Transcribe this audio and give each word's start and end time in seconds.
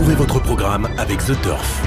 Retrouvez 0.00 0.16
votre 0.16 0.40
programme 0.40 0.88
avec 0.96 1.18
The 1.18 1.38
Turf. 1.42 1.82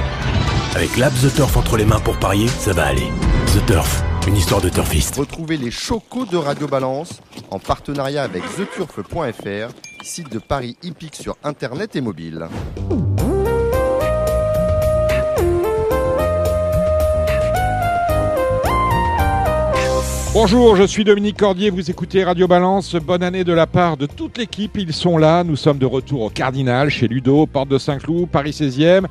Avec 0.75 0.97
l'app 0.97 1.13
The 1.13 1.33
Turf 1.33 1.57
entre 1.57 1.77
les 1.77 1.85
mains 1.85 1.99
pour 1.99 2.15
parier, 2.19 2.47
ça 2.47 2.71
va 2.71 2.85
aller. 2.85 3.09
The 3.47 3.65
Turf, 3.65 4.03
une 4.27 4.35
histoire 4.35 4.61
de 4.61 4.69
turfiste. 4.69 5.15
Retrouvez 5.15 5.57
les 5.57 5.71
chocos 5.71 6.27
de 6.27 6.37
Radio 6.37 6.67
Balance 6.67 7.21
en 7.49 7.57
partenariat 7.57 8.21
avec 8.21 8.43
theturf.fr, 8.55 9.73
site 10.03 10.31
de 10.31 10.37
paris 10.37 10.77
hippique 10.83 11.15
sur 11.15 11.37
internet 11.43 11.95
et 11.95 12.01
mobile. 12.01 12.49
Bonjour, 20.33 20.75
je 20.75 20.83
suis 20.83 21.03
Dominique 21.03 21.37
Cordier, 21.37 21.69
vous 21.69 21.91
écoutez 21.91 22.23
Radio 22.23 22.47
Balance. 22.47 22.95
Bonne 22.95 23.21
année 23.21 23.43
de 23.43 23.53
la 23.53 23.67
part 23.67 23.97
de 23.97 24.07
toute 24.07 24.37
l'équipe, 24.39 24.75
ils 24.77 24.91
sont 24.93 25.17
là. 25.19 25.43
Nous 25.43 25.55
sommes 25.55 25.77
de 25.77 25.85
retour 25.85 26.21
au 26.23 26.29
Cardinal, 26.29 26.89
chez 26.89 27.07
Ludo, 27.07 27.45
Porte 27.45 27.69
de 27.69 27.77
Saint-Cloud, 27.77 28.29
Paris 28.29 28.49
16e. 28.51 29.05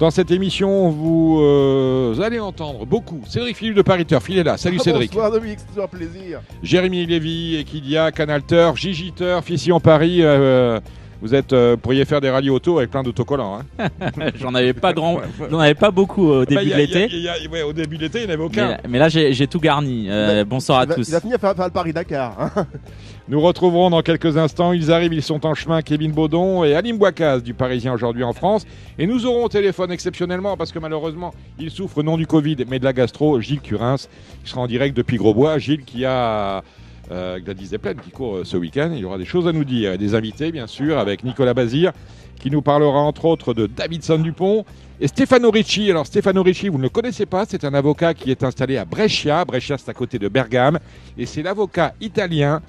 Dans 0.00 0.10
cette 0.10 0.32
émission, 0.32 0.90
vous 0.90 1.38
euh, 1.40 2.20
allez 2.20 2.40
entendre 2.40 2.84
beaucoup. 2.86 3.20
Cédric 3.28 3.56
Philippe 3.56 3.76
de 3.76 3.82
Paris 3.82 4.04
Turf, 4.04 4.28
il 4.28 4.38
est 4.38 4.42
là. 4.42 4.56
Salut 4.56 4.78
Ah, 4.80 4.82
Cédric. 4.84 5.12
Bonsoir 5.12 5.30
Dominique, 5.30 5.60
c'est 5.60 5.68
toujours 5.68 5.84
un 5.84 5.96
plaisir. 5.96 6.40
Jérémy 6.64 7.06
Lévy, 7.06 7.54
Equidia, 7.56 8.10
Canal 8.10 8.42
Turf, 8.42 8.76
Gigi 8.76 9.12
Turf, 9.12 9.48
ici 9.50 9.70
en 9.70 9.78
Paris. 9.78 10.18
euh, 10.22 10.80
vous 11.24 11.34
êtes, 11.34 11.54
euh, 11.54 11.76
pourriez 11.78 12.04
faire 12.04 12.20
des 12.20 12.28
radios 12.28 12.54
auto 12.54 12.76
avec 12.78 12.90
plein 12.90 13.02
d'autocollants. 13.02 13.60
Hein. 13.78 13.88
J'en 14.38 14.54
avais 14.54 14.74
pas 14.74 14.92
grand, 14.92 15.18
j'en 15.50 15.58
avais 15.58 15.74
pas 15.74 15.90
beaucoup 15.90 16.28
au 16.28 16.44
début 16.44 16.56
Bah, 16.56 16.62
y 16.62 16.68
de 16.68 16.72
a- 16.74 16.78
y 16.78 16.82
a- 16.82 16.86
l'été. 17.06 17.16
y 17.16 17.28
a- 17.28 17.50
ouais, 17.50 17.62
au 17.62 17.72
début 17.72 17.96
de 17.96 18.02
l'été, 18.02 18.18
il 18.20 18.26
n'y 18.26 18.30
en 18.30 18.34
avait 18.34 18.44
aucun. 18.44 18.68
Mais, 18.68 18.80
mais 18.90 18.98
là, 18.98 19.08
j'ai 19.08 19.32
j'ai 19.32 19.46
tout 19.46 19.58
garni. 19.58 20.06
Euh, 20.10 20.44
bonsoir 20.44 20.80
à 20.80 20.84
il 20.84 20.88
va, 20.88 20.94
tous. 20.96 21.08
Il 21.08 21.12
va 21.12 21.20
finir 21.20 21.38
par 21.38 21.56
faire 21.56 21.64
le 21.64 21.70
Paris-Dakar. 21.70 22.36
hein. 22.38 22.66
Nous 23.28 23.40
retrouverons 23.40 23.88
dans 23.88 24.02
quelques 24.02 24.36
instants, 24.36 24.74
ils 24.74 24.92
arrivent, 24.92 25.14
ils 25.14 25.22
sont 25.22 25.46
en 25.46 25.54
chemin, 25.54 25.80
Kevin 25.80 26.12
Baudon 26.12 26.62
et 26.62 26.74
Alim 26.74 26.98
Bouakaz 26.98 27.42
du 27.42 27.54
Parisien 27.54 27.94
aujourd'hui 27.94 28.22
en 28.22 28.34
France. 28.34 28.66
Et 28.98 29.06
nous 29.06 29.24
aurons 29.24 29.44
au 29.44 29.48
téléphone 29.48 29.90
exceptionnellement, 29.90 30.58
parce 30.58 30.72
que 30.72 30.78
malheureusement, 30.78 31.32
il 31.58 31.70
souffre 31.70 32.02
non 32.02 32.18
du 32.18 32.26
Covid, 32.26 32.56
mais 32.68 32.78
de 32.78 32.84
la 32.84 32.92
gastro, 32.92 33.40
Gilles 33.40 33.62
Curins, 33.62 33.96
qui 34.44 34.50
sera 34.50 34.60
en 34.60 34.66
direct 34.66 34.94
depuis 34.94 35.16
Grosbois. 35.16 35.56
Gilles 35.56 35.84
qui 35.86 36.04
a 36.04 36.62
euh, 37.10 37.38
Gladys 37.38 37.66
Zeppelin 37.66 37.94
qui 37.94 38.10
court 38.10 38.36
euh, 38.36 38.44
ce 38.44 38.56
week-end. 38.56 38.90
Il 38.92 39.00
y 39.00 39.04
aura 39.04 39.18
des 39.18 39.24
choses 39.24 39.46
à 39.46 39.52
nous 39.52 39.64
dire, 39.64 39.92
et 39.92 39.98
des 39.98 40.14
invités 40.14 40.52
bien 40.52 40.66
sûr, 40.66 40.98
avec 40.98 41.24
Nicolas 41.24 41.54
Bazir, 41.54 41.92
qui 42.40 42.50
nous 42.50 42.62
parlera 42.62 42.98
entre 43.00 43.24
autres 43.26 43.54
de 43.54 43.66
Davidson 43.66 44.18
Dupont. 44.18 44.64
Et 45.00 45.08
Stefano 45.08 45.50
Ricci, 45.50 45.90
alors 45.90 46.06
Stefano 46.06 46.42
Ricci, 46.42 46.68
vous 46.68 46.78
ne 46.78 46.84
le 46.84 46.88
connaissez 46.88 47.26
pas, 47.26 47.44
c'est 47.48 47.64
un 47.64 47.74
avocat 47.74 48.14
qui 48.14 48.30
est 48.30 48.44
installé 48.44 48.76
à 48.76 48.84
Brescia. 48.84 49.44
Brescia, 49.44 49.76
c'est 49.76 49.90
à 49.90 49.94
côté 49.94 50.18
de 50.18 50.28
Bergame. 50.28 50.78
Et 51.18 51.26
c'est 51.26 51.42
l'avocat 51.42 51.94
italien 52.00 52.62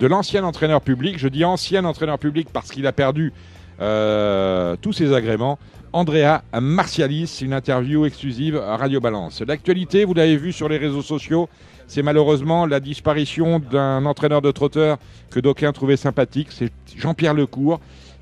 de 0.00 0.06
l'ancien 0.06 0.44
entraîneur 0.44 0.80
public. 0.80 1.18
Je 1.18 1.28
dis 1.28 1.44
ancien 1.44 1.84
entraîneur 1.84 2.18
public 2.18 2.48
parce 2.52 2.70
qu'il 2.70 2.86
a 2.86 2.92
perdu 2.92 3.32
euh, 3.80 4.76
tous 4.80 4.92
ses 4.92 5.12
agréments. 5.12 5.58
Andrea 5.92 6.42
Martialis, 6.58 7.40
une 7.42 7.52
interview 7.52 8.06
exclusive 8.06 8.56
à 8.56 8.76
Radio 8.76 9.00
Balance. 9.00 9.42
L'actualité, 9.42 10.04
vous 10.04 10.14
l'avez 10.14 10.36
vu 10.36 10.52
sur 10.52 10.68
les 10.68 10.78
réseaux 10.78 11.02
sociaux, 11.02 11.48
c'est 11.92 12.02
malheureusement 12.02 12.64
la 12.64 12.80
disparition 12.80 13.58
d'un 13.58 14.06
entraîneur 14.06 14.40
de 14.40 14.50
trotteur 14.50 14.96
que 15.30 15.40
d'aucuns 15.40 15.72
trouvaient 15.72 15.98
sympathique. 15.98 16.48
C'est 16.50 16.72
Jean-Pierre 16.96 17.34
Lecourt 17.34 17.80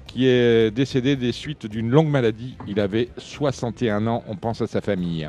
qui 0.09 0.27
est 0.27 0.73
décédé 0.73 1.15
des 1.15 1.31
suites 1.31 1.67
d'une 1.67 1.89
longue 1.89 2.09
maladie. 2.09 2.57
Il 2.67 2.81
avait 2.81 3.11
61 3.17 4.09
ans, 4.09 4.25
on 4.27 4.35
pense 4.35 4.61
à 4.61 4.67
sa 4.67 4.81
famille. 4.81 5.29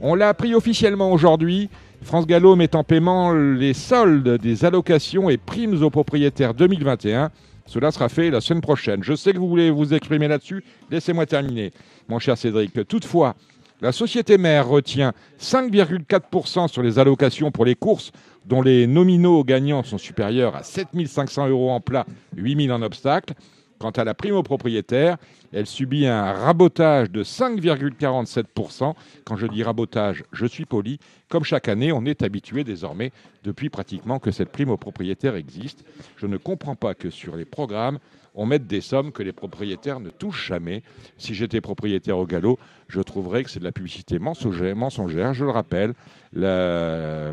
On 0.00 0.14
l'a 0.14 0.28
appris 0.28 0.54
officiellement 0.54 1.10
aujourd'hui. 1.10 1.68
France 2.02 2.28
Gallo 2.28 2.54
met 2.54 2.76
en 2.76 2.84
paiement 2.84 3.32
les 3.32 3.74
soldes 3.74 4.38
des 4.38 4.64
allocations 4.64 5.28
et 5.28 5.36
primes 5.36 5.82
aux 5.82 5.90
propriétaires 5.90 6.54
2021. 6.54 7.32
Cela 7.66 7.90
sera 7.90 8.08
fait 8.08 8.30
la 8.30 8.40
semaine 8.40 8.60
prochaine. 8.60 9.02
Je 9.02 9.16
sais 9.16 9.32
que 9.32 9.38
vous 9.38 9.48
voulez 9.48 9.72
vous 9.72 9.92
exprimer 9.92 10.28
là-dessus. 10.28 10.62
Laissez-moi 10.88 11.26
terminer, 11.26 11.72
mon 12.08 12.20
cher 12.20 12.38
Cédric. 12.38 12.86
Toutefois, 12.86 13.34
la 13.80 13.92
société 13.92 14.38
mère 14.38 14.68
retient 14.68 15.12
5,4% 15.38 16.68
sur 16.68 16.82
les 16.82 16.98
allocations 16.98 17.50
pour 17.50 17.64
les 17.64 17.74
courses 17.74 18.10
dont 18.46 18.62
les 18.62 18.86
nominaux 18.86 19.44
gagnants 19.44 19.82
sont 19.82 19.98
supérieurs 19.98 20.56
à 20.56 20.62
7500 20.62 21.48
euros 21.48 21.70
en 21.70 21.80
plat, 21.80 22.06
8000 22.36 22.72
en 22.72 22.82
obstacle. 22.82 23.34
Quant 23.78 23.90
à 23.90 24.04
la 24.04 24.14
prime 24.14 24.34
aux 24.34 24.42
propriétaires, 24.42 25.18
elle 25.52 25.66
subit 25.66 26.06
un 26.06 26.32
rabotage 26.32 27.10
de 27.10 27.22
5,47%. 27.22 28.94
Quand 29.24 29.36
je 29.36 29.46
dis 29.46 29.62
rabotage, 29.62 30.24
je 30.32 30.46
suis 30.46 30.64
poli. 30.64 30.98
Comme 31.28 31.44
chaque 31.44 31.68
année, 31.68 31.92
on 31.92 32.06
est 32.06 32.22
habitué 32.22 32.64
désormais, 32.64 33.12
depuis 33.44 33.68
pratiquement 33.68 34.18
que 34.18 34.30
cette 34.30 34.50
prime 34.50 34.70
aux 34.70 34.78
propriétaires 34.78 35.34
existe. 35.36 35.84
Je 36.16 36.26
ne 36.26 36.38
comprends 36.38 36.76
pas 36.76 36.94
que 36.94 37.10
sur 37.10 37.36
les 37.36 37.44
programmes, 37.44 37.98
on 38.36 38.46
mette 38.46 38.66
des 38.66 38.80
sommes 38.82 39.10
que 39.12 39.22
les 39.22 39.32
propriétaires 39.32 39.98
ne 39.98 40.10
touchent 40.10 40.46
jamais. 40.46 40.82
Si 41.18 41.34
j'étais 41.34 41.60
propriétaire 41.60 42.18
au 42.18 42.26
galop, 42.26 42.58
je 42.88 43.00
trouverais 43.00 43.42
que 43.42 43.50
c'est 43.50 43.58
de 43.60 43.64
la 43.64 43.72
publicité 43.72 44.18
mensongère. 44.18 45.34
Je 45.34 45.44
le 45.44 45.50
rappelle, 45.50 45.94
la- 46.32 47.32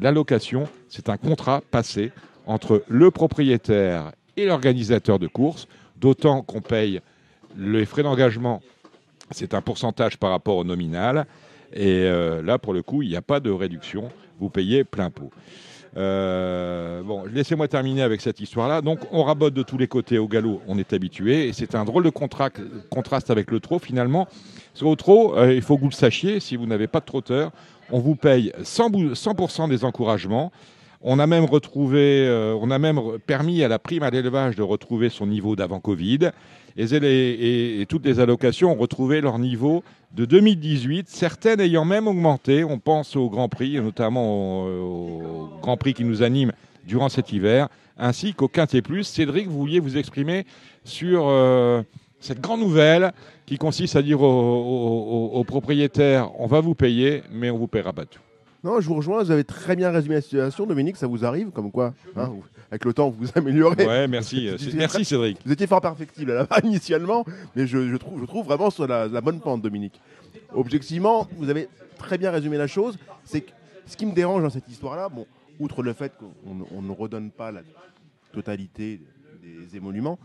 l'allocation, 0.00 0.68
c'est 0.88 1.08
un 1.08 1.16
contrat 1.16 1.62
passé 1.70 2.12
entre 2.46 2.84
le 2.88 3.10
propriétaire 3.10 4.12
et 4.36 4.46
l'organisateur 4.46 5.18
de 5.18 5.26
course, 5.26 5.66
d'autant 5.96 6.42
qu'on 6.42 6.60
paye 6.60 7.00
les 7.58 7.84
frais 7.84 8.02
d'engagement, 8.04 8.62
c'est 9.32 9.54
un 9.54 9.60
pourcentage 9.60 10.16
par 10.16 10.30
rapport 10.30 10.56
au 10.56 10.64
nominal, 10.64 11.26
et 11.72 12.04
euh, 12.04 12.42
là, 12.42 12.58
pour 12.58 12.72
le 12.72 12.82
coup, 12.82 13.02
il 13.02 13.08
n'y 13.08 13.16
a 13.16 13.22
pas 13.22 13.40
de 13.40 13.50
réduction, 13.50 14.08
vous 14.38 14.48
payez 14.50 14.84
plein 14.84 15.10
pot. 15.10 15.30
Euh, 15.96 17.02
bon, 17.02 17.24
laissez-moi 17.32 17.68
terminer 17.68 18.02
avec 18.02 18.20
cette 18.20 18.40
histoire-là. 18.40 18.80
Donc, 18.80 19.00
on 19.12 19.24
rabote 19.24 19.54
de 19.54 19.62
tous 19.62 19.78
les 19.78 19.88
côtés 19.88 20.18
au 20.18 20.28
galop, 20.28 20.60
on 20.68 20.78
est 20.78 20.92
habitué, 20.92 21.48
et 21.48 21.52
c'est 21.52 21.74
un 21.74 21.84
drôle 21.84 22.04
de 22.04 22.10
contra- 22.10 22.50
contraste 22.90 23.30
avec 23.30 23.50
le 23.50 23.60
trot 23.60 23.78
finalement. 23.78 24.28
Sur 24.74 24.90
le 24.90 24.96
trot, 24.96 25.34
euh, 25.36 25.52
il 25.54 25.62
faut 25.62 25.76
que 25.76 25.82
vous 25.82 25.88
le 25.88 25.94
sachiez, 25.94 26.38
si 26.40 26.56
vous 26.56 26.66
n'avez 26.66 26.86
pas 26.86 27.00
de 27.00 27.04
trotteur, 27.06 27.50
on 27.90 27.98
vous 27.98 28.14
paye 28.14 28.52
100, 28.62 28.90
bou- 28.90 29.14
100% 29.14 29.66
des 29.68 29.84
encouragements. 29.84 30.52
On 31.02 31.18
a 31.18 31.26
même 31.26 31.44
retrouvé, 31.46 32.26
euh, 32.28 32.54
on 32.60 32.70
a 32.70 32.78
même 32.78 33.00
permis 33.26 33.64
à 33.64 33.68
la 33.68 33.78
prime 33.78 34.02
à 34.02 34.10
l'élevage 34.10 34.54
de 34.54 34.62
retrouver 34.62 35.08
son 35.08 35.26
niveau 35.26 35.56
d'avant 35.56 35.80
Covid. 35.80 36.30
Et, 36.76 37.84
toutes 37.88 38.04
les 38.06 38.20
allocations 38.20 38.72
ont 38.72 38.76
retrouvé 38.76 39.20
leur 39.20 39.38
niveau 39.38 39.82
de 40.14 40.24
2018, 40.24 41.08
certaines 41.08 41.60
ayant 41.60 41.84
même 41.84 42.06
augmenté. 42.08 42.64
On 42.64 42.78
pense 42.78 43.16
au 43.16 43.28
Grand 43.28 43.48
Prix, 43.48 43.80
notamment 43.80 44.64
au, 44.64 45.22
au 45.22 45.48
Grand 45.60 45.76
Prix 45.76 45.94
qui 45.94 46.04
nous 46.04 46.22
anime 46.22 46.52
durant 46.86 47.08
cet 47.08 47.32
hiver, 47.32 47.68
ainsi 47.98 48.34
qu'au 48.34 48.48
Quintet 48.48 48.82
Plus. 48.82 49.04
Cédric, 49.04 49.46
vous 49.48 49.58
vouliez 49.58 49.80
vous 49.80 49.96
exprimer 49.96 50.46
sur 50.84 51.28
euh, 51.28 51.82
cette 52.18 52.40
grande 52.40 52.60
nouvelle 52.60 53.12
qui 53.46 53.58
consiste 53.58 53.96
à 53.96 54.02
dire 54.02 54.20
aux- 54.22 55.30
aux 55.34 55.44
propriétaires 55.44 56.30
on 56.40 56.46
va 56.46 56.60
vous 56.60 56.74
payer, 56.74 57.22
mais 57.32 57.50
on 57.50 57.58
vous 57.58 57.66
paiera 57.68 57.92
pas 57.92 58.04
tout. 58.06 58.20
Non, 58.62 58.80
je 58.80 58.86
vous 58.88 58.94
rejoins, 58.96 59.22
vous 59.22 59.30
avez 59.30 59.44
très 59.44 59.74
bien 59.74 59.90
résumé 59.90 60.16
la 60.16 60.20
situation. 60.20 60.66
Dominique, 60.66 60.96
ça 60.96 61.06
vous 61.06 61.24
arrive, 61.24 61.50
comme 61.50 61.70
quoi, 61.70 61.94
hein, 62.16 62.30
avec 62.70 62.84
le 62.84 62.92
temps, 62.92 63.08
vous 63.08 63.24
vous 63.26 63.30
améliorez. 63.34 63.86
Ouais, 63.86 64.06
merci, 64.06 64.48
euh, 64.48 64.56
merci 64.74 65.04
Cédric. 65.04 65.38
Vous 65.46 65.52
étiez 65.52 65.66
fort 65.66 65.80
perfectible 65.80 66.32
là-bas 66.34 66.58
initialement, 66.64 67.24
mais 67.56 67.66
je, 67.66 67.88
je 67.88 67.96
trouve, 67.96 68.20
je 68.20 68.26
trouve 68.26 68.44
vraiment 68.44 68.68
sur 68.70 68.86
la, 68.86 69.08
la 69.08 69.20
bonne 69.22 69.40
pente, 69.40 69.62
Dominique. 69.62 69.98
Objectivement, 70.52 71.26
vous 71.36 71.48
avez 71.48 71.68
très 71.96 72.18
bien 72.18 72.30
résumé 72.30 72.58
la 72.58 72.66
chose. 72.66 72.98
C'est 73.24 73.40
que 73.40 73.50
ce 73.86 73.96
qui 73.96 74.04
me 74.04 74.12
dérange 74.12 74.42
dans 74.42 74.50
cette 74.50 74.68
histoire-là, 74.68 75.08
bon, 75.08 75.26
outre 75.58 75.82
le 75.82 75.94
fait 75.94 76.12
qu'on 76.18 76.66
on 76.76 76.82
ne 76.82 76.92
redonne 76.92 77.30
pas 77.30 77.50
la 77.52 77.62
totalité 78.32 79.00
des 79.42 79.76
émoluments, 79.76 80.18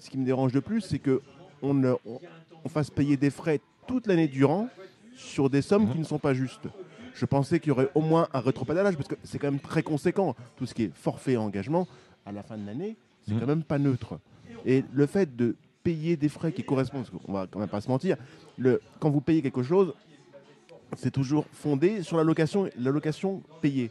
ce 0.00 0.10
qui 0.10 0.18
me 0.18 0.24
dérange 0.24 0.52
le 0.52 0.60
plus, 0.62 0.80
c'est 0.80 0.98
que 0.98 1.20
on, 1.62 1.74
ne- 1.74 1.94
on- 2.04 2.18
on 2.64 2.68
fasse 2.68 2.90
payer 2.90 3.16
des 3.16 3.30
frais 3.30 3.60
toute 3.86 4.06
l'année 4.08 4.26
durant 4.28 4.68
sur 5.16 5.48
des 5.48 5.62
sommes 5.62 5.90
qui 5.92 5.98
ne 5.98 6.04
sont 6.04 6.18
pas 6.18 6.34
justes. 6.34 6.66
Je 7.14 7.24
pensais 7.26 7.60
qu'il 7.60 7.68
y 7.68 7.72
aurait 7.72 7.90
au 7.94 8.00
moins 8.00 8.28
un 8.32 8.40
rétropédalage, 8.40 8.96
parce 8.96 9.08
que 9.08 9.14
c'est 9.22 9.38
quand 9.38 9.50
même 9.50 9.60
très 9.60 9.82
conséquent. 9.82 10.34
Tout 10.56 10.66
ce 10.66 10.74
qui 10.74 10.84
est 10.84 10.94
forfait 10.94 11.32
et 11.32 11.36
engagement, 11.36 11.86
à 12.26 12.32
la 12.32 12.42
fin 12.42 12.56
de 12.56 12.64
l'année, 12.66 12.96
c'est 13.26 13.34
Mhm. 13.34 13.40
quand 13.40 13.46
même 13.46 13.62
pas 13.62 13.78
neutre. 13.78 14.18
Et 14.64 14.84
le 14.92 15.06
fait 15.06 15.34
de 15.36 15.56
payer 15.82 16.16
des 16.16 16.28
frais 16.28 16.52
qui 16.52 16.62
correspondent, 16.64 17.04
parce 17.10 17.24
qu'on 17.24 17.32
va 17.32 17.46
quand 17.50 17.58
même 17.58 17.68
pas 17.68 17.80
se 17.80 17.88
mentir, 17.88 18.16
le, 18.56 18.80
quand 19.00 19.10
vous 19.10 19.20
payez 19.20 19.42
quelque 19.42 19.62
chose, 19.62 19.92
c'est 20.96 21.10
toujours 21.10 21.46
fondé 21.52 22.02
sur 22.02 22.16
la 22.16 22.22
location, 22.24 22.68
la 22.78 22.90
location 22.90 23.42
payée. 23.60 23.90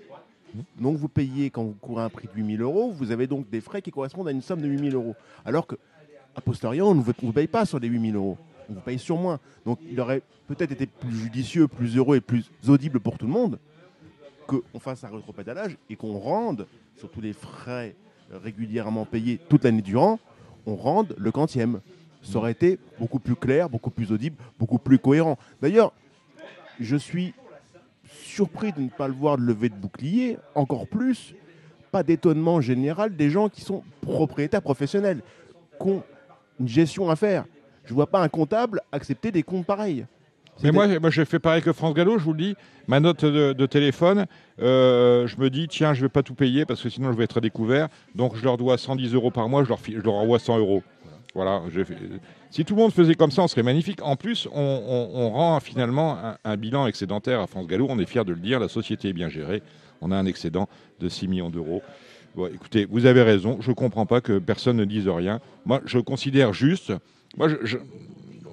Donc 0.80 0.98
vous 0.98 1.08
payez, 1.08 1.50
quand 1.50 1.64
vous 1.64 1.74
courez 1.80 2.04
un 2.04 2.10
prix 2.10 2.28
de 2.28 2.34
8000 2.36 2.62
euros, 2.62 2.92
vous 2.92 3.12
avez 3.12 3.26
donc 3.28 3.50
des 3.50 3.62
frais 3.62 3.82
qui 3.82 3.92
correspondent 3.92 4.28
à 4.28 4.32
une 4.32 4.42
somme 4.42 4.62
de 4.62 4.68
8000 4.68 4.96
euros. 4.96 5.16
Alors 5.46 5.66
que, 5.68 5.76
a 6.36 6.42
posteriori, 6.42 6.82
on 6.82 6.96
ne 6.96 7.02
vous 7.02 7.34
paye 7.34 7.48
pas 7.48 7.66
sur 7.66 7.80
les 7.80 7.88
8000 7.88 8.16
euros. 8.16 8.38
On 8.72 8.76
vous 8.76 8.80
paye 8.82 9.00
sur 9.00 9.18
moins. 9.18 9.40
Donc 9.66 9.80
il 9.90 10.00
aurait 10.00 10.22
peut-être 10.48 10.72
été 10.72 10.86
plus 10.86 11.16
judicieux, 11.16 11.68
plus 11.68 11.98
heureux 11.98 12.18
et 12.18 12.22
plus 12.22 12.50
audible 12.68 13.02
pour 13.02 13.18
tout 13.18 13.26
le 13.26 13.34
monde 13.34 13.60
qu'on 14.48 14.80
fasse 14.80 15.04
un 15.04 15.10
rétropédalage 15.10 15.78
et 15.90 15.96
qu'on 15.96 16.18
rende 16.18 16.68
sur 16.98 17.10
tous 17.10 17.22
les 17.22 17.34
frais 17.34 17.96
régulièrement 18.32 19.06
payés 19.06 19.40
toute 19.50 19.66
l'année 19.66 19.82
durant, 19.82 20.20
on 20.66 20.76
rende 20.76 21.16
le 21.18 21.32
quantième. 21.32 21.82
Ça 22.22 22.38
aurait 22.38 22.52
été 22.52 22.80
beaucoup 22.98 23.20
plus 23.20 23.36
clair, 23.36 23.70
beaucoup 23.70 23.90
plus 23.90 24.12
audible, 24.12 24.38
beaucoup 24.58 24.78
plus 24.78 25.00
cohérent. 25.00 25.38
D'ailleurs, 25.62 25.92
je 26.80 26.96
suis 26.96 27.34
surpris 28.06 28.72
de 28.72 28.82
ne 28.82 28.90
pas 28.90 29.08
le 29.08 29.14
voir 29.14 29.38
de 29.38 29.44
lever 29.44 29.70
de 29.70 29.76
bouclier, 29.76 30.38
encore 30.56 30.88
plus, 30.88 31.34
pas 31.92 32.04
d'étonnement 32.04 32.62
général 32.62 33.16
des 33.16 33.30
gens 33.30 33.50
qui 33.50 33.62
sont 33.62 33.84
propriétaires 34.02 34.62
professionnels, 34.62 35.22
qui 35.82 35.90
ont 35.90 36.04
une 36.60 36.68
gestion 36.68 37.10
à 37.10 37.16
faire. 37.16 37.46
Je 37.92 37.94
vois 37.94 38.08
pas 38.08 38.22
un 38.22 38.30
comptable 38.30 38.80
accepter 38.94 39.34
des 39.34 39.44
comptes 39.44 39.66
pareils. 39.66 40.06
Mais 40.64 40.72
moi, 40.72 40.88
moi, 41.02 41.10
je 41.10 41.26
fais 41.26 41.40
pareil 41.40 41.62
que 41.62 41.74
France 41.74 41.94
Gallo, 41.94 42.18
je 42.18 42.24
vous 42.24 42.32
le 42.32 42.38
dis. 42.38 42.56
Ma 42.88 43.02
note 43.02 43.26
de, 43.26 43.52
de 43.52 43.66
téléphone, 43.66 44.28
euh, 44.62 45.28
je 45.28 45.36
me 45.36 45.50
dis, 45.50 45.68
tiens, 45.68 45.94
je 45.94 46.02
vais 46.02 46.08
pas 46.08 46.24
tout 46.24 46.34
payer 46.34 46.66
parce 46.66 46.82
que 46.82 46.88
sinon 46.88 47.12
je 47.12 47.18
vais 47.18 47.26
être 47.26 47.42
découvert. 47.42 47.90
Donc 48.16 48.38
je 48.38 48.46
leur 48.46 48.56
dois 48.56 48.78
110 48.78 49.14
euros 49.14 49.30
par 49.30 49.50
mois, 49.50 49.66
je 49.66 49.68
leur, 49.70 49.80
fi- 49.82 49.92
je 49.92 50.00
leur 50.00 50.14
envoie 50.14 50.40
100 50.40 50.58
euros. 50.60 50.84
Voilà. 51.36 51.64
je 51.70 51.84
fais- 51.84 51.98
Si 52.50 52.64
tout 52.64 52.76
le 52.78 52.82
monde 52.82 52.94
faisait 52.94 53.16
comme 53.16 53.32
ça, 53.32 53.42
on 53.42 53.50
serait 53.50 53.62
magnifique. 53.64 54.02
En 54.02 54.16
plus, 54.16 54.48
on, 54.54 54.58
on- 54.62 55.10
on 55.14 55.30
rend 55.32 55.60
finalement 55.60 56.18
un, 56.18 56.38
un 56.46 56.56
bilan 56.56 56.88
excédentaire 56.88 57.42
à 57.42 57.48
France 57.48 57.68
Gallo. 57.68 57.88
On 57.90 58.00
est 58.00 58.06
fiers 58.06 58.24
de 58.24 58.32
le 58.32 58.40
dire. 58.40 58.58
La 58.62 58.70
société 58.70 59.10
est 59.10 59.14
bien 59.14 59.28
gérée. 59.28 59.62
On 60.00 60.12
a 60.12 60.16
un 60.16 60.26
excédent 60.26 60.70
de 61.02 61.10
6 61.10 61.28
millions 61.28 61.50
d'euros. 61.50 61.82
Bon, 62.36 62.48
écoutez, 62.48 62.88
vous 62.90 63.06
avez 63.06 63.22
raison. 63.24 63.58
Je 63.60 63.74
comprends 63.74 64.06
pas 64.06 64.22
que 64.22 64.40
personne 64.40 64.78
ne 64.78 64.86
dise 64.86 65.10
rien. 65.10 65.42
Moi, 65.66 65.82
je 65.86 66.00
considère 66.00 66.54
juste. 66.54 66.94
Moi, 67.38 67.50
je- 67.50 67.56
je- 67.64 67.78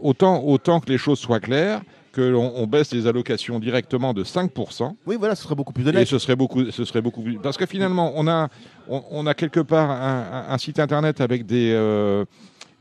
autant, 0.03 0.43
autant 0.45 0.81
que 0.81 0.89
les 0.91 0.99
choses 0.99 1.19
soient 1.19 1.41
claires, 1.41 1.83
que 2.13 2.21
l'on 2.23 2.53
on 2.57 2.67
baisse 2.67 2.93
les 2.93 3.07
allocations 3.07 3.59
directement 3.61 4.13
de 4.15 4.25
5%, 4.25 4.97
Oui, 5.07 5.17
voilà, 5.19 5.35
ce 5.35 5.43
serait 5.45 5.55
beaucoup 5.55 5.73
plus 5.73 5.85
et 5.85 5.89
honnête. 5.89 6.09
ce 6.09 6.19
serait 6.19 6.37
beaucoup, 6.37 6.71
ce 6.71 6.85
serait 6.85 7.03
beaucoup 7.03 7.23
plus. 7.23 7.39
Parce 7.39 7.57
que 7.57 7.67
finalement, 7.67 8.13
on 8.17 8.27
a, 8.27 8.49
on, 8.89 9.03
on 9.11 9.27
a 9.27 9.35
quelque 9.35 9.61
part 9.61 9.91
un, 9.91 10.57
site 10.59 10.79
internet 10.81 11.21
avec 11.21 11.45
des, 11.47 11.71
euh, 11.75 12.25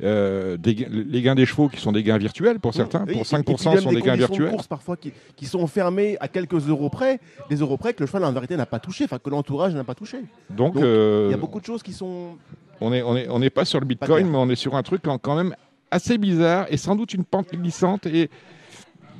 euh, 0.03 0.57
des 0.57 0.73
les 0.89 1.21
gains 1.23 1.35
des 1.35 1.45
chevaux 1.45 1.67
qui 1.69 1.79
sont 1.79 1.91
des 1.91 2.03
gains 2.03 2.17
virtuels 2.17 2.59
pour 2.59 2.73
certains, 2.73 3.03
Oui, 3.07 3.13
pour 3.13 3.21
et- 3.21 3.25
5% 3.25 3.39
et 3.39 3.43
puis 3.55 3.69
même 3.69 3.79
sont 3.81 3.89
des 3.89 3.95
gains 4.01 4.11
conditions 4.11 4.13
de 4.13 4.17
virtuels. 4.17 4.51
course 4.51 4.67
parfois 4.67 4.95
qui, 4.97 5.11
qui 5.35 5.45
sont 5.45 5.65
fermées 5.67 6.17
à 6.19 6.27
quelques 6.27 6.67
euros 6.69 6.89
près, 6.89 7.19
des 7.49 7.57
euros 7.57 7.77
près 7.77 7.93
que 7.93 8.01
le 8.01 8.07
cheval 8.07 8.23
en 8.23 8.31
vérité 8.31 8.55
n'a 8.55 8.65
pas 8.67 8.79
touché, 8.79 9.03
enfin 9.05 9.17
que 9.19 9.29
l'entourage 9.29 9.73
n'a 9.75 9.83
pas 9.83 9.95
touché. 9.95 10.19
Donc, 10.51 10.75
euh, 10.77 11.27
Il 11.27 11.31
y 11.31 11.33
a 11.33 11.37
beaucoup 11.37 11.59
de 11.59 11.65
choses 11.65 11.83
qui 11.83 11.93
sont. 11.93 12.37
on 12.79 12.91
n'est 12.91 13.01
on 13.03 13.15
est, 13.17 13.27
on 13.29 13.41
est 13.41 13.49
pas 13.49 13.65
sur 13.65 13.79
le 13.79 13.85
Bitcoin, 13.85 14.27
mais 14.29 14.37
on 14.37 14.49
est 14.49 14.55
sur 14.55 14.75
un 14.75 14.83
truc 14.83 15.01
quand 15.03 15.17
quand 15.17 15.35
même 15.35 15.55
assez 15.91 16.17
bizarre 16.17 16.65
et 16.69 16.77
sans 16.77 16.95
doute 16.95 17.13
une 17.13 17.23
pente 17.23 17.51
glissante. 17.51 18.05
Et 18.05 18.29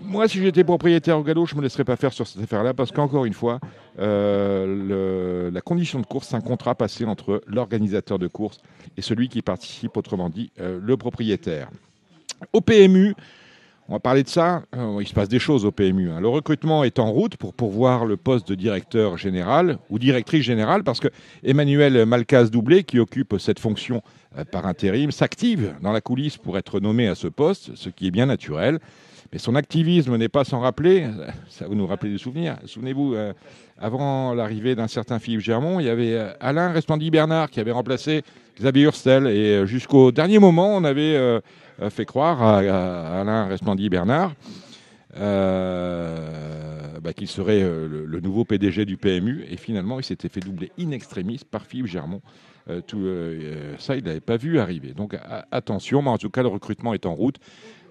moi, 0.03 0.27
si 0.27 0.39
j'étais 0.39 0.63
propriétaire 0.63 1.17
au 1.17 1.23
galop, 1.23 1.45
je 1.45 1.55
me 1.55 1.61
laisserais 1.61 1.83
pas 1.83 1.95
faire 1.95 2.13
sur 2.13 2.27
cette 2.27 2.43
affaire-là 2.43 2.73
parce 2.73 2.91
qu'encore 2.91 3.25
une 3.25 3.33
fois, 3.33 3.59
euh, 3.99 5.49
la 5.51 5.61
condition 5.61 5.99
de 5.99 6.05
course, 6.05 6.27
c'est 6.29 6.35
un 6.35 6.41
contrat 6.41 6.75
passé 6.75 7.05
entre 7.05 7.41
l'organisateur 7.47 8.19
de 8.19 8.27
course 8.27 8.59
et 8.95 9.01
celui 9.01 9.29
qui 9.29 9.41
participe, 9.41 9.97
autrement 9.97 10.29
dit, 10.29 10.51
euh, 10.59 10.79
le 10.81 10.97
propriétaire. 10.97 11.69
Au 12.53 12.61
PMU, 12.61 13.15
on 13.89 13.93
va 13.93 13.99
parler 13.99 14.23
de 14.23 14.27
ça. 14.29 14.63
euh, 14.75 14.97
il 15.01 15.07
se 15.07 15.13
passe 15.13 15.29
des 15.29 15.39
choses 15.39 15.65
au 15.65 15.71
PMU. 15.71 16.09
hein. 16.11 16.19
Le 16.19 16.27
recrutement 16.27 16.83
est 16.83 16.99
en 16.99 17.11
route 17.11 17.37
pour 17.37 17.53
pourvoir 17.53 18.05
le 18.05 18.17
poste 18.17 18.47
de 18.49 18.55
directeur 18.55 19.17
général 19.17 19.77
ou 19.89 19.97
directrice 19.99 20.43
générale 20.43 20.83
parce 20.83 20.99
que 20.99 21.07
Emmanuel 21.43 22.05
Malcaz-Doublé, 22.05 22.83
qui 22.83 22.99
occupe 22.99 23.35
cette 23.39 23.59
fonction 23.59 24.01
euh, 24.37 24.43
par 24.43 24.65
intérim, 24.65 25.11
s'active 25.11 25.73
dans 25.81 25.91
la 25.91 26.01
coulisse 26.01 26.37
pour 26.37 26.57
être 26.57 26.79
nommé 26.79 27.07
à 27.07 27.15
ce 27.15 27.27
poste, 27.27 27.75
ce 27.75 27.89
qui 27.89 28.07
est 28.07 28.11
bien 28.11 28.25
naturel. 28.25 28.79
Mais 29.33 29.39
son 29.39 29.55
activisme 29.55 30.15
n'est 30.15 30.29
pas 30.29 30.45
sans 30.45 30.61
rappeler, 30.61 31.05
ça 31.49 31.67
va 31.67 31.75
nous 31.75 31.85
rappeler 31.85 32.11
des 32.11 32.17
souvenirs. 32.17 32.55
Souvenez-vous, 32.65 33.13
euh, 33.13 33.33
avant 33.77 34.33
l'arrivée 34.33 34.73
d'un 34.73 34.87
certain 34.87 35.19
Philippe 35.19 35.41
Germont, 35.41 35.81
il 35.81 35.85
y 35.85 35.89
avait 35.89 36.13
euh, 36.13 36.31
Alain 36.39 36.71
Resplandy-Bernard 36.71 37.49
qui 37.49 37.59
avait 37.59 37.71
remplacé 37.73 38.23
Xavier 38.57 38.83
Hurstel. 38.83 39.27
Et 39.27 39.49
euh, 39.49 39.65
jusqu'au 39.65 40.13
dernier 40.13 40.39
moment, 40.39 40.73
on 40.77 40.85
avait 40.85 41.15
euh, 41.17 41.39
euh, 41.39 41.41
fait 41.89 42.05
croire 42.05 42.41
à, 42.41 42.57
à 42.59 43.21
Alain 43.21 43.45
Resplandy-Bernard 43.47 44.33
euh, 45.17 46.99
bah, 47.01 47.13
qu'il 47.13 47.27
serait 47.27 47.61
euh, 47.61 47.87
le, 48.05 48.19
nouveau 48.19 48.45
PDG 48.45 48.85
du 48.85 48.97
PMU. 48.97 49.45
Et 49.49 49.57
finalement, 49.57 49.99
il 49.99 50.03
s'était 50.03 50.29
fait 50.29 50.39
doubler 50.39 50.71
in 50.79 50.91
extremis 50.91 51.41
par 51.49 51.65
Philippe 51.65 51.87
Germont. 51.87 52.21
Euh, 52.69 52.81
tout, 52.81 52.99
euh, 52.99 53.39
euh, 53.41 53.75
ça, 53.77 53.95
il 53.95 54.03
n'avait 54.03 54.19
pas 54.19 54.37
vu 54.37 54.59
arriver. 54.59 54.93
Donc 54.93 55.17
attention, 55.51 56.01
mais 56.01 56.09
en 56.09 56.17
tout 56.17 56.29
cas, 56.29 56.41
le 56.41 56.49
recrutement 56.49 56.93
est 56.93 57.05
en 57.05 57.13
route. 57.15 57.37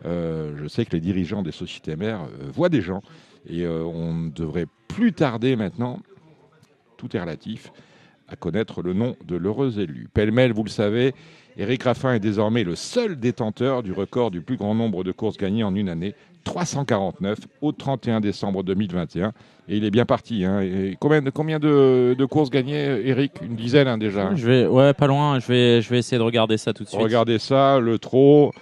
Euh, 0.05 0.55
je 0.56 0.69
sais 0.69 0.85
que 0.85 0.93
les 0.93 1.00
dirigeants 1.00 1.43
des 1.43 1.53
sociétés 1.53 1.97
mères 1.97 2.25
euh, 2.25 2.50
voient 2.53 2.69
des 2.69 2.82
gens 2.82 3.00
et 3.49 3.65
euh, 3.65 3.82
on 3.82 4.27
devrait 4.27 4.67
plus 4.89 5.12
tarder 5.12 5.56
maintenant, 5.56 6.00
tout 6.97 7.17
est 7.17 7.21
relatif, 7.21 7.73
à 8.29 8.37
connaître 8.37 8.82
le 8.82 8.93
nom 8.93 9.17
de 9.25 9.37
l'heureux 9.37 9.79
élu. 9.81 10.09
Pêle-mêle, 10.12 10.53
vous 10.53 10.65
le 10.65 10.71
savez, 10.71 11.15
Éric 11.58 11.85
Raffin 11.85 12.12
est 12.14 12.20
désormais 12.20 12.64
le 12.64 12.75
seul 12.76 13.19
détenteur 13.19 13.82
du 13.82 13.93
record 13.93 14.31
du 14.31 14.41
plus 14.43 14.56
grand 14.56 14.75
nombre 14.75 15.05
de 15.05 15.12
courses 15.12 15.37
gagnées 15.38 15.64
en 15.64 15.75
une 15.75 15.88
année, 15.88 16.14
349 16.44 17.38
au 17.62 17.73
31 17.73 18.20
décembre 18.20 18.62
2021. 18.62 19.32
Et 19.69 19.79
il 19.79 19.85
est 19.85 19.91
bien 19.91 20.05
parti. 20.05 20.44
hein. 20.44 20.61
Et 20.61 20.97
combien 21.00 21.23
de, 21.23 21.31
combien 21.31 21.58
de, 21.58 22.14
de 22.17 22.25
courses 22.25 22.50
gagnées, 22.50 23.08
Éric? 23.08 23.32
Une 23.43 23.56
dizaine 23.56 23.88
hein, 23.88 23.99
déjà. 23.99 24.35
Je 24.35 24.47
vais, 24.47 24.67
ouais, 24.67 24.93
pas 24.93 25.06
loin. 25.06 25.41
Je 25.41 25.47
vais, 25.49 25.82
je 25.82 25.88
vais 25.91 25.99
essayer 25.99 26.19
de 26.19 26.23
regarder 26.23 26.56
ça 26.58 26.73
tout 26.73 26.85
de 26.85 26.88
suite. 26.88 27.00
Regardez 27.00 27.38
ça, 27.38 27.81
le 27.81 27.99
trot. 27.99 28.53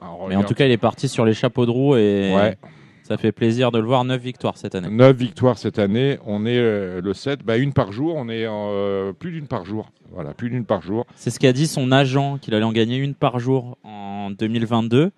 Alors, 0.00 0.26
Mais 0.28 0.34
en 0.36 0.42
tout 0.42 0.54
cas, 0.54 0.64
il 0.66 0.72
est 0.72 0.76
parti 0.78 1.08
sur 1.08 1.24
les 1.24 1.34
chapeaux 1.34 1.64
de 1.66 1.70
roue 1.70 1.96
et 1.96 2.32
Ouais. 2.34 2.56
Ça 3.02 3.16
fait 3.16 3.32
plaisir 3.32 3.70
de 3.72 3.78
le 3.78 3.86
voir. 3.86 4.04
9 4.04 4.20
victoires 4.20 4.56
cette 4.56 4.74
année. 4.74 4.88
9 4.90 5.16
victoires 5.16 5.58
cette 5.58 5.78
année. 5.78 6.18
On 6.26 6.46
est 6.46 6.58
euh, 6.58 7.00
le 7.00 7.14
7, 7.14 7.44
bah, 7.44 7.56
une 7.56 7.72
par 7.72 7.92
jour. 7.92 8.14
On 8.16 8.28
est 8.28 8.46
en, 8.46 8.70
euh, 8.70 9.12
plus 9.12 9.32
d'une 9.32 9.46
par 9.46 9.64
jour. 9.64 9.90
Voilà, 10.10 10.34
plus 10.34 10.50
d'une 10.50 10.64
par 10.64 10.82
jour. 10.82 11.06
C'est 11.16 11.30
ce 11.30 11.38
qu'a 11.38 11.52
dit 11.52 11.66
son 11.66 11.90
agent, 11.90 12.38
qu'il 12.38 12.54
allait 12.54 12.64
en 12.64 12.72
gagner 12.72 12.96
une 12.96 13.14
par 13.14 13.38
jour 13.38 13.78
en 13.82 14.30
2022. 14.30 15.10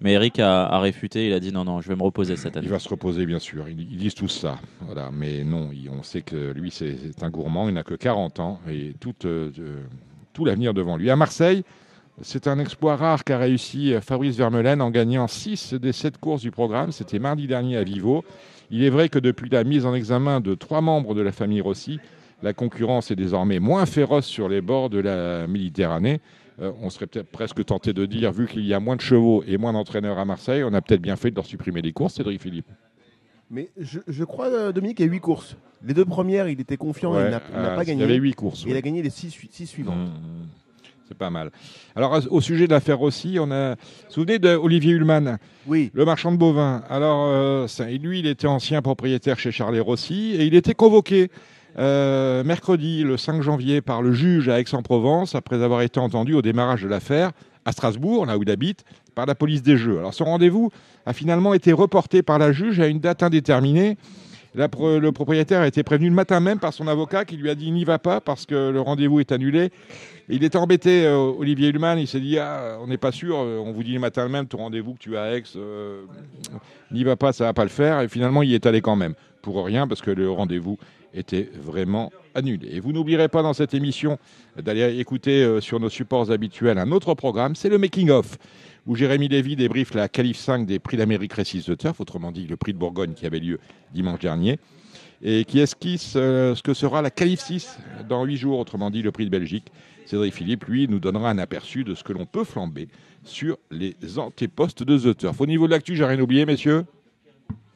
Mais 0.00 0.12
Eric 0.12 0.38
a, 0.40 0.66
a 0.66 0.78
réfuté. 0.78 1.26
Il 1.26 1.32
a 1.32 1.40
dit 1.40 1.52
non, 1.52 1.64
non, 1.64 1.80
je 1.80 1.88
vais 1.88 1.96
me 1.96 2.02
reposer 2.02 2.36
cette 2.36 2.56
année. 2.56 2.66
Il 2.66 2.70
va 2.70 2.78
se 2.78 2.88
reposer, 2.88 3.24
bien 3.24 3.38
sûr. 3.38 3.68
Ils, 3.68 3.80
ils 3.80 3.96
disent 3.96 4.14
tous 4.14 4.28
ça. 4.28 4.58
Voilà. 4.82 5.10
Mais 5.12 5.42
non, 5.42 5.70
on 5.90 6.02
sait 6.02 6.22
que 6.22 6.52
lui, 6.52 6.70
c'est 6.70 7.22
un 7.22 7.30
gourmand. 7.30 7.68
Il 7.68 7.74
n'a 7.74 7.82
que 7.82 7.94
40 7.94 8.40
ans 8.40 8.60
et 8.68 8.94
tout, 9.00 9.14
euh, 9.24 9.50
tout 10.34 10.44
l'avenir 10.44 10.74
devant 10.74 10.96
lui. 10.96 11.10
À 11.10 11.16
Marseille, 11.16 11.64
c'est 12.22 12.46
un 12.46 12.58
exploit 12.58 12.96
rare 12.96 13.24
qu'a 13.24 13.38
réussi 13.38 13.92
euh, 13.92 14.00
Fabrice 14.00 14.36
Vermeulen 14.36 14.80
en 14.80 14.90
gagnant 14.90 15.26
6 15.26 15.74
des 15.74 15.92
7 15.92 16.18
courses 16.18 16.42
du 16.42 16.50
programme. 16.50 16.92
C'était 16.92 17.18
mardi 17.18 17.46
dernier 17.46 17.76
à 17.76 17.84
Vivo. 17.84 18.24
Il 18.70 18.82
est 18.82 18.90
vrai 18.90 19.08
que 19.08 19.18
depuis 19.18 19.50
la 19.50 19.64
mise 19.64 19.86
en 19.86 19.94
examen 19.94 20.40
de 20.40 20.54
trois 20.54 20.80
membres 20.80 21.14
de 21.14 21.20
la 21.20 21.32
famille 21.32 21.60
Rossi, 21.60 22.00
la 22.42 22.52
concurrence 22.52 23.10
est 23.10 23.16
désormais 23.16 23.60
moins 23.60 23.86
féroce 23.86 24.26
sur 24.26 24.48
les 24.48 24.60
bords 24.60 24.90
de 24.90 24.98
la 24.98 25.46
Méditerranée. 25.46 26.20
Euh, 26.60 26.72
on 26.80 26.90
serait 26.90 27.06
peut-être 27.06 27.30
presque 27.30 27.64
tenté 27.64 27.92
de 27.92 28.06
dire, 28.06 28.32
vu 28.32 28.46
qu'il 28.46 28.64
y 28.66 28.72
a 28.72 28.80
moins 28.80 28.96
de 28.96 29.02
chevaux 29.02 29.44
et 29.46 29.58
moins 29.58 29.72
d'entraîneurs 29.74 30.18
à 30.18 30.24
Marseille, 30.24 30.64
on 30.64 30.72
a 30.72 30.80
peut-être 30.80 31.02
bien 31.02 31.16
fait 31.16 31.30
de 31.30 31.36
leur 31.36 31.46
supprimer 31.46 31.82
les 31.82 31.92
courses, 31.92 32.14
Cédric 32.14 32.40
Philippe. 32.40 32.66
Mais 33.50 33.70
je, 33.78 34.00
je 34.08 34.24
crois, 34.24 34.46
euh, 34.46 34.72
Dominique, 34.72 34.98
il 35.00 35.06
y 35.06 35.08
a 35.08 35.12
8 35.12 35.20
courses. 35.20 35.56
Les 35.84 35.94
deux 35.94 36.04
premières, 36.06 36.48
il 36.48 36.60
était 36.60 36.76
confiant, 36.78 37.14
Ouais, 37.14 37.26
il 37.26 37.30
n'a 37.30 37.42
il 37.50 37.60
n'a 37.60 37.72
euh, 37.72 37.76
pas 37.76 37.82
Il 37.84 37.86
gagné. 37.86 38.00
y 38.00 38.04
avait 38.04 38.16
huit 38.16 38.34
courses. 38.34 38.64
Et 38.66 38.70
il 38.70 38.76
a 38.76 38.80
gagné 38.80 39.02
les 39.02 39.10
6 39.10 39.30
suivantes. 39.66 39.96
Mmh. 39.96 40.65
C'est 41.08 41.16
pas 41.16 41.30
mal. 41.30 41.50
Alors, 41.94 42.18
au 42.30 42.40
sujet 42.40 42.66
de 42.66 42.72
l'affaire 42.72 43.00
aussi, 43.00 43.38
on 43.40 43.50
a. 43.52 43.70
Vous 43.70 43.76
vous 44.08 44.12
souvenez 44.12 44.38
d'Olivier 44.38 44.92
Ullmann, 44.92 45.38
Oui, 45.66 45.90
le 45.94 46.04
marchand 46.04 46.32
de 46.32 46.36
bovins 46.36 46.82
Alors, 46.90 47.26
euh, 47.28 47.68
ça- 47.68 47.86
lui, 47.88 48.18
il 48.20 48.26
était 48.26 48.48
ancien 48.48 48.82
propriétaire 48.82 49.38
chez 49.38 49.52
Charlet 49.52 49.78
Rossi 49.80 50.32
et 50.36 50.44
il 50.46 50.54
était 50.54 50.74
convoqué 50.74 51.30
euh, 51.78 52.42
mercredi, 52.42 53.02
le 53.04 53.16
5 53.16 53.42
janvier, 53.42 53.82
par 53.82 54.02
le 54.02 54.12
juge 54.12 54.48
à 54.48 54.58
Aix-en-Provence, 54.60 55.34
après 55.34 55.62
avoir 55.62 55.82
été 55.82 56.00
entendu 56.00 56.34
au 56.34 56.42
démarrage 56.42 56.82
de 56.82 56.88
l'affaire 56.88 57.32
à 57.64 57.72
Strasbourg, 57.72 58.26
là 58.26 58.38
où 58.38 58.42
il 58.42 58.50
habite, 58.50 58.84
par 59.14 59.26
la 59.26 59.34
police 59.34 59.62
des 59.62 59.76
jeux. 59.76 59.98
Alors, 59.98 60.14
son 60.14 60.24
rendez-vous 60.24 60.70
a 61.04 61.12
finalement 61.12 61.52
été 61.54 61.72
reporté 61.72 62.22
par 62.22 62.38
la 62.38 62.50
juge 62.52 62.80
à 62.80 62.86
une 62.86 62.98
date 63.00 63.22
indéterminée. 63.22 63.96
Le 64.56 65.10
propriétaire 65.10 65.60
a 65.60 65.66
été 65.66 65.82
prévenu 65.82 66.08
le 66.08 66.14
matin 66.14 66.40
même 66.40 66.58
par 66.58 66.72
son 66.72 66.88
avocat 66.88 67.26
qui 67.26 67.36
lui 67.36 67.50
a 67.50 67.54
dit 67.54 67.70
n'y 67.70 67.84
va 67.84 67.98
pas 67.98 68.22
parce 68.22 68.46
que 68.46 68.70
le 68.70 68.80
rendez-vous 68.80 69.20
est 69.20 69.30
annulé. 69.30 69.70
Il 70.30 70.42
était 70.44 70.56
embêté, 70.56 71.04
euh, 71.04 71.18
Olivier 71.38 71.68
Hullman. 71.68 71.98
Il 71.98 72.08
s'est 72.08 72.20
dit 72.20 72.38
ah, 72.38 72.78
on 72.80 72.86
n'est 72.86 72.96
pas 72.96 73.12
sûr. 73.12 73.36
euh, 73.38 73.58
On 73.58 73.72
vous 73.72 73.82
dit 73.82 73.92
le 73.92 74.00
matin 74.00 74.28
même 74.28 74.46
ton 74.46 74.58
rendez-vous 74.58 74.94
que 74.94 74.98
tu 74.98 75.16
as 75.16 75.22
à 75.24 75.30
Aix, 75.32 75.42
euh, 75.56 76.04
n'y 76.90 77.04
va 77.04 77.16
pas, 77.16 77.34
ça 77.34 77.44
va 77.44 77.52
pas 77.52 77.64
le 77.64 77.70
faire. 77.70 78.00
Et 78.00 78.08
finalement, 78.08 78.42
il 78.42 78.54
est 78.54 78.64
allé 78.64 78.80
quand 78.80 78.96
même 78.96 79.14
pour 79.42 79.62
rien 79.62 79.86
parce 79.86 80.00
que 80.00 80.10
le 80.10 80.30
rendez-vous 80.30 80.78
était 81.12 81.50
vraiment 81.62 82.10
annulé. 82.34 82.70
Et 82.72 82.80
vous 82.80 82.92
n'oublierez 82.92 83.28
pas 83.28 83.42
dans 83.42 83.52
cette 83.52 83.74
émission 83.74 84.18
d'aller 84.56 84.98
écouter 84.98 85.60
sur 85.60 85.80
nos 85.80 85.88
supports 85.90 86.30
habituels 86.30 86.78
un 86.78 86.92
autre 86.92 87.14
programme, 87.14 87.54
c'est 87.54 87.68
le 87.68 87.78
Making 87.78 88.10
of, 88.10 88.36
où 88.86 88.94
Jérémy 88.94 89.28
Lévy 89.28 89.56
débriefe 89.56 89.94
la 89.94 90.08
qualif 90.08 90.36
5 90.36 90.66
des 90.66 90.78
prix 90.78 90.96
d'Amérique 90.96 91.32
Récise 91.32 91.66
de 91.66 91.74
Turf, 91.74 92.00
autrement 92.00 92.30
dit 92.32 92.46
le 92.46 92.56
prix 92.56 92.72
de 92.72 92.78
Bourgogne 92.78 93.14
qui 93.14 93.26
avait 93.26 93.40
lieu 93.40 93.58
dimanche 93.92 94.20
dernier, 94.20 94.58
et 95.22 95.44
qui 95.44 95.58
esquisse 95.60 96.14
euh, 96.16 96.54
ce 96.54 96.62
que 96.62 96.74
sera 96.74 97.02
la 97.02 97.10
qualif 97.10 97.40
6 97.40 97.78
dans 98.08 98.24
8 98.24 98.36
jours, 98.36 98.58
autrement 98.58 98.90
dit 98.90 99.02
le 99.02 99.10
prix 99.12 99.24
de 99.24 99.30
Belgique. 99.30 99.66
Cédric 100.04 100.34
Philippe, 100.34 100.64
lui, 100.66 100.86
nous 100.88 101.00
donnera 101.00 101.30
un 101.30 101.38
aperçu 101.38 101.82
de 101.82 101.94
ce 101.94 102.04
que 102.04 102.12
l'on 102.12 102.26
peut 102.26 102.44
flamber 102.44 102.86
sur 103.24 103.56
les 103.72 103.96
antépostes 104.18 104.84
de 104.84 104.96
The 104.98 105.16
Turf. 105.16 105.40
Au 105.40 105.46
niveau 105.46 105.66
de 105.66 105.72
l'actu, 105.72 105.96
j'ai 105.96 106.04
rien 106.04 106.20
oublié, 106.20 106.46
messieurs? 106.46 106.84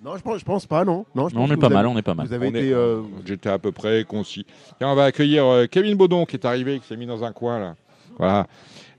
Non, 0.02 0.16
je 0.16 0.22
pense, 0.22 0.38
je 0.38 0.44
pense 0.44 0.64
pas, 0.64 0.84
non. 0.84 1.04
non 1.14 1.28
je 1.28 1.34
Non, 1.34 1.40
pense 1.42 1.50
on 1.50 1.54
est 1.54 1.56
pas 1.56 1.68
mal, 1.68 1.84
avez- 1.86 1.94
on 1.94 1.98
est 1.98 2.02
pas 2.02 2.14
mal. 2.14 2.26
Vous 2.26 2.32
avez 2.32 2.46
On 2.46 2.50
été. 2.50 2.68
est- 2.68 2.72
euh, 2.72 3.02
J'étais 3.26 3.48
à 3.50 3.58
peu 3.58 3.72
près 3.72 4.04
concis. 4.04 4.46
Tiens, 4.78 4.88
on 4.90 4.94
va 4.94 5.04
accueillir 5.04 5.44
euh, 5.44 5.66
Kevin 5.66 5.94
Baudon 5.96 6.24
qui 6.24 6.36
est 6.36 6.46
arrivé, 6.46 6.78
qui 6.78 6.86
s'est 6.86 6.96
mis 6.96 7.04
dans 7.06 7.24
un 7.24 7.32
coin 7.32 7.58
là. 7.58 7.76
Voilà. 8.20 8.46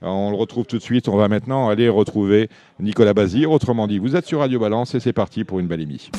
Euh, 0.02 0.08
On 0.08 0.30
le 0.30 0.36
retrouve 0.36 0.66
tout 0.66 0.78
de 0.78 0.82
suite. 0.82 1.08
On 1.08 1.16
va 1.16 1.28
maintenant 1.28 1.68
aller 1.68 1.88
retrouver 1.88 2.48
Nicolas 2.80 3.14
Bazir. 3.14 3.52
Autrement 3.52 3.86
dit, 3.86 3.98
vous 3.98 4.16
êtes 4.16 4.26
sur 4.26 4.40
Radio 4.40 4.58
Balance 4.58 4.96
et 4.96 5.00
c'est 5.00 5.12
parti 5.12 5.44
pour 5.44 5.60
une 5.60 5.68
belle 5.68 5.80
émission. 5.80 6.10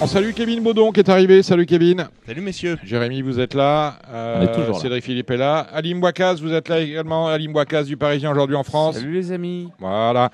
On 0.00 0.06
salue 0.06 0.32
Kevin 0.34 0.62
Baudon 0.62 0.90
qui 0.92 1.00
est 1.00 1.08
arrivé. 1.08 1.42
Salut 1.42 1.66
Kevin. 1.66 2.06
Salut 2.26 2.40
messieurs. 2.40 2.76
Jérémy, 2.84 3.22
vous 3.22 3.38
êtes 3.40 3.54
là. 3.54 3.98
Euh, 4.12 4.38
On 4.38 4.42
est 4.42 4.52
toujours 4.52 4.74
là. 4.76 4.80
Cédric 4.80 5.04
Philippe 5.04 5.30
est 5.30 5.36
là. 5.36 5.58
Alim 5.72 6.00
Bouakaz, 6.00 6.40
vous 6.40 6.52
êtes 6.52 6.68
là 6.68 6.80
également. 6.80 7.28
Alim 7.28 7.52
Bouakaz 7.52 7.86
du 7.86 7.96
Parisien 7.96 8.30
aujourd'hui 8.30 8.56
en 8.56 8.64
France. 8.64 8.96
Salut 8.96 9.14
les 9.14 9.30
amis. 9.32 9.68
Voilà. 9.80 10.30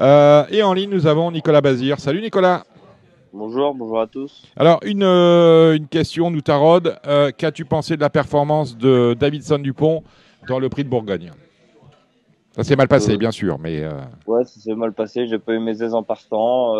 Euh, 0.00 0.44
et 0.50 0.62
en 0.62 0.72
ligne, 0.72 0.90
nous 0.90 1.06
avons 1.06 1.30
Nicolas 1.32 1.60
Bazir. 1.60 1.98
Salut 1.98 2.20
Nicolas. 2.20 2.64
Bonjour, 3.32 3.74
bonjour 3.74 4.00
à 4.00 4.06
tous. 4.06 4.44
Alors, 4.56 4.80
une, 4.84 5.02
euh, 5.02 5.76
une 5.76 5.86
question 5.86 6.30
nous 6.30 6.40
taraude. 6.40 6.96
Euh, 7.06 7.30
Qu'as-tu 7.36 7.64
pensé 7.64 7.96
de 7.96 8.00
la 8.00 8.10
performance 8.10 8.76
de 8.76 9.14
Davidson 9.18 9.58
Dupont 9.58 10.02
dans 10.48 10.58
le 10.58 10.68
prix 10.68 10.84
de 10.84 10.88
Bourgogne? 10.88 11.30
Ça 12.52 12.64
s'est 12.64 12.76
mal 12.76 12.88
passé, 12.88 13.12
Euh, 13.12 13.16
bien 13.18 13.30
sûr, 13.30 13.58
mais 13.58 13.82
euh, 13.84 13.90
Ouais, 14.26 14.44
ça 14.44 14.58
s'est 14.60 14.74
mal 14.74 14.92
passé. 14.92 15.26
J'ai 15.26 15.38
pas 15.38 15.52
eu 15.52 15.58
mes 15.58 15.82
aises 15.82 15.94
en 15.94 16.02
partant. 16.02 16.74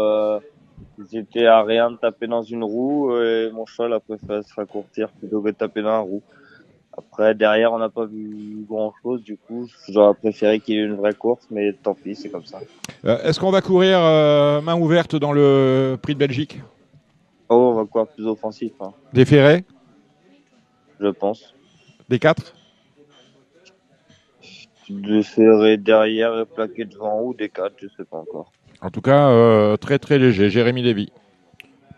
J'étais 1.11 1.47
à 1.47 1.63
rien 1.63 1.91
de 1.91 1.97
taper 1.97 2.27
dans 2.27 2.43
une 2.43 2.65
roue 2.65 3.13
et 3.21 3.51
mon 3.53 3.67
cheval 3.67 3.93
a 3.93 4.01
préféré 4.01 4.43
se 4.43 4.55
raccourcir 4.55 5.09
plutôt 5.11 5.43
que 5.43 5.49
de 5.49 5.55
taper 5.55 5.83
dans 5.83 5.91
la 5.91 5.99
roue. 6.01 6.23
Après, 6.99 7.35
derrière, 7.35 7.73
on 7.73 7.79
n'a 7.79 7.89
pas 7.89 8.07
vu 8.07 8.65
grand 8.69 8.93
chose. 9.03 9.23
Du 9.23 9.37
coup, 9.37 9.69
j'aurais 9.89 10.15
préféré 10.15 10.59
qu'il 10.59 10.75
y 10.75 10.79
ait 10.79 10.83
une 10.85 10.97
vraie 10.97 11.15
course, 11.15 11.47
mais 11.51 11.73
tant 11.73 11.95
pis, 11.95 12.17
c'est 12.17 12.29
comme 12.29 12.45
ça. 12.45 12.59
euh, 13.05 13.23
est-ce 13.23 13.39
qu'on 13.39 13.51
va 13.53 13.61
courir 13.61 13.99
euh, 14.03 14.61
main 14.61 14.77
ouverte 14.77 15.15
dans 15.15 15.33
le 15.33 15.97
prix 16.03 16.15
de 16.15 16.19
Belgique? 16.19 16.61
Oh, 17.49 17.71
on 17.73 17.75
va 17.75 17.85
courir 17.85 18.09
plus 18.09 18.27
offensif, 18.27 18.73
hein, 18.81 18.93
Des 19.13 19.25
ferrets? 19.25 19.65
Je 21.01 21.09
pense. 21.09 21.55
Des 22.09 22.19
quatre? 22.19 22.55
De 24.91 25.23
serrer 25.23 25.77
derrière 25.77 26.39
et 26.41 26.47
plaquer 26.47 26.85
devant 26.85 27.23
ou 27.23 27.35
des 27.35 27.49
quatre, 27.49 27.75
je 27.81 27.87
sais 27.97 28.05
pas 28.05 28.17
encore. 28.19 28.51
En 28.81 28.91
tout 28.91 29.03
cas, 29.03 29.29
euh, 29.29 29.77
très 29.77 29.99
très 29.99 30.19
léger. 30.19 30.51
Jérémy 30.51 30.83
Lévy. 30.83 31.13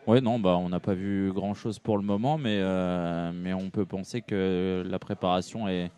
Ouais, 0.06 0.20
non, 0.20 0.38
bah, 0.38 0.56
on 0.56 0.68
n'a 0.70 0.80
pas 0.80 0.94
vu 0.94 1.30
grand 1.32 1.54
chose 1.54 1.78
pour 1.78 1.96
le 1.96 2.02
moment, 2.02 2.36
mais, 2.38 2.58
euh, 2.60 3.30
mais 3.34 3.52
on 3.52 3.70
peut 3.70 3.84
penser 3.84 4.22
que 4.22 4.82
la 4.88 4.98
préparation 4.98 5.68
est, 5.68 5.90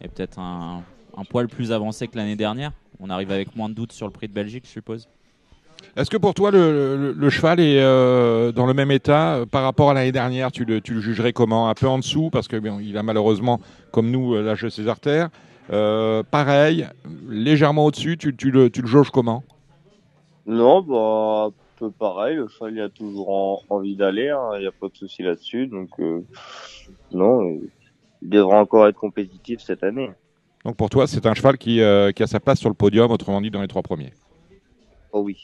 est 0.00 0.08
peut-être 0.08 0.38
un, 0.38 0.82
un 1.16 1.24
poil 1.24 1.48
plus 1.48 1.72
avancée 1.72 2.06
que 2.08 2.16
l'année 2.16 2.36
dernière. 2.36 2.72
On 3.00 3.08
arrive 3.08 3.30
avec 3.30 3.56
moins 3.56 3.68
de 3.68 3.74
doutes 3.74 3.92
sur 3.92 4.06
le 4.06 4.12
prix 4.12 4.28
de 4.28 4.32
Belgique, 4.34 4.64
je 4.66 4.70
suppose. 4.72 5.08
Est-ce 5.96 6.10
que 6.10 6.16
pour 6.16 6.34
toi, 6.34 6.50
le, 6.50 6.96
le- 6.96 7.12
le 7.12 7.30
cheval 7.30 7.60
est 7.60 7.80
euh, 7.80 8.52
dans 8.52 8.66
le 8.66 8.74
même 8.74 8.90
état 8.90 9.36
euh, 9.36 9.46
par 9.46 9.62
rapport 9.62 9.90
à 9.90 9.94
l'année 9.94 10.12
dernière? 10.12 10.50
Tu 10.52 10.64
le, 10.64 10.80
tu 10.80 10.92
le 10.92 11.00
jugerais 11.00 11.32
comment? 11.32 11.70
Un 11.70 11.74
peu 11.74 11.86
en 11.86 11.98
dessous, 11.98 12.28
parce 12.30 12.48
que 12.48 12.56
bon, 12.56 12.80
il 12.80 12.98
a 12.98 13.02
malheureusement, 13.02 13.60
comme 13.92 14.10
nous, 14.10 14.34
l'âge 14.34 14.62
de 14.62 14.68
ses 14.68 14.88
artères. 14.88 15.30
Euh, 15.72 16.22
pareil, 16.30 16.86
légèrement 17.28 17.86
au-dessus, 17.86 18.18
tu, 18.18 18.36
tu 18.36 18.50
le, 18.50 18.68
tu 18.68 18.82
le 18.82 18.88
jauges 18.88 19.10
comment? 19.10 19.42
Non, 20.46 20.82
bah, 20.82 21.48
peu 21.76 21.90
pareil. 21.90 22.36
Le 22.36 22.48
cheval, 22.48 22.74
il 22.74 22.80
a 22.80 22.88
toujours 22.88 23.30
en- 23.30 23.62
envie 23.68 23.96
d'aller. 23.96 24.30
hein, 24.30 24.50
Il 24.54 24.60
n'y 24.60 24.66
a 24.66 24.72
pas 24.72 24.88
de 24.88 24.96
souci 24.96 25.22
là-dessus. 25.22 25.66
Donc, 25.66 25.90
euh, 26.00 26.22
non, 27.12 27.42
euh, 27.44 27.58
il 28.22 28.28
devra 28.30 28.60
encore 28.60 28.86
être 28.86 28.96
compétitif 28.96 29.60
cette 29.60 29.82
année. 29.84 30.10
Donc 30.64 30.76
pour 30.76 30.90
toi, 30.90 31.06
c'est 31.06 31.26
un 31.26 31.34
cheval 31.34 31.58
qui, 31.58 31.80
euh, 31.80 32.10
qui 32.12 32.22
a 32.22 32.26
sa 32.26 32.40
place 32.40 32.58
sur 32.58 32.68
le 32.68 32.74
podium, 32.74 33.10
autrement 33.10 33.40
dit 33.40 33.50
dans 33.50 33.60
les 33.62 33.68
trois 33.68 33.82
premiers. 33.82 34.12
Oh 35.12 35.20
oui, 35.20 35.36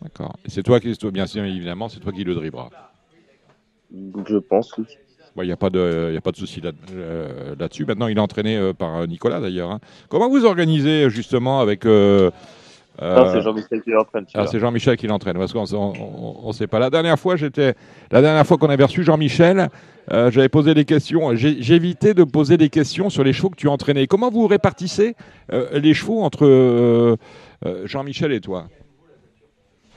D'accord. 0.00 0.36
Et 0.44 0.50
c'est 0.50 0.62
toi 0.62 0.80
qui, 0.80 0.94
bien 1.12 1.26
sûr, 1.26 1.44
évidemment, 1.44 1.88
c'est 1.88 2.00
toi 2.00 2.12
qui 2.12 2.24
le 2.24 2.34
driveras. 2.34 2.70
je 3.92 4.36
pense, 4.38 4.76
oui. 4.78 4.84
Il 5.38 5.42
n'y 5.44 5.52
a 5.52 5.56
pas 5.56 5.68
de, 5.68 6.12
y 6.14 6.16
a 6.16 6.20
pas 6.22 6.32
de 6.32 6.36
souci 6.36 6.62
là, 6.62 6.72
euh, 6.92 7.54
là-dessus. 7.58 7.84
Maintenant, 7.84 8.06
il 8.06 8.16
est 8.16 8.20
entraîné 8.20 8.56
euh, 8.56 8.72
par 8.72 9.06
Nicolas 9.06 9.38
d'ailleurs. 9.40 9.70
hein. 9.70 9.80
Comment 10.08 10.30
vous 10.30 10.46
organisez 10.46 11.10
justement 11.10 11.60
avec 11.60 11.84
euh, 11.84 12.30
euh, 13.02 13.30
c'est 13.32 13.42
Jean-Michel 13.42 13.82
qui 13.82 13.90
l'entraîne. 13.90 14.24
Ah, 14.34 14.46
c'est 14.46 14.58
Jean-Michel 14.58 14.96
qui 14.96 15.06
l'entraîne, 15.06 15.36
parce 15.36 15.52
qu'on 15.52 16.46
ne 16.46 16.52
sait 16.52 16.66
pas. 16.66 16.78
La 16.78 16.90
dernière 16.90 17.18
fois, 17.18 17.36
j'étais, 17.36 17.74
la 18.10 18.22
dernière 18.22 18.46
fois 18.46 18.56
qu'on 18.56 18.70
avait 18.70 18.84
reçu 18.84 19.02
Jean-Michel, 19.02 19.68
euh, 20.12 20.30
j'avais 20.30 20.48
posé 20.48 20.72
des 20.72 20.84
questions. 20.84 21.34
J'évitais 21.34 22.14
de 22.14 22.24
poser 22.24 22.56
des 22.56 22.70
questions 22.70 23.10
sur 23.10 23.22
les 23.22 23.32
chevaux 23.32 23.50
que 23.50 23.56
tu 23.56 23.68
entraînais. 23.68 24.06
Comment 24.06 24.30
vous 24.30 24.46
répartissez 24.46 25.14
euh, 25.52 25.78
les 25.78 25.92
chevaux 25.92 26.20
entre 26.22 26.46
euh, 26.46 27.16
Jean-Michel 27.84 28.32
et 28.32 28.40
toi? 28.40 28.68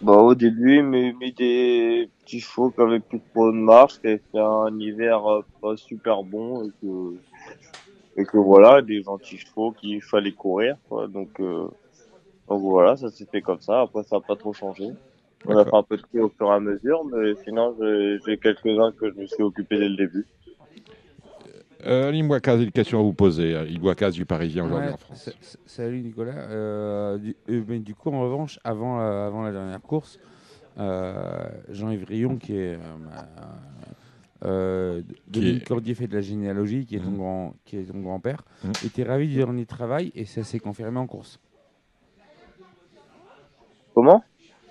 Bah, 0.01 0.13
au 0.13 0.35
début, 0.35 0.77
il 0.77 0.83
m'a 0.83 1.11
mis 1.19 1.31
des 1.31 2.09
petits 2.21 2.41
chevaux 2.41 2.69
qui 2.71 2.81
avaient 2.81 2.99
plus 2.99 3.21
trop 3.33 3.51
de 3.51 3.57
marche, 3.57 3.99
qui 4.01 4.07
avaient 4.07 4.21
fait 4.31 4.39
un 4.39 4.77
hiver 4.77 5.21
pas 5.61 5.77
super 5.77 6.23
bon, 6.23 6.65
et 6.65 6.71
que, 6.81 8.21
et 8.21 8.25
que 8.25 8.37
voilà, 8.37 8.81
des 8.81 9.03
gentils 9.03 9.37
chevaux 9.37 9.71
qu'il 9.71 10.01
fallait 10.01 10.31
courir, 10.31 10.75
quoi. 10.89 11.07
Donc, 11.07 11.39
donc 12.49 12.61
voilà, 12.61 12.97
ça 12.97 13.09
s'est 13.09 13.25
fait 13.31 13.41
comme 13.41 13.61
ça. 13.61 13.81
Après, 13.81 14.03
ça 14.03 14.17
n'a 14.17 14.21
pas 14.21 14.35
trop 14.35 14.53
changé. 14.53 14.85
On 15.45 15.55
a 15.57 15.63
fait 15.63 15.73
un 15.75 15.83
peu 15.83 15.95
de 15.95 16.01
tri 16.01 16.19
au 16.19 16.29
fur 16.29 16.47
et 16.47 16.55
à 16.55 16.59
mesure, 16.59 17.05
mais 17.05 17.33
sinon, 17.45 17.75
j'ai 17.79 18.37
quelques-uns 18.37 18.91
que 18.91 19.09
je 19.11 19.15
me 19.19 19.25
suis 19.27 19.41
occupé 19.43 19.77
dès 19.79 19.87
le 19.89 19.95
début. 19.95 20.25
euh, 21.85 22.11
Bouakaz, 22.23 22.61
une 22.61 22.71
question 22.71 22.99
à 22.99 23.03
vous 23.03 23.13
poser. 23.13 23.55
Bouakaz 23.79 24.11
du 24.13 24.25
Parisien 24.25 24.65
aujourd'hui 24.65 24.87
Ouais, 24.87 24.93
en 24.93 24.97
France. 24.97 25.23
sa- 25.23 25.31
sa- 25.39 25.57
Salut 25.65 26.01
Nicolas. 26.01 26.33
Euh, 26.35 27.17
du, 27.17 27.35
euh, 27.49 27.63
mais 27.67 27.79
du 27.79 27.95
coup, 27.95 28.09
en 28.09 28.19
revanche, 28.21 28.59
avant, 28.65 28.97
la- 28.97 29.27
avant 29.27 29.43
la 29.43 29.51
dernière 29.53 29.81
course, 29.81 30.19
euh, 30.77 31.47
Jean-Yves 31.69 32.05
Rion, 32.05 32.35
qui 32.37 32.57
est. 32.57 32.75
euh, 32.75 32.79
euh, 34.45 35.01
Dominique 35.27 35.63
est- 35.63 35.67
Cordier 35.67 35.95
fait 35.95 36.07
de 36.07 36.15
la 36.15 36.21
généalogie, 36.21 36.85
qui 36.85 36.95
est 36.95 36.99
ton 36.99 37.11
Mhm. 37.11 37.17
grand, 37.17 37.53
qui 37.65 37.77
est 37.77 37.83
ton 37.83 37.99
grand-père, 37.99 38.43
Mhm. 38.63 38.71
était 38.85 39.03
ravi 39.03 39.27
du 39.29 39.35
dernier 39.35 39.65
travail 39.65 40.11
et 40.15 40.25
ça 40.25 40.43
s'est 40.43 40.59
confirmé 40.59 40.97
en 40.99 41.07
course. 41.07 41.39
Comment 43.99 44.23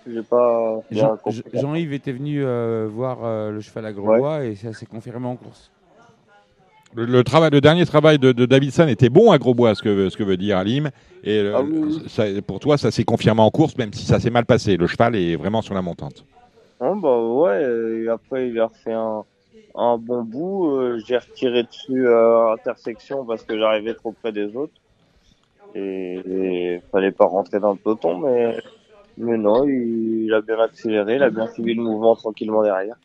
J'ai 0.07 0.23
pas 0.23 0.81
bien 0.91 1.03
Jean- 1.03 1.17
compris. 1.19 1.43
Jean-Yves 1.53 1.93
était 1.93 2.13
venu 2.13 2.43
euh, 2.43 2.89
voir 2.91 3.19
euh, 3.25 3.51
le 3.51 3.61
cheval 3.61 3.85
à 3.85 3.93
Grosbois 3.93 4.45
et 4.47 4.55
ça 4.55 4.73
s'est 4.73 4.87
confirmé 4.87 5.27
en 5.27 5.37
course. 5.37 5.71
Le, 6.95 7.05
le 7.05 7.23
travail, 7.25 7.51
le 7.51 7.61
dernier 7.61 7.85
travail 7.85 8.19
de, 8.19 8.33
de 8.33 8.47
Davidson 8.47 8.89
était 8.89 9.11
bon 9.11 9.31
à 9.31 9.37
Grosbois, 9.37 9.75
ce 9.75 9.83
que, 9.83 10.09
ce 10.09 10.17
que 10.17 10.23
veut 10.23 10.39
dire 10.39 10.57
Alim. 10.57 10.89
Et 11.25 11.43
le- 11.43 11.55
Ah 11.55 11.61
oui, 11.63 11.73
oui. 11.75 12.09
ça- 12.09 12.25
pour 12.47 12.59
toi, 12.59 12.79
ça 12.79 12.91
s'est 12.91 13.05
confirmé 13.05 13.43
en 13.43 13.51
course, 13.51 13.77
même 13.77 13.93
si 13.93 14.07
ça 14.07 14.19
s'est 14.19 14.31
mal 14.31 14.47
passé. 14.47 14.79
Le 14.79 14.87
cheval 14.87 15.15
est 15.15 15.37
vraiment 15.37 15.61
sur 15.61 15.75
la 15.75 15.83
montante. 15.83 16.25
Bon, 16.81 16.97
bah 16.97 17.19
ouais, 17.23 17.63
euh, 17.63 18.05
et 18.05 18.09
après 18.09 18.49
il 18.49 18.59
a 18.59 18.69
refait 18.69 18.95
un, 18.95 19.25
un 19.75 19.99
bon 19.99 20.23
bout. 20.23 20.71
euh, 20.71 20.99
J'ai 21.07 21.19
retiré 21.19 21.65
dessus 21.65 22.07
euh, 22.07 22.51
intersection 22.55 23.27
parce 23.27 23.43
que 23.43 23.59
j'arrivais 23.59 23.93
trop 23.93 24.13
près 24.23 24.33
des 24.33 24.57
autres. 24.57 24.73
Et, 25.75 26.15
et 26.27 26.81
fallait 26.91 27.13
pas 27.13 27.27
rentrer 27.27 27.61
dans 27.61 27.73
le 27.73 27.77
peloton, 27.79 28.17
mais, 28.21 28.57
mais 29.19 29.37
non, 29.39 29.65
il, 29.65 30.25
il 30.27 30.35
a 30.35 30.41
bien 30.41 30.59
accéléré, 30.61 31.17
il 31.17 31.23
a 31.23 31.31
bien 31.31 31.47
suivi 31.49 31.75
le 31.75 31.83
mouvement 31.83 32.17
tranquillement 32.17 32.63
derrière. 32.63 32.97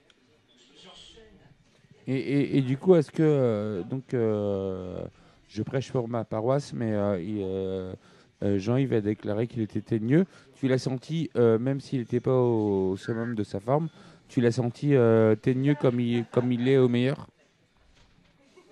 Et, 2.07 2.15
et- 2.15 2.57
et 2.57 2.61
du 2.61 2.77
coup, 2.77 2.95
est-ce 2.95 3.11
que 3.11 3.23
euh, 3.23 3.83
donc 3.83 4.13
euh, 4.13 5.03
je 5.47 5.63
prêche 5.63 5.91
pour 5.91 6.07
ma 6.09 6.25
paroisse, 6.25 6.73
mais 6.73 6.91
euh, 6.93 7.93
Jean-Yves 8.41 8.93
a 8.93 9.01
déclaré 9.01 9.47
qu'il 9.47 9.61
était 9.61 9.81
teigneux. 9.81 10.25
Tu 10.55 10.67
l'as 10.67 10.77
senti, 10.79 11.29
même 11.35 11.79
s'il 11.79 11.99
n'était 11.99 12.19
pas 12.19 12.35
au, 12.35 12.91
au 12.91 12.97
summum 12.97 13.35
de 13.35 13.43
sa 13.43 13.59
forme, 13.59 13.89
tu 14.27 14.41
l'as 14.41 14.51
senti 14.51 14.93
teigneux 15.41 15.75
comme 15.75 15.99
il, 15.99 16.25
comme 16.27 16.51
il 16.51 16.67
est 16.67 16.77
au 16.77 16.89
meilleur? 16.89 17.27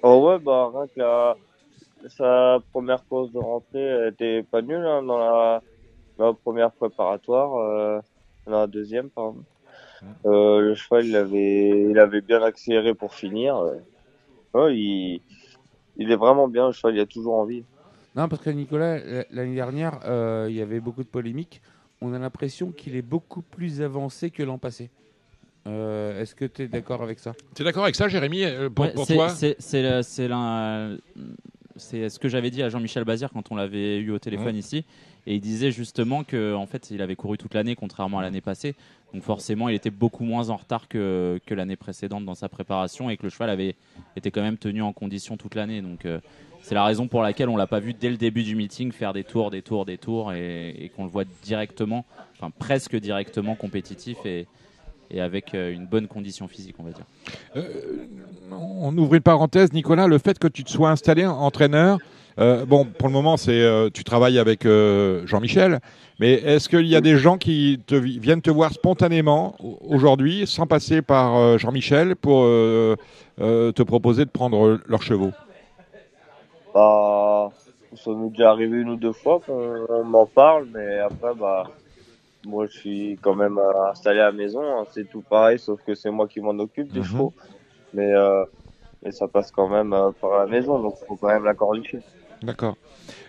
Oh 0.03 0.25
ouais, 0.27 0.39
bah 0.39 0.71
rien 0.73 0.87
que 0.87 0.99
la, 0.99 1.37
sa 2.09 2.59
première 2.71 3.05
course 3.07 3.31
de 3.31 3.39
rentrée 3.39 4.07
était 4.09 4.43
pas 4.43 4.61
nulle 4.61 4.85
hein, 4.85 5.03
dans 5.03 5.17
la, 5.19 5.63
la 6.27 6.33
première 6.33 6.71
préparatoire, 6.71 7.55
euh, 7.57 7.99
dans 8.45 8.59
la 8.61 8.67
deuxième 8.67 9.09
pardon. 9.09 9.43
Euh, 10.25 10.59
le 10.61 10.75
cheval 10.75 11.05
il 11.05 11.15
avait, 11.15 11.87
il 11.89 11.97
avait 11.99 12.21
bien 12.21 12.41
accéléré 12.41 12.93
pour 12.93 13.13
finir. 13.13 13.57
euh. 13.57 13.75
Ouais, 14.53 14.75
il, 14.77 15.21
il 15.97 16.11
est 16.11 16.15
vraiment 16.15 16.47
bien 16.47 16.67
le 16.67 16.73
cheval, 16.73 16.95
il 16.95 16.99
a 16.99 17.05
toujours 17.05 17.35
envie. 17.35 17.63
Non, 18.15 18.27
parce 18.27 18.41
que 18.41 18.49
Nicolas, 18.49 18.99
l'année 19.31 19.55
dernière, 19.55 19.99
euh, 20.05 20.47
il 20.49 20.55
y 20.55 20.61
avait 20.61 20.79
beaucoup 20.81 21.03
de 21.03 21.07
polémiques. 21.07 21.61
On 22.01 22.13
a 22.13 22.19
l'impression 22.19 22.71
qu'il 22.71 22.95
est 22.95 23.01
beaucoup 23.01 23.41
plus 23.41 23.81
avancé 23.81 24.31
que 24.31 24.43
l'an 24.43 24.57
passé. 24.57 24.89
Euh, 25.67 26.19
Est-ce 26.21 26.35
que 26.35 26.45
tu 26.45 26.63
es 26.63 26.67
d'accord 26.67 27.03
avec 27.03 27.19
ça? 27.19 27.33
Tu 27.55 27.61
es 27.61 27.65
d'accord 27.65 27.83
avec 27.83 27.95
ça, 27.95 28.07
Jérémy? 28.07 28.43
Euh, 28.43 28.69
Pour, 28.69 28.85
Ouais, 28.85 28.93
pour 28.93 29.07
toi? 29.07 29.29
c'est- 29.29 29.55
c'est 29.59 29.81
la- 29.83 30.03
c'est 30.03 30.27
l'un- 30.27 30.97
c'est 31.75 32.09
ce 32.09 32.19
que 32.19 32.27
j'avais 32.27 32.49
dit 32.49 32.61
à 32.63 32.69
Jean-Michel 32.69 33.03
Bazir 33.05 33.29
quand 33.31 33.51
on 33.51 33.55
l'avait 33.55 33.99
eu 33.99 34.11
au 34.11 34.19
téléphone 34.19 34.55
ici. 34.55 34.85
Et 35.27 35.35
il 35.35 35.41
disait 35.41 35.71
justement 35.71 36.23
que 36.23 36.55
en 36.55 36.65
fait, 36.65 36.89
il 36.91 37.01
avait 37.01 37.15
couru 37.15 37.37
toute 37.37 37.53
l'année, 37.53 37.75
contrairement 37.75 38.19
à 38.19 38.21
l'année 38.21 38.41
passée. 38.41 38.75
Donc 39.13 39.23
forcément, 39.23 39.69
il 39.69 39.75
était 39.75 39.89
beaucoup 39.89 40.23
moins 40.23 40.49
en 40.49 40.55
retard 40.55 40.87
que, 40.87 41.39
l'année 41.49 41.75
précédente 41.75 42.25
dans 42.25 42.35
sa 42.35 42.49
préparation 42.49 43.09
et 43.09 43.17
que 43.17 43.23
le 43.23 43.29
cheval 43.29 43.49
avait 43.49 43.75
été 44.15 44.31
quand 44.31 44.41
même 44.41 44.57
tenu 44.57 44.81
en 44.81 44.93
condition 44.93 45.37
toute 45.37 45.55
l'année. 45.55 45.81
Donc 45.81 46.05
euh, 46.05 46.19
c'est 46.61 46.75
la 46.75 46.85
raison 46.85 47.07
pour 47.07 47.21
laquelle 47.21 47.49
on 47.49 47.57
l'a 47.57 47.67
pas 47.67 47.79
vu 47.79 47.93
dès 47.93 48.09
le 48.09 48.17
début 48.17 48.43
du 48.43 48.55
meeting 48.55 48.91
faire 48.91 49.13
des 49.13 49.23
tours, 49.23 49.51
des 49.51 49.61
tours, 49.61 49.85
des 49.85 49.97
tours 49.97 50.31
et, 50.33 50.91
qu'on 50.95 51.03
le 51.03 51.09
voit 51.09 51.25
directement, 51.43 52.05
enfin 52.33 52.51
presque 52.57 52.95
directement 52.95 53.55
compétitif 53.55 54.17
et, 54.25 54.47
avec 55.19 55.53
euh, 55.53 55.73
une 55.73 55.87
bonne 55.87 56.07
condition 56.07 56.47
physique, 56.47 56.75
on 56.79 56.83
va 56.83 56.91
dire. 56.91 57.05
Euh, 57.57 58.07
on 58.49 58.97
ouvre 58.97 59.15
une 59.15 59.21
parenthèse, 59.21 59.73
Nicolas, 59.73 60.07
le 60.07 60.17
fait 60.19 60.39
que 60.39 60.47
tu 60.47 60.63
te 60.63 60.71
sois 60.71 60.89
installé 60.89 61.25
en 61.25 61.37
entraîneur, 61.37 61.99
Euh, 62.39 62.65
bon, 62.65 62.85
pour 62.85 63.07
le 63.07 63.13
moment, 63.13 63.37
c'est 63.37 63.61
euh, 63.61 63.89
tu 63.93 64.03
travailles 64.03 64.39
avec 64.39 64.65
euh, 64.65 65.25
Jean-Michel, 65.27 65.79
mais 66.19 66.33
est-ce 66.33 66.69
qu'il 66.69 66.85
y 66.87 66.95
a 66.95 67.01
des 67.01 67.17
gens 67.17 67.37
qui 67.37 67.79
te, 67.85 67.95
viennent 67.95 68.41
te 68.41 68.49
voir 68.49 68.71
spontanément 68.71 69.55
au- 69.59 69.77
aujourd'hui, 69.95 70.47
sans 70.47 70.65
passer 70.65 71.01
par 71.01 71.57
Jean-Michel, 71.57 72.15
pour 72.15 72.43
te 72.43 73.81
proposer 73.83 74.25
de 74.25 74.29
prendre 74.29 74.79
leurs 74.87 75.01
chevaux? 75.03 75.31
Bah, 76.73 77.51
ça 77.95 78.11
m'est 78.11 78.29
déjà 78.29 78.51
arrivé 78.51 78.77
une 78.81 78.89
ou 78.91 78.95
deux 78.95 79.11
fois 79.13 79.41
qu'on 79.45 79.85
on 79.89 80.03
m'en 80.05 80.25
parle, 80.25 80.67
mais 80.73 80.99
après, 80.99 81.33
bah, 81.35 81.69
moi, 82.45 82.65
je 82.67 82.77
suis 82.77 83.19
quand 83.21 83.35
même 83.35 83.59
installé 83.89 84.19
à 84.21 84.25
la 84.25 84.31
maison. 84.31 84.61
hein. 84.63 84.85
C'est 84.93 85.09
tout 85.09 85.21
pareil, 85.21 85.59
sauf 85.59 85.79
que 85.85 85.95
c'est 85.95 86.11
moi 86.11 86.27
qui 86.27 86.39
m'en 86.39 86.51
occupe 86.59 86.91
des 86.93 86.99
Mhm. 86.99 87.05
chevaux. 87.05 87.33
Mais, 87.93 88.09
mais 89.03 89.11
ça 89.11 89.27
passe 89.27 89.51
quand 89.51 89.67
même 89.67 89.93
euh, 89.93 90.11
par 90.21 90.37
la 90.39 90.45
maison, 90.45 90.79
donc 90.79 90.95
faut 91.07 91.15
quand 91.17 91.27
même 91.27 91.43
l'accord 91.43 91.73
du 91.73 91.83
chef. 91.83 92.01
D'accord. 92.43 92.75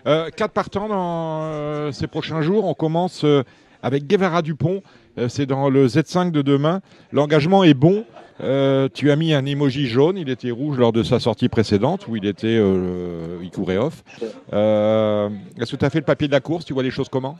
Euh, 0.07 0.29
quatre 0.35 0.51
partants 0.53 0.87
dans 0.87 1.43
euh, 1.43 1.91
ces 1.91 2.07
prochains 2.07 2.41
jours. 2.41 2.65
On 2.65 2.73
commence 2.73 3.23
euh, 3.25 3.43
avec 3.83 4.07
Guevara 4.07 4.41
Dupont. 4.41 4.81
Euh, 5.19 5.27
c'est 5.29 5.45
dans 5.45 5.69
le 5.69 5.85
Z5 5.87 6.31
de 6.31 6.41
demain. 6.41 6.81
L'engagement 7.11 7.63
est 7.63 7.75
bon. 7.75 8.05
Euh, 8.41 8.89
tu 8.91 9.11
as 9.11 9.15
mis 9.15 9.33
un 9.33 9.45
emoji 9.45 9.85
jaune. 9.85 10.17
Il 10.17 10.29
était 10.29 10.49
rouge 10.49 10.79
lors 10.79 10.91
de 10.91 11.03
sa 11.03 11.19
sortie 11.19 11.47
précédente 11.49 12.07
où 12.07 12.15
il 12.15 12.25
était, 12.25 12.57
euh, 12.59 13.37
il 13.43 13.51
courait 13.51 13.77
off. 13.77 14.03
Euh, 14.51 15.29
Est-ce 15.59 15.71
que 15.73 15.75
tu 15.77 15.85
as 15.85 15.89
fait 15.91 15.99
le 15.99 16.05
papier 16.05 16.27
de 16.27 16.33
la 16.33 16.39
course? 16.41 16.65
Tu 16.65 16.73
vois 16.73 16.81
les 16.83 16.89
choses 16.91 17.09
comment? 17.09 17.37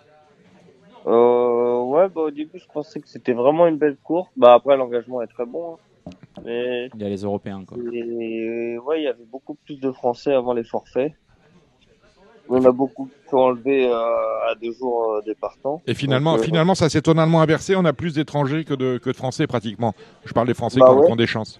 Euh, 1.08 1.82
ouais, 1.82 2.08
bah, 2.10 2.22
au 2.22 2.32
début, 2.32 2.60
je 2.60 2.66
pensais 2.72 3.00
que 3.00 3.08
c'était 3.10 3.34
vraiment 3.34 3.66
une 3.68 3.78
belle 3.78 3.98
course. 4.04 4.30
Bah, 4.38 4.54
après, 4.54 4.78
l'engagement 4.78 5.22
est 5.24 5.28
très 5.28 5.46
bon. 5.46 5.74
hein. 5.74 6.12
Mais, 6.46 6.90
Il 6.96 7.02
y 7.02 7.06
a 7.06 7.10
les 7.10 7.22
Européens, 7.24 7.64
quoi. 7.66 7.78
et, 7.94 8.78
ouais, 8.78 9.02
il 9.02 9.04
y 9.04 9.08
avait 9.08 9.26
beaucoup 9.32 9.56
plus 9.66 9.80
de 9.80 9.92
Français 9.92 10.34
avant 10.34 10.54
les 10.54 10.64
forfaits. 10.64 11.14
On 12.50 12.64
a 12.66 12.72
beaucoup 12.72 13.08
pu 13.08 13.36
enlever 13.36 13.88
euh, 13.88 13.96
à 14.50 14.56
deux 14.62 14.74
jours 14.74 15.14
euh, 15.14 15.22
des 15.26 15.36
partants. 15.36 15.82
Et 15.88 15.94
finalement, 15.94 16.34
Donc, 16.34 16.42
euh, 16.42 16.44
finalement, 16.44 16.76
ça 16.76 16.90
s'est 16.90 17.02
totalement 17.02 17.42
inversé. 17.42 17.76
On 17.76 17.86
a 17.86 17.94
plus 17.94 18.14
d'étrangers 18.14 18.64
que 18.64 18.74
de, 18.74 18.98
que 18.98 19.10
de 19.10 19.16
Français 19.16 19.48
pratiquement. 19.48 19.94
Je 20.26 20.34
parle 20.34 20.48
des 20.48 20.54
Français 20.54 20.80
Bah 20.80 20.88
qui 20.88 20.94
ont- 20.94 21.12
qui 21.12 21.16
des 21.16 21.28
chances. 21.28 21.60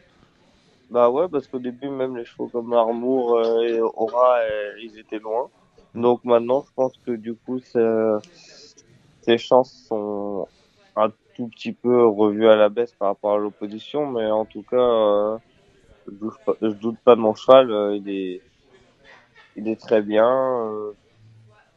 Bah 0.90 1.10
ouais, 1.10 1.28
parce 1.28 1.48
qu'au 1.48 1.60
début, 1.60 1.90
même 1.90 2.16
les 2.18 2.26
chevaux 2.26 2.48
comme 2.50 2.72
Armour 2.74 3.38
euh, 3.38 3.62
et 3.64 3.82
Aura, 3.82 4.38
euh, 4.40 4.74
ils 4.84 5.00
étaient 5.00 5.20
loin. 5.20 5.50
Donc 5.96 6.24
maintenant, 6.24 6.64
je 6.68 6.72
pense 6.76 6.94
que 7.06 7.12
du 7.12 7.34
coup, 7.34 7.60
ces 9.22 9.38
chances 9.38 9.74
sont 9.88 10.48
un 10.96 11.10
tout 11.36 11.48
petit 11.48 11.72
peu 11.72 12.06
revues 12.08 12.48
à 12.48 12.56
la 12.56 12.70
baisse 12.70 12.94
par 12.94 13.08
rapport 13.10 13.34
à 13.34 13.38
l'opposition. 13.38 14.06
Mais 14.12 14.30
en 14.30 14.46
tout 14.46 14.64
cas, 14.64 14.78
euh, 14.78 15.38
je, 16.08 16.12
doute 16.14 16.34
pas, 16.46 16.54
je 16.62 16.68
doute 16.70 17.00
pas 17.04 17.16
de 17.16 17.22
mon 17.22 17.34
cheval. 17.34 17.72
euh, 17.72 17.96
il 17.96 18.10
est, 18.10 18.42
il 19.56 19.68
est 19.68 19.80
très 19.80 20.02
bien. 20.02 20.70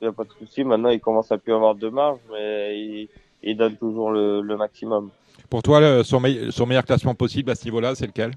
Il 0.00 0.04
n'y 0.04 0.08
a 0.08 0.12
pas 0.12 0.24
de 0.24 0.32
souci. 0.38 0.62
Maintenant, 0.64 0.90
il 0.90 1.00
commence 1.00 1.32
à 1.32 1.38
plus 1.38 1.52
avoir 1.54 1.74
de 1.74 1.88
marge, 1.88 2.18
mais 2.30 2.78
il, 2.78 3.08
il 3.42 3.56
donne 3.56 3.76
toujours 3.76 4.10
le, 4.10 4.42
le 4.42 4.56
maximum. 4.56 5.10
Pour 5.48 5.62
toi, 5.62 5.80
le- 5.80 6.02
son, 6.02 6.20
meille- 6.20 6.50
son 6.52 6.66
meilleur 6.66 6.84
classement 6.84 7.14
possible 7.14 7.50
à 7.50 7.54
ce 7.54 7.64
niveau-là, 7.64 7.94
c'est 7.94 8.06
lequel? 8.06 8.32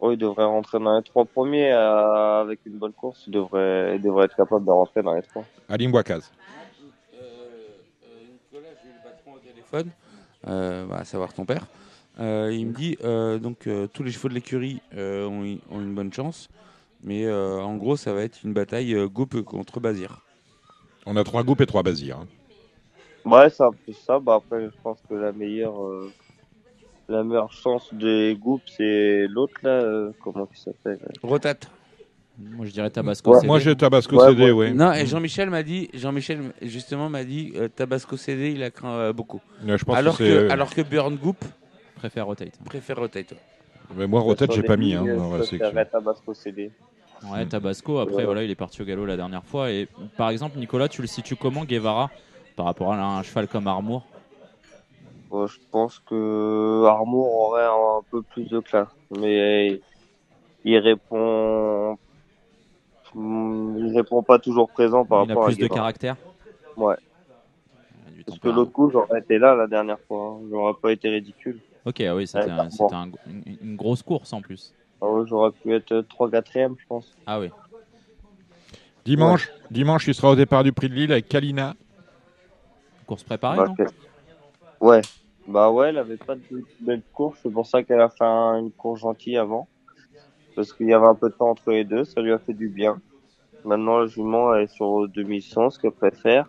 Oh, 0.00 0.12
il 0.12 0.18
devrait 0.18 0.44
rentrer 0.44 0.78
dans 0.78 0.96
les 0.96 1.02
trois 1.02 1.24
premiers 1.24 1.72
euh, 1.72 2.40
avec 2.42 2.60
une 2.66 2.78
bonne 2.78 2.92
course. 2.92 3.24
Il 3.26 3.32
devrait, 3.32 3.96
il 3.96 4.02
devrait 4.02 4.26
être 4.26 4.36
capable 4.36 4.66
de 4.66 4.70
rentrer 4.70 5.02
dans 5.02 5.14
les 5.14 5.22
trois. 5.22 5.44
Alim 5.68 5.90
Bouakaz. 5.90 6.30
Nicolas, 8.52 8.68
j'ai 8.82 8.90
eu 8.90 8.92
le 8.92 9.02
patron 9.10 9.32
au 9.34 9.38
téléphone, 9.38 9.90
euh, 10.46 10.84
bah, 10.86 10.96
à 10.98 11.04
savoir 11.04 11.32
ton 11.32 11.44
père. 11.46 11.64
Euh, 12.20 12.50
il 12.52 12.66
me 12.66 12.72
dit 12.72 12.96
euh, 13.02 13.38
donc 13.38 13.66
euh, 13.66 13.88
tous 13.88 14.02
les 14.04 14.12
chevaux 14.12 14.28
de 14.28 14.34
l'écurie 14.34 14.80
euh, 14.96 15.26
ont, 15.26 15.58
ont 15.70 15.80
une 15.80 15.94
bonne 15.94 16.12
chance, 16.12 16.48
mais 17.04 17.24
euh, 17.26 17.60
en 17.60 17.76
gros 17.76 17.96
ça 17.96 18.12
va 18.12 18.22
être 18.22 18.38
une 18.44 18.52
bataille 18.52 18.94
euh, 18.94 19.08
Goupe 19.08 19.40
contre 19.42 19.80
Bazir. 19.80 20.20
On 21.06 21.16
a 21.16 21.24
trois 21.24 21.42
groupes 21.44 21.60
et 21.60 21.66
trois 21.66 21.82
basirs. 21.82 22.18
hein. 22.18 22.26
Ouais, 23.24 23.48
c'est 23.50 23.62
un 23.62 23.72
peu 23.72 23.92
ça. 23.92 24.18
Bah 24.18 24.34
après, 24.36 24.64
je 24.64 24.70
pense 24.82 24.98
que 25.08 25.14
la 25.14 25.32
meilleure, 25.32 25.82
euh, 25.82 26.10
la 27.08 27.22
meilleure 27.24 27.52
chance 27.52 27.92
des 27.94 28.36
groupes, 28.38 28.62
c'est 28.66 29.26
l'autre 29.28 29.54
là. 29.62 29.70
euh, 29.70 30.12
comment 30.22 30.48
il 30.50 30.58
s'appelle 30.58 30.98
Rotate. 31.22 31.68
Moi, 32.38 32.66
je 32.66 32.72
dirais 32.72 32.90
Tabasco. 32.90 33.30
Ouais, 33.30 33.36
CD. 33.36 33.46
Moi, 33.46 33.58
j'ai 33.60 33.76
Tabasco 33.76 34.16
Ouais, 34.16 34.28
CD, 34.28 34.50
ouais. 34.50 34.70
oui. 34.70 34.74
Non, 34.74 34.92
et 34.92 35.06
Jean-Michel 35.06 35.50
m'a 35.50 35.62
dit, 35.62 35.88
Jean-Michel 35.94 36.52
justement 36.62 37.08
m'a 37.08 37.22
dit 37.24 37.52
euh, 37.56 37.68
Tabasco 37.68 38.16
CD, 38.16 38.50
il 38.52 38.62
a 38.62 38.70
craint 38.70 38.94
euh, 38.94 39.12
beaucoup. 39.12 39.40
Ouais, 39.64 39.78
Je 39.78 39.84
pense 39.84 39.96
Alors 39.96 40.18
que, 40.18 40.24
que, 40.24 40.46
c'est- 40.46 40.50
alors 40.50 40.74
que 40.74 40.80
Burn 40.82 41.16
Goop 41.16 41.44
préfère 41.96 42.26
rotate. 42.26 42.58
préfère 42.64 42.96
Rotate. 42.98 43.34
Mais 43.96 44.06
moi, 44.06 44.20
Rotate, 44.20 44.52
j'ai 44.52 44.62
pas 44.62 44.76
mis. 44.76 44.94
Hein, 44.94 45.06
préférerais 45.30 45.86
Tabasco 45.86 46.34
CD. 46.34 46.70
Ouais, 47.32 47.46
Tabasco, 47.46 47.98
après, 47.98 48.24
voilà, 48.24 48.42
il 48.42 48.50
est 48.50 48.54
parti 48.54 48.82
au 48.82 48.84
galop 48.84 49.06
la 49.06 49.16
dernière 49.16 49.44
fois. 49.44 49.70
Et 49.70 49.88
par 50.16 50.30
exemple, 50.30 50.58
Nicolas, 50.58 50.88
tu 50.88 51.00
le 51.00 51.06
situes 51.06 51.36
comment, 51.36 51.64
Guevara, 51.64 52.10
par 52.56 52.66
rapport 52.66 52.92
à 52.92 52.96
un 53.18 53.22
cheval 53.22 53.48
comme 53.48 53.66
Armour? 53.66 54.02
Bon, 55.30 55.46
je 55.46 55.56
pense 55.70 55.98
que 56.00 56.84
Armour 56.86 57.32
aurait 57.32 57.64
un, 57.64 58.02
peu 58.10 58.22
plus 58.22 58.48
de 58.48 58.60
classe, 58.60 58.88
mais 59.18 59.80
il 60.64 60.78
répond, 60.78 61.96
il 63.14 63.92
répond 63.96 64.22
pas 64.22 64.38
toujours 64.38 64.68
présent 64.70 65.04
par 65.04 65.20
Il 65.24 65.30
a 65.30 65.34
rapport 65.34 65.44
à 65.44 65.46
plus 65.46 65.58
de 65.58 65.62
Guevara. 65.62 65.80
caractère? 65.80 66.16
Ouais. 66.76 66.96
Il 68.14 68.20
a 68.20 68.24
Parce 68.26 68.38
que 68.38 68.48
l'autre 68.48 68.72
coup, 68.72 68.90
j'aurais 68.90 69.20
été 69.20 69.38
là 69.38 69.54
la 69.54 69.66
dernière 69.66 69.98
fois. 70.06 70.36
hein. 70.38 70.46
J'aurais 70.50 70.74
pas 70.80 70.92
été 70.92 71.08
ridicule. 71.08 71.60
Ok, 71.86 72.00
ah 72.00 72.14
oui, 72.14 72.26
c'était 72.26 72.44
Ouais, 72.44 72.50
un- 72.50 72.70
c'était 72.70 72.94
un- 72.94 73.10
une, 73.26 73.42
une 73.62 73.76
grosse 73.76 74.02
course 74.02 74.32
en 74.32 74.40
plus. 74.40 74.72
Ouais, 75.08 75.24
j'aurais 75.26 75.50
pu 75.52 75.74
être 75.74 76.00
3 76.08 76.30
4 76.30 76.52
je 76.54 76.86
pense. 76.88 77.14
Ah 77.26 77.40
oui. 77.40 77.50
Dimanche, 79.04 79.50
dimanche, 79.70 80.06
il 80.08 80.14
sera 80.14 80.30
au 80.30 80.36
départ 80.36 80.64
du 80.64 80.72
prix 80.72 80.88
de 80.88 80.94
Lille 80.94 81.12
avec 81.12 81.28
Kalina. 81.28 81.74
Course 83.06 83.22
préparée, 83.22 83.58
Bah, 83.58 83.66
non 83.66 83.84
Ouais. 84.80 85.02
Bah 85.46 85.70
ouais, 85.70 85.90
elle 85.90 85.98
avait 85.98 86.16
pas 86.16 86.36
de 86.36 86.64
belle 86.80 87.02
course. 87.12 87.38
C'est 87.42 87.52
pour 87.52 87.66
ça 87.66 87.82
qu'elle 87.82 88.00
a 88.00 88.08
fait 88.08 88.24
un- 88.24 88.58
une 88.58 88.70
course 88.72 89.00
gentille 89.00 89.36
avant. 89.36 89.68
Parce 90.56 90.72
qu'il 90.72 90.86
y 90.88 90.94
avait 90.94 91.06
un 91.06 91.14
peu 91.14 91.28
de 91.28 91.34
temps 91.34 91.50
entre 91.50 91.70
les 91.70 91.84
deux. 91.84 92.04
Ça 92.04 92.22
lui 92.22 92.32
a 92.32 92.38
fait 92.38 92.54
du 92.54 92.68
bien. 92.68 92.98
Maintenant, 93.64 93.98
la 93.98 94.06
jument 94.06 94.54
elle 94.54 94.64
est 94.64 94.66
sur 94.74 95.06
2100, 95.08 95.70
ce 95.70 95.78
qu'elle 95.78 95.92
préfère. 95.92 96.46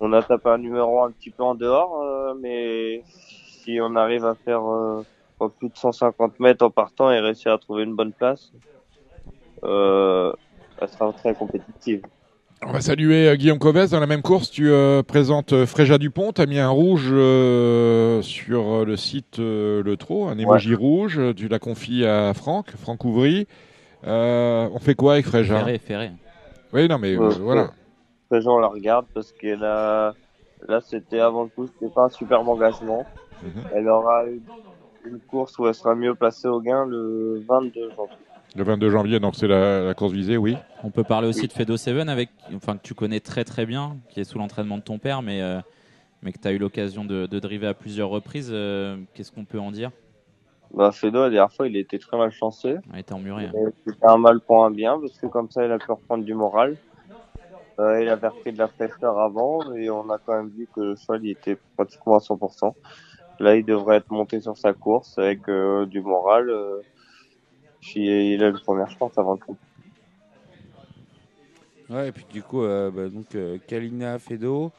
On 0.00 0.12
a 0.12 0.22
tapé 0.22 0.48
un 0.48 0.58
numéro 0.58 1.02
un 1.04 1.12
petit 1.12 1.30
peu 1.30 1.44
en 1.44 1.54
dehors, 1.54 2.00
euh, 2.02 2.34
mais 2.40 3.04
si 3.06 3.78
on 3.80 3.94
arrive 3.94 4.24
à 4.24 4.34
faire 4.34 4.64
euh, 4.68 5.02
plus 5.48 5.68
de 5.68 5.76
150 5.76 6.40
mètres 6.40 6.64
en 6.64 6.70
partant 6.70 7.10
et 7.10 7.20
réussir 7.20 7.52
à 7.52 7.58
trouver 7.58 7.84
une 7.84 7.94
bonne 7.94 8.12
place, 8.12 8.52
euh, 9.64 10.32
elle 10.80 10.88
sera 10.88 11.12
très 11.12 11.34
compétitive. 11.34 12.02
On 12.64 12.72
va 12.72 12.80
saluer 12.80 13.28
euh, 13.28 13.34
Guillaume 13.34 13.58
Covès. 13.58 13.90
Dans 13.90 13.98
la 13.98 14.06
même 14.06 14.22
course, 14.22 14.50
tu 14.50 14.70
euh, 14.70 15.02
présentes 15.02 15.52
euh, 15.52 15.66
Fréja 15.66 15.98
Dupont. 15.98 16.32
Tu 16.32 16.40
as 16.40 16.46
mis 16.46 16.60
un 16.60 16.68
rouge 16.68 17.08
euh, 17.10 18.22
sur 18.22 18.84
le 18.84 18.96
site 18.96 19.40
euh, 19.40 19.82
Le 19.82 19.96
Trot, 19.96 20.28
un 20.28 20.38
emoji 20.38 20.74
rouge. 20.74 21.20
Tu 21.34 21.48
l'as 21.48 21.58
confié 21.58 22.06
à 22.06 22.32
Franck, 22.34 22.70
Franck 22.76 23.04
Ouvry. 23.04 23.48
Euh, 24.06 24.68
on 24.72 24.78
fait 24.78 24.94
quoi 24.94 25.14
avec 25.14 25.26
Fréja? 25.26 25.58
Ferré, 25.58 25.78
ferré. 25.78 26.10
Oui, 26.72 26.88
non, 26.88 26.98
mais 26.98 27.16
euh, 27.16 27.30
voilà. 27.40 27.70
Les 28.30 28.40
gens 28.40 28.58
la 28.58 28.68
regardent 28.68 29.06
parce 29.12 29.32
qu'elle 29.32 29.64
a, 29.64 30.14
là, 30.68 30.80
c'était 30.80 31.20
avant 31.20 31.42
le 31.42 31.48
coup, 31.48 31.66
c'était 31.66 31.92
pas 31.92 32.04
un 32.04 32.08
superbe 32.08 32.48
engagement. 32.48 33.04
Mhm. 33.42 33.62
Elle 33.74 33.88
aura 33.88 34.24
une, 34.26 34.40
une 35.04 35.20
course 35.20 35.58
où 35.58 35.66
elle 35.66 35.74
sera 35.74 35.94
mieux 35.94 36.14
placée 36.14 36.48
au 36.48 36.60
gain 36.60 36.86
le 36.86 37.42
22 37.48 37.90
janvier. 37.96 38.16
Le 38.54 38.64
22 38.64 38.90
janvier, 38.90 39.18
donc 39.20 39.34
c'est 39.34 39.48
la, 39.48 39.80
la 39.82 39.94
course 39.94 40.12
visée, 40.12 40.36
oui. 40.36 40.56
On 40.84 40.90
peut 40.90 41.04
parler 41.04 41.26
aussi 41.28 41.48
de 41.48 41.52
Fedo 41.52 41.76
Seven 41.76 42.08
avec, 42.08 42.28
enfin 42.54 42.76
que 42.76 42.82
tu 42.82 42.94
connais 42.94 43.20
très 43.20 43.44
très 43.44 43.64
bien, 43.64 43.96
qui 44.10 44.20
est 44.20 44.24
sous 44.24 44.38
l'entraînement 44.38 44.76
de 44.76 44.82
ton 44.82 44.98
père, 44.98 45.22
mais 45.22 45.40
euh, 45.40 45.60
mais 46.22 46.32
que 46.32 46.38
tu 46.38 46.46
as 46.48 46.52
eu 46.52 46.58
l'occasion 46.58 47.04
de, 47.04 47.26
de 47.26 47.38
driver 47.38 47.68
à 47.68 47.74
plusieurs 47.74 48.10
reprises. 48.10 48.50
euh, 48.52 48.96
Qu'est-ce 49.14 49.32
qu'on 49.32 49.44
peut 49.46 49.58
en 49.58 49.72
dire? 49.72 49.90
Bah, 50.74 50.92
Fedo, 50.92 51.20
la 51.20 51.30
dernière 51.30 51.52
fois, 51.52 51.66
il 51.66 51.76
était 51.76 51.98
très 51.98 52.16
mal 52.16 52.30
chanceux. 52.30 52.78
Il 52.92 52.98
était 53.00 53.12
emmuré. 53.14 53.46
hein. 53.46 53.70
C'était 53.86 54.06
un 54.06 54.18
mal 54.18 54.40
pour 54.40 54.64
un 54.64 54.70
bien 54.70 54.98
parce 55.00 55.18
que 55.18 55.26
comme 55.26 55.50
ça, 55.50 55.64
il 55.64 55.72
a 55.72 55.78
pu 55.78 55.90
reprendre 55.90 56.24
du 56.24 56.34
moral. 56.34 56.76
Euh, 57.80 58.02
il 58.02 58.08
avait 58.08 58.28
repris 58.28 58.52
de 58.52 58.58
la 58.58 58.68
fraîcheur 58.68 59.18
avant 59.18 59.72
et 59.74 59.88
on 59.90 60.08
a 60.10 60.18
quand 60.18 60.34
même 60.36 60.50
vu 60.50 60.68
que 60.74 60.80
le 60.80 60.94
cheval, 60.96 61.24
il 61.24 61.30
était 61.30 61.56
pratiquement 61.76 62.16
à 62.16 62.18
100%. 62.20 62.74
Là, 63.42 63.56
il 63.56 63.64
devrait 63.64 63.96
être 63.96 64.10
monté 64.10 64.40
sur 64.40 64.56
sa 64.56 64.72
course 64.72 65.18
avec 65.18 65.48
euh, 65.48 65.84
du 65.84 66.00
moral. 66.00 66.48
euh, 66.48 66.80
puis 67.80 68.32
il 68.34 68.42
a 68.44 68.48
une 68.48 68.60
première 68.60 68.88
chance 68.90 69.18
avant 69.18 69.36
tout. 69.36 69.56
Ouais, 71.90 72.08
et 72.08 72.12
puis 72.12 72.24
du 72.32 72.42
coup, 72.42 72.62
euh, 72.62 72.90
bah, 72.92 73.08
donc 73.08 73.34
euh, 73.34 73.58
Kalina, 73.66 74.20
Fedo, 74.20 74.70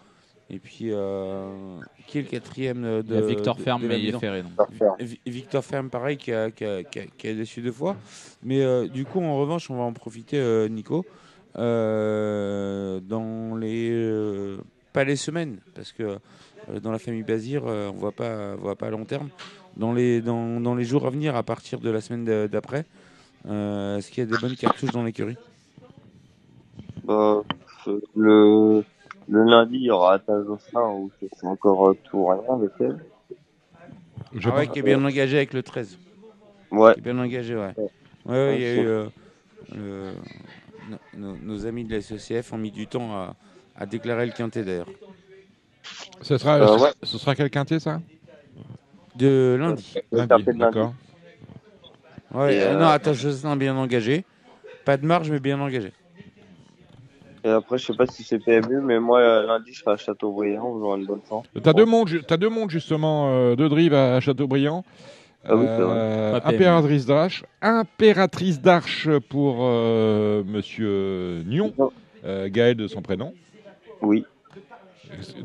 et 0.49 0.60
puis 0.60 0.88
euh, 0.91 1.78
qui 2.08 2.19
est 2.19 2.21
le 2.21 2.28
quatrième 2.30 3.02
de 3.04 3.19
Victor 3.19 3.58
de- 3.58 3.62
Ferme, 3.63 3.82
de 3.84 3.88
mais 3.89 3.99
il 3.99 4.08
est 4.15 4.19
ferré. 4.19 4.41
donc. 4.43 4.52
Vi- 4.99 5.19
Victor 5.26 5.63
Ferme, 5.63 5.89
pareil, 5.89 6.15
qui 6.15 6.32
a, 6.32 6.49
qui 6.49 6.63
a, 6.63 6.84
qui 6.84 6.99
a- 6.99 7.06
qui 7.06 7.28
a 7.28 7.34
déçu 7.34 7.62
deux 7.62 7.71
fois. 7.73 7.97
Mais 8.43 8.62
euh, 8.63 8.88
du 8.88 9.04
coup, 9.06 9.19
en 9.21 9.38
revanche, 9.38 9.69
on 9.69 9.76
va 9.76 9.84
en 9.84 9.91
profiter, 9.93 10.38
euh, 10.39 10.69
Nico, 10.69 11.06
euh, 11.58 12.99
dans 13.02 13.56
les. 13.58 13.89
euh, 13.91 14.58
pas 14.93 15.04
les 15.04 15.15
semaines, 15.17 15.58
parce 15.76 15.91
que 15.91 16.17
dans 16.82 16.91
la 16.91 16.99
famille 16.99 17.23
Bazir, 17.23 17.63
euh, 17.65 17.89
on 17.89 17.93
ne 17.93 17.99
voit 17.99 18.12
pas, 18.12 18.56
on 18.58 18.62
voit 18.62 18.76
pas 18.76 18.88
à 18.88 18.89
long 18.89 19.06
terme. 19.06 19.30
Dans 19.78 19.93
les, 19.93 20.21
dans, 20.21 20.60
dans 20.60 20.76
les 20.76 20.84
jours 20.86 21.06
à 21.06 21.10
venir, 21.10 21.36
à 21.36 21.43
partir 21.43 21.80
de 21.80 21.89
la 21.89 21.99
semaine 22.02 22.47
d'après, 22.47 22.86
euh, 23.47 23.97
est-ce 23.97 24.12
qu'il 24.12 24.23
y 24.23 24.28
a 24.28 24.30
des 24.30 24.38
bonnes 24.38 24.56
cartouches 24.56 24.91
dans 24.91 25.04
l'écurie? 25.04 25.38
Bah, 27.04 27.41
le, 28.15 28.84
le 29.28 29.43
lundi, 29.43 29.76
il 29.76 29.84
y 29.84 29.89
aura 29.89 30.13
Atajosa 30.15 30.86
où 30.89 31.12
c'est 31.19 31.45
encore 31.47 31.89
euh, 31.89 31.97
tout 32.04 32.26
rien 32.28 32.41
avec 32.49 32.71
elle. 32.80 32.99
Je 34.36 34.49
Ah 34.49 34.56
ouais, 34.56 34.67
qui 34.67 34.80
est 34.80 34.84
bien 34.84 35.04
engagé 35.04 35.38
avec 35.38 35.54
le 35.54 35.63
13. 35.63 35.97
Ouais. 36.71 36.93
Qui 36.93 36.99
est 36.99 37.04
bien 37.04 37.17
engagé, 37.19 37.56
ouais. 37.56 37.73
Ouais. 37.78 37.89
Ouais, 38.26 38.32
ouais, 38.34 38.56
il 38.56 38.62
y 38.62 38.65
a 38.65 38.76
eu. 38.76 38.86
euh, 38.88 39.06
le- 39.76 40.12
no- 40.89 40.97
no- 41.17 41.38
nos 41.43 41.65
amis 41.65 41.84
de 41.84 41.91
la 41.93 42.02
SOCF 42.02 42.54
ont 42.54 42.58
mis 42.58 42.71
du 42.71 42.88
temps 42.88 43.12
à, 43.13 43.36
à 43.78 43.86
déclarer 43.86 44.26
le 44.26 44.32
quintet 44.32 44.63
d'ailleurs. 44.63 44.89
Ce 46.24 46.38
sera, 46.38 46.56
Euh, 46.56 46.68
ce- 46.68 46.84
ouais. 46.84 46.92
ce 47.04 47.18
sera 47.18 47.36
quel 47.36 47.50
quintet, 47.50 47.80
ça? 47.80 48.02
De 49.16 49.58
lundi. 49.60 49.94
Le 50.12 50.20
Lundi, 50.20 50.30
quintet 50.30 50.54
de 50.54 50.60
lundi. 50.60 50.60
D'accord. 50.60 50.94
Ouais, 52.34 52.60
euh, 52.60 52.72
euh, 52.72 52.80
non, 52.80 52.88
attends, 52.88 53.14
Jocelyn 53.14 53.56
bien 53.56 53.76
engagé. 53.76 54.24
Pas 54.86 54.98
de 54.98 55.06
marge, 55.06 55.30
mais 55.30 55.40
bien 55.40 55.60
engagé. 55.60 55.92
Et 57.46 57.50
après, 57.50 57.78
je 57.78 57.86
sais 57.88 57.94
pas 57.94 58.08
si 58.08 58.24
c'est 58.24 58.40
PMU, 58.40 58.80
mais 58.82 59.00
moi, 59.00 59.20
euh, 59.20 59.46
lundi, 59.46 59.74
je 59.74 59.80
serai 59.82 59.92
à 59.92 59.98
Châteaubriand, 59.98 60.80
j'aurai 60.80 61.00
une 61.02 61.06
bonne 61.06 61.22
chance. 61.28 61.46
T'as 61.62 61.74
deux 61.74 61.86
mondes, 61.86 62.10
t'as 62.26 62.38
deux 62.38 62.50
mondes 62.50 62.70
justement, 62.70 63.30
euh, 63.32 63.56
deux 63.56 63.68
drives 63.68 63.94
à, 63.94 64.20
Châteaubriand. 64.22 64.86
Ah 65.46 65.58
oui, 65.58 65.66
c'est 65.76 65.82
vrai. 65.82 65.98
Euh, 65.98 66.40
impératrice 66.46 67.06
d'Arche, 67.06 67.44
impératrice 67.62 68.62
d'Arche 68.62 69.10
pour 69.30 69.58
euh, 69.60 70.42
Monsieur 70.46 71.44
Nion, 71.46 71.74
euh, 72.24 72.48
Gaël 72.50 72.78
de 72.78 72.88
son 72.88 73.02
prénom. 73.02 73.34
Oui. 74.02 74.26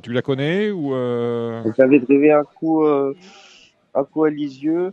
Tu 0.03 0.13
la 0.13 0.23
connais 0.23 0.71
ou 0.71 0.95
euh, 0.95 1.63
J'avais 1.77 1.99
drivé 2.01 2.33
un 2.33 2.45
coup, 2.45 2.85
euh, 2.85 3.15
un 3.95 4.05
coup 4.05 4.25
à 4.25 4.31
Lisieux. 4.31 4.93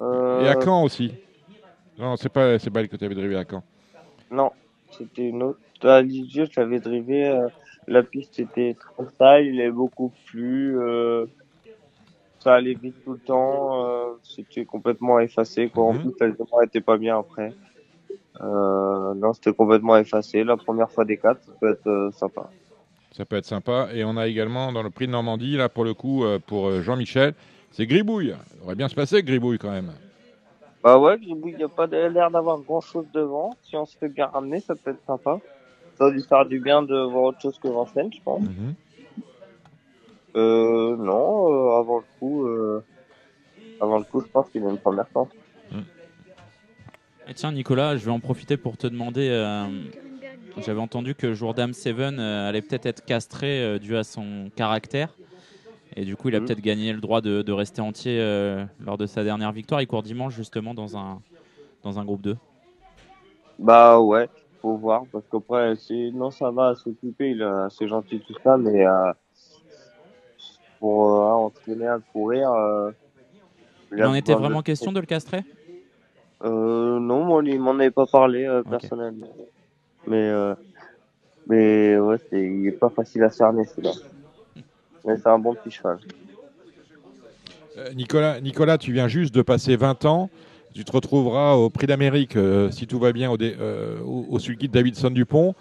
Euh, 0.00 0.40
et 0.44 0.48
à 0.48 0.54
Caen 0.60 0.82
aussi 0.82 1.12
Non, 1.98 2.16
c'est 2.16 2.28
pas, 2.28 2.58
c'est 2.58 2.70
pas 2.70 2.80
elle 2.80 2.88
que 2.88 2.96
tu 2.96 3.04
avais 3.04 3.14
drivé 3.14 3.36
à 3.36 3.44
Caen. 3.48 3.62
Non, 4.30 4.52
c'était 4.90 5.28
une 5.28 5.42
autre. 5.42 5.58
À 5.82 6.02
Lisieux, 6.02 6.46
j'avais 6.50 6.80
drivé. 6.80 7.26
euh, 7.28 7.48
la 7.86 8.02
piste 8.02 8.38
était 8.38 8.76
trop 8.96 9.06
sale, 9.18 9.46
il 9.46 9.60
est 9.60 9.70
beaucoup 9.70 10.12
plu. 10.26 10.78
euh, 10.80 11.26
ça 12.38 12.54
allait 12.54 12.74
vite 12.74 12.96
tout 13.04 13.12
le 13.12 13.18
temps. 13.18 13.84
euh, 13.84 14.14
c'était 14.22 14.64
complètement 14.64 15.18
effacé. 15.20 15.68
Quoi. 15.68 15.84
En 15.84 15.92
Mhm. 15.94 16.00
plus, 16.00 16.12
l'altement 16.20 16.60
était 16.62 16.80
pas 16.80 16.96
bien 16.98 17.18
après. 17.18 17.54
Euh, 18.40 19.14
non, 19.14 19.32
c'était 19.32 19.52
complètement 19.54 19.96
effacé. 19.96 20.44
La 20.44 20.56
première 20.56 20.90
fois 20.90 21.04
des 21.04 21.16
quatre, 21.18 21.42
ça 21.44 21.52
peut 21.60 21.70
être 21.70 21.86
euh, 21.86 22.10
sympa. 22.12 22.50
Ça 23.16 23.24
peut 23.24 23.36
être 23.36 23.44
sympa. 23.44 23.88
Et 23.94 24.02
on 24.04 24.16
a 24.16 24.26
également 24.26 24.72
dans 24.72 24.82
le 24.82 24.90
prix 24.90 25.06
de 25.06 25.12
Normandie, 25.12 25.56
là 25.56 25.68
pour 25.68 25.84
le 25.84 25.94
coup, 25.94 26.24
euh, 26.24 26.40
pour 26.44 26.66
euh, 26.66 26.82
Jean-Michel, 26.82 27.34
c'est 27.70 27.86
Gribouille. 27.86 28.30
Ça 28.58 28.64
aurait 28.64 28.74
bien 28.74 28.88
se 28.88 28.94
passer 28.96 29.22
Gribouille 29.22 29.58
quand 29.58 29.70
même. 29.70 29.92
Bah 30.82 30.98
ouais, 30.98 31.16
Gribouille, 31.18 31.52
il 31.52 31.58
n'y 31.58 31.62
a 31.62 31.68
pas 31.68 31.86
de- 31.86 31.96
l'air 31.96 32.30
d'avoir 32.32 32.58
grand 32.58 32.80
chose 32.80 33.06
devant. 33.12 33.56
Si 33.62 33.76
on 33.76 33.86
se 33.86 33.96
fait 33.96 34.08
bien 34.08 34.26
ramener, 34.26 34.58
ça 34.58 34.74
peut 34.74 34.90
être 34.90 35.04
sympa. 35.06 35.38
Ça 35.96 36.06
va 36.06 36.10
lui 36.10 36.24
faire 36.24 36.44
du 36.44 36.58
bien 36.58 36.82
de 36.82 36.96
voir 37.04 37.22
autre 37.26 37.40
chose 37.40 37.56
que 37.62 37.68
Vincennes, 37.68 38.12
je 38.12 38.20
pense. 38.24 38.42
Mhm. 38.42 38.74
Euh, 40.36 40.96
non, 40.96 41.52
euh, 41.52 41.78
avant 41.78 41.98
le 41.98 42.04
coup, 42.18 42.46
euh, 42.48 42.82
avant 43.80 43.98
le 43.98 44.04
coup, 44.04 44.20
je 44.22 44.26
pense 44.26 44.50
qu'il 44.50 44.66
a 44.66 44.70
une 44.70 44.78
première 44.78 45.06
chance. 45.12 45.28
Et 47.26 47.32
tiens, 47.32 47.52
Nicolas, 47.52 47.96
je 47.96 48.04
vais 48.04 48.10
en 48.10 48.20
profiter 48.20 48.56
pour 48.56 48.76
te 48.76 48.86
demander. 48.88 49.30
J'avais 50.60 50.80
entendu 50.80 51.14
que 51.14 51.32
Jourdam 51.34 51.72
Seven 51.72 52.18
euh, 52.18 52.48
allait 52.48 52.62
peut-être 52.62 52.86
être 52.86 53.04
castré 53.04 53.62
euh, 53.62 53.78
dû 53.78 53.96
à 53.96 54.04
son 54.04 54.50
caractère. 54.56 55.08
Et 55.96 56.04
du 56.04 56.16
coup, 56.16 56.28
il 56.28 56.36
a 56.36 56.40
Mhm. 56.40 56.46
peut-être 56.46 56.60
gagné 56.60 56.92
le 56.92 57.00
droit 57.00 57.20
de, 57.20 57.42
de 57.42 57.52
rester 57.52 57.80
entier 57.80 58.18
euh, 58.20 58.64
lors 58.84 58.98
de 58.98 59.06
sa 59.06 59.24
dernière 59.24 59.52
victoire. 59.52 59.80
Il 59.82 59.86
court 59.86 60.02
dimanche, 60.02 60.34
justement, 60.34 60.74
dans 60.74 60.96
un, 60.96 61.20
dans 61.82 61.98
un 61.98 62.04
groupe 62.04 62.22
2. 62.22 62.36
Bah 63.58 64.00
ouais, 64.00 64.28
faut 64.62 64.76
voir, 64.76 65.04
parce 65.12 65.24
qu'après, 65.30 65.74
non, 66.12 66.30
ça 66.30 66.50
va 66.50 66.74
s'occuper, 66.74 67.30
il 67.30 67.40
est 67.40 67.44
assez 67.44 67.86
gentil 67.86 68.20
tout 68.26 68.34
ça, 68.42 68.56
mais, 68.56 68.84
euh, 68.84 69.12
pour, 70.80 71.08
euh, 71.12 71.26
hein, 71.28 71.34
entraîner 71.34 71.86
à 71.86 71.98
courir, 72.12 72.50
Il 73.96 74.04
en 74.04 74.14
était 74.14 74.32
de- 74.34 74.38
vraiment 74.38 74.62
question 74.62 74.92
de 74.92 75.00
le 75.00 75.06
castrer? 75.06 75.42
Non, 76.42 77.24
moi, 77.24 77.42
il 77.44 77.60
m'en 77.60 77.72
avait 77.72 77.90
pas 77.90 78.06
parlé, 78.06 78.48
personnellement. 78.68 79.28
Mais, 80.06 80.28
euh, 80.28 80.54
mais 81.48 81.98
ouais, 81.98 82.16
c'est, 82.30 82.42
il 82.42 82.66
est 82.68 82.72
pas 82.72 82.90
facile 82.90 83.22
à 83.24 83.30
cerner, 83.30 83.64
celui-là. 83.64 83.92
Mais 85.06 85.16
c'est 85.16 85.26
un 85.28 85.38
bon 85.38 85.54
petit 85.54 85.70
cheval. 85.70 85.98
Euh, 87.76 87.92
Nicolas, 87.94 88.40
Nicolas, 88.40 88.78
tu 88.78 88.92
viens 88.92 89.08
juste 89.08 89.34
de 89.34 89.42
passer 89.42 89.76
20 89.76 90.04
ans. 90.06 90.30
Tu 90.74 90.84
te 90.84 90.92
retrouveras 90.92 91.54
au 91.54 91.68
Prix 91.70 91.86
d'Amérique, 91.86 92.36
euh, 92.36 92.70
si 92.70 92.86
tout 92.86 92.98
va 92.98 93.12
bien, 93.12 93.30
au, 93.30 93.36
dé- 93.36 93.54
euh, 93.60 94.00
au, 94.00 94.26
au 94.30 94.38
sulky 94.38 94.66
de 94.68 94.72
Davidson 94.72 95.10
Dupont. 95.10 95.54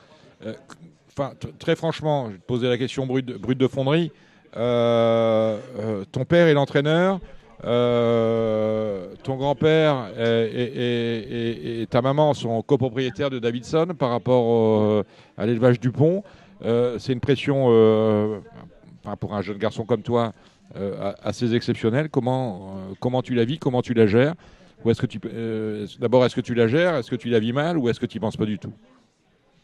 Enfin, 1.09 1.33
très 1.59 1.75
franchement, 1.75 2.27
je 2.27 2.31
vais 2.33 2.37
te 2.39 2.45
poser 2.45 2.67
la 2.69 2.77
question 2.77 3.05
brute, 3.05 3.37
brute 3.37 3.57
de 3.59 3.67
fonderie. 3.67 4.11
Euh, 4.55 5.59
euh, 5.79 6.05
ton 6.11 6.25
père 6.25 6.47
est 6.47 6.53
l'entraîneur. 6.53 7.19
Euh, 7.63 9.07
ton 9.23 9.35
grand-père 9.37 10.11
et, 10.17 11.87
ta 11.89 12.01
maman 12.01 12.33
sont 12.33 12.61
copropriétaires 12.61 13.29
de 13.29 13.39
Davidson 13.39 13.87
par 13.97 14.09
rapport 14.09 14.43
au- 14.45 15.03
à 15.37 15.45
l'élevage 15.45 15.79
Dupont. 15.79 16.23
Euh, 16.65 16.97
C'est 16.99 17.13
une 17.13 17.19
pression 17.19 17.67
euh, 17.69 18.39
pour 19.19 19.33
un 19.33 19.41
jeune 19.41 19.57
garçon 19.57 19.85
comme 19.85 20.01
toi 20.01 20.33
euh, 20.75 21.13
assez 21.21 21.53
exceptionnelle. 21.53 22.09
Comment, 22.09 22.75
euh, 22.89 22.93
comment 22.99 23.21
tu 23.21 23.35
la 23.35 23.45
vis 23.45 23.59
Comment 23.59 23.81
tu 23.81 23.93
la 23.93 24.07
gères? 24.07 24.33
Euh, 25.25 25.87
d'abord 25.99 26.25
est-ce 26.25 26.35
que 26.35 26.41
tu 26.41 26.53
la 26.53 26.67
gères? 26.67 26.95
Est-ce 26.95 27.09
que 27.09 27.15
tu 27.15 27.29
la 27.29 27.39
vis 27.39 27.53
mal? 27.53 27.77
Ou 27.77 27.89
est-ce 27.89 27.99
que 27.99 28.05
tu 28.05 28.17
y 28.17 28.19
penses 28.19 28.37
pas 28.37 28.45
du 28.45 28.59
tout? 28.59 28.73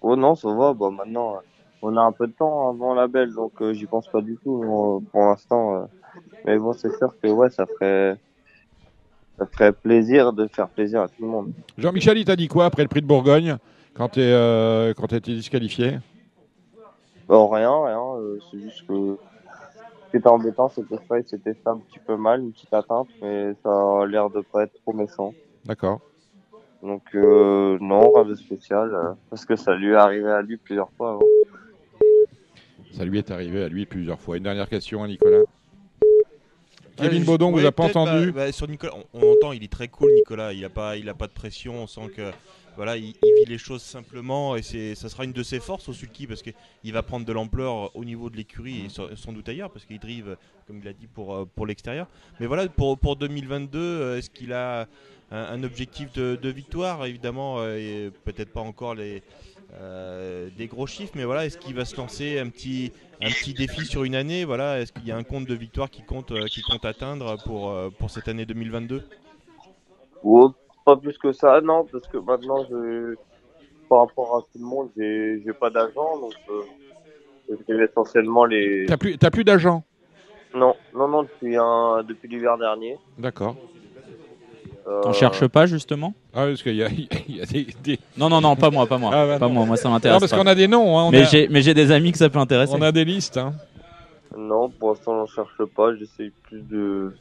Oh 0.02 0.16
non, 0.16 0.36
ça 0.36 0.54
va, 0.54 0.74
bah 0.74 0.90
maintenant, 0.92 1.36
euh, 1.36 1.40
on 1.82 1.98
a 1.98 2.02
un 2.02 2.12
peu 2.12 2.28
de 2.28 2.32
temps 2.32 2.70
avant 2.70 2.94
la 2.94 3.08
belle, 3.08 3.34
donc 3.34 3.52
euh, 3.62 3.74
j'y 3.74 3.86
pense 3.86 4.08
pas 4.08 4.22
du 4.22 4.38
tout 4.44 4.64
euh, 4.64 5.06
pour 5.12 5.22
l'instant. 5.22 5.90
Mais 6.46 6.58
bon, 6.58 6.74
c'est 6.74 6.96
sûr 6.98 7.14
que 7.22 7.28
ouais, 7.28 7.50
ça 7.50 7.66
ferait, 7.66 8.18
ça 9.38 9.46
ferait 9.46 9.72
plaisir 9.72 10.34
de 10.34 10.48
faire 10.48 10.68
plaisir 10.70 11.02
à 11.02 11.08
tout 11.08 11.22
le 11.22 11.28
monde. 11.28 11.52
Jean-Michel, 11.78 12.18
il 12.18 12.26
t'a 12.26 12.36
dit 12.36 12.48
quoi 12.48 12.66
après 12.66 12.84
le 12.84 12.90
prix 12.90 13.02
de 13.02 13.08
Bourgogne 13.08 13.58
quand 13.94 14.10
tu 14.10 14.22
euh, 14.22 14.94
quand 14.94 15.12
été 15.12 15.34
disqualifié? 15.34 16.00
Bon, 17.28 17.48
rien, 17.48 17.72
rien, 17.84 18.02
euh, 18.18 18.40
c'est 18.50 18.60
juste 18.60 18.88
que 18.88 19.18
ce 20.06 20.12
qui 20.12 20.18
était 20.18 20.28
embêtant, 20.28 20.70
c'était 20.70 20.96
ça, 21.08 21.20
il 21.20 21.28
s'était 21.28 21.54
fait 21.54 21.70
un 21.70 21.78
petit 21.78 22.00
peu 22.00 22.18
mal, 22.18 22.42
une 22.42 22.52
petite 22.52 22.74
atteinte, 22.74 23.08
mais 23.22 23.54
ça 23.62 23.70
a 23.70 24.06
l'air 24.08 24.32
de 24.32 24.42
pas 24.42 24.64
être 24.64 24.74
trop 24.82 24.94
méchant. 24.94 25.34
D'accord. 25.66 26.00
Donc 26.82 27.04
euh, 27.14 27.78
non, 27.82 28.12
rien 28.14 28.26
de 28.26 28.36
spécial, 28.36 28.94
euh, 28.94 29.14
parce 29.30 29.46
que 29.46 29.56
ça 29.56 29.76
lui 29.76 29.92
est 29.92 29.96
arrivé 29.96 30.30
à 30.30 30.42
lui 30.42 30.58
plusieurs 30.58 30.90
fois. 30.92 31.12
avant. 31.12 31.26
Ça 32.94 33.06
lui 33.06 33.20
est 33.20 33.30
arrivé 33.30 33.64
à 33.64 33.68
lui 33.68 33.86
plusieurs 33.86 34.20
fois. 34.20 34.38
Une 34.38 34.44
dernière 34.44 34.70
question 34.70 35.06
Nicolas? 35.06 35.44
Kevin 37.02 37.24
Baudon, 37.24 37.52
vous 37.52 37.66
a 37.66 37.72
pas 37.72 37.84
entendu 37.86 38.32
bah, 38.32 38.46
bah, 38.46 38.52
Sur 38.52 38.68
Nicolas, 38.68 38.94
on, 39.14 39.20
on 39.22 39.32
entend, 39.34 39.52
il 39.52 39.64
est 39.64 39.72
très 39.72 39.88
cool, 39.88 40.12
Nicolas. 40.14 40.54
Il 40.54 40.64
a 40.66 40.70
pas, 40.70 40.98
il 40.98 41.08
a 41.10 41.14
pas 41.14 41.28
de 41.28 41.34
pression. 41.34 41.84
On 41.84 41.88
sent 41.88 42.10
que 42.16 42.32
voilà, 42.76 42.96
il, 42.98 43.14
il 43.24 43.34
vit 43.40 43.46
les 43.46 43.58
choses 43.58 43.82
simplement 43.82 44.56
et 44.56 44.62
c'est, 44.62 44.96
ça 44.96 45.10
sera 45.10 45.26
une 45.26 45.34
de 45.34 45.44
ses 45.44 45.60
forces 45.60 45.90
au 45.90 45.94
sulky 45.94 46.28
parce 46.28 46.42
qu'il 46.42 46.94
va 46.94 47.04
prendre 47.04 47.26
de 47.26 47.34
l'ampleur 47.34 47.94
au 47.96 48.06
niveau 48.06 48.30
de 48.30 48.38
l'écurie 48.38 48.86
et 48.86 48.90
sans, 48.90 49.14
sans 49.18 49.34
doute 49.34 49.50
ailleurs 49.50 49.70
parce 49.70 49.86
qu'il 49.86 50.00
drive, 50.00 50.38
comme 50.66 50.80
il 50.82 50.88
a 50.88 50.94
dit, 50.94 51.08
pour 51.08 51.36
euh, 51.36 51.46
pour 51.56 51.66
l'extérieur. 51.66 52.08
Mais 52.40 52.46
voilà, 52.46 52.68
pour 52.70 52.98
pour 52.98 53.16
2022, 53.18 53.80
euh, 53.80 54.18
est-ce 54.18 54.30
qu'il 54.30 54.54
a 54.54 54.88
un, 55.32 55.38
un 55.38 55.64
objectif 55.64 56.14
de, 56.14 56.38
de 56.42 56.50
victoire? 56.50 57.06
Évidemment, 57.06 57.58
euh, 57.60 57.78
et 57.78 58.12
peut-être 58.24 58.54
pas 58.54 58.62
encore 58.62 58.96
les 58.96 59.24
euh, 59.76 60.50
des 60.58 60.68
gros 60.68 60.88
chiffres, 60.88 61.14
mais 61.16 61.26
voilà, 61.26 61.46
est-ce 61.46 61.58
qu'il 61.58 61.76
va 61.76 61.86
se 61.86 61.96
lancer 61.96 62.40
un 62.40 62.50
petit 62.50 62.92
un 63.22 63.30
petit 63.30 63.54
défi 63.54 63.86
sur 63.86 64.04
une 64.04 64.16
année 64.16 64.46
Voilà, 64.46 64.80
est-ce 64.80 64.92
qu'il 64.92 65.06
y 65.06 65.12
a 65.12 65.18
un 65.18 65.24
compte 65.24 65.46
de 65.46 65.54
victoire 65.54 65.90
qui 65.90 66.02
compte 66.04 66.32
euh, 66.32 66.46
qui 66.48 66.62
compte 66.62 66.86
atteindre 66.86 67.38
pour 67.44 67.70
euh, 67.70 67.90
pour 68.00 68.10
cette 68.10 68.28
année 68.28 68.46
2022 68.46 69.04
Oh, 70.24 70.52
pas 70.86 70.98
plus 70.98 71.18
que 71.18 71.32
ça, 71.32 71.62
non, 71.62 71.86
parce 71.92 72.08
que 72.08 72.18
maintenant, 72.18 72.66
je, 72.70 73.16
par 73.88 74.00
rapport 74.00 74.38
à 74.38 74.42
tout 74.42 74.60
le 74.60 74.66
monde, 74.66 74.90
j'ai, 74.98 75.42
j'ai 75.46 75.54
pas 75.54 75.70
d'agent, 75.70 76.20
donc 76.20 76.34
euh, 76.50 77.56
fais 77.66 77.84
essentiellement 77.84 78.46
les. 78.46 78.86
T'as 78.88 78.98
plus, 78.98 79.18
t'as 79.18 79.32
plus 79.32 79.44
d'agent 79.44 79.84
Non, 80.54 80.76
non, 80.94 81.08
non, 81.08 81.24
depuis 81.24 81.56
un, 81.58 82.04
depuis 82.04 82.28
l'hiver 82.28 82.58
dernier. 82.58 82.98
D'accord. 83.18 83.56
Euh, 84.88 85.02
T'en 85.04 85.14
cherches 85.14 85.46
pas, 85.48 85.66
justement? 85.66 86.14
Ah, 86.34 86.46
parce 86.48 86.64
qu'il 86.64 86.76
y 86.76 86.84
a, 86.84 86.90
il 86.90 87.36
y 87.36 87.42
a 87.42 87.46
des, 87.46 87.68
des- 87.84 88.00
Non, 88.18 88.30
non, 88.30 88.42
non, 88.42 88.56
pas 88.56 88.70
moi, 88.72 88.88
pas 88.88 88.98
moi. 88.98 89.12
Ah, 89.14 89.26
bah 89.28 89.40
pas 89.40 89.48
non. 89.48 89.54
moi, 89.54 89.66
moi 89.66 89.78
ça 89.78 89.88
Non, 89.90 89.96
m'intéresse 89.96 90.20
parce 90.20 90.32
pas. 90.32 90.38
qu'on 90.38 90.48
a 90.48 90.56
des 90.56 90.68
noms. 90.68 90.98
hein, 90.98 91.04
on, 91.06 91.12
Mais 91.12 91.22
a, 91.22 91.24
j'ai 91.26 91.48
mais 91.48 91.62
j'ai 91.62 91.74
des 91.74 91.92
amis 91.92 92.12
que 92.12 92.18
ça 92.18 92.30
peut 92.30 92.40
intéresser. 92.40 92.74
on 92.76 92.82
a 92.82 92.92
des 92.92 93.06
listes. 93.06 93.38
hein. 93.38 93.54
Non, 94.38 94.70
pour 94.70 94.90
l'instant, 94.92 95.14
j'en 95.20 95.26
cherche 95.28 95.66
pas. 95.76 95.96
J'essaye 95.96 96.32
plus 96.44 96.62
de. 96.62 97.14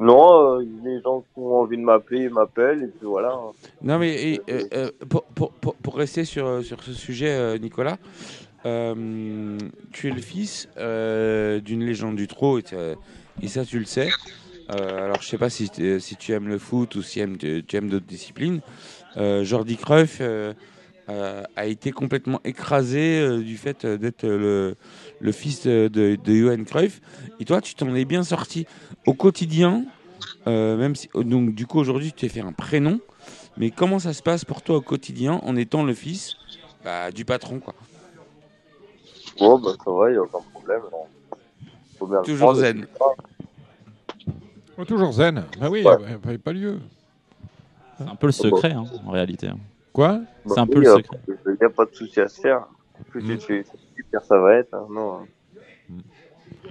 Non, 0.00 0.58
euh, 0.60 0.64
les 0.84 1.00
gens 1.02 1.20
qui 1.22 1.40
ont 1.40 1.56
envie 1.60 1.76
de 1.76 1.82
m'appeler, 1.82 2.24
ils 2.24 2.30
m'appellent, 2.30 2.84
et 2.84 2.86
puis 2.86 3.06
voilà. 3.06 3.34
Non, 3.82 3.98
mais 3.98 4.14
et, 4.14 4.40
euh, 4.48 4.62
euh, 4.72 4.90
pour, 5.08 5.24
pour, 5.24 5.50
pour, 5.52 5.74
pour 5.74 5.96
rester 5.96 6.24
sur, 6.24 6.62
sur 6.64 6.80
ce 6.84 6.92
sujet, 6.92 7.30
euh, 7.30 7.58
Nicolas, 7.58 7.96
euh, 8.64 9.58
tu 9.90 10.06
es 10.08 10.10
le 10.12 10.20
fils 10.20 10.68
euh, 10.78 11.58
d'une 11.60 11.84
légende 11.84 12.14
du 12.14 12.28
trot, 12.28 12.60
et 12.60 13.48
ça, 13.48 13.64
tu 13.64 13.80
le 13.80 13.86
sais. 13.86 14.08
Euh, 14.70 15.04
alors, 15.06 15.22
je 15.22 15.28
sais 15.28 15.38
pas 15.38 15.50
si, 15.50 15.70
t- 15.70 15.98
si 16.00 16.16
tu 16.16 16.32
aimes 16.32 16.48
le 16.48 16.58
foot 16.58 16.94
ou 16.96 17.02
si 17.02 17.20
aimes- 17.20 17.38
tu, 17.38 17.64
tu 17.66 17.76
aimes 17.76 17.88
d'autres 17.88 18.06
disciplines. 18.06 18.60
Euh, 19.16 19.42
Jordi 19.44 19.76
Cruyff 19.76 20.18
euh, 20.20 20.52
euh, 21.08 21.42
a 21.56 21.66
été 21.66 21.90
complètement 21.90 22.40
écrasé 22.44 23.18
euh, 23.18 23.38
du 23.38 23.56
fait 23.56 23.84
euh, 23.84 23.96
d'être 23.96 24.24
le, 24.26 24.76
le 25.20 25.32
fils 25.32 25.66
de, 25.66 25.88
de, 25.88 26.34
Johan 26.34 26.62
Cruyff. 26.64 27.00
Et 27.40 27.44
toi, 27.44 27.60
tu 27.62 27.74
t'en 27.74 27.94
es 27.94 28.04
bien 28.04 28.22
sorti 28.22 28.66
au 29.06 29.14
quotidien, 29.14 29.84
euh, 30.46 30.76
même 30.76 30.94
si 30.94 31.08
donc 31.14 31.54
du 31.54 31.66
coup 31.66 31.78
aujourd'hui 31.78 32.12
tu 32.12 32.20
t'es 32.20 32.28
fait 32.28 32.40
un 32.40 32.52
prénom. 32.52 33.00
Mais 33.56 33.70
comment 33.70 33.98
ça 33.98 34.12
se 34.12 34.22
passe 34.22 34.44
pour 34.44 34.62
toi 34.62 34.76
au 34.76 34.80
quotidien 34.82 35.40
en 35.42 35.56
étant 35.56 35.82
le 35.82 35.94
fils 35.94 36.34
bah, 36.84 37.10
du 37.10 37.24
patron 37.24 37.58
quoi? 37.58 37.74
Bon, 39.38 39.58
bah, 39.58 39.72
ça 39.84 39.90
va, 39.90 40.10
il 40.10 40.16
a 40.16 40.22
aucun 40.22 40.38
problème. 40.52 40.82
non. 40.92 41.06
Faut 41.98 42.06
bien 42.06 42.18
le 42.18 42.24
Toujours 42.24 42.54
zen. 42.54 42.86
Oh, 44.78 44.84
toujours 44.84 45.12
zen. 45.12 45.44
Bah 45.60 45.68
oui, 45.70 45.82
Ouais. 45.82 45.92
euh, 46.08 46.18
pas, 46.18 46.38
pas 46.38 46.52
lieu. 46.52 46.78
C'est 47.98 48.04
un 48.08 48.14
peu 48.14 48.26
le 48.26 48.32
secret, 48.32 48.72
hein, 48.72 48.84
en 49.06 49.10
réalité. 49.10 49.48
Quoi? 49.92 50.20
Bah, 50.46 50.52
C'est 50.54 50.60
un 50.60 50.66
peu 50.66 50.78
oui, 50.78 50.84
le 50.84 50.92
secret. 50.92 51.18
Il 51.26 51.56
n'y 51.60 51.66
a 51.66 51.70
pas 51.70 51.84
de 51.84 51.94
souci 51.94 52.20
à 52.20 52.28
se 52.28 52.40
faire. 52.40 52.66
Plus 53.10 53.22
Mm. 53.22 53.38
plus 53.38 53.64
pire 54.10 54.22
ça 54.24 54.38
va 54.38 54.54
être. 54.54 54.74
hein, 54.74 54.86
Non. 54.90 55.18
hein. 55.18 55.26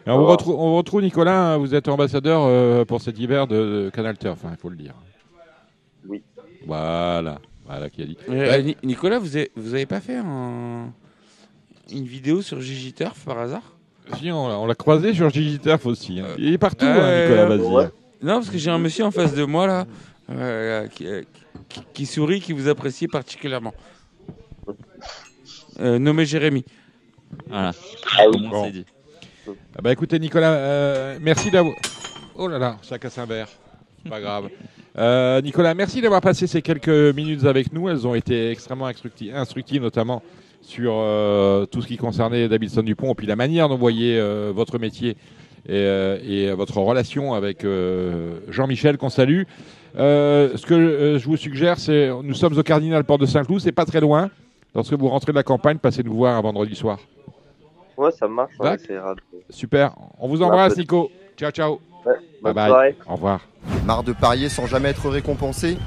Et 0.06 0.10
on, 0.10 0.20
vous 0.20 0.26
retrouve, 0.28 0.56
on 0.56 0.70
vous 0.70 0.78
retrouve, 0.78 1.02
Nicolas, 1.02 1.54
hein, 1.54 1.58
vous 1.58 1.76
êtes 1.76 1.88
ambassadeur 1.90 2.44
euh, 2.44 2.86
pour 2.86 3.02
cet 3.02 3.20
hiver 3.20 3.46
de, 3.48 3.56
de 3.86 3.90
Canal 3.90 4.18
Turf, 4.18 4.44
hein, 4.46 4.50
il 4.52 4.58
faut 4.58 4.70
le 4.70 4.76
dire. 4.78 4.94
Oui. 6.08 6.24
Voilà, 6.66 7.40
voilà 7.66 7.90
qui 7.90 8.04
a 8.04 8.06
dit. 8.06 8.18
Euh, 8.30 8.62
Ni- 8.62 8.78
Nicolas, 8.84 9.20
vous 9.20 9.36
avez, 9.36 9.52
vous 9.58 9.74
avez 9.74 9.86
pas 9.86 10.00
fait 10.00 10.16
un- 10.18 10.92
une 11.92 12.06
vidéo 12.06 12.42
sur 12.42 12.62
Gigi 12.62 12.94
Turf 12.94 13.26
par 13.26 13.38
hasard? 13.40 13.77
Si, 14.18 14.32
on, 14.32 14.66
l'a- 14.66 14.76
croisé 14.76 15.14
sur 15.14 15.30
Gigi 15.30 15.60
Turf 15.60 15.86
aussi. 15.86 16.20
hein. 16.20 16.28
Il 16.38 16.54
est 16.54 16.58
partout, 16.58 16.86
Euh, 16.86 16.90
hein, 16.90 17.24
Nicolas, 17.28 17.42
euh, 17.44 17.58
vas-y. 17.58 17.68
ouais. 17.86 17.90
Non, 18.22 18.34
parce 18.36 18.50
que 18.50 18.58
j'ai 18.58 18.72
un 18.72 18.78
monsieur 18.80 19.04
en 19.06 19.12
face 19.12 19.34
de 19.36 19.44
moi 19.44 19.68
là 19.68 19.86
euh, 20.32 20.88
qui, 20.88 21.06
euh, 21.06 21.22
qui- 21.70 21.82
qui 21.94 22.06
sourit, 22.06 22.40
qui 22.42 22.54
vous 22.54 22.68
apprécie 22.68 23.08
particulièrement. 23.08 23.74
Euh, 25.80 26.00
nommé 26.00 26.26
Jérémy. 26.26 26.66
Voilà. 27.48 27.72
Ah 28.18 28.24
oui. 28.34 28.48
Bon. 28.50 28.64
c'est 28.66 28.72
dit. 28.72 28.86
Ah 29.78 29.82
bah 29.82 29.92
écoutez, 29.92 30.18
Nicolas, 30.20 30.54
euh, 30.54 31.18
merci 31.22 31.52
d'avoir. 31.52 31.76
Oh 32.36 32.48
là 32.48 32.58
là, 32.58 32.78
ça 32.82 32.98
casse 33.00 33.18
un 33.18 33.26
verre. 33.26 33.50
C'est 34.04 34.10
Pas 34.10 34.22
grave. 34.22 34.50
Euh, 35.00 35.42
Nicolas, 35.44 35.76
merci 35.76 36.02
d'avoir 36.02 36.22
passé 36.22 36.48
ces 36.48 36.64
quelques 36.64 36.88
minutes 37.16 37.46
avec 37.46 37.72
nous. 37.72 37.88
Elles 37.88 38.08
ont 38.08 38.16
été 38.16 38.50
extrêmement 38.50 38.88
instructi- 38.90 39.32
instructives, 39.32 39.84
notamment 39.84 40.24
sur 40.62 40.94
euh, 40.96 41.66
tout 41.66 41.82
ce 41.82 41.88
qui 41.88 41.98
concernait 41.98 42.48
Davidson 42.50 42.84
Dupont, 42.84 43.12
et 43.12 43.16
puis 43.16 43.28
la 43.28 43.36
manière 43.36 43.70
dont 43.70 43.76
vous 43.76 43.82
voyez 43.82 44.20
euh, 44.20 44.52
votre 44.54 44.78
métier 44.80 45.12
et, 45.12 45.74
euh, 45.74 46.18
et 46.24 46.52
votre 46.54 46.78
relation 46.78 47.34
avec 47.34 47.64
euh, 47.64 48.40
Jean-Michel, 48.50 48.98
qu'on 48.98 49.10
salue. 49.10 49.44
Euh, 49.98 50.56
ce 50.56 50.66
que 50.66 51.18
je 51.18 51.26
vous 51.26 51.38
suggère, 51.38 51.80
c'est 51.80 52.10
nous 52.24 52.34
sommes 52.34 52.58
au 52.58 52.64
Cardinal 52.64 53.04
Port 53.04 53.18
de 53.18 53.26
Saint-Cloud, 53.26 53.62
c'est 53.62 53.72
pas 53.72 53.86
très 53.86 54.02
loin. 54.02 54.30
Lorsque 54.76 54.94
vous 54.94 55.08
rentrez 55.08 55.32
de 55.32 55.38
la 55.38 55.44
campagne, 55.44 55.78
passez 55.78 56.04
nous 56.04 56.14
voir 56.16 56.38
un 56.38 56.42
vendredi 56.42 56.76
soir. 56.76 57.00
Ouais, 57.98 58.12
ça 58.12 58.28
marche. 58.28 58.54
De... 58.60 59.16
Super. 59.50 59.94
On 60.20 60.28
vous 60.28 60.44
embrasse, 60.44 60.78
Nico. 60.78 61.10
Ciao, 61.36 61.50
ciao. 61.52 61.80
Ouais, 62.06 62.14
Bye 62.44 62.54
bye. 62.54 62.70
soirée. 62.70 62.96
Au 63.08 63.14
revoir. 63.14 63.42
Marre 63.86 64.04
de 64.04 64.14
parier 64.14 64.50
sans 64.50 64.68
jamais 64.68 64.90
être 64.90 65.10
récompensé 65.10 65.78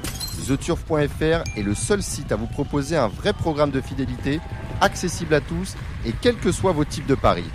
TheTurf.fr 0.41 1.43
est 1.57 1.63
le 1.63 1.73
seul 1.73 2.01
site 2.01 2.31
à 2.31 2.35
vous 2.35 2.47
proposer 2.47 2.97
un 2.97 3.07
vrai 3.07 3.33
programme 3.33 3.71
de 3.71 3.81
fidélité, 3.81 4.39
accessible 4.81 5.33
à 5.33 5.41
tous 5.41 5.75
et 6.05 6.11
quels 6.21 6.37
que 6.37 6.51
soient 6.51 6.71
vos 6.71 6.85
types 6.85 7.05
de 7.05 7.15
paris. 7.15 7.49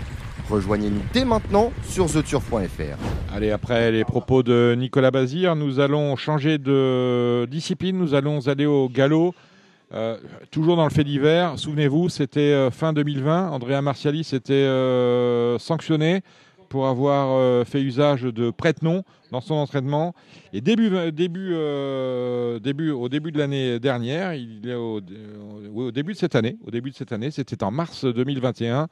Rejoignez-nous 0.49 1.01
dès 1.13 1.25
maintenant 1.25 1.73
sur 1.83 2.07
TheTurf.fr. 2.07 2.97
Allez, 3.33 3.51
après 3.51 3.91
les 3.91 4.05
propos 4.05 4.43
de 4.43 4.75
Nicolas 4.77 5.11
Bazir, 5.11 5.55
nous 5.55 5.79
allons 5.79 6.15
changer 6.15 6.57
de 6.57 7.45
discipline. 7.51 7.97
Nous 7.97 8.13
allons 8.13 8.47
aller 8.47 8.65
au 8.65 8.87
galop. 8.87 9.35
Euh, 9.93 10.17
toujours 10.51 10.75
dans 10.75 10.83
le 10.83 10.89
fait 10.89 11.03
divers. 11.03 11.57
Souvenez-vous, 11.57 12.09
c'était 12.09 12.39
euh, 12.39 12.71
fin 12.71 12.93
2020. 12.93 13.49
Andrea 13.49 13.81
Martialis 13.81 14.29
était 14.33 14.53
euh, 14.53 15.57
sanctionné 15.59 16.21
pour 16.69 16.87
avoir 16.87 17.29
euh, 17.37 17.63
fait 17.63 17.81
usage 17.81 18.23
de 18.23 18.49
prête-nom 18.51 19.03
dans 19.31 19.41
son 19.41 19.55
entraînement. 19.55 20.13
Et 20.53 20.61
début, 20.61 20.89
début, 21.11 21.51
euh, 21.53 22.59
début, 22.59 22.91
au 22.91 23.09
début 23.09 23.31
de 23.31 23.39
l'année 23.39 23.79
dernière, 23.79 24.33
il 24.33 24.67
est 24.67 24.75
au, 24.75 25.01
début 25.91 26.13
de 26.13 26.17
cette 26.17 26.35
année, 26.35 26.57
au 26.65 26.71
début 26.71 26.91
de 26.91 26.95
cette 26.95 27.11
année, 27.11 27.31
c'était 27.31 27.63
en 27.63 27.71
mars 27.71 28.05
2021. 28.05 28.87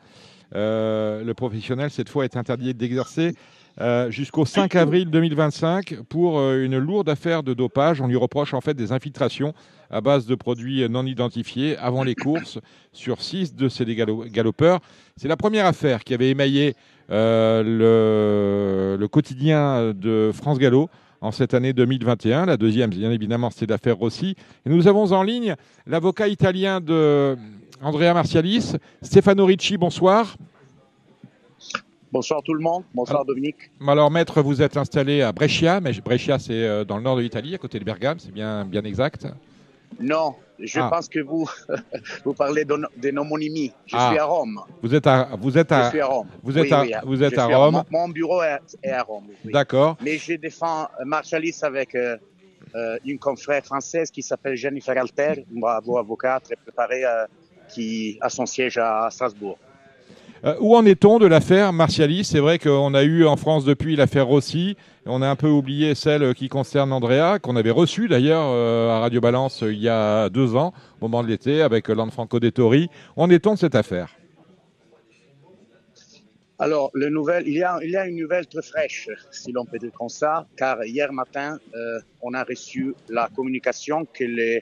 euh, 0.55 1.23
le 1.23 1.33
professionnel 1.33 1.89
cette 1.89 2.09
fois 2.09 2.23
est 2.25 2.37
interdit 2.37 2.73
d'exercer 2.73 3.33
euh, 3.81 4.09
jusqu'au 4.11 4.45
5 4.45 4.75
avril 4.75 5.09
2025 5.09 6.01
pour 6.07 6.39
euh, 6.39 6.63
une 6.63 6.77
lourde 6.77 7.09
affaire 7.09 7.43
de 7.43 7.53
dopage. 7.53 7.99
On 7.99 8.07
lui 8.07 8.15
reproche 8.15 8.53
en 8.53 8.61
fait 8.61 8.73
des 8.73 8.91
infiltrations 8.91 9.53
à 9.89 10.01
base 10.01 10.25
de 10.27 10.35
produits 10.35 10.87
non 10.89 11.05
identifiés 11.05 11.75
avant 11.77 12.03
les 12.03 12.15
courses 12.15 12.59
sur 12.93 13.21
six 13.21 13.53
de 13.55 13.67
ces 13.67 13.83
galo- 13.85 14.29
galopeurs. 14.29 14.79
C'est 15.17 15.27
la 15.27 15.35
première 15.37 15.65
affaire 15.65 16.03
qui 16.03 16.13
avait 16.13 16.29
émaillé 16.29 16.69
euh, 16.69 16.73
le, 17.09 18.97
le 18.99 19.07
quotidien 19.07 19.93
de 19.93 20.31
France 20.33 20.59
Gallo 20.59 20.89
en 21.21 21.31
cette 21.31 21.53
année 21.53 21.73
2021. 21.73 22.45
La 22.45 22.57
deuxième, 22.57 22.89
bien 22.89 23.11
évidemment, 23.11 23.49
c'est 23.49 23.69
l'affaire 23.69 23.97
Rossi. 23.97 24.35
Et 24.65 24.69
nous 24.69 24.87
avons 24.87 25.11
en 25.11 25.23
ligne 25.23 25.55
l'avocat 25.87 26.27
italien 26.27 26.81
de 26.81 27.35
Andrea 27.81 28.13
Martialis, 28.13 28.73
Stefano 29.01 29.45
Ricci. 29.45 29.77
Bonsoir. 29.77 30.37
Bonsoir 32.11 32.41
tout 32.43 32.53
le 32.53 32.61
monde, 32.61 32.83
bonsoir 32.93 33.25
Dominique. 33.25 33.71
Alors, 33.85 34.09
maître, 34.09 34.41
vous 34.41 34.61
êtes 34.61 34.77
installé 34.77 35.21
à 35.21 35.33
Brescia, 35.33 35.81
mais 35.81 35.91
Brescia, 35.93 36.39
c'est 36.39 36.53
euh, 36.53 36.85
dans 36.85 36.95
le 36.95 37.03
nord 37.03 37.17
de 37.17 37.21
l'Italie, 37.21 37.53
à 37.55 37.57
côté 37.57 37.77
de 37.77 37.83
Bergame, 37.83 38.19
c'est 38.19 38.31
bien, 38.31 38.63
bien 38.63 38.83
exact? 38.85 39.27
Non, 39.99 40.35
je 40.59 40.79
Ah. 40.79 40.89
pense 40.89 41.07
que 41.09 41.19
vous, 41.19 41.49
vous 42.25 42.33
parlez 42.33 42.65
d'une 42.97 43.19
homonymie. 43.19 43.71
Je 43.85 43.95
Ah. 43.97 44.09
suis 44.09 44.19
à 44.19 44.25
Rome. 44.25 44.59
Vous 44.81 44.93
êtes 44.95 45.07
à, 45.07 45.29
vous 45.39 45.57
êtes 45.57 45.69
Je 45.69 45.73
à, 45.75 45.89
suis 45.89 45.99
à 46.01 46.05
Rome. 46.07 46.27
vous 46.43 46.57
êtes 46.57 46.63
Oui, 46.65 46.73
à- 46.73 46.81
oui, 46.81 46.91
vous 47.05 47.23
êtes 47.23 47.37
à 47.37 47.45
Rome. 47.47 47.83
Mon, 47.91 47.99
mon 47.99 48.09
bureau 48.09 48.41
est, 48.43 48.59
est 48.83 48.91
à 48.91 49.03
Rome. 49.03 49.25
oui. 49.45 49.51
d'accord. 49.51 49.97
Mais 50.03 50.17
je 50.17 50.33
défends 50.33 50.83
euh, 50.99 51.05
Marchalis 51.05 51.57
avec 51.61 51.95
euh, 51.95 52.17
euh, 52.75 52.97
une 53.05 53.19
confrère 53.19 53.63
française 53.63 54.11
qui 54.11 54.21
s'appelle 54.21 54.55
Jennifer 54.55 54.97
Alter, 54.97 55.45
une 55.53 55.61
bravo 55.61 55.97
avocate 55.97 56.43
très 56.43 56.55
préparée, 56.55 57.05
euh, 57.05 57.25
qui 57.69 58.17
a 58.21 58.29
son 58.29 58.45
siège 58.45 58.77
à 58.77 59.07
Strasbourg. 59.11 59.57
Euh, 60.43 60.55
où 60.59 60.75
en 60.75 60.85
est-on 60.85 61.17
de 61.17 61.25
l'affaire 61.25 61.73
Martialis 61.73 62.25
C'est 62.25 62.39
vrai 62.39 62.59
qu'on 62.59 62.93
a 62.93 63.03
eu 63.03 63.25
en 63.25 63.35
France 63.37 63.65
depuis 63.65 63.95
l'affaire 63.95 64.27
Rossi. 64.27 64.75
On 65.07 65.21
a 65.21 65.29
un 65.29 65.35
peu 65.35 65.47
oublié 65.47 65.93
celle 65.93 66.33
qui 66.33 66.49
concerne 66.49 66.91
Andrea, 66.91 67.37
qu'on 67.39 67.55
avait 67.55 67.69
reçue 67.69 68.07
d'ailleurs 68.07 68.47
euh, 68.47 68.89
à 68.89 68.99
Radio 69.01 69.21
Balance 69.21 69.61
euh, 69.61 69.71
il 69.71 69.79
y 69.79 69.87
a 69.87 70.29
deux 70.29 70.55
ans, 70.55 70.73
au 70.99 71.07
moment 71.07 71.23
de 71.23 71.27
l'été, 71.27 71.61
avec 71.61 71.91
euh, 71.91 71.93
Lanfranco 71.93 72.39
Dettori. 72.39 72.89
Où 73.15 73.21
en 73.21 73.29
est-on 73.29 73.53
de 73.53 73.59
cette 73.59 73.75
affaire? 73.75 74.15
Alors, 76.57 76.89
il, 76.95 77.53
y 77.53 77.63
a, 77.63 78.07
une 78.07 78.15
nouvelle 78.15 78.47
très 78.47 78.63
fraîche, 78.63 79.09
si 79.29 79.51
l'on 79.51 79.65
peut 79.65 79.77
dire 79.77 79.91
comme 79.91 80.09
ça, 80.09 80.47
car 80.57 80.83
hier 80.83 81.11
matin, 81.13 81.59
euh, 81.75 81.99
on 82.21 82.33
a 82.33 82.43
reçu 82.43 82.95
la 83.07 83.29
communication 83.35 84.05
que 84.05 84.23
le 84.23 84.61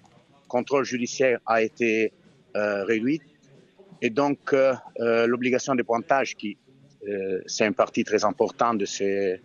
contrôle 0.50 0.84
judiciaire 0.84 1.40
a 1.46 1.62
été 1.62 2.12
euh, 2.58 2.84
réduit. 2.84 3.22
Et 4.02 4.10
donc, 4.10 4.40
euh, 4.52 4.74
euh, 5.00 5.26
l'obligation 5.28 5.76
de 5.76 5.84
pointage, 5.84 6.36
qui 6.36 6.58
euh, 7.08 7.42
c'est 7.46 7.66
une 7.66 7.74
partie 7.74 8.04
très 8.04 8.26
importante 8.26 8.80
de 8.80 8.86
ces, 8.86 9.40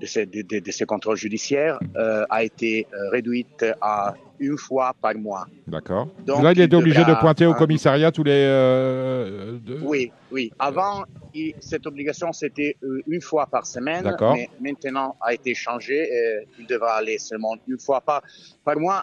de 0.00 0.06
ces, 0.06 0.26
de, 0.26 0.42
de- 0.42 0.60
de 0.60 0.70
ces 0.70 0.86
contrôles 0.86 1.16
judiciaires, 1.16 1.78
euh, 1.96 2.24
a 2.30 2.42
été 2.44 2.86
euh, 2.94 3.10
réduite 3.10 3.64
à 3.80 4.14
une 4.38 4.56
fois 4.56 4.94
par 5.00 5.14
mois. 5.16 5.46
D'accord. 5.66 6.08
Donc, 6.26 6.42
Là, 6.42 6.52
il 6.52 6.60
était 6.60 6.74
obligé 6.76 7.04
de 7.04 7.14
pointer 7.20 7.44
au 7.46 7.54
commissariat 7.54 8.10
tous 8.10 8.24
les. 8.24 8.32
euh, 8.32 9.58
deux- 9.58 9.80
Oui, 9.82 10.10
oui. 10.30 10.50
Avant, 10.58 11.04
il- 11.34 11.54
cette 11.60 11.86
obligation, 11.86 12.32
c'était 12.32 12.76
euh, 12.82 13.02
une 13.06 13.20
fois 13.20 13.46
par 13.46 13.66
semaine, 13.66 14.04
D'accord. 14.04 14.34
mais 14.34 14.48
maintenant 14.60 15.16
a 15.20 15.34
été 15.34 15.54
changé. 15.54 15.98
et 16.10 16.46
il 16.58 16.66
devra 16.66 16.92
aller 16.96 17.18
seulement 17.18 17.54
une 17.68 17.78
fois 17.78 18.00
par, 18.00 18.22
par 18.64 18.78
mois. 18.78 19.02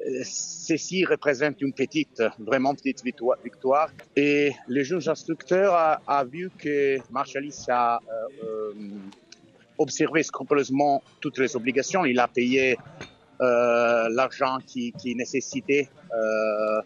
Euh, 0.00 0.22
Ceci 0.24 1.04
représente 1.04 1.60
une 1.60 1.72
petite, 1.72 2.22
vraiment 2.38 2.72
petite 2.74 3.02
victoire. 3.04 3.88
Et 4.14 4.52
le 4.68 4.84
juge 4.84 5.08
instructeur 5.08 5.74
a, 5.74 6.00
a 6.06 6.24
vu 6.24 6.50
que 6.56 6.98
Marchalis 7.10 7.64
a 7.68 7.96
euh, 7.96 8.44
euh, 8.44 8.72
observé 9.78 10.22
scrupuleusement 10.22 11.02
toutes 11.20 11.38
les 11.38 11.54
obligations. 11.56 12.04
Il 12.04 12.18
a 12.20 12.28
payé 12.28 12.76
euh, 13.40 14.08
l'argent 14.10 14.58
qui, 14.66 14.92
qui 14.92 15.14
nécessitait 15.14 15.88
euh, 16.12 16.82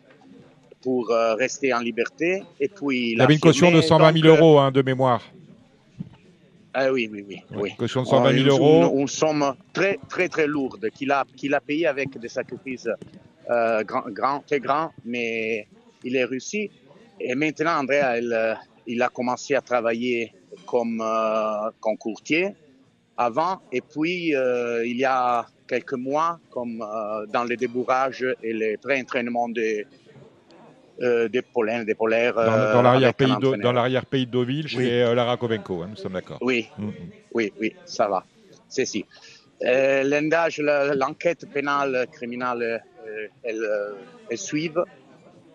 pour 0.82 1.10
euh, 1.10 1.34
rester 1.34 1.72
en 1.72 1.80
liberté. 1.80 2.42
Et 2.60 2.68
puis, 2.68 3.12
il, 3.12 3.12
Il 3.12 3.20
avait 3.20 3.34
une 3.34 3.40
caution 3.40 3.70
de 3.70 3.78
affirmé, 3.78 4.12
120 4.12 4.12
000 4.20 4.26
donc, 4.28 4.38
euros 4.38 4.58
hein, 4.58 4.70
de 4.70 4.82
mémoire. 4.82 5.22
Ah 6.74 6.90
oui, 6.90 7.08
oui, 7.12 7.24
oui. 7.28 7.36
Oui. 7.54 7.70
Caution 7.76 8.02
de 8.02 8.06
120 8.08 8.30
000 8.32 8.42
Une- 8.44 8.48
euros. 8.48 8.92
Une, 8.94 9.00
une 9.02 9.08
somme 9.08 9.54
très, 9.72 9.98
très, 10.08 10.28
très 10.28 10.46
lourde 10.46 10.88
qu'il 10.90 11.10
a, 11.10 11.24
qu'il 11.36 11.54
a 11.54 11.60
payé 11.60 11.86
avec 11.86 12.18
des 12.18 12.28
sacrifices 12.28 12.88
euh, 13.50 13.82
grand, 13.84 14.40
très 14.46 14.58
grands, 14.60 14.90
mais 15.04 15.66
il 16.04 16.16
est 16.16 16.24
réussi. 16.24 16.70
Et 17.20 17.34
maintenant, 17.34 17.78
Andrea, 17.80 18.18
il, 18.18 18.32
euh, 18.32 18.54
il 18.86 19.02
a 19.02 19.08
commencé 19.08 19.54
à 19.54 19.60
travailler 19.60 20.32
comme, 20.66 21.00
euh, 21.02 21.70
comme 21.80 21.96
courtier 21.98 22.54
avant, 23.16 23.60
et 23.70 23.80
puis 23.80 24.34
euh, 24.34 24.84
il 24.86 24.96
y 24.96 25.04
a 25.04 25.46
quelques 25.66 25.92
mois, 25.94 26.38
comme 26.50 26.82
euh, 26.82 27.26
dans 27.26 27.44
le 27.44 27.56
débourrage 27.56 28.24
et 28.42 28.52
le 28.52 28.76
pré-entraînement 28.78 29.48
de, 29.48 29.84
euh, 31.02 31.28
des 31.28 31.42
pollens, 31.42 31.84
des 31.84 31.94
polaires. 31.94 32.34
Dans, 32.34 32.72
dans 32.72 32.82
l'arrière-pays 32.82 34.26
de 34.26 34.30
Deauville, 34.30 34.68
chez 34.68 34.76
Oui. 34.78 34.90
euh, 34.90 35.14
Lara 35.14 35.36
Kovenko, 35.36 35.82
hein, 35.82 35.88
nous 35.90 35.96
sommes 35.96 36.12
d'accord. 36.14 36.38
Oui, 36.40 36.68
Mm. 36.78 36.90
oui, 37.34 37.52
oui, 37.60 37.74
ça 37.84 38.08
va. 38.08 38.24
C'est 38.68 38.86
si. 38.86 39.04
L'endage, 39.60 40.58
l'enquête 40.58 41.46
pénale 41.52 42.06
criminelle, 42.10 42.82
elle, 43.44 43.60
elle 44.30 44.38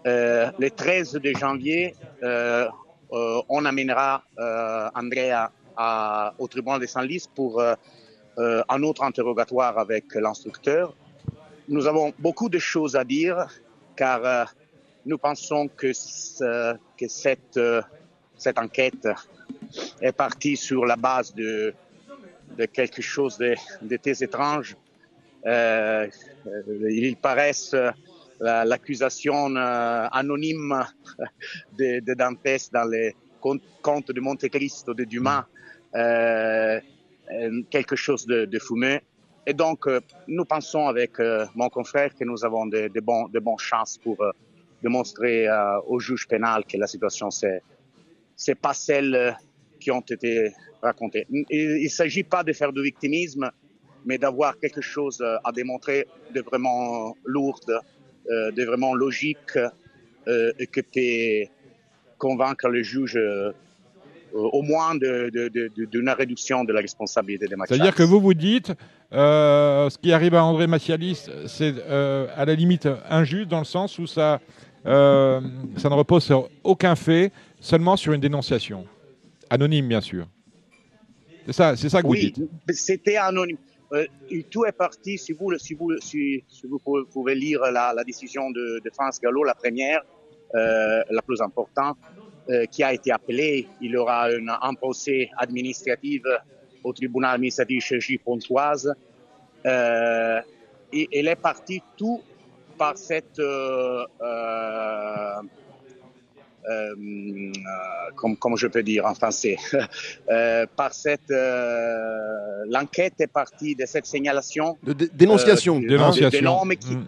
le 0.05 0.69
13 0.69 1.13
de 1.13 1.33
janvier, 1.37 1.93
on 2.21 3.65
amènera 3.65 4.23
Andrea 4.95 5.51
à- 5.77 6.33
au 6.39 6.47
tribunal 6.47 6.81
de 6.81 6.85
Saint-Lys 6.87 7.27
pour 7.27 7.59
euh, 7.61 7.75
euh, 8.39 8.63
un 8.69 8.83
autre 8.83 9.03
interrogatoire 9.03 9.77
avec 9.77 10.13
l'instructeur. 10.15 10.93
Nous 11.69 11.85
avons 11.87 12.13
beaucoup 12.19 12.49
de 12.49 12.59
choses 12.59 12.95
à 12.95 13.03
dire 13.03 13.47
car 13.95 14.25
euh, 14.25 14.45
nous 15.05 15.17
pensons 15.17 15.67
que, 15.69 15.93
ce- 15.93 16.75
que 16.97 17.07
cette, 17.07 17.57
euh, 17.57 17.81
cette 18.37 18.57
enquête 18.59 19.07
est 20.01 20.11
partie 20.11 20.57
sur 20.57 20.85
la 20.85 20.95
base 20.95 21.33
de, 21.33 21.73
de 22.57 22.65
quelque 22.65 23.01
chose 23.01 23.37
de, 23.37 23.55
de 23.81 23.97
très 23.97 24.23
étrange. 24.23 24.75
Euh, 25.45 26.07
il 26.89 27.15
paraissent 27.17 27.73
euh, 27.73 27.91
la- 28.39 28.65
l'accusation 28.65 29.55
euh, 29.55 30.07
anonyme 30.11 30.83
de, 31.77 31.99
de 31.99 32.13
Dantès 32.13 32.69
dans 32.71 32.85
les 32.89 33.15
contes 33.81 34.11
de 34.11 34.19
Monte 34.19 34.49
Cristo 34.49 34.93
de 34.93 35.05
Dumas, 35.05 35.45
quelque 37.69 37.95
chose 37.95 38.25
de, 38.25 38.45
de 38.45 38.59
fumeux. 38.59 38.99
Et 39.45 39.53
donc, 39.53 39.87
euh, 39.87 40.01
nous 40.27 40.43
pensons 40.43 40.87
avec 40.87 41.19
euh, 41.21 41.45
mon 41.55 41.69
confrère 41.69 42.13
que 42.13 42.25
nous 42.25 42.43
avons 42.43 42.65
de, 42.65 42.89
de, 42.89 42.99
bons, 42.99 43.29
de 43.29 43.39
bonnes 43.39 43.57
chances 43.57 43.97
pour 43.97 44.21
euh, 44.21 44.31
démontrer 44.83 45.47
euh, 45.47 45.79
au 45.87 45.99
juge 45.99 46.27
pénal 46.27 46.65
que 46.65 46.77
la 46.77 46.85
situation 46.85 47.31
c'est 47.31 47.61
c'est 48.35 48.55
pas 48.55 48.73
celle 48.73 49.15
euh, 49.15 49.31
qui 49.79 49.89
ont 49.89 50.01
été 50.01 50.51
racontées. 50.81 51.25
Il 51.29 51.83
ne 51.83 51.87
s'agit 51.87 52.23
pas 52.23 52.43
de 52.43 52.51
faire 52.51 52.73
du 52.73 52.83
victimisme, 52.83 53.49
mais 54.05 54.17
d'avoir 54.17 54.59
quelque 54.59 54.81
chose 54.81 55.21
euh, 55.21 55.37
à 55.45 55.53
démontrer 55.53 56.07
de 56.35 56.41
vraiment 56.41 57.15
lourde, 57.23 57.79
euh, 58.29 58.51
de 58.51 58.63
vraiment 58.65 58.93
logique, 58.95 59.57
euh, 60.27 60.51
et 60.59 60.67
que 60.67 60.81
peut 60.81 61.49
convaincre 62.17 62.67
le 62.67 62.83
juge 62.83 63.15
euh, 63.15 63.53
au 64.39 64.61
moins 64.61 64.95
de- 64.95 65.29
de- 65.33 65.47
de- 65.49 65.71
de- 65.75 65.85
d'une 65.85 66.09
réduction 66.09 66.63
de 66.63 66.73
la 66.73 66.81
responsabilité 66.81 67.47
des 67.47 67.55
C'est-à-dire 67.67 67.95
que 67.95 68.03
vous 68.03 68.19
vous 68.19 68.33
dites, 68.33 68.73
euh, 69.13 69.89
ce 69.89 69.97
qui 69.97 70.11
arrive 70.13 70.35
à 70.35 70.43
André 70.43 70.67
Macialis, 70.67 71.27
c'est 71.47 71.73
euh, 71.89 72.27
à 72.35 72.45
la 72.45 72.55
limite 72.55 72.87
injuste 73.09 73.47
dans 73.49 73.59
le 73.59 73.65
sens 73.65 73.97
où 73.99 74.07
ça, 74.07 74.39
euh, 74.85 75.41
ça 75.77 75.89
ne 75.89 75.93
repose 75.95 76.23
sur 76.23 76.49
aucun 76.63 76.95
fait, 76.95 77.31
seulement 77.59 77.95
sur 77.97 78.13
une 78.13 78.21
dénonciation. 78.21 78.85
Anonyme, 79.49 79.87
bien 79.87 80.01
sûr. 80.01 80.27
C'est 81.45 81.53
ça, 81.53 81.75
c'est 81.75 81.89
ça 81.89 82.01
que 82.01 82.07
vous 82.07 82.15
dites. 82.15 82.41
c'était 82.69 83.15
anonyme. 83.17 83.57
Euh, 83.93 84.05
tout 84.51 84.65
est 84.65 84.73
parti, 84.73 85.17
si 85.17 85.31
vous, 85.31 85.57
si 85.57 85.73
vous, 85.73 85.97
si, 85.99 86.43
si 86.49 86.67
vous 86.67 86.77
pouvez, 87.09 87.35
lire 87.35 87.61
la, 87.71 87.93
la 87.93 88.03
décision 88.03 88.51
de, 88.51 88.81
de 88.83 88.89
France 88.93 89.17
Gallo, 89.21 89.45
la 89.45 89.55
première, 89.55 90.01
euh, 90.55 91.01
la 91.09 91.21
plus 91.21 91.41
importante, 91.41 91.97
euh, 92.17 92.21
qui 92.71 92.83
a 92.83 92.93
été 92.93 93.11
appelée. 93.11 93.67
Il 93.81 93.91
y 93.91 93.97
aura 93.97 94.27
un 94.61 94.73
procès 94.73 95.29
administratif 95.37 96.21
au 96.83 96.93
tribunal 96.93 97.35
administratif 97.35 97.85
Cergy 97.87 98.17
Pontoise. 98.17 98.93
Euh, 99.65 100.39
et 100.93 101.09
elle 101.11 101.27
est 101.27 101.35
partie 101.35 101.81
tout 101.97 102.21
par 102.77 102.97
cette 102.97 103.39
euh, 103.39 104.05
euh, 104.21 105.41
euh, 106.69 106.95
euh, 107.05 108.11
comme, 108.15 108.35
comme 108.37 108.57
je 108.57 108.67
peux 108.67 108.83
dire 108.83 109.05
en 109.05 109.13
français, 109.13 109.57
euh, 110.29 110.65
par 110.75 110.93
cette 110.93 111.31
euh, 111.31 112.63
l'enquête 112.69 113.13
est 113.19 113.27
partie 113.31 113.75
de 113.75 113.85
cette 113.85 114.05
signalation 114.05 114.77
De 114.83 114.93
dé- 114.93 115.09
dénonciation. 115.13 115.77
euh, 115.77 115.81
de- 115.81 115.87
Dénonciation. 115.87 116.65
de 116.65 116.73
qui, 116.75 116.95
Mm. 116.95 117.05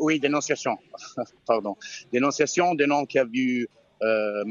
oui, 0.00 0.20
dénonciation, 0.20 0.76
pardon, 1.46 1.76
dénonciation 2.12 2.74
de 2.74 2.84
noms 2.86 3.04
qui 3.06 3.18
a 3.18 3.24
vu 3.24 3.68
euh, 4.02 4.42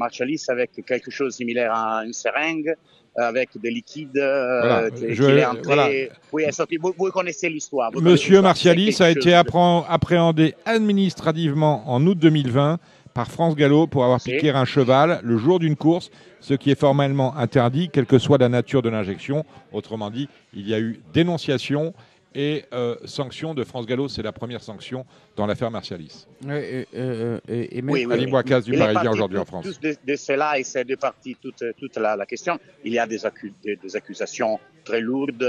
avec 0.48 0.70
quelque 0.86 1.10
chose 1.10 1.28
de 1.28 1.36
similaire 1.36 1.72
à 1.74 2.04
une 2.04 2.12
seringue, 2.12 2.74
avec 3.16 3.50
des 3.60 3.70
liquides 3.70 4.16
euh, 4.18 4.88
qui- 4.90 5.14
je- 5.14 5.44
entré. 5.44 5.60
voilà. 5.64 5.88
Oui. 6.32 6.44
Vous, 6.80 6.94
vous 6.96 7.10
connaissez 7.10 7.48
l'histoire? 7.48 7.90
Monsieur. 8.00 8.40
Martialis 8.40 8.96
a 9.00 9.10
été 9.10 9.30
de- 9.30 9.90
appréhendé 9.90 10.54
administrativement 10.64 11.82
en 11.90 12.06
août 12.06 12.18
2020 12.18 12.78
par 13.14 13.28
France 13.28 13.56
Gallo 13.56 13.86
pour 13.88 14.04
avoir 14.04 14.20
piqué 14.20 14.50
un 14.50 14.64
cheval 14.64 15.20
le 15.24 15.36
jour 15.36 15.58
d'une 15.58 15.74
course, 15.76 16.10
ce 16.40 16.54
qui 16.54 16.70
est 16.70 16.78
formellement 16.78 17.36
interdit, 17.36 17.88
quelle 17.92 18.06
que 18.06 18.18
soit 18.18 18.38
la 18.38 18.48
nature 18.48 18.82
de 18.82 18.88
l'injection. 18.88 19.44
Autrement 19.72 20.10
dit, 20.10 20.28
il 20.54 20.68
y 20.68 20.74
a 20.74 20.78
eu 20.78 21.00
dénonciation 21.12 21.92
et 22.34 22.64
euh, 22.72 22.96
sanction 23.04 23.54
de 23.54 23.64
France 23.64 23.86
Gallo. 23.86 24.08
C'est 24.08 24.22
la 24.22 24.32
première 24.32 24.62
sanction 24.62 25.04
dans 25.36 25.46
l'affaire 25.46 25.70
Martialis. 25.70 26.26
Et, 26.48 26.86
euh, 26.94 27.38
et- 27.48 27.78
et 27.78 27.82
même- 27.82 27.92
Oui, 27.92 28.06
oui, 28.06 28.12
Ali 28.14 28.26
oui. 28.32 28.62
Du 28.62 28.78
Parisien 28.78 29.10
aujourd'hui 29.10 29.38
en 29.38 29.44
France. 29.44 29.64
tout 29.64 29.74
De, 29.82 29.96
de 30.06 30.16
cela, 30.16 30.58
et 30.58 30.62
c'est 30.64 30.84
de 30.84 30.94
partie 30.94 31.36
toute, 31.40 31.64
toute 31.76 31.96
la, 31.96 32.16
la 32.16 32.26
question. 32.26 32.58
Il 32.84 32.92
y 32.92 32.98
a 32.98 33.06
des, 33.06 33.24
accu- 33.24 33.52
des, 33.62 33.76
des 33.76 33.96
accusations 33.96 34.58
très 34.84 35.00
lourdes, 35.00 35.42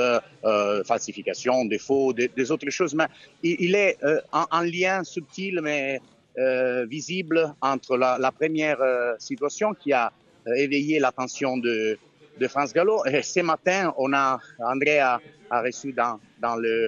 euh, 0.43 0.83
falsification, 0.83 1.65
défaut, 1.65 2.13
des, 2.13 2.27
des 2.29 2.51
autres 2.51 2.69
choses, 2.69 2.93
mais 2.95 3.05
il, 3.43 3.55
il 3.59 3.75
est 3.75 3.97
euh, 4.03 4.19
un, 4.33 4.45
un 4.51 4.65
lien 4.65 5.03
subtil 5.03 5.59
mais 5.61 6.01
euh, 6.37 6.85
visible 6.85 7.53
entre 7.61 7.97
la, 7.97 8.17
la 8.17 8.31
première 8.31 8.81
euh, 8.81 9.13
situation 9.19 9.73
qui 9.73 9.93
a 9.93 10.11
éveillé 10.57 10.99
l'attention 10.99 11.57
de, 11.57 11.97
de 12.39 12.47
France 12.47 12.73
Gallo. 12.73 13.05
Et 13.05 13.21
ce 13.21 13.41
matin, 13.41 13.93
on 13.97 14.11
a 14.13 14.39
André 14.59 14.99
a, 14.99 15.19
a 15.49 15.61
reçu 15.61 15.93
dans, 15.93 16.19
dans 16.41 16.58
euh, 16.63 16.88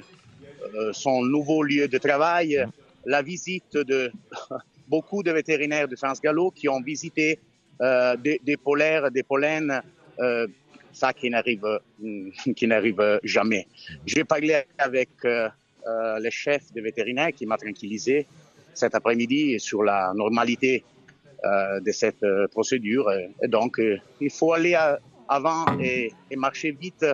son 0.94 1.24
nouveau 1.24 1.64
lieu 1.64 1.88
de 1.88 1.98
travail 1.98 2.66
la 3.06 3.22
visite 3.22 3.78
de 3.78 4.12
beaucoup 4.88 5.24
de 5.24 5.32
vétérinaires 5.32 5.88
de 5.88 5.96
France 5.96 6.22
Gallo 6.22 6.52
qui 6.52 6.70
ont 6.70 6.82
visité 6.82 7.40
euh, 7.82 8.16
des, 8.18 8.58
polaires, 8.58 9.12
des 9.12 9.24
pollens, 9.24 9.82
euh, 10.20 10.48
ça 10.92 11.12
qui 11.14 11.30
n'arrive, 11.30 11.80
qui 12.56 12.68
n'arrive 12.68 13.20
jamais. 13.24 13.68
J'ai 14.06 14.24
parlé 14.24 14.64
avec 14.78 15.10
euh, 15.26 15.50
euh, 15.88 16.20
le 16.20 16.30
chef 16.30 16.72
des 16.72 16.82
vétérinaires 16.82 17.32
qui 17.32 17.46
m'a 17.46 17.58
tranquillisé 17.58 18.28
cet 18.74 18.96
après-midi 18.96 19.60
sur 19.60 19.84
la 19.84 20.14
normalité 20.16 20.84
de 21.86 21.92
cette 21.92 22.26
procédure. 22.52 23.12
Donc, 23.50 23.78
il 24.22 24.32
faut 24.32 24.54
aller 24.54 24.76
avant 25.28 25.66
et 25.78 26.14
marcher 26.38 26.72
vite 26.72 27.06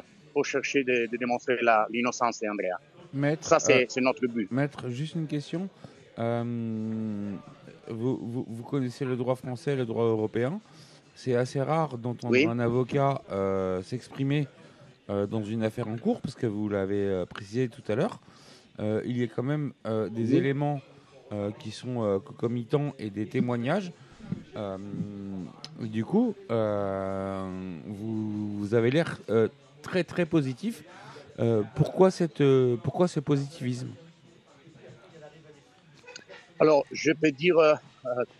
chercher 0.44 0.84
de, 0.84 1.08
de 1.12 1.18
démontrer 1.18 1.58
l'innocence 1.92 2.40
d'Andrea. 2.42 2.80
Ça, 3.42 3.60
c'est 3.60 3.84
euh, 3.84 3.86
c'est 3.90 4.02
notre 4.02 4.26
but. 4.28 4.52
Maître, 4.52 4.90
juste 4.90 5.16
une 5.16 5.28
question. 5.28 5.68
Euh, 6.20 6.44
vous, 7.90 8.18
vous- 8.18 8.46
vous 8.48 8.64
connaissez 8.64 9.06
le 9.06 9.16
droit 9.16 9.36
français, 9.36 9.76
le 9.76 9.86
droit 9.86 10.06
européen. 10.06 10.60
C'est 11.16 11.36
assez 11.36 11.62
rare 11.62 11.98
d'entendre 11.98 12.34
Oui. 12.34 12.46
un 12.46 12.60
avocat 12.60 13.22
euh, 13.32 13.82
s'exprimer 13.82 14.48
dans 15.08 15.44
une 15.44 15.64
affaire 15.64 15.88
en 15.88 15.98
cours, 15.98 16.22
parce 16.22 16.36
que 16.36 16.46
vous 16.46 16.70
l'avez 16.70 17.24
précisé 17.28 17.68
tout 17.68 17.82
à 17.92 17.96
l'heure. 17.96 18.20
Il 18.80 19.18
y 19.18 19.24
a 19.24 19.28
quand 19.28 19.42
même 19.42 19.74
des 20.12 20.34
Oui. 20.34 20.36
éléments 20.36 20.82
qui 21.58 21.72
sont 21.72 22.22
concomitants 22.24 22.94
et 23.00 23.10
des 23.10 23.26
témoignages. 23.26 23.92
Du 25.82 26.06
coup, 26.06 26.36
vous, 27.88 28.58
vous 28.60 28.74
avez 28.76 28.92
l'air 28.92 29.20
très 29.82 30.04
très 30.04 30.26
positif. 30.26 30.84
Euh, 31.40 31.64
pourquoi, 31.76 32.12
cette, 32.12 32.42
euh, 32.42 32.76
pourquoi 32.84 33.08
ce 33.08 33.20
positivisme? 33.22 33.90
Alors, 36.60 36.86
je 36.92 37.12
peux 37.14 37.32
dire 37.32 37.58
euh, 37.58 37.76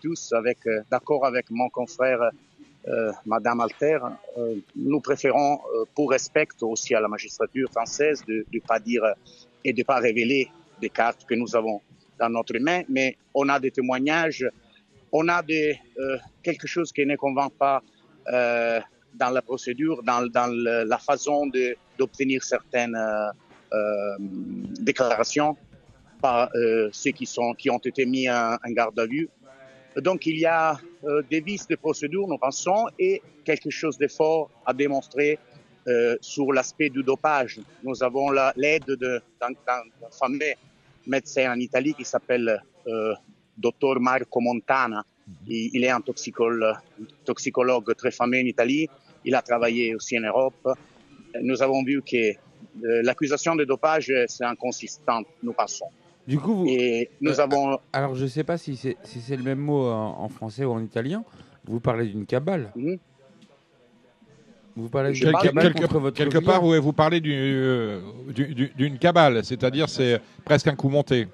tous, 0.02 0.32
avec, 0.34 0.58
d'accord 0.90 1.24
avec 1.24 1.50
mon 1.50 1.68
confrère 1.68 2.30
Madame 3.26 3.60
Alter, 3.60 3.98
nous 4.74 5.00
préférons, 5.00 5.60
pour 5.94 6.10
respect 6.10 6.48
aussi 6.62 6.94
à 6.94 7.00
la 7.00 7.08
magistrature 7.08 7.70
française, 7.70 8.24
de 8.26 8.46
ne 8.50 8.60
pas 8.60 8.80
dire 8.80 9.02
et 9.62 9.74
de 9.74 9.80
ne 9.80 9.84
pas 9.84 9.98
révéler 9.98 10.50
des 10.80 10.88
cartes 10.88 11.26
que 11.26 11.34
nous 11.34 11.54
avons 11.54 11.82
dans 12.18 12.30
notre 12.30 12.58
main, 12.58 12.80
mais 12.88 13.18
on 13.34 13.50
a 13.50 13.60
des 13.60 13.70
témoignages, 13.70 14.46
on 15.12 15.28
a 15.28 15.42
quelque 16.42 16.66
chose 16.66 16.90
qui 16.90 17.04
ne 17.04 17.16
convainc 17.16 17.52
pas 17.52 17.82
dans 19.14 19.30
la 19.30 19.42
procédure, 19.42 20.02
dans, 20.02 20.26
dans 20.26 20.46
la 20.86 20.98
façon 20.98 21.50
d'obtenir 21.98 22.42
certaines 22.42 22.94
euh, 22.96 23.30
euh, 23.72 24.16
déclarations 24.80 25.56
par 26.20 26.50
euh, 26.54 26.88
ceux 26.92 27.10
qui, 27.12 27.26
sont, 27.26 27.54
qui 27.54 27.70
ont 27.70 27.78
été 27.78 28.04
mis 28.06 28.28
en, 28.28 28.54
en 28.54 28.70
garde 28.72 28.98
à 28.98 29.06
vue. 29.06 29.28
Donc 29.96 30.26
il 30.26 30.38
y 30.38 30.46
a 30.46 30.78
euh, 31.04 31.22
des 31.30 31.40
vices 31.40 31.66
de 31.66 31.76
procédure, 31.76 32.26
nous 32.28 32.38
pensons, 32.38 32.86
et 32.98 33.22
quelque 33.44 33.70
chose 33.70 33.98
de 33.98 34.06
fort 34.08 34.50
à 34.64 34.72
démontrer 34.72 35.38
euh, 35.88 36.16
sur 36.20 36.52
l'aspect 36.52 36.90
du 36.90 37.02
dopage. 37.02 37.58
Nous 37.82 38.02
avons 38.02 38.30
la- 38.30 38.52
l'aide 38.56 38.84
d'un- 38.86 39.20
d'un 39.66 39.82
fameux 40.10 40.54
médecin 41.06 41.52
en 41.52 41.58
Italie 41.58 41.94
qui 41.94 42.04
s'appelle 42.04 42.62
euh, 42.86 43.14
Dr 43.56 43.98
Marco 43.98 44.40
Montana, 44.40 45.02
Il, 45.46 45.84
est 45.84 45.90
un 45.90 46.00
toxicologue, 47.24 47.94
très 47.96 48.10
fameux 48.10 48.38
en 48.38 48.46
Italie. 48.46 48.88
Il 49.24 49.34
a 49.34 49.42
travaillé 49.42 49.94
aussi 49.94 50.18
en 50.18 50.22
Europe. 50.22 50.68
Nous 51.42 51.62
avons 51.62 51.84
vu 51.84 52.02
que 52.02 52.16
euh, 52.16 53.02
l'accusation 53.02 53.54
de 53.54 53.64
dopage, 53.64 54.12
c'est 54.26 54.44
inconsistant, 54.44 55.22
nous 55.42 55.52
passons. 55.52 55.86
Du 56.26 56.38
coup, 56.38 56.54
vous, 56.54 56.66
Et 56.68 57.10
nous 57.20 57.38
Euh, 57.38 57.42
avons... 57.42 57.78
alors 57.92 58.14
je 58.14 58.26
sais 58.26 58.44
pas 58.44 58.58
si 58.58 58.76
c'est 58.76 58.96
si 59.04 59.20
c'est 59.20 59.36
le 59.36 59.42
même 59.42 59.58
mot 59.58 59.88
en, 59.90 60.20
en 60.20 60.28
français 60.28 60.64
ou 60.64 60.72
en 60.72 60.82
italien. 60.82 61.24
Vous 61.64 61.80
parlez 61.80 62.06
d'une 62.06 62.26
cabale. 62.26 62.72
Mhm. 62.74 62.98
Vous 64.76 64.88
parlez 64.88 65.12
d'une 65.12 65.32
cabale 65.32 65.52
quelque 65.72 65.80
contre 65.80 65.98
votre 65.98 66.16
quelque 66.16 66.38
part, 66.38 66.64
où 66.64 66.74
vous 66.80 66.92
parlez 66.92 67.20
euh, 67.26 68.00
du- 68.28 68.54
du- 68.54 68.72
d'une 68.76 68.98
cabale, 68.98 69.44
c'est-à-dire 69.44 69.88
c'est 69.88 70.20
presque 70.44 70.68
un 70.68 70.76
coup 70.76 70.88
monté. 70.88 71.26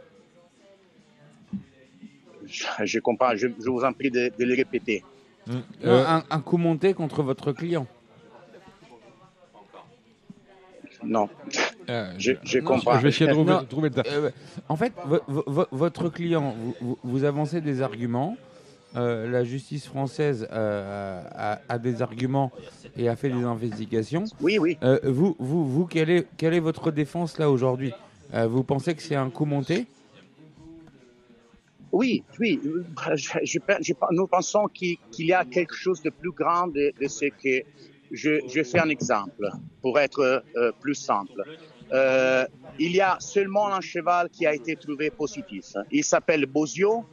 Je, 2.85 2.99
comprends, 3.01 3.35
je, 3.37 3.49
je 3.49 3.71
vous 3.71 3.85
en 3.85 3.93
prie 3.93 4.11
de, 4.11 4.31
de 4.39 4.45
le 4.45 4.55
répéter. 4.55 5.05
Non, 5.49 5.63
Euh, 5.85 6.05
un, 6.07 6.23
un 6.31 6.41
coup 6.41 6.57
monté 6.57 6.95
contre 6.95 7.23
votre 7.23 7.53
client. 7.53 7.87
Non, 11.05 11.29
euh, 11.91 12.13
je, 12.19 12.33
je 12.43 12.59
Non, 12.59 12.65
comprends. 12.65 12.97
je 12.97 13.03
vais 13.03 13.09
essayer 13.11 13.27
de 13.27 13.33
trouver, 13.33 13.53
Non. 13.53 13.61
de 13.61 13.67
trouver 13.67 13.91
le. 13.91 14.03
Euh, 14.11 14.31
en 14.69 14.77
fait, 14.77 14.93
vo- 15.05 15.21
vo- 15.29 15.45
vo- 15.47 15.67
votre 15.71 16.09
client, 16.09 16.55
vous, 17.05 17.25
avancez 17.25 17.61
des 17.61 17.83
arguments. 17.83 18.37
euh, 18.97 19.29
la 19.31 19.45
justice 19.45 19.87
française 19.87 20.49
euh, 20.51 21.23
a, 21.33 21.61
a 21.69 21.79
des 21.79 22.01
arguments 22.01 22.51
et 22.97 23.09
a 23.11 23.15
fait 23.17 23.29
des 23.29 23.45
investigations. 23.45 24.25
Oui, 24.41 24.59
oui. 24.59 24.79
Euh, 24.83 24.99
vous, 25.05 25.37
vous, 25.39 25.67
vous, 25.69 25.85
quelle 25.87 26.09
est, 26.09 26.27
quelle 26.39 26.55
est 26.55 26.61
votre 26.61 26.91
défense 26.91 27.37
là 27.39 27.51
aujourd'hui? 27.51 27.93
Euh, 28.33 28.47
Vous 28.47 28.65
pensez 28.65 28.95
que 28.95 29.03
c'est 29.03 29.15
un 29.17 29.29
coup 29.29 29.45
monté? 29.45 29.85
Oui, 31.97 32.23
oui. 32.41 32.61
Je- 33.15 33.93
nous 34.11 34.27
pensons 34.27 34.67
qu'il 34.75 34.99
y 35.19 35.33
a 35.33 35.45
quelque 35.47 35.75
chose 35.75 36.03
de 36.03 36.11
plus 36.11 36.33
grand 36.33 36.67
de, 36.69 36.93
ce 37.09 37.25
que 37.43 37.65
je, 38.11 38.63
fais 38.71 38.81
un 38.81 38.91
exemple 38.91 39.49
pour 39.81 39.99
être 39.99 40.45
euh, 40.57 40.73
plus 40.83 40.95
simple. 40.95 41.41
Euh, 41.95 42.45
il 42.79 42.93
y 42.93 43.01
a 43.01 43.17
seulement 43.19 43.69
un 43.73 43.81
cheval 43.81 44.29
qui 44.29 44.45
a 44.47 44.55
été 44.55 44.77
trouvé 44.77 45.11
positif. 45.11 45.65
Il 45.91 46.05
s'appelle 46.05 46.45
Bozio. 46.45 47.07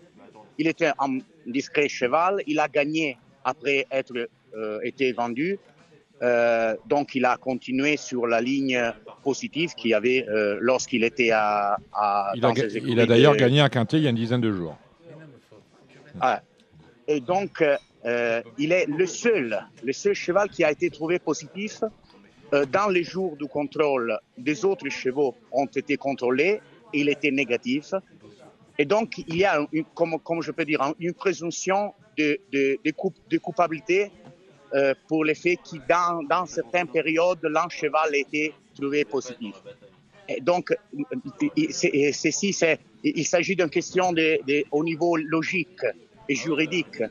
Il 0.58 0.68
était 0.68 0.92
un 1.00 1.20
discret 1.46 1.88
cheval. 1.88 2.44
Il 2.46 2.60
a 2.60 2.68
gagné 2.68 3.18
après 3.46 3.86
être 3.90 4.14
euh, 4.56 4.80
été 4.84 5.14
vendu. 5.14 5.58
Euh, 6.22 6.76
donc 6.86 7.16
il 7.16 7.26
a 7.26 7.36
continué 7.38 7.98
sur 7.98 8.28
la 8.28 8.40
ligne 8.40 8.80
positive 9.24 9.74
qu'il 9.74 9.94
avait 9.94 10.26
euh, 10.30 10.58
lorsqu'il 10.62 11.04
était 11.04 11.32
à, 11.32 11.78
à 11.92 12.32
Il 12.36 12.46
a, 12.46 12.54
il 12.56 13.06
d'ailleurs 13.08 13.34
de- 13.34 13.40
gagné 13.40 13.60
un 13.60 13.68
quintet 13.68 13.98
il 13.98 14.04
y 14.04 14.08
a 14.08 14.12
une 14.12 14.16
dizaine 14.16 14.40
de 14.40 14.52
jours. 14.52 14.78
Ah. 16.22 16.42
Et 17.08 17.20
donc, 17.20 17.62
euh, 18.06 18.42
il 18.58 18.72
est 18.72 18.86
le 18.86 19.06
seul, 19.06 19.60
le 19.84 19.92
seul 19.94 20.14
cheval 20.14 20.50
qui 20.50 20.64
a 20.64 20.72
été 20.72 20.90
trouvé 20.90 21.20
positif. 21.20 21.84
Dans 22.72 22.88
les 22.88 23.04
jours 23.04 23.36
du 23.36 23.46
contrôle, 23.48 24.16
des 24.38 24.64
autres 24.64 24.88
chevaux 24.90 25.36
ont 25.52 25.66
été 25.66 25.98
contrôlés 25.98 26.62
et 26.94 27.00
il 27.00 27.10
était 27.10 27.32
négatif. 27.32 27.96
Et 28.78 28.86
donc, 28.86 29.18
il 29.28 29.38
y 29.38 29.44
a, 29.44 29.60
une, 29.72 29.84
comme, 29.96 30.20
comme 30.20 30.44
je 30.44 30.52
peux 30.52 30.64
dire, 30.64 30.94
une 31.00 31.14
présomption 31.14 31.94
de, 32.16 32.38
de, 32.52 32.78
de, 32.86 32.92
coup- 32.92 33.12
de 33.28 33.38
culpabilité 33.40 34.12
euh, 34.74 34.94
pour 35.08 35.24
le 35.24 35.34
fait 35.34 35.58
que 35.58 35.78
dans, 35.88 36.46
certaines 36.46 36.88
périodes, 36.88 37.40
l'un 37.44 37.70
cheval 37.70 38.14
a 38.14 38.18
été 38.18 38.54
trouvé 38.76 39.06
positif. 39.06 39.56
Donc, 40.42 40.74
c'est- 41.70 42.12
ceci, 42.14 42.56
il 43.04 43.26
s'agit 43.26 43.56
d'une 43.56 43.70
question 43.70 44.14
au 44.72 44.84
niveau 44.84 45.18
logique 45.18 45.82
et 46.30 46.36
juridique. 46.36 47.04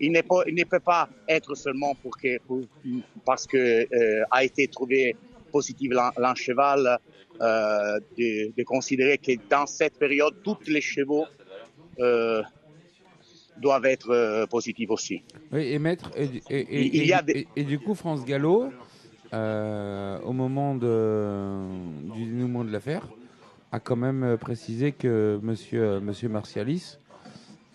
Il, 0.00 0.12
ne 0.12 0.64
peut 0.64 0.80
pas 0.80 1.08
être 1.28 1.54
seulement 1.54 1.94
parce 3.24 3.46
que 3.46 3.86
euh, 3.92 4.24
a 4.30 4.44
été 4.44 4.68
trouvé 4.68 5.16
positif 5.50 5.92
l'un 5.92 6.34
cheval, 6.34 6.98
euh, 7.40 7.98
de, 8.18 8.52
de 8.56 8.62
considérer 8.64 9.18
que 9.18 9.32
dans 9.48 9.66
cette 9.66 9.98
période, 9.98 10.34
tous 10.44 10.58
les 10.66 10.80
chevaux 10.80 11.26
euh, 11.98 12.42
doivent 13.60 13.84
être 13.86 14.10
euh, 14.10 14.46
positifs 14.46 14.90
aussi. 14.90 15.22
Oui, 15.52 15.62
et 15.72 15.78
maître, 15.78 16.10
et, 16.16 16.24
et- 16.50 16.60
et- 16.60 16.96
Il- 16.98 17.06
y 17.06 17.12
a 17.12 17.22
des- 17.22 17.46
et- 17.56 17.64
du 17.64 17.78
coup, 17.78 17.94
France 17.94 18.24
Gallo, 18.24 18.70
euh, 19.32 20.18
au 20.22 20.32
moment 20.32 20.74
de, 20.74 22.12
du 22.14 22.24
dénouement 22.26 22.64
de 22.64 22.72
l'affaire, 22.72 23.06
a 23.72 23.78
quand 23.78 23.96
même 23.96 24.24
euh, 24.24 24.36
précisé 24.36 24.92
que 24.92 25.38
monsieur, 25.42 26.00
monsieur 26.00 26.28
Martialis 26.28 26.96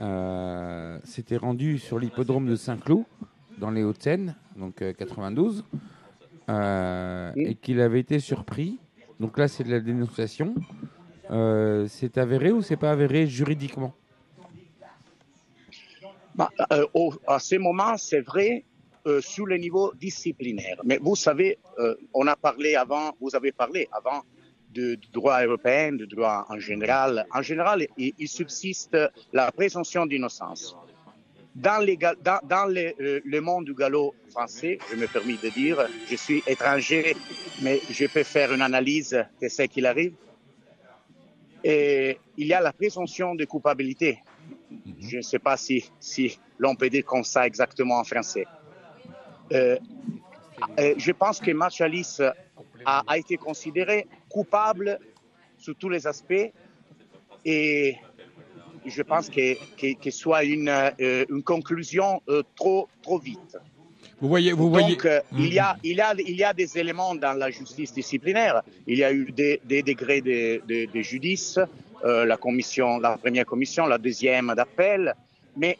euh, 0.01 0.99
s'était 1.05 1.38
rendu 1.38 1.77
sur 1.79 1.99
l'hippodrome 1.99 2.47
de 2.47 2.55
Saint-Cloud, 2.55 3.03
dans 3.57 3.71
les 3.71 3.83
Hauts-de-Seine, 3.83 4.36
donc 4.57 4.81
euh, 4.81 4.91
92, 4.91 5.63
euh, 6.49 7.31
Oui. 7.38 7.43
et 7.43 7.55
qu'il 7.55 7.79
avait 7.79 8.01
été 8.01 8.19
surpris. 8.19 8.77
Donc 9.21 9.38
là, 9.38 9.47
c'est 9.47 9.63
de 9.63 9.71
la 9.71 9.79
dénonciation. 9.79 10.53
C'est 11.88 12.17
avéré 12.17 12.51
ou 12.51 12.61
c'est 12.61 12.75
pas 12.75 12.91
avéré 12.91 13.25
juridiquement? 13.27 13.93
Bah, 16.36 16.49
euh, 16.73 16.86
au- 16.93 17.13
à 17.27 17.39
ce 17.39 17.55
moment, 17.55 17.95
c'est 17.97 18.19
vrai 18.19 18.65
euh, 19.07 19.21
sur 19.21 19.45
le 19.45 19.55
niveau 19.57 19.93
disciplinaire. 19.95 20.81
Mais 20.83 20.97
vous 21.01 21.15
savez, 21.15 21.57
euh, 21.79 21.95
on 22.13 22.27
a 22.27 22.36
parlé 22.36 22.75
avant, 22.75 23.15
vous 23.21 23.36
avez 23.36 23.51
parlé 23.51 23.88
avant 23.91 24.23
du 24.69 24.97
droit 25.13 25.41
européen, 25.45 25.93
du 25.93 26.07
droit 26.07 26.45
en 26.49 26.59
général. 26.59 27.25
En 27.31 27.41
général, 27.41 27.88
il, 27.97 28.27
subsiste 28.27 28.97
la 29.31 29.51
présomption 29.51 30.05
d'innocence. 30.05 30.75
Dans, 31.55 31.81
les, 31.81 31.95
dans, 31.97 32.39
dans 32.43 32.65
le, 32.65 32.93
euh, 32.99 33.21
le 33.23 33.39
monde 33.39 33.63
du 33.65 33.73
galop 33.73 34.13
français, 34.31 34.77
je 34.91 34.97
me 34.97 35.07
permets 35.07 35.38
de 35.41 35.49
dire, 35.49 35.88
je 36.09 36.15
suis 36.17 36.43
étranger, 36.45 37.15
mais 37.61 37.79
je 37.89 38.07
peux 38.07 38.23
faire 38.23 38.51
une 38.51 38.61
analyse 38.61 39.11
de 39.41 39.47
ce 39.47 39.61
qu'il 39.63 39.86
arrive. 39.86 40.15
Et 41.63 42.17
il 42.38 42.47
y 42.47 42.53
a 42.53 42.59
la 42.59 42.73
présomption 42.73 43.36
de 43.36 43.45
culpabilité. 43.45 44.19
Je 45.00 45.18
ne 45.18 45.22
sais 45.22 45.39
pas 45.39 45.58
si, 45.58 45.89
si 46.00 46.39
l'on 46.58 46.76
peut 46.76 46.89
dire 46.89 47.06
comme 47.06 47.24
ça 47.24 47.46
exactement 47.46 48.00
en 48.00 48.04
français. 48.04 48.46
Euh, 49.54 49.78
euh, 50.80 50.93
je 50.98 51.12
pense 51.12 51.39
que 51.39 51.52
Marchalis 51.52 52.18
a, 52.86 53.04
a 53.08 53.18
été 53.18 53.38
considéré 53.38 54.08
coupable 54.30 55.00
sur 55.58 55.76
tous 55.76 55.89
les 55.89 56.08
aspects 56.08 56.52
et 57.43 57.96
je 58.86 59.02
pense 59.02 59.30
que, 59.30 59.56
que, 59.78 59.93
que 60.00 60.12
soit 60.12 60.43
une, 60.43 60.70
euh, 60.70 61.26
une 61.30 61.43
conclusion 61.43 62.22
euh, 62.30 62.43
trop, 62.56 62.88
trop 63.02 63.20
vite. 63.20 63.58
Vous 64.22 64.30
voyez, 64.30 64.54
vous 64.54 64.70
voyez. 64.70 64.96
Donc, 64.96 65.06
euh, 65.06 65.20
Mhm. 65.32 65.39
il, 65.46 65.54
y 65.54 65.60
a, 65.60 65.76
il, 65.84 65.96
y 65.98 66.02
a, 66.02 66.14
il 66.18 66.36
y 66.38 66.43
a 66.43 66.54
des 66.54 66.78
éléments 66.78 67.16
dans 67.16 67.34
la 67.34 67.50
justice 67.52 67.93
disciplinaire. 67.93 68.62
Il 68.88 68.98
y 68.98 69.04
a 69.04 69.12
eu 69.12 69.32
des, 69.32 69.60
des 69.66 69.84
degrés 69.84 70.22
de, 70.22 70.62
de, 70.66 70.86
de 70.91 71.02
judice, 71.02 71.60
la, 72.06 72.38
commission, 72.38 72.99
la 72.99 73.18
première 73.18 73.45
commission, 73.45 73.88
la 73.88 73.97
deuxième 73.97 74.53
d'appel. 74.56 75.14
Mais, 75.58 75.78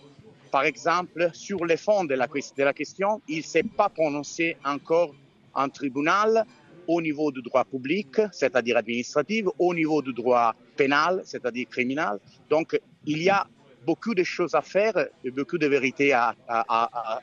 par 0.52 0.64
exemple, 0.64 1.30
sur 1.34 1.64
le 1.66 1.76
fond 1.76 2.04
de 2.04 2.16
la, 2.16 2.28
question, 2.74 3.22
il 3.28 3.38
ne 3.38 3.44
s'est 3.44 3.64
pas 3.64 3.90
prononcé 3.90 4.58
encore 4.66 5.14
en 5.54 5.70
tribunal 5.70 6.46
au 6.88 7.02
niveau 7.02 7.32
du 7.32 7.42
droit 7.42 7.64
public, 7.64 8.22
c'est-à-dire 8.32 8.78
administratif, 8.78 9.46
au 9.60 9.74
niveau 9.74 10.02
du 10.02 10.14
droit 10.14 10.54
pénal, 10.76 11.22
c'est-à-dire 11.24 11.68
criminel. 11.70 12.20
Donc, 12.50 12.80
il 13.06 13.24
y 13.24 13.30
a 13.30 13.46
beaucoup 13.86 14.16
de 14.16 14.24
choses 14.24 14.56
à 14.56 14.62
faire 14.62 14.94
et 15.24 15.32
beaucoup 15.32 15.58
de 15.58 15.68
vérités 15.68 16.12
à, 16.14 16.36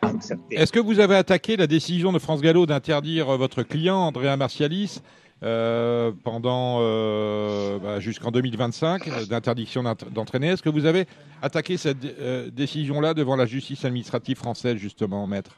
accepter. 0.00 0.56
Est-ce 0.56 0.72
que 0.72 0.80
vous 0.80 1.00
avez 1.00 1.16
attaqué 1.16 1.56
la 1.56 1.66
décision 1.66 2.12
de 2.12 2.18
France 2.18 2.40
Gallo 2.40 2.66
d'interdire 2.66 3.30
euh, 3.30 3.36
votre 3.36 3.62
client, 3.62 3.96
Andrea 3.96 4.36
Martialis, 4.36 5.00
euh, 5.42 6.12
pendant 6.22 6.78
euh, 6.80 7.51
bah, 7.78 8.00
jusqu'en 8.00 8.30
2025, 8.30 9.08
euh, 9.08 9.26
d'interdiction 9.26 9.82
d'ent- 9.82 9.96
d'entraîner. 10.10 10.48
Est-ce 10.48 10.62
que 10.62 10.68
vous 10.68 10.86
avez 10.86 11.06
attaqué 11.42 11.76
cette 11.76 12.04
euh, 12.04 12.50
décision-là 12.50 13.14
devant 13.14 13.36
la 13.36 13.46
justice 13.46 13.84
administrative 13.84 14.36
française, 14.38 14.76
justement, 14.76 15.26
maître? 15.26 15.56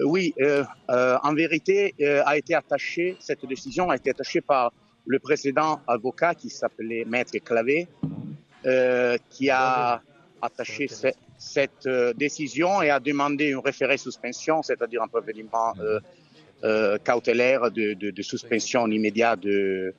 Oui, 0.00 0.32
euh, 0.40 0.62
euh, 0.90 1.16
en 1.24 1.34
vérité, 1.34 1.94
euh, 2.00 2.22
a 2.24 2.36
été 2.36 2.54
attachée, 2.54 3.16
cette 3.18 3.44
décision 3.46 3.90
a 3.90 3.96
été 3.96 4.10
attachée 4.10 4.40
par 4.40 4.72
le 5.06 5.18
précédent 5.18 5.80
avocat 5.88 6.34
qui 6.34 6.50
s'appelait 6.50 7.04
Maître 7.04 7.36
Clavé, 7.44 7.88
euh, 8.66 9.16
qui 9.30 9.50
a 9.50 10.00
attaché 10.40 10.86
ce- 10.86 11.08
cette 11.36 11.86
euh, 11.86 12.12
décision 12.12 12.80
et 12.82 12.90
a 12.90 13.00
demandé 13.00 13.46
une 13.46 13.58
référé 13.58 13.96
suspension, 13.96 14.62
c'est-à-dire 14.62 15.02
un 15.02 15.08
préveniment 15.08 15.72
euh, 15.80 15.98
euh, 16.64 16.98
cautelaire 17.04 17.70
de, 17.70 17.94
de 17.94 18.22
suspension 18.22 18.86
immédiate 18.88 19.40
de, 19.40 19.94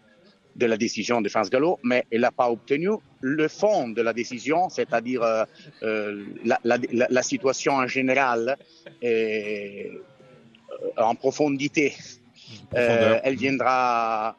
de 0.62 0.66
la 0.74 0.78
décision 0.86 1.18
de 1.26 1.30
France 1.34 1.50
Gallo, 1.50 1.80
mais 1.90 2.02
elle 2.12 2.22
n'a 2.28 2.32
pas 2.32 2.50
obtenu 2.58 2.92
le 3.22 3.48
fond 3.48 3.88
de 3.98 4.02
la 4.02 4.14
décision, 4.22 4.70
c'est-à-dire 4.70 5.22
euh, 5.24 5.44
euh, 5.84 6.26
la, 6.50 6.58
la, 6.70 6.78
la, 7.00 7.08
la 7.10 7.24
situation 7.24 7.74
en 7.84 7.88
général 7.88 8.58
et, 9.02 9.92
euh, 10.72 11.02
en 11.10 11.16
profondité. 11.16 11.88
Profondeur. 12.70 13.14
Euh, 13.14 13.26
elle 13.26 13.38
viendra, 13.46 14.36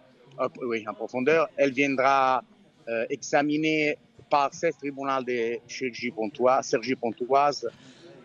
oui, 0.71 0.85
en 0.91 0.95
profondeur, 0.95 1.43
elle 1.57 1.73
viendra 1.73 2.43
euh, 2.89 3.07
examiner 3.17 3.97
par 4.29 4.49
ce 4.61 4.69
tribunal 4.81 5.25
de 5.25 5.59
Sergi 5.67 6.11
Pontoise, 6.11 6.67
Sergi 6.67 6.95
Pontoise. 6.97 7.69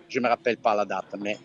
Je 0.10 0.20
me 0.20 0.28
rappelle 0.28 0.58
pas 0.58 0.76
la 0.76 0.86
date, 0.86 1.14
mais 1.20 1.38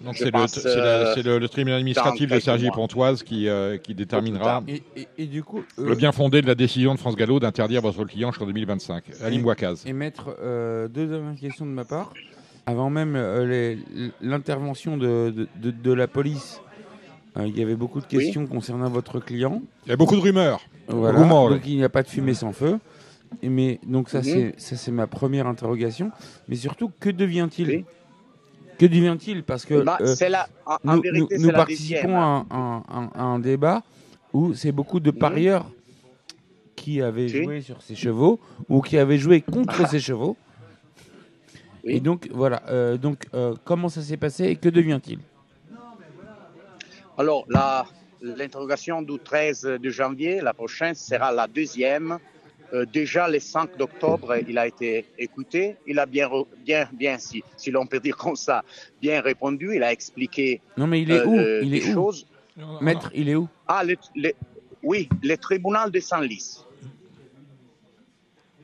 Donc 0.00 0.16
c'est 0.16 0.30
le, 0.30 0.38
euh, 0.66 1.14
c'est 1.14 1.22
le- 1.22 1.38
le 1.38 1.48
tribunal 1.48 1.78
administratif 1.78 2.30
de 2.30 2.38
Sergi. 2.40 2.68
Pontoise 2.72 3.22
qui, 3.22 3.48
euh, 3.48 3.76
qui 3.78 3.94
déterminera 3.94 4.62
Et, 4.68 4.82
et- 4.96 5.08
et 5.18 5.26
du 5.26 5.42
coup, 5.42 5.62
euh, 5.78 5.86
le 5.88 5.94
bien 5.94 6.12
fondé 6.12 6.42
de 6.42 6.46
la 6.46 6.54
décision 6.54 6.94
de 6.94 6.98
France 6.98 7.16
Gallo 7.16 7.40
d'interdire 7.40 7.80
votre 7.80 8.04
client 8.04 8.30
jusqu'en 8.32 8.46
2025. 8.46 9.04
Alim 9.22 9.42
Bouakaz. 9.42 9.84
Et 9.86 9.92
mettre 9.92 10.36
euh, 10.42 10.88
deux 10.88 11.06
dernières 11.06 11.38
questions 11.38 11.64
de 11.66 11.70
ma 11.70 11.84
part. 11.84 12.12
Avant 12.66 12.88
même 12.90 13.14
euh, 13.16 13.76
l'intervention 14.20 14.96
de, 14.96 15.32
de, 15.36 15.48
de- 15.62 15.70
de 15.70 15.92
la 15.92 16.06
police, 16.08 16.60
euh, 17.36 17.46
il 17.46 17.58
y 17.58 17.62
avait 17.62 17.76
beaucoup 17.76 18.00
de 18.00 18.06
Oui. 18.12 18.18
questions 18.24 18.46
concernant 18.46 18.88
votre 18.88 19.20
client. 19.20 19.62
Il 19.86 19.90
y 19.90 19.92
a 19.92 19.96
beaucoup 19.96 20.16
de 20.16 20.20
rumeurs. 20.20 20.60
Voilà. 20.88 21.18
Rumeurs, 21.20 21.50
donc 21.50 21.60
il 21.66 21.76
n'y 21.76 21.84
a 21.84 21.88
pas 21.88 22.02
de 22.02 22.08
fumée 22.08 22.34
sans 22.34 22.52
feu. 22.52 22.78
Et 23.42 23.48
mais 23.48 23.80
donc 23.86 24.08
ça 24.10 24.18
Mhm. 24.18 24.24
c'est 24.24 24.54
ça 24.58 24.76
c'est 24.76 24.92
ma 24.92 25.06
première 25.06 25.46
interrogation. 25.46 26.10
Mais 26.48 26.56
surtout 26.56 26.90
que 27.00 27.10
devient-il 27.10 27.68
Oui. 27.68 27.84
Que 28.78 28.86
devient-il 28.86 29.42
Parce 29.44 29.64
que 29.64 29.82
bah, 29.82 29.98
euh, 30.00 30.14
c'est 30.14 30.28
la, 30.28 30.48
en, 30.66 30.74
en 30.84 30.96
nous, 30.96 31.02
vérité, 31.02 31.20
nous- 31.20 31.26
c'est 31.30 31.38
nous 31.38 31.50
la 31.50 31.58
participons 31.58 31.98
deuxième. 32.00 32.46
à 32.50 33.22
un, 33.22 33.38
débat 33.38 33.82
où 34.32 34.52
c'est 34.54 34.72
beaucoup 34.72 35.00
de 35.00 35.10
parieurs 35.10 35.66
qui 36.76 37.00
avaient 37.00 37.28
joué 37.28 37.60
sur 37.60 37.80
ces 37.82 37.94
chevaux 37.94 38.40
ou 38.68 38.80
qui 38.80 38.98
avaient 38.98 39.18
joué 39.18 39.40
contre 39.40 39.88
ces 39.88 40.00
chevaux. 40.00 40.36
Oui. 41.84 41.94
Et 41.96 42.00
donc 42.00 42.28
voilà. 42.32 42.62
euh, 42.68 42.96
donc 42.96 43.26
euh, 43.34 43.54
comment 43.64 43.88
ça 43.88 44.02
s'est 44.02 44.16
passé 44.16 44.44
et 44.46 44.56
que 44.56 44.68
devient-il 44.68 45.18
Alors, 47.16 47.46
l'interrogation 48.20 49.02
du 49.02 49.18
13 49.18 49.62
de 49.80 49.90
janvier, 49.90 50.40
la 50.40 50.52
prochaine, 50.54 50.94
sera 50.94 51.30
la 51.30 51.46
deuxième. 51.46 52.18
Euh, 52.72 52.84
déjà, 52.86 53.28
le 53.28 53.38
5 53.38 53.76
d'octobre, 53.76 54.36
il 54.48 54.56
a 54.58 54.66
été 54.66 55.04
écouté. 55.18 55.76
Il 55.86 55.98
a 55.98 56.06
bien, 56.06 56.28
bien, 56.64 56.88
bien 56.92 57.18
si, 57.18 57.42
si 57.56 57.70
l'on 57.70 57.86
peut 57.86 58.00
dire 58.00 58.16
comme 58.16 58.36
ça, 58.36 58.64
bien 59.00 59.20
répondu. 59.20 59.76
Il 59.76 59.82
a 59.82 59.92
expliqué 59.92 60.60
Non 60.76 60.86
mais 60.86 61.02
il 61.02 61.10
est 61.10 61.20
euh, 61.20 61.26
où? 61.26 61.38
euh, 61.38 61.60
Il 61.62 61.74
est 61.74 61.84
où? 61.84 61.92
choses. 61.92 62.26
Maître, 62.80 63.10
il 63.14 63.28
est 63.28 63.34
où? 63.34 63.48
Ah, 63.68 63.84
le, 63.84 63.96
le- 64.16 64.32
oui, 64.82 65.08
le 65.22 65.36
tribunal 65.36 65.90
de 65.90 66.00
Senlis. 66.00 66.64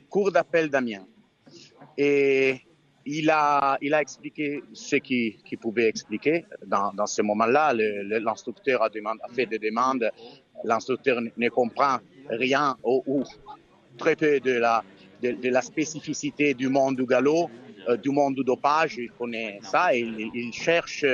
Cour 0.09 0.33
d'appel 0.33 0.69
d'Amiens. 0.71 1.07
Et 1.97 2.61
il 3.07 3.31
a, 3.31 3.79
il 3.81 3.95
a 3.95 4.01
expliqué 4.03 4.63
ce 4.73 4.97
qu'il 4.97 5.37
qu'il 5.43 5.59
pouvait 5.59 5.89
expliquer. 5.89 6.45
Dans, 6.67 6.93
dans 6.93 7.07
ce 7.07 7.23
moment-là, 7.23 7.73
l'instructeur 7.75 8.83
a, 8.83 8.89
demandé- 8.89 9.21
a 9.23 9.33
fait 9.33 9.47
des 9.47 9.59
demandes. 9.59 10.11
L'instructeur 10.65 11.21
ne- 11.21 11.31
ne 11.37 11.49
comprend 11.49 11.99
rien 12.29 12.77
ou, 12.83 13.03
ou 13.07 13.25
très 14.01 14.17
peu 14.17 14.41
de 14.41 14.55
la, 14.67 14.83
de, 15.23 15.49
la 15.49 15.63
spécificité 15.63 16.55
du 16.55 16.69
monde 16.69 16.97
du 16.97 17.07
galop, 17.07 17.51
euh, 17.89 17.97
du 17.97 18.11
monde 18.11 18.35
du 18.35 18.45
dopage. 18.45 18.97
Il 18.97 19.11
connaît 19.11 19.61
ça 19.63 19.95
et 19.95 20.01
il, 20.01 20.53
cherche 20.53 21.05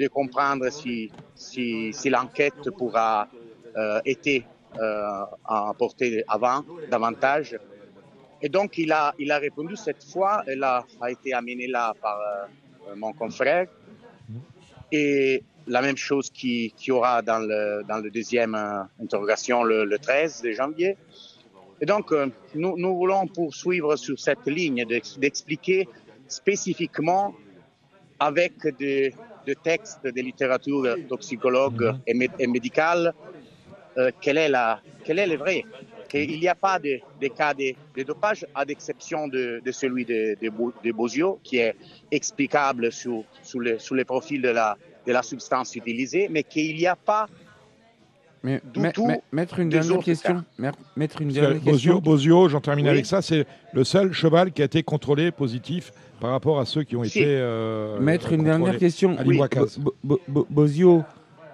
de 0.00 0.06
comprendre 0.08 0.70
si, 0.70 1.10
si, 1.34 2.08
l'enquête 2.08 2.70
pourra 2.78 3.28
euh, 3.76 4.00
être 4.06 4.44
euh, 4.78 5.24
apportée 5.44 6.24
avant 6.28 6.64
davantage. 6.90 7.58
Et 8.40 8.48
donc, 8.48 8.78
il 8.78 8.92
a, 8.92 9.14
il 9.18 9.32
a 9.32 9.38
répondu 9.38 9.74
cette 9.76 10.04
fois, 10.04 10.44
elle 10.46 10.62
a, 10.62 10.86
a 11.00 11.10
été 11.10 11.32
amenée 11.34 11.66
là 11.66 11.92
par 12.00 12.18
euh, 12.20 12.94
mon 12.94 13.12
confrère. 13.12 13.66
Et 14.92 15.42
la 15.66 15.82
même 15.82 15.96
chose 15.96 16.30
qui, 16.30 16.72
qui 16.76 16.90
aura 16.92 17.20
dans 17.20 17.40
le, 17.40 17.82
dans 17.86 17.98
le 17.98 18.10
deuxième 18.10 18.54
interrogation 19.02 19.64
le, 19.64 19.84
le 19.84 19.98
13 19.98 20.42
de 20.42 20.52
janvier. 20.52 20.96
Et 21.80 21.86
donc, 21.86 22.12
euh, 22.12 22.26
nous, 22.54 22.76
nous 22.76 22.96
voulons 22.96 23.26
poursuivre 23.26 23.96
sur 23.96 24.18
cette 24.18 24.46
ligne 24.46 24.84
d'ex- 24.84 25.18
d'expliquer 25.18 25.88
spécifiquement 26.26 27.34
avec 28.18 28.54
des 28.78 29.14
de 29.46 29.54
textes 29.54 30.04
de 30.04 30.20
littérature 30.20 30.84
toxicologue 31.08 31.94
et, 32.06 32.12
mé- 32.12 32.28
et 32.38 32.46
médicale 32.46 33.14
euh, 33.96 34.10
quelle 34.20 34.36
est 34.36 34.48
la 34.50 34.80
quel 35.04 35.18
est 35.18 35.26
le 35.26 35.36
vrai. 35.36 35.64
Qu'il 36.10 36.38
n'y 36.40 36.48
a 36.48 36.54
pas 36.54 36.78
de, 36.78 37.00
de 37.20 37.28
cas 37.28 37.54
de, 37.54 37.72
de 37.96 38.02
dopage 38.02 38.44
à 38.54 38.64
l'exception 38.64 39.26
de, 39.28 39.60
de 39.64 39.72
celui 39.72 40.04
de, 40.04 40.36
de, 40.42 40.48
Bo- 40.50 40.72
de 40.84 40.92
Bosio 40.92 41.38
qui 41.42 41.58
est 41.58 41.74
explicable 42.10 42.90
sur, 42.92 43.24
sur, 43.42 43.60
le, 43.60 43.78
sur 43.78 43.94
le 43.94 44.04
profil 44.04 44.40
de 44.42 44.48
la, 44.48 44.76
de 45.06 45.12
la 45.12 45.22
substance 45.22 45.74
utilisée 45.76 46.28
mais 46.30 46.42
qu'il 46.42 46.76
n'y 46.76 46.86
a 46.86 46.96
pas 46.96 47.26
Mais 48.44 48.60
mettre 49.32 49.58
une 49.58 49.68
dernière 49.68 49.98
question. 49.98 50.44
Mettre 50.96 51.22
une 51.22 51.28
dernière 51.28 51.62
question. 51.62 51.98
Bosio, 51.98 52.48
j'en 52.48 52.60
termine 52.60 52.84
Oui. 52.86 52.90
avec 52.90 53.06
ça, 53.06 53.20
c'est 53.22 53.46
le 53.72 53.84
seul 53.84 54.12
cheval 54.12 54.52
qui 54.52 54.62
a 54.62 54.64
été 54.66 54.82
contrôlé 54.82 55.30
positif 55.32 55.92
par 56.20 56.30
rapport 56.30 56.58
à 56.60 56.64
ceux 56.64 56.82
qui 56.84 56.96
ont 56.96 57.04
Si. 57.04 57.18
été. 57.20 57.26
euh, 57.28 57.98
Mettre 58.00 58.32
une 58.32 58.44
dernière 58.44 58.76
question. 58.78 59.16
Ali 59.18 59.36
Bouakaz. 59.36 59.78
Bo- 59.78 59.94
Bo- 60.04 60.20
Bo- 60.28 60.46
Bosio, 60.50 61.04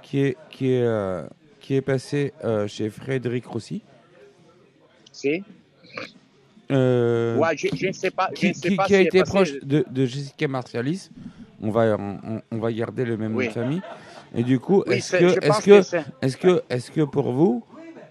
qui 0.02 0.20
est, 0.20 0.36
qui 0.50 0.72
est, 0.72 0.82
euh, 0.82 1.24
qui 1.60 1.74
est 1.74 1.80
passé 1.82 2.32
euh, 2.44 2.66
chez 2.68 2.90
Frédéric 2.90 3.46
Rossi. 3.46 3.82
c'est 5.12 5.42
euh, 6.70 7.36
ouais, 7.36 7.56
je, 7.56 7.68
je 7.74 7.86
ne 7.88 7.92
sais 7.92 8.10
pas 8.10 8.30
je 8.34 8.40
qui, 8.40 8.48
ne 8.48 8.52
sais 8.54 8.68
qui- 8.70 8.76
pas 8.76 8.86
qui 8.86 8.94
a 8.94 9.00
si 9.00 9.06
été 9.06 9.22
proche 9.22 9.52
de, 9.62 9.84
de 9.88 10.06
Jessica 10.06 10.48
Martialis. 10.48 11.10
On 11.60 11.70
va, 11.70 11.96
on, 11.98 12.40
on 12.50 12.58
va 12.58 12.72
garder 12.72 13.04
le 13.04 13.16
même 13.16 13.34
Oui. 13.36 13.44
nom 13.44 13.50
de 13.50 13.54
famille. 13.54 13.82
Et 14.34 14.42
du 14.42 14.58
coup, 14.58 14.82
oui, 14.86 14.96
est-ce 14.96 15.16
que, 15.16 15.44
est-ce 15.44 15.62
que, 15.62 15.98
est-ce 16.22 16.36
que, 16.36 16.62
est-ce 16.68 16.90
que 16.90 17.02
pour 17.02 17.32
vous, 17.32 17.64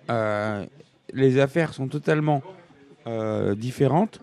euh, 0.10 0.66
les 1.12 1.40
affaires 1.40 1.74
sont 1.74 1.88
totalement 1.88 2.42
euh, 3.08 3.56
différentes 3.56 4.22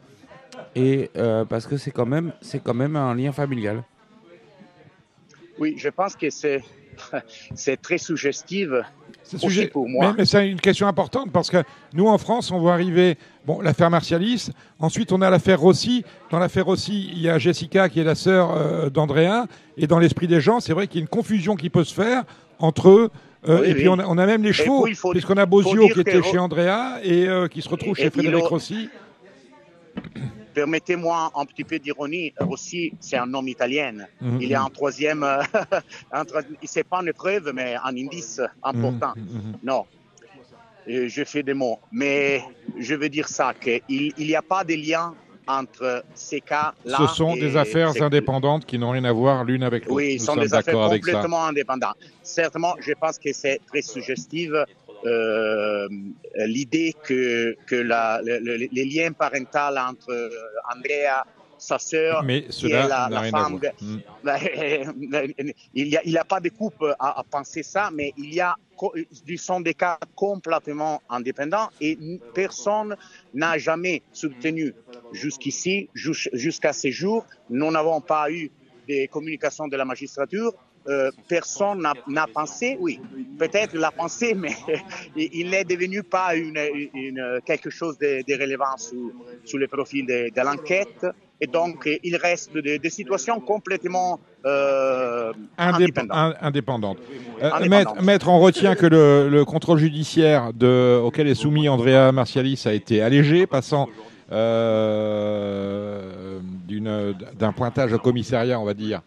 et 0.74 1.11
euh, 1.16 1.44
parce 1.44 1.66
que 1.66 1.76
c'est 1.76 1.90
quand 1.90 2.07
même, 2.07 2.32
c'est 2.40 2.62
quand 2.62 2.74
même 2.74 2.96
un 2.96 3.14
lien 3.14 3.32
familial? 3.32 3.84
oui 5.59 5.74
je 5.76 5.90
pense 5.90 6.16
que 6.16 6.30
c'est 6.30 6.62
c'est 7.55 7.80
très 7.80 7.98
suggestif 7.98 8.70
C'est 9.38 9.46
sujet- 9.46 9.66
pour 9.68 9.88
moi 9.88 10.08
Mais, 10.08 10.14
mais 10.18 10.24
c'est 10.24 10.48
une 10.48 10.60
question 10.60 10.86
importante 10.86 11.30
parce 11.32 11.50
que 11.50 11.58
nous, 11.94 12.06
en 12.08 12.18
France, 12.18 12.50
on 12.50 12.58
voit 12.58 12.72
arriver 12.72 13.16
bon, 13.46 13.60
l'affaire 13.60 13.90
Martialis. 13.90 14.50
Ensuite, 14.78 15.12
on 15.12 15.20
a 15.22 15.30
l'affaire 15.30 15.60
Rossi. 15.60 16.04
Dans 16.30 16.38
l'affaire 16.38 16.66
Rossi, 16.66 17.10
il 17.12 17.20
y 17.20 17.28
a 17.28 17.38
Jessica 17.38 17.88
qui 17.88 18.00
est 18.00 18.04
la 18.04 18.14
sœur 18.14 18.50
euh, 18.56 18.90
d'Andrea. 18.90 19.46
Et 19.76 19.86
dans 19.86 19.98
l'esprit 19.98 20.26
des 20.26 20.40
gens, 20.40 20.60
c'est 20.60 20.72
vrai 20.72 20.86
qu'il 20.86 20.96
y 20.98 21.02
a 21.02 21.02
une 21.02 21.08
confusion 21.08 21.54
qui 21.56 21.70
peut 21.70 21.84
se 21.84 21.94
faire 21.94 22.24
entre 22.58 22.88
eux. 22.90 23.10
Euh, 23.48 23.60
Oui, 23.62 23.68
et 23.70 23.74
puis, 23.74 23.88
on 23.88 23.98
a, 23.98 24.04
on 24.06 24.18
a 24.18 24.26
même 24.26 24.42
les 24.42 24.52
chevaux, 24.52 24.86
puisqu'on 25.12 25.36
a 25.38 25.46
Bosio 25.46 25.88
qui 25.88 26.00
était 26.00 26.22
chez 26.22 26.38
Andrea 26.38 26.98
et 27.02 27.26
euh, 27.26 27.48
qui 27.48 27.62
se 27.62 27.68
retrouve 27.70 27.92
Et- 27.98 28.02
chez 28.02 28.06
et 28.08 28.10
Frédéric 28.10 28.44
Rossi. 28.44 28.88
Permettez-moi 30.55 31.30
un 31.34 31.44
petit 31.44 31.64
peu 31.64 31.78
d'ironie. 31.78 32.32
Rossi, 32.40 32.92
c'est 33.01 33.16
un 33.16 33.26
nom 33.26 33.44
italien. 33.46 34.07
Mhm. 34.20 34.38
Il 34.40 34.53
est 34.53 34.57
en 34.57 34.68
troisième, 34.70 35.22
euh, 35.22 35.42
c'est 36.64 36.84
pas 36.84 37.01
une 37.03 37.12
preuve, 37.12 37.53
mais 37.55 37.74
un 37.82 37.96
indice 37.96 38.40
important. 38.62 39.12
Mhm, 39.16 39.24
mhm. 39.24 39.59
Non, 39.62 39.84
Euh, 40.88 41.09
je 41.09 41.24
fais 41.24 41.42
des 41.42 41.53
mots. 41.55 41.78
Mais 41.92 42.42
je 42.78 42.94
veux 42.94 43.11
dire 43.11 43.28
ça, 43.28 43.53
qu'il 43.53 43.82
il 44.16 44.26
n'y 44.26 44.34
a 44.34 44.40
pas 44.42 44.64
de 44.64 44.74
lien 44.74 45.14
entre 45.46 46.03
ces 46.14 46.40
cas-là. 46.40 46.96
Ce 47.01 47.07
sont 47.16 47.34
des 47.34 47.55
affaires 47.57 47.92
ces- 47.92 48.01
indépendantes 48.03 48.64
qui 48.64 48.78
n'ont 48.78 48.90
rien 48.90 49.05
à 49.05 49.12
voir 49.12 49.44
l'une 49.44 49.62
avec 49.62 49.84
l'autre. 49.84 49.96
Oui, 49.96 50.18
ce 50.18 50.24
sont 50.26 50.36
des 50.36 50.55
affaires 50.55 50.74
complètement 50.88 51.44
indépendantes. 51.46 51.96
Certainement, 52.22 52.74
je 52.80 52.92
pense 52.98 53.18
que 53.18 53.32
c'est 53.32 53.61
très 53.66 53.82
suggestif 53.82 54.51
euh, 55.05 55.88
l'idée 56.46 56.94
que, 57.03 57.57
que 57.66 57.76
la, 57.76 58.20
le- 58.24 58.38
le- 58.38 58.68
les 58.70 58.84
liens 58.84 59.12
parentaux 59.12 59.76
entre 59.78 60.11
euh, 60.11 60.28
Andrea, 60.74 61.24
sa 61.59 61.78
sœur, 61.78 62.22
Mais 62.22 62.44
qui 62.44 62.53
cela 62.53 62.84
est 62.84 62.88
la, 62.88 63.09
la 63.11 63.20
femme, 63.30 63.59
Mm. 63.82 63.96
il 65.74 65.86
n'y 66.07 66.16
a, 66.16 66.20
a 66.20 66.24
pas 66.24 66.40
de 66.40 66.48
coupe 66.51 66.82
à, 66.98 67.18
à 67.20 67.24
penser 67.24 67.62
ça, 67.62 67.90
mais 67.92 68.12
il 68.16 68.32
y 68.34 68.40
a, 68.40 68.55
ce 68.78 69.36
sont 69.36 69.61
des 69.61 69.74
cas 69.74 69.98
complètement 70.14 71.03
indépendants 71.09 71.68
et 71.80 71.98
personne 72.32 72.96
n'a 73.34 73.59
jamais 73.59 74.03
soutenu 74.12 74.74
jusqu'ici, 75.12 75.88
jus- 75.94 76.28
jusqu'à 76.32 76.72
ce 76.72 76.90
jour, 76.90 77.26
nous 77.51 77.70
n'avons 77.70 78.01
pas 78.01 78.30
eu 78.30 78.51
des 78.86 79.09
communications 79.09 79.68
de 79.68 79.76
la 79.76 79.84
magistrature. 79.84 80.53
Euh, 80.88 81.10
personne 81.28 81.86
n'a- 82.08 82.26
pensé, 82.26 82.76
oui, 82.80 83.00
peut-être 83.38 83.74
l'a 83.76 83.90
pensé, 83.90 84.34
mais 84.42 84.54
il 85.16 85.50
n'est 85.50 85.64
devenu 85.64 86.02
pas 86.02 86.34
une, 86.34 86.58
une- 86.94 87.40
quelque 87.44 87.68
chose 87.70 87.98
de, 87.98 88.22
de 88.26 88.40
relevant 88.40 88.76
sous, 88.78 89.12
sous 89.44 89.58
le 89.58 89.68
profil 89.68 90.06
de, 90.06 90.30
de 90.34 90.40
l'enquête. 90.44 91.06
Et 91.42 91.46
donc, 91.46 91.88
il 92.02 92.16
reste 92.16 92.54
des, 92.56 92.78
des 92.78 92.90
situations 92.90 93.40
complètement 93.40 94.20
euh, 94.44 95.32
Indép- 95.58 95.74
indépendantes. 95.74 96.12
in- 96.12 96.34
indépendante. 96.46 96.98
Euh, 97.42 97.50
Indépendante. 97.52 98.02
maître, 98.02 98.28
on 98.28 98.40
retient 98.40 98.74
que 98.74 98.84
le, 98.86 99.28
le 99.30 99.44
contrôle 99.46 99.78
judiciaire 99.78 100.52
de, 100.52 100.98
auquel 101.02 101.28
est 101.28 101.34
soumis 101.34 101.68
Andrea 101.68 102.12
Martialis 102.12 102.62
a 102.66 102.74
été 102.74 103.00
allégé, 103.00 103.46
passant 103.46 103.88
euh, 104.32 106.38
d'un 107.38 107.52
pointage 107.52 107.92
au 107.92 107.98
commissariat, 107.98 108.58
on 108.60 108.64
va 108.64 108.74
dire, 108.74 109.02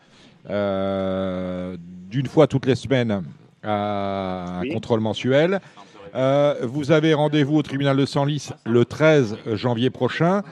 d'une 0.47 2.27
fois 2.27 2.47
toutes 2.47 2.65
les 2.65 2.75
semaines 2.75 3.23
à 3.63 4.59
un 4.59 4.69
contrôle 4.73 4.99
mensuel. 4.99 5.59
Euh, 6.15 6.55
vous 6.63 6.91
avez 6.91 7.13
rendez-vous 7.13 7.57
au 7.57 7.61
tribunal 7.63 7.97
de 7.97 8.05
Senlis 8.05 8.49
le 8.65 8.85
13 8.85 9.37
janvier 9.53 9.89
prochain. 9.89 10.43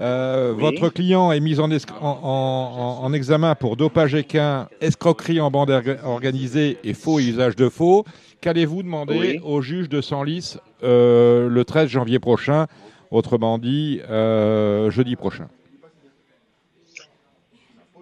Euh, 0.00 0.52
Oui. 0.54 0.60
Votre 0.62 0.90
client 0.90 1.32
est 1.32 1.40
mis 1.40 1.58
en, 1.58 1.70
en- 1.72 1.76
en- 2.00 3.00
en 3.04 3.12
examen 3.12 3.56
pour 3.56 3.76
dopage 3.76 4.14
équin, 4.14 4.68
escroquerie 4.80 5.40
en 5.40 5.50
bande 5.50 5.70
orga- 5.70 5.98
organisée 6.04 6.78
et 6.84 6.94
faux 6.94 7.18
et 7.18 7.24
usage 7.24 7.56
de 7.56 7.68
faux. 7.68 8.04
Qu'allez-vous 8.40 8.84
demander 8.84 9.18
Oui. 9.18 9.40
au 9.42 9.60
juge 9.60 9.88
de 9.88 10.00
Senlis 10.00 10.56
euh, 10.84 11.48
le 11.48 11.64
13 11.64 11.88
janvier 11.88 12.20
prochain, 12.20 12.66
autrement 13.10 13.58
dit 13.58 14.00
euh, 14.08 14.88
jeudi 14.92 15.16
prochain? 15.16 15.48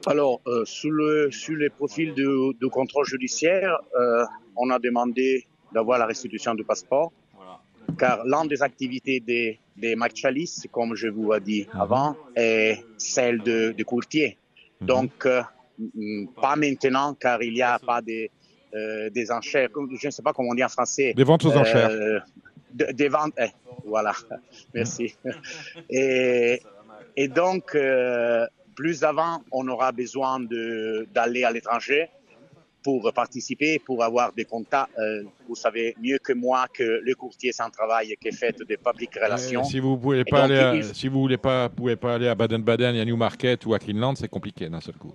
Alors, 0.07 0.40
euh, 0.46 0.64
sur, 0.64 0.90
le, 0.90 1.30
sur 1.32 1.54
le 1.57 1.68
profil 1.70 2.14
du, 2.14 2.26
du 2.61 2.68
contrôle 2.68 3.04
judiciaire, 3.07 3.76
euh, 3.98 4.24
on 4.57 4.70
a 4.70 4.78
demandé 4.78 5.46
d'avoir 5.72 5.98
la 5.98 6.07
restitution 6.07 6.54
du 6.54 6.64
passeport, 6.64 7.12
car 7.98 8.24
l'une 8.24 8.48
des 8.48 8.62
activités 8.62 9.20
des, 9.20 9.59
des 9.76 9.96
comme 10.70 10.94
je 10.94 11.09
vous 11.09 11.32
ai 11.32 11.40
dit 11.40 11.66
avant, 11.72 12.16
est 12.34 12.84
celle 12.96 13.38
de, 13.42 13.72
de 13.72 13.82
courtier. 13.84 14.38
Donc, 14.80 15.26
euh, 15.26 15.42
pas 16.40 16.57
maintenant, 16.57 17.14
car 17.14 17.42
il 17.42 17.54
n'y 17.54 17.62
a 17.62 17.78
pas 17.78 18.00
de, 18.00 18.28
euh, 18.74 19.11
des 19.11 19.30
enchères, 19.30 19.68
je 19.74 20.07
ne 20.07 20.11
sais 20.11 20.22
pas 20.22 20.32
comment 20.32 20.50
on 20.50 20.54
dit 20.54 20.64
en 20.64 20.68
français. 20.68 21.14
Des 21.14 21.24
ventes 21.24 21.44
aux 21.44 21.57
enchères. 21.57 21.90
Euh, 21.90 22.20
de- 22.72 22.92
des 22.92 23.09
ventes, 23.09 23.32
eh, 23.38 23.50
voilà, 23.84 24.12
merci. 24.74 25.14
Et, 25.90 26.61
et 27.16 27.28
donc, 27.28 27.74
euh, 27.74 28.46
plus 28.76 29.02
avant, 29.02 29.42
on 29.50 29.66
aura 29.68 29.90
besoin 29.90 30.38
d'aller 31.14 31.42
à 31.44 31.50
l'étranger 31.50 32.08
pour 32.84 33.12
participer, 33.12 33.80
pour 33.80 34.04
avoir 34.04 34.32
des 34.32 34.44
contacts. 34.44 34.92
Euh, 34.96 35.24
vous 35.48 35.56
savez 35.56 35.96
mieux 36.00 36.18
que 36.18 36.32
moi 36.32 36.66
que 36.72 37.00
le 37.02 37.14
courtier 37.16 37.50
sans 37.50 37.68
travail 37.68 38.14
qui 38.20 38.28
est 38.28 38.32
fait 38.42 38.56
de 38.56 38.76
public 38.76 39.10
relations. 39.20 39.62
Euh, 39.62 39.64
si 39.64 39.80
vous 39.80 39.96
pouvez 39.98 40.20
Et 40.20 40.24
pas 40.24 40.42
donc, 40.42 40.50
aller, 40.52 40.60
à- 40.60 40.74
il- 40.76 40.94
si 40.94 41.08
vous 41.08 41.20
voulez 41.20 41.36
pas, 41.38 41.68
pouvez 41.68 41.96
pas 41.96 42.14
aller 42.14 42.28
à 42.28 42.36
Baden-Baden 42.36 42.94
à 42.96 43.04
Newmarket 43.04 43.66
ou 43.66 43.74
à 43.74 43.78
Greenland, 43.78 44.14
c'est 44.16 44.28
compliqué 44.28 44.68
d'un 44.68 44.80
seul 44.80 44.94
coup. 44.94 45.12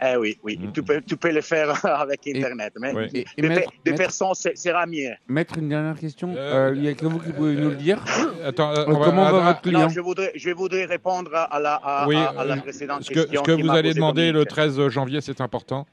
Eh 0.00 0.16
oui, 0.16 0.38
oui, 0.44 0.60
tu, 0.72 0.82
peux, 0.82 1.00
tu 1.00 1.16
peux 1.16 1.32
le 1.32 1.40
faire 1.40 1.84
avec 1.84 2.26
Internet. 2.26 2.72
mais 2.80 2.92
Ouais. 2.92 3.08
Et, 3.14 3.24
et 3.36 3.42
de, 3.42 3.48
maître, 3.48 3.70
de 3.84 3.90
maître- 3.90 3.98
personnes, 4.04 4.34
ce 4.34 4.50
sera 4.54 4.86
mieux. 4.86 5.10
maître, 5.26 5.58
une 5.58 5.68
dernière 5.68 5.98
question. 5.98 6.34
Euh, 6.36 6.70
Euh, 6.70 6.74
Il 6.76 6.84
y 6.84 6.88
a 6.88 6.94
que 6.94 7.04
vous 7.06 7.18
qui 7.18 7.32
pouvez 7.32 7.54
nous 7.56 7.70
le 7.70 7.74
dire. 7.76 7.98
Attends, 8.44 8.70
euh, 8.70 8.84
on 8.86 8.98
va- 8.98 9.04
comment 9.06 9.30
va 9.30 9.38
ah, 9.42 9.48
votre 9.48 9.62
client 9.62 9.80
Non, 9.80 9.88
je 9.88 10.00
voudrais, 10.00 10.30
je 10.36 10.50
voudrais 10.50 10.84
répondre 10.84 11.34
à 11.34 11.58
la, 11.58 11.74
à, 11.74 12.06
Oui, 12.06 12.14
à- 12.16 12.28
à 12.40 12.44
la 12.44 12.56
précédente 12.58 13.02
Ce 13.02 13.10
que, 13.10 13.20
question. 13.20 13.42
ce 13.44 13.50
que 13.50 13.60
vous 13.60 13.70
allez 13.70 13.92
demander 13.92 14.26
le 14.26 14.44
Dominique. 14.44 14.48
13 14.50 14.88
janvier, 14.88 15.20
c'est 15.20 15.40
important. 15.40 15.86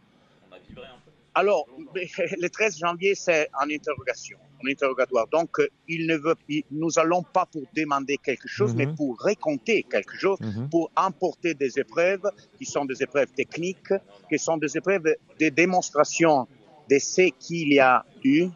Alors, 1.33 1.65
le 1.95 2.47
13 2.47 2.77
janvier, 2.77 3.13
c'est 3.15 3.49
en 3.59 3.69
interrogation, 3.69 4.37
en 4.65 4.71
interrogatoire. 4.71 5.27
Donc, 5.31 5.59
euh, 5.59 5.67
il 5.87 6.07
ne 6.07 6.15
veut, 6.17 6.35
il- 6.49 6.63
nous 6.71 6.97
allons 6.97 7.23
pas 7.23 7.45
pour 7.45 7.63
demander 7.75 8.17
quelque 8.17 8.47
chose, 8.47 8.71
Mhm. 8.73 8.77
mais 8.77 8.87
pour 8.87 9.17
raconter 9.19 9.83
quelque 9.83 10.17
chose, 10.17 10.39
Mhm. 10.41 10.69
pour 10.69 10.91
emporter 10.95 11.53
des 11.53 11.79
épreuves 11.79 12.29
qui 12.57 12.65
sont 12.65 12.85
des 12.85 13.01
épreuves 13.01 13.31
techniques, 13.35 13.93
qui 14.29 14.39
sont 14.39 14.57
des 14.57 14.75
épreuves 14.77 15.03
de 15.39 15.49
démonstration 15.49 16.47
de 16.89 16.97
ce 16.99 17.29
qu'il 17.39 17.73
y 17.73 17.79
a 17.79 18.05
eu, 18.23 18.47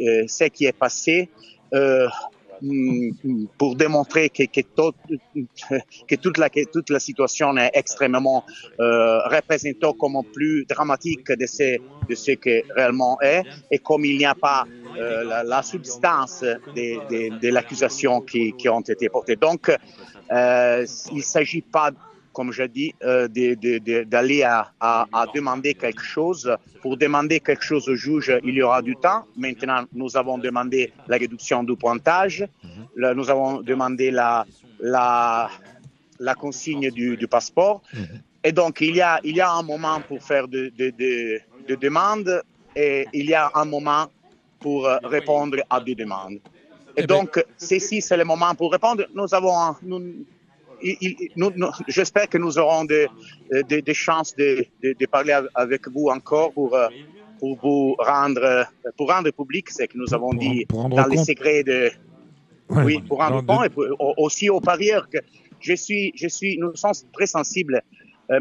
euh, 0.00 0.24
ce 0.26 0.44
qui 0.44 0.66
est 0.66 0.76
passé, 0.76 1.28
euh, 1.74 2.06
pour 3.58 3.76
démontrer 3.76 4.30
que, 4.30 4.44
que, 4.44 4.60
tout- 4.74 4.92
que 6.08 6.14
toute, 6.16 6.38
la, 6.38 7.00
situation 7.00 7.56
est 7.56 7.70
extrêmement 7.74 8.44
euh, 8.80 9.18
représentée 9.28 9.78
comme 9.98 10.22
plus 10.32 10.64
dramatique 10.66 11.30
de 11.30 11.46
ce, 11.46 11.78
de 12.08 12.34
que 12.36 12.62
réellement 12.74 13.20
est, 13.20 13.42
et 13.70 13.78
comme 13.78 14.04
il 14.04 14.18
n'y 14.18 14.26
a 14.26 14.34
pas 14.34 14.64
euh, 14.96 15.42
la, 15.44 15.62
substance 15.62 16.42
de, 16.42 17.38
de, 17.40 17.48
l'accusation 17.48 18.20
qui, 18.20 18.52
qui 18.54 18.68
ont 18.68 18.80
été 18.80 19.08
portées. 19.08 19.36
Donc, 19.36 19.70
euh, 20.32 20.86
il 21.12 21.18
ne 21.18 21.22
s'agit 21.22 21.62
pas, 21.62 21.90
comme 22.38 22.52
je 22.52 22.62
dis, 22.78 22.90
euh, 23.02 23.26
d'aller 24.14 24.42
à, 24.44 24.58
à, 24.90 24.92
à 25.20 25.22
demander 25.38 25.72
quelque 25.74 26.04
chose. 26.16 26.44
Pour 26.82 26.96
demander 26.96 27.40
quelque 27.46 27.64
chose 27.70 27.84
au 27.88 27.96
juge, 27.96 28.30
il 28.48 28.54
y 28.54 28.62
aura 28.62 28.80
du 28.90 28.94
temps. 29.06 29.22
Maintenant, 29.36 29.80
nous 30.00 30.16
avons 30.16 30.38
demandé 30.48 30.80
la 31.10 31.16
réduction 31.16 31.58
du 31.64 31.74
pointage. 31.84 32.46
Là, 33.02 33.08
nous 33.18 33.28
avons 33.34 33.52
demandé 33.72 34.06
la, 34.20 34.46
la, 34.78 35.50
la 36.28 36.34
consigne 36.44 36.86
du, 36.98 37.16
du 37.16 37.26
passeport. 37.26 37.82
Et 38.44 38.52
donc, 38.52 38.74
il 38.88 38.94
y, 38.94 39.00
a, 39.00 39.18
il 39.30 39.34
y 39.36 39.40
a 39.40 39.50
un 39.60 39.64
moment 39.72 39.98
pour 40.08 40.20
faire 40.22 40.46
de, 40.46 40.62
de, 40.78 40.86
de, 41.02 41.40
de 41.68 41.74
demandes 41.86 42.34
et 42.76 43.06
il 43.20 43.26
y 43.26 43.34
a 43.34 43.50
un 43.62 43.64
moment 43.64 44.04
pour 44.60 44.86
euh, 44.86 44.96
répondre 45.02 45.56
à 45.68 45.80
des 45.80 45.96
demandes. 46.02 46.38
Et 46.96 47.02
Eh 47.02 47.06
ben- 47.06 47.14
donc, 47.14 47.30
ceci, 47.56 48.00
c'est 48.06 48.16
le 48.22 48.24
moment 48.32 48.54
pour 48.54 48.70
répondre. 48.76 49.02
Nous 49.18 49.30
avons, 49.34 49.74
nous, 49.82 50.00
j'espère 51.88 52.28
que 52.28 52.38
nous 52.38 52.58
aurons 52.58 52.84
des 52.84 53.06
euh, 53.52 53.62
des- 53.62 53.82
des 53.82 53.94
chances 53.94 54.34
de, 54.36 54.64
de, 54.82 54.94
de 54.98 55.06
parler 55.06 55.32
av- 55.32 55.48
avec 55.54 55.88
vous 55.88 56.08
encore 56.08 56.52
pour, 56.52 56.74
euh, 56.74 56.88
pour 57.38 57.56
vous 57.62 57.94
rendre, 57.98 58.42
euh, 58.42 58.64
pour 58.96 59.08
rendre 59.10 59.30
public 59.30 59.70
ce 59.70 59.84
que 59.84 59.96
nous 59.96 60.12
avons 60.14 60.30
Pour- 60.30 60.38
dit 60.40 60.66
pour 60.66 60.88
dans 60.88 61.06
les 61.06 61.16
compte. 61.16 61.26
secrets 61.26 61.62
de, 61.64 61.90
Ouais. 62.70 62.82
oui, 62.84 63.02
pour 63.08 63.18
rendre 63.18 63.40
compte 63.46 63.66
et 63.66 63.70
pour- 63.70 63.86
aussi 64.18 64.50
aux 64.50 64.60
parieurs 64.60 65.08
que 65.08 65.18
je 65.60 65.74
suis, 65.74 66.12
je 66.14 66.28
suis, 66.28 66.58
nous 66.58 66.74
sommes 66.76 66.92
très 67.12 67.26
sensibles. 67.26 67.80
Euh, 68.30 68.40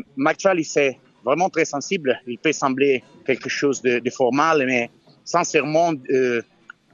il 0.57 0.65
c'est 0.65 0.97
vraiment 1.23 1.49
très 1.49 1.65
sensible. 1.65 2.19
Il 2.27 2.37
peut 2.37 2.51
sembler 2.51 3.03
quelque 3.25 3.49
chose 3.49 3.81
de, 3.81 3.99
de 3.99 4.09
formal, 4.09 4.63
mais 4.65 4.89
sincèrement, 5.23 5.93
euh, 6.11 6.41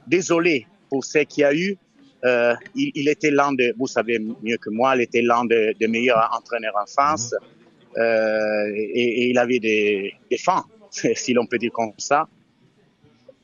désolé 0.06 0.66
pour 0.88 1.04
ce 1.04 1.18
qu'il 1.18 1.42
y 1.42 1.44
a 1.44 1.54
eu. 1.54 1.76
Euh, 2.24 2.54
il, 2.74 2.90
il 2.94 3.08
était 3.08 3.30
l'un 3.30 3.52
de, 3.52 3.74
vous 3.78 3.86
savez 3.86 4.18
mieux 4.18 4.56
que 4.56 4.70
moi, 4.70 4.96
il 4.96 5.02
était 5.02 5.22
l'un 5.22 5.44
des 5.44 5.88
meilleurs 5.88 6.30
entraîneurs 6.32 6.74
en 6.80 6.86
France. 6.86 7.34
Euh, 7.96 8.72
et, 8.74 9.24
et 9.24 9.30
il 9.30 9.38
avait 9.38 9.60
des, 9.60 10.14
des 10.30 10.38
fins, 10.38 10.64
si 10.90 11.32
l'on 11.32 11.46
peut 11.46 11.58
dire 11.58 11.72
comme 11.72 11.92
ça. 11.98 12.28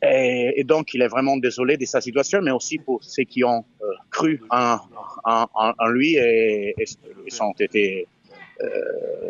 Et, 0.03 0.55
et 0.57 0.65
donc, 0.65 0.95
il 0.95 1.03
est 1.03 1.09
vraiment 1.09 1.37
désolé 1.37 1.77
de 1.77 1.85
sa 1.85 2.01
situation, 2.01 2.41
mais 2.43 2.51
aussi 2.51 2.79
pour 2.79 3.05
ceux 3.05 3.25
qui 3.25 3.45
ont 3.45 3.65
euh, 3.83 3.87
cru 4.11 4.41
en, 4.51 4.79
en, 5.25 5.47
en, 5.55 5.73
en 5.79 5.89
lui 5.89 6.15
et, 6.17 6.75
et, 6.79 6.85
et 7.27 7.31
sont 7.31 7.53
été, 7.59 8.07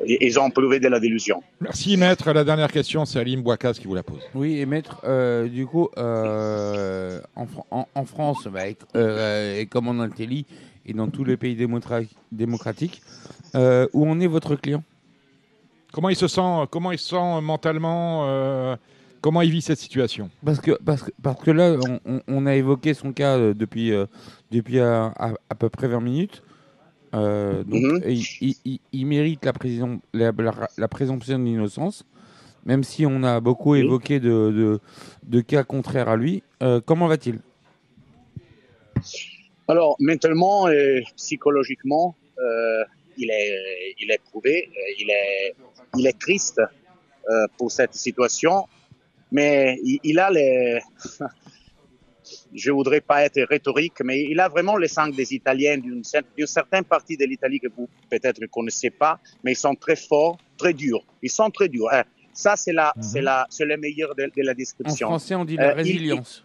ils 0.06 0.38
ont 0.40 0.50
prouvé 0.50 0.80
de 0.80 0.88
la 0.88 0.98
délusion. 1.00 1.42
Merci, 1.60 1.96
maître. 1.96 2.32
La 2.32 2.44
dernière 2.44 2.70
question, 2.72 3.04
c'est 3.04 3.18
Alim 3.20 3.42
Bouakas 3.42 3.74
qui 3.74 3.86
vous 3.86 3.94
la 3.94 4.02
pose. 4.02 4.20
Oui, 4.34 4.58
et 4.60 4.66
maître, 4.66 5.00
euh, 5.04 5.48
du 5.48 5.66
coup, 5.66 5.88
euh, 5.98 7.20
en, 7.36 7.46
Fran- 7.46 7.66
en- 7.70 7.88
en 7.94 8.04
France, 8.04 8.46
bah, 8.52 8.68
et, 8.68 8.76
euh, 8.96 9.58
et 9.60 9.66
comme 9.66 9.88
en 9.88 10.00
Intelli 10.00 10.46
et 10.86 10.92
dans 10.92 11.08
tous 11.08 11.24
les 11.24 11.36
pays 11.36 11.56
démocratiques, 12.32 13.02
euh, 13.54 13.86
où 13.92 14.08
en 14.08 14.18
est 14.20 14.26
votre 14.26 14.56
client? 14.56 14.82
Comment 15.92 16.08
il 16.08 16.16
se 16.16 16.28
sent, 16.28 16.66
comment 16.70 16.92
il 16.92 16.98
se 16.98 17.08
sent 17.10 17.40
mentalement 17.42 18.26
euh, 18.28 18.76
Comment 19.22 19.42
il 19.42 19.50
vit 19.50 19.60
cette 19.60 19.78
situation? 19.78 20.30
Parce 20.42 20.60
que, 20.60 20.78
parce, 20.82 21.02
que, 21.02 21.10
parce 21.22 21.42
que 21.42 21.50
là, 21.50 21.76
on, 21.86 22.00
on- 22.10 22.22
on 22.26 22.46
a 22.46 22.54
évoqué 22.54 22.94
son 22.94 23.12
cas 23.12 23.36
euh, 23.36 23.52
depuis, 23.52 23.92
euh, 23.92 24.06
depuis 24.50 24.80
à, 24.80 25.12
à- 25.18 25.34
à 25.50 25.54
peu 25.54 25.68
près 25.68 25.88
20 25.88 26.00
minutes. 26.00 26.42
Euh, 27.14 27.64
donc, 27.64 27.82
Mhm. 27.82 28.02
il, 28.06 28.24
il- 28.40 28.56
il- 28.64 28.80
il 28.92 29.06
mérite 29.06 29.44
la, 29.44 29.52
présum- 29.52 30.00
la, 30.14 30.30
la- 30.38 30.68
la 30.76 30.88
présomption 30.88 31.38
d'innocence, 31.38 32.04
même 32.64 32.84
si 32.84 33.04
on 33.06 33.22
a 33.24 33.40
beaucoup 33.40 33.72
Oui. 33.72 33.80
évoqué 33.80 34.20
de, 34.20 34.28
de, 34.28 34.80
de 35.24 35.40
cas 35.40 35.64
contraires 35.64 36.08
à 36.08 36.16
lui. 36.16 36.42
Euh, 36.62 36.80
comment 36.84 37.08
va-t-il? 37.08 37.40
Alors, 39.68 39.96
mentalement 40.00 40.68
et 40.68 41.02
psychologiquement, 41.16 42.14
euh, 42.38 42.84
il, 43.16 43.30
est, 43.30 43.94
il 44.00 44.11
est 44.11 44.20
prouvé, 44.30 44.68
il 44.98 45.11
est, 45.11 45.54
il 45.96 46.06
est 46.06 46.18
triste 46.18 46.61
pour 47.58 47.70
cette 47.70 47.94
situation, 47.94 48.66
mais 49.30 49.78
il 49.82 50.18
a 50.18 50.30
les... 50.30 50.80
Je 52.55 52.70
voudrais 52.70 53.01
pas 53.01 53.24
être 53.24 53.40
rhétorique, 53.42 54.01
mais 54.03 54.22
il 54.24 54.38
a 54.40 54.48
vraiment 54.48 54.76
les 54.76 54.88
sang 54.88 55.09
des 55.09 55.32
Italiens 55.34 55.78
d'une 55.78 56.03
cer- 56.03 56.24
d'une 56.36 56.46
certaine 56.46 56.84
partie 56.84 57.16
de 57.16 57.24
l'Italie 57.24 57.61
que 57.61 57.68
vous 57.76 57.88
peut-être 58.11 58.40
ne 58.40 58.46
connaissez 58.46 58.90
pas, 58.90 59.18
mais 59.44 59.53
ils 59.53 59.57
sont 59.57 59.74
très 59.74 59.96
forts, 59.96 60.36
très 60.57 60.72
durs. 60.74 61.05
Ils 61.22 61.30
sont 61.30 61.51
très 61.51 61.68
durs. 61.68 61.88
hein. 61.92 62.03
Ça, 62.32 62.57
c'est 62.57 62.72
la, 62.72 62.92
c'est 63.01 63.20
la, 63.20 63.46
c'est 63.51 63.64
le 63.64 63.76
meilleur 63.76 64.14
de, 64.14 64.24
de 64.24 64.42
la 64.42 64.53
En 64.53 64.55
description. 64.55 65.09
français, 65.09 65.34
on 65.34 65.44
dit 65.44 65.57
Euh, 65.59 65.62
la 65.62 65.70
il- 65.72 65.76
résilience. 65.76 66.44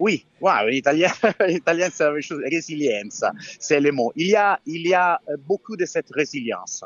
Oui, 0.00 0.26
ouais, 0.40 0.50
en 0.50 0.66
italien, 0.68 1.08
en 1.40 1.46
italien 1.46 1.88
c'est 1.92 2.02
la 2.04 2.10
même 2.12 2.20
chose. 2.20 2.42
Résilience, 2.44 3.22
c'est 3.60 3.78
le 3.80 3.92
mot. 3.92 4.12
Il 4.16 4.26
y 4.26 4.34
a, 4.34 4.58
il 4.66 4.86
y 4.88 4.92
a 4.92 5.20
euh, 5.28 5.36
beaucoup 5.46 5.76
de 5.76 5.84
cette 5.86 6.10
résilience. 6.10 6.84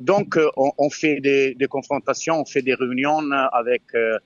Donc, 0.00 0.36
euh, 0.38 0.48
on, 0.56 0.72
on 0.78 0.88
fait 0.88 1.20
des, 1.20 1.54
des 1.54 1.66
confrontations, 1.66 2.40
on 2.40 2.46
fait 2.46 2.62
des 2.62 2.72
réunions 2.74 3.30
avec 3.52 3.82
euh, 3.94 4.18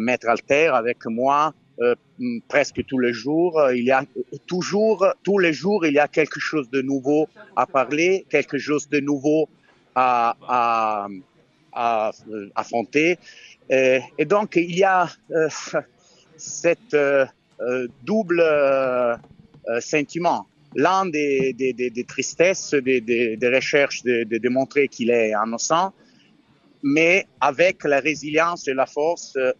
Maître 0.00 0.28
Alter, 0.28 0.66
avec 0.74 0.98
moi, 1.06 1.54
euh, 1.80 1.94
mm, 2.18 2.40
presque 2.48 2.84
tous 2.86 2.98
les 2.98 3.12
jours. 3.12 3.60
Il 3.74 3.84
y 3.84 3.90
a 3.90 4.02
euh, 4.02 4.36
toujours, 4.46 5.06
tous 5.22 5.38
les 5.38 5.52
jours, 5.52 5.86
il 5.86 5.94
y 5.94 5.98
a 5.98 6.08
quelque 6.08 6.40
chose 6.40 6.70
de 6.70 6.82
nouveau 6.82 7.28
à 7.56 7.66
parler, 7.66 8.26
quelque 8.28 8.58
chose 8.58 8.88
de 8.88 9.00
nouveau 9.00 9.48
à, 9.94 10.36
à, 10.48 11.08
à 11.72 12.10
euh, 12.30 12.50
affronter. 12.54 13.18
Et, 13.70 14.24
donc, 14.26 14.56
il 14.56 14.76
y 14.76 14.84
a 14.84 15.08
euh, 15.30 15.48
cette 16.36 16.94
euh, 16.94 17.24
euh, 17.60 17.86
double 18.02 18.40
euh, 18.40 19.16
euh, 19.68 19.80
sentiment. 19.80 20.46
L'un 20.74 21.06
des, 21.06 21.52
des, 21.52 21.72
des, 21.72 21.90
des 21.90 22.04
tristesses, 22.04 22.74
des, 22.74 23.38
recherches 23.54 24.02
de, 24.02 24.24
de 24.24 24.38
démontrer 24.38 24.88
qu'il 24.88 25.10
est 25.10 25.30
innocent, 25.30 25.92
mais 26.82 27.26
avec 27.40 27.84
la 27.84 28.00
résilience 28.00 28.66
et 28.66 28.74
la 28.74 28.86
force 28.86 29.36
euh, 29.36 29.52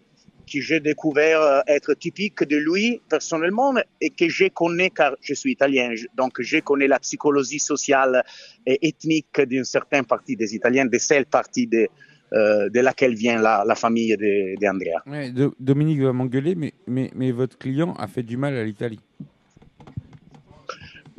que 0.51 0.61
j'ai 0.61 0.81
découvert 0.81 1.41
euh, 1.41 1.61
être 1.67 1.95
typique 1.95 2.43
de 2.45 2.57
lui 2.57 3.01
personnellement 3.09 3.75
et 4.01 4.11
que 4.11 4.29
je 4.29 4.49
connais 4.49 4.91
car 4.91 5.17
je 5.21 5.35
suis 5.35 5.53
italien. 5.53 5.95
Donc, 6.17 6.41
je 6.41 6.59
connais 6.59 6.89
la 6.89 6.99
psychologie 6.99 7.59
sociale 7.59 8.25
et 8.67 8.79
ethnique 8.87 9.41
d'une 9.41 9.65
certaine 9.65 10.05
partie 10.05 10.37
des 10.37 10.55
Italiens, 10.55 10.87
de 10.87 10.99
celle 10.99 11.27
partie 11.27 11.67
de, 11.67 11.89
euh, 12.33 12.69
de 12.69 12.81
laquelle 12.81 13.15
vient 13.15 13.41
la, 13.41 13.65
la 13.67 13.75
famille 13.75 14.17
de, 14.17 14.59
de 14.61 14.67
Andrea. 14.67 15.03
Ouais, 15.07 15.31
Do- 15.31 15.55
Dominique 15.59 16.01
va 16.01 16.13
m'engueuler, 16.13 16.55
mais, 16.55 16.73
mais, 16.87 17.11
mais 17.15 17.31
votre 17.33 17.59
client 17.59 17.95
a 17.95 18.07
fait 18.07 18.23
du 18.23 18.37
mal 18.37 18.57
à 18.57 18.65
l'Italie. 18.65 19.01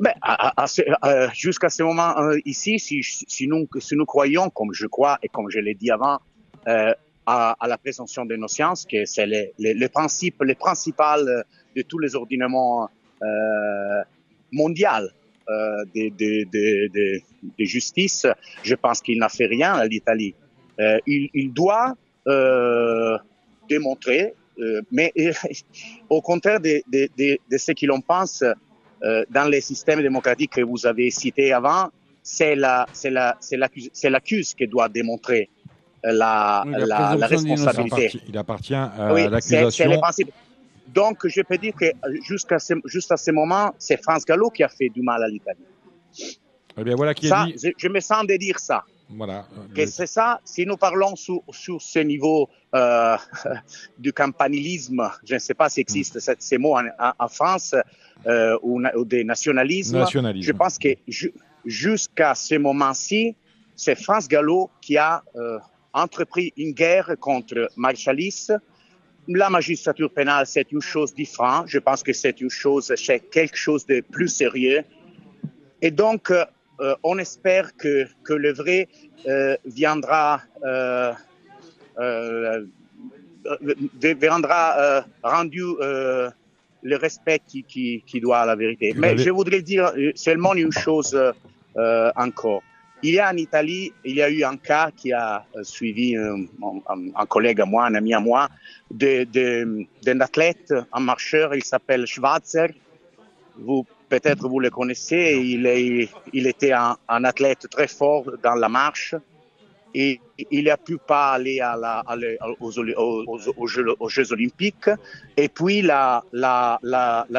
Ben, 0.00 0.12
euh, 1.04 1.28
jusqu'à 1.34 1.70
ce 1.70 1.84
moment 1.84 2.18
euh, 2.18 2.36
ici, 2.44 2.80
si, 2.80 3.00
si, 3.02 3.46
nous, 3.46 3.68
si 3.78 3.94
nous 3.94 4.04
croyons, 4.04 4.50
comme 4.50 4.72
je 4.72 4.86
crois 4.86 5.18
et 5.22 5.28
comme 5.28 5.48
je 5.50 5.60
l'ai 5.60 5.74
dit 5.74 5.90
avant, 5.90 6.18
euh, 6.66 6.92
à, 7.26 7.56
à 7.58 7.68
la 7.68 7.78
présomption 7.78 8.24
de 8.24 8.36
sciences, 8.46 8.86
que 8.86 9.04
c'est 9.04 9.26
le, 9.26 9.46
le, 9.58 9.72
le 9.72 9.88
principe, 9.88 10.36
le 10.42 10.54
principal 10.54 11.44
de 11.76 11.82
tous 11.82 11.98
les 11.98 12.14
ordonnements 12.14 12.88
euh, 13.22 14.02
mondiaux 14.52 14.88
euh, 15.48 15.84
de, 15.94 16.08
de, 16.08 16.44
de, 16.50 17.20
de, 17.58 17.64
justice, 17.64 18.26
je 18.62 18.74
pense 18.74 19.00
qu'il 19.00 19.18
n'a 19.18 19.28
fait 19.28 19.46
rien 19.46 19.74
à 19.74 19.86
l'Italie. 19.86 20.34
Euh, 20.80 20.98
il, 21.06 21.28
il 21.34 21.52
doit 21.52 21.94
euh, 22.26 23.18
démontrer, 23.68 24.34
euh, 24.58 24.80
mais 24.90 25.12
au 26.08 26.22
contraire 26.22 26.60
de, 26.60 26.82
de, 26.90 27.58
ce 27.58 27.72
que 27.72 27.86
l'on 27.86 28.00
pense, 28.00 28.42
euh, 28.42 29.24
dans 29.30 29.48
les 29.48 29.60
systèmes 29.60 30.00
démocratiques 30.00 30.52
que 30.52 30.62
vous 30.62 30.86
avez 30.86 31.10
cités 31.10 31.52
avant, 31.52 31.90
c'est 32.22 32.56
la, 32.56 32.86
la, 33.04 33.36
c'est 33.40 33.58
c'est 33.92 34.10
l'accuse 34.10 34.54
qui 34.54 34.66
doit 34.66 34.88
démontrer 34.88 35.42
euh, 35.42 35.63
la, 36.12 36.62
Oui, 36.66 36.72
la 36.86 37.26
responsabilité. 37.26 38.20
Il 38.28 38.36
appartient 38.38 38.74
à 38.74 39.12
Oui, 39.12 39.28
l'accusation. 39.28 39.90
Donc, 40.88 41.26
je 41.26 41.40
peux 41.42 41.56
dire 41.58 41.74
que 41.74 41.86
euh, 41.86 41.90
jusqu'à 42.22 42.58
ce, 42.58 42.74
juste 42.84 43.10
à 43.10 43.16
ce 43.16 43.30
moment, 43.30 43.74
c'est 43.78 44.00
France 44.02 44.24
Gallo 44.24 44.50
qui 44.50 44.62
a 44.62 44.68
fait 44.68 44.88
du 44.90 45.02
mal 45.02 45.22
à 45.22 45.28
l'Italie. 45.28 45.58
Eh 46.76 46.84
bien, 46.84 46.94
voilà 46.94 47.14
qui 47.14 47.26
est 47.26 47.30
Ça, 47.30 47.46
dit. 47.46 47.54
je, 47.62 47.70
je 47.76 47.88
me 47.88 48.00
sens 48.00 48.26
de 48.26 48.36
dire 48.36 48.58
ça. 48.58 48.84
Voilà. 49.10 49.44
Que 49.74 49.86
c'est 49.86 50.06
ça, 50.06 50.40
si 50.44 50.64
nous 50.66 50.76
parlons 50.76 51.14
sur, 51.14 51.42
sur 51.50 51.80
ce 51.80 51.98
niveau 52.00 52.48
euh, 52.74 53.16
du 53.98 54.12
campanilisme, 54.12 55.10
je 55.24 55.34
ne 55.34 55.38
sais 55.38 55.54
pas 55.54 55.68
s'il 55.68 55.82
existe 55.82 56.20
ce- 56.20 56.32
ces 56.38 56.58
mots 56.58 56.76
en, 56.76 56.84
en- 56.98 57.12
en 57.18 57.28
France, 57.28 57.74
euh, 58.26 58.56
ou, 58.62 58.80
des 59.04 59.24
nationalismes, 59.24 59.98
Nationalisme. 59.98 60.46
je 60.46 60.52
pense 60.52 60.78
que 60.78 60.88
ju- 61.06 61.32
jusqu'à 61.64 62.34
ce 62.34 62.54
moment-ci, 62.56 63.36
c'est 63.76 63.94
France 64.00 64.26
Gallo 64.28 64.70
qui 64.80 64.96
a 64.96 65.22
euh, 65.36 65.58
entrepris 65.94 66.52
une 66.56 66.72
guerre 66.72 67.14
contre 67.18 67.70
Marchalis. 67.76 68.48
La 69.28 69.48
magistrature 69.48 70.10
pénale, 70.10 70.46
c'est 70.46 70.70
une 70.72 70.82
chose 70.82 71.14
différente. 71.14 71.68
Je 71.68 71.78
pense 71.78 72.02
que 72.02 72.12
c'est 72.12 72.40
une 72.42 72.50
chose, 72.50 72.92
c'est 72.96 73.20
quelque 73.30 73.56
chose 73.56 73.86
de 73.86 74.00
plus 74.00 74.28
sérieux. 74.28 74.82
Et 75.80 75.90
donc, 75.90 76.30
euh, 76.80 76.94
on 77.02 77.18
espère 77.18 77.76
que, 77.76 78.06
que 78.24 78.34
le 78.34 78.52
vrai 78.52 78.88
euh, 79.26 79.56
viendra, 79.64 80.42
euh, 80.64 81.12
viendra 84.02 85.04
rendu 85.22 85.62
le 86.82 86.96
respect 86.96 87.40
qui, 87.46 87.62
qui, 87.62 88.02
qui 88.06 88.20
doit 88.20 88.40
à 88.40 88.46
la 88.46 88.56
vérité. 88.56 88.92
Mais 88.96 89.16
je 89.16 89.30
voudrais 89.30 89.62
dire 89.62 89.92
seulement 90.14 90.54
une 90.54 90.72
chose 90.72 91.16
encore. 92.16 92.62
Il 93.06 93.12
y 93.12 93.18
a 93.18 93.30
en 93.30 93.36
Italie, 93.36 93.92
il 94.02 94.16
y 94.16 94.22
a 94.22 94.30
eu 94.30 94.44
un 94.44 94.56
cas 94.56 94.90
qui 94.90 95.12
a 95.12 95.44
euh, 95.54 95.62
suivi 95.62 96.16
euh, 96.16 96.38
un, 97.14 97.26
collègue 97.26 97.60
à 97.60 97.66
moi, 97.66 97.84
un 97.84 97.94
ami 97.96 98.14
à 98.14 98.20
moi, 98.20 98.48
d'un 98.90 100.20
athlète, 100.20 100.72
un 100.90 101.00
marcheur, 101.00 101.54
il 101.54 101.62
s'appelle 101.62 102.06
Schwarzer. 102.06 102.68
Vous 103.58 103.84
peut-être 104.08 104.48
vous 104.48 104.58
le 104.58 104.70
connaissez. 104.70 105.38
Il, 106.32 106.46
était 106.46 106.72
un, 106.72 106.96
athlète 107.24 107.68
très 107.70 107.88
fort 107.88 108.24
dans 108.42 108.54
la 108.54 108.70
marche 108.70 109.14
et 109.94 110.18
il 110.50 110.64
n'a 110.64 110.78
pu 110.78 110.96
pas 110.96 111.32
aller 111.32 111.60
aux, 112.58 113.68
Jeux, 113.68 114.32
olympiques. 114.32 114.88
Et 115.36 115.50
puis 115.50 115.82
la 115.82 116.22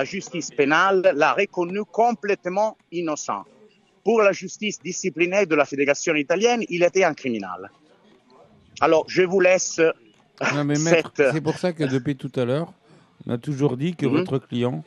justice 0.03 0.51
pénale 0.51 1.11
l'a 1.15 1.33
reconnu 1.33 1.83
complètement 1.85 2.77
innocent. 2.91 3.45
Pour 4.05 4.21
la 4.21 4.31
justice 4.31 4.79
disciplinaire 4.81 5.47
de 5.47 5.55
la 5.55 5.65
fédération 5.65 6.13
italienne, 6.15 6.63
il 6.69 6.83
était 6.83 7.03
un 7.03 7.13
criminel. 7.15 7.71
Alors, 8.79 9.03
je 9.07 9.23
vous 9.23 9.39
laisse 9.41 9.81
Non, 10.53 10.63
mais 10.63 10.77
maître, 10.77 11.11
cette... 11.15 11.31
c'est 11.33 11.41
pour 11.41 11.57
ça 11.57 11.73
que 11.73 11.83
depuis 11.85 12.15
tout 12.15 12.31
à 12.35 12.45
l'heure, 12.45 12.71
on 13.25 13.31
a 13.33 13.37
toujours 13.39 13.75
dit 13.77 13.95
que 13.95 14.05
Mhm. 14.05 14.13
votre 14.17 14.37
client 14.47 14.83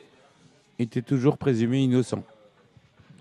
était 0.79 1.01
toujours 1.01 1.37
présumé 1.37 1.79
innocent. 1.79 2.23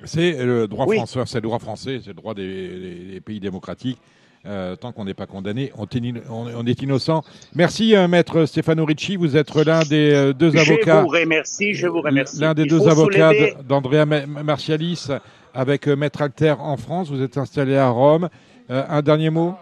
C'est 0.05 0.33
le 0.45 0.69
droit 0.69 0.87
Oui. 0.87 0.97
français, 0.99 1.21
c'est 1.27 1.39
le 1.39 1.43
droit 1.43 1.59
français, 1.59 1.99
c'est 2.03 2.11
le 2.11 2.15
droit 2.15 2.33
des, 2.35 2.47
des- 2.69 3.13
des 3.15 3.21
pays 3.21 3.41
démocratiques. 3.41 3.99
Euh, 4.47 4.77
tant 4.77 4.93
qu'on 4.93 5.05
n'est 5.05 5.15
pas 5.23 5.27
condamné, 5.27 5.73
on, 5.77 5.85
est 5.87 6.15
on- 6.55 6.65
innocent. 6.65 7.25
Merci, 7.57 7.97
euh, 7.97 8.07
maître 8.07 8.47
Stefano 8.47 8.85
Ricci. 8.85 9.17
Vous 9.17 9.37
êtes 9.37 9.53
l'un 9.57 9.83
des 9.83 10.13
euh, 10.15 10.33
deux 10.33 10.53
Je 10.53 10.59
avocats. 10.59 11.03
vous 11.03 11.09
remercie, 11.09 11.75
je 11.75 11.89
vous 11.89 12.01
remercie. 12.01 12.39
L'un 12.39 12.55
des 12.55 12.63
Il 12.63 12.69
deux 12.71 12.87
avocats 12.87 13.33
d'Andrea 13.69 14.07
Ma- 14.07 14.27
Martialis 14.27 15.09
avec 15.55 15.89
euh, 15.89 15.97
Maître 15.97 16.23
Alter 16.23 16.55
en 16.59 16.77
France. 16.77 17.11
Vous 17.11 17.23
êtes 17.23 17.37
installé 17.37 17.77
à 17.77 17.89
Rome. 17.89 18.29
Euh, 18.71 18.85
un 18.89 19.03
dernier 19.03 19.31
mot? 19.31 19.55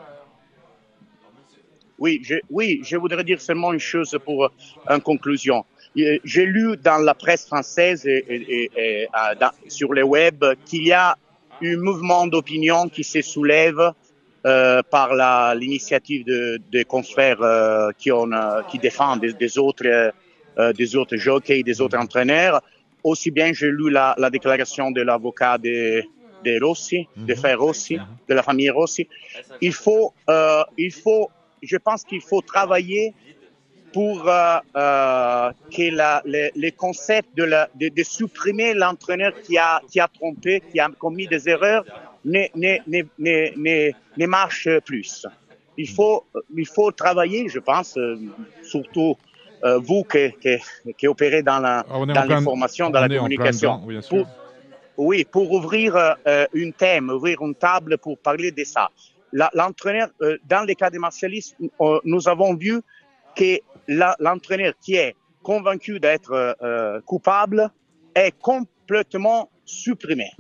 Oui, 1.99 2.21
je, 2.23 2.35
oui, 2.51 2.81
je 2.85 2.97
voudrais 2.97 3.25
dire 3.25 3.41
seulement 3.41 3.73
une 3.73 3.81
chose 3.81 4.19
pour 4.25 4.45
euh, 4.45 4.49
en 4.89 5.01
conclusion. 5.01 5.65
J'ai 6.25 6.45
lu 6.45 6.77
dans 6.77 6.99
la 6.99 7.15
presse 7.15 7.47
française 7.47 8.07
et, 8.07 9.09
sur 9.69 9.95
le 9.95 10.03
web 10.03 10.45
qu'il 10.67 10.87
y 10.87 10.93
a 10.93 11.17
un 11.63 11.77
mouvement 11.79 12.27
d'opinion 12.27 12.91
qui 12.91 13.03
se 13.03 13.23
soulève 13.23 13.93
par 14.43 15.55
l'initiative 15.55 16.27
de, 16.27 16.61
des 16.71 16.85
confrères 16.85 17.39
qui, 17.97 18.79
défendent 18.79 19.21
des, 19.25 19.59
autres, 19.59 20.13
des 20.77 20.97
autres 20.97 21.17
jockeys, 21.17 21.63
des 21.63 21.81
autres 21.81 21.97
entraîneurs. 21.97 22.61
Aussi 23.11 23.31
bien, 23.31 23.49
j'ai 23.59 23.71
lu 23.79 23.89
la, 23.99 24.07
la 24.19 24.31
déclaration 24.37 24.87
de 24.91 25.03
l'avocat 25.09 25.55
de, 25.67 26.03
de 26.47 26.53
Rossi, 26.65 27.01
de 27.29 27.35
frère 27.41 27.59
Rossi, 27.67 27.97
de 28.29 28.35
la 28.39 28.43
famille 28.49 28.71
Rossi. 28.79 29.05
Il 29.69 29.73
faut, 29.85 30.07
euh, 30.29 30.65
il 30.87 30.93
faut, 31.03 31.25
je 31.73 31.79
pense 31.87 32.01
qu'il 32.09 32.21
faut 32.31 32.43
travailler 32.55 33.15
pour 33.93 34.17
euh, 34.29 34.59
euh, 34.77 35.53
que 35.75 35.87
la, 36.01 36.21
le, 36.33 36.43
le 36.65 36.71
concept 36.85 37.29
de, 37.41 37.45
la, 37.53 37.63
de, 37.81 37.87
de 37.99 38.03
supprimer 38.03 38.75
l'entraîneur 38.75 39.33
qui 39.45 39.57
a, 39.57 39.81
qui 39.91 39.99
a 40.01 40.09
trompé, 40.19 40.53
qui 40.71 40.79
a 40.81 40.89
commis 41.05 41.29
des 41.29 41.43
erreurs, 41.55 41.85
ne, 42.25 42.43
ne, 42.63 42.73
ne, 42.93 43.01
ne, 43.27 43.37
ne, 43.67 43.93
ne 44.21 44.27
marche 44.27 44.69
plus. 44.89 45.13
Il 45.79 45.89
faut, 45.97 46.25
il 46.57 46.67
faut 46.67 46.91
travailler, 46.91 47.49
je 47.55 47.61
pense, 47.61 47.97
euh, 47.97 48.17
surtout 48.63 49.17
euh, 49.65 49.79
vous 49.79 50.05
qui, 50.05 50.33
qui, 50.41 50.95
qui 50.99 51.07
opérez 51.09 51.43
dans 51.43 51.59
la, 51.59 51.85
Ah, 51.89 51.99
dans 52.07 52.25
l'information, 52.25 52.87
on 52.87 52.91
dans 52.91 53.01
la 53.01 53.09
communication. 53.09 53.77
dedans, 53.77 53.87
oui. 53.87 53.99
Pour- 54.09 54.27
oui, 54.99 55.25
pour 55.25 55.53
ouvrir 55.53 55.95
euh, 55.97 56.47
une 56.55 56.73
thème, 56.73 57.11
ouvrir 57.11 57.43
une 57.43 57.55
table 57.55 57.99
pour 57.99 58.17
parler 58.19 58.51
de 58.51 58.65
ça. 58.65 58.89
L'entraîneur, 59.33 60.09
euh, 60.23 60.39
dans 60.49 60.63
les 60.65 60.75
cas 60.75 60.89
de 60.89 60.99
martialisme, 60.99 61.57
euh, 61.81 62.01
nous 62.05 62.27
avons 62.29 62.55
vu 62.55 62.81
que 63.35 63.59
l'entraîneur 64.19 64.73
qui 64.81 64.95
est 64.95 65.15
convaincu 65.43 66.01
d'être 66.01 66.33
euh, 66.33 66.53
euh, 66.63 67.01
coupable 67.03 67.71
est 68.15 68.33
complètement 68.41 69.51
supprimé. 69.67 70.31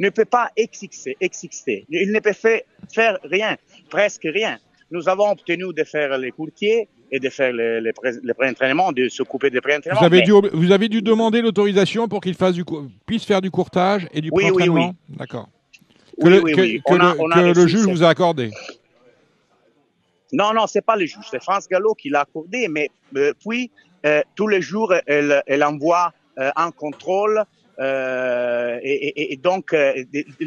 Ne 0.00 0.08
peut 0.10 0.24
pas 0.24 0.50
exister, 0.56 1.16
exister. 1.20 1.84
Il 1.90 2.10
ne 2.10 2.20
peut 2.20 2.32
faire, 2.32 2.62
faire 2.92 3.18
rien, 3.22 3.56
presque 3.90 4.22
rien. 4.24 4.58
Nous 4.90 5.08
avons 5.08 5.30
obtenu 5.30 5.72
de 5.74 5.84
faire 5.84 6.16
les 6.18 6.30
courtiers 6.32 6.88
et 7.14 7.20
de 7.20 7.28
faire 7.28 7.52
les, 7.52 7.80
les, 7.80 7.92
pré- 7.92 8.18
les 8.22 8.34
pré-entraînements, 8.34 8.90
de 8.90 9.08
s'occuper 9.08 9.50
des 9.50 9.60
pré-entraînements. 9.60 10.00
vous 10.00 10.06
avez, 10.06 10.18
mais- 10.20 10.24
dû, 10.24 10.32
vous 10.52 10.72
avez 10.72 10.88
dû 10.88 11.02
demander 11.02 11.42
l'autorisation 11.42 12.08
pour 12.08 12.20
qu'il 12.22 12.34
puisse 13.06 13.24
faire 13.24 13.40
du 13.42 13.50
courtage 13.50 14.08
et 14.12 14.20
du 14.22 14.30
Oui, 14.32 14.44
oui, 14.46 14.50
pré-entraînement 14.52 14.94
oui. 15.10 15.16
D'accord. 15.16 15.48
Que, 16.20 16.24
Oui, 16.26 16.30
le, 16.30 16.42
oui, 16.42 16.52
que- 16.82 16.94
a- 16.94 17.42
le- 17.42 17.52
que 17.54 17.66
juge 17.66 17.86
vous 17.86 18.02
a 18.02 18.08
accordé. 18.08 18.50
Non, 20.32 20.54
non, 20.54 20.66
c'est 20.66 20.80
pas 20.84 20.96
le 20.96 21.04
juge, 21.04 21.24
c'est 21.30 21.42
France 21.42 21.68
Gallo 21.68 21.94
qui 21.94 22.08
l'a 22.08 22.20
accordé, 22.20 22.66
mais 22.68 22.90
euh, 23.16 23.34
puis 23.46 23.70
euh, 24.06 24.22
tous 24.34 24.48
les 24.48 24.62
jours, 24.62 24.94
elle, 25.06 25.42
elle 25.46 25.62
envoie 25.62 26.12
euh, 26.38 26.50
un 26.56 26.70
contrôle 26.70 27.44
euh, 27.78 28.78
et, 28.82 29.08
et- 29.08 29.32
et 29.34 29.36
donc 29.36 29.74
euh, 29.74 29.92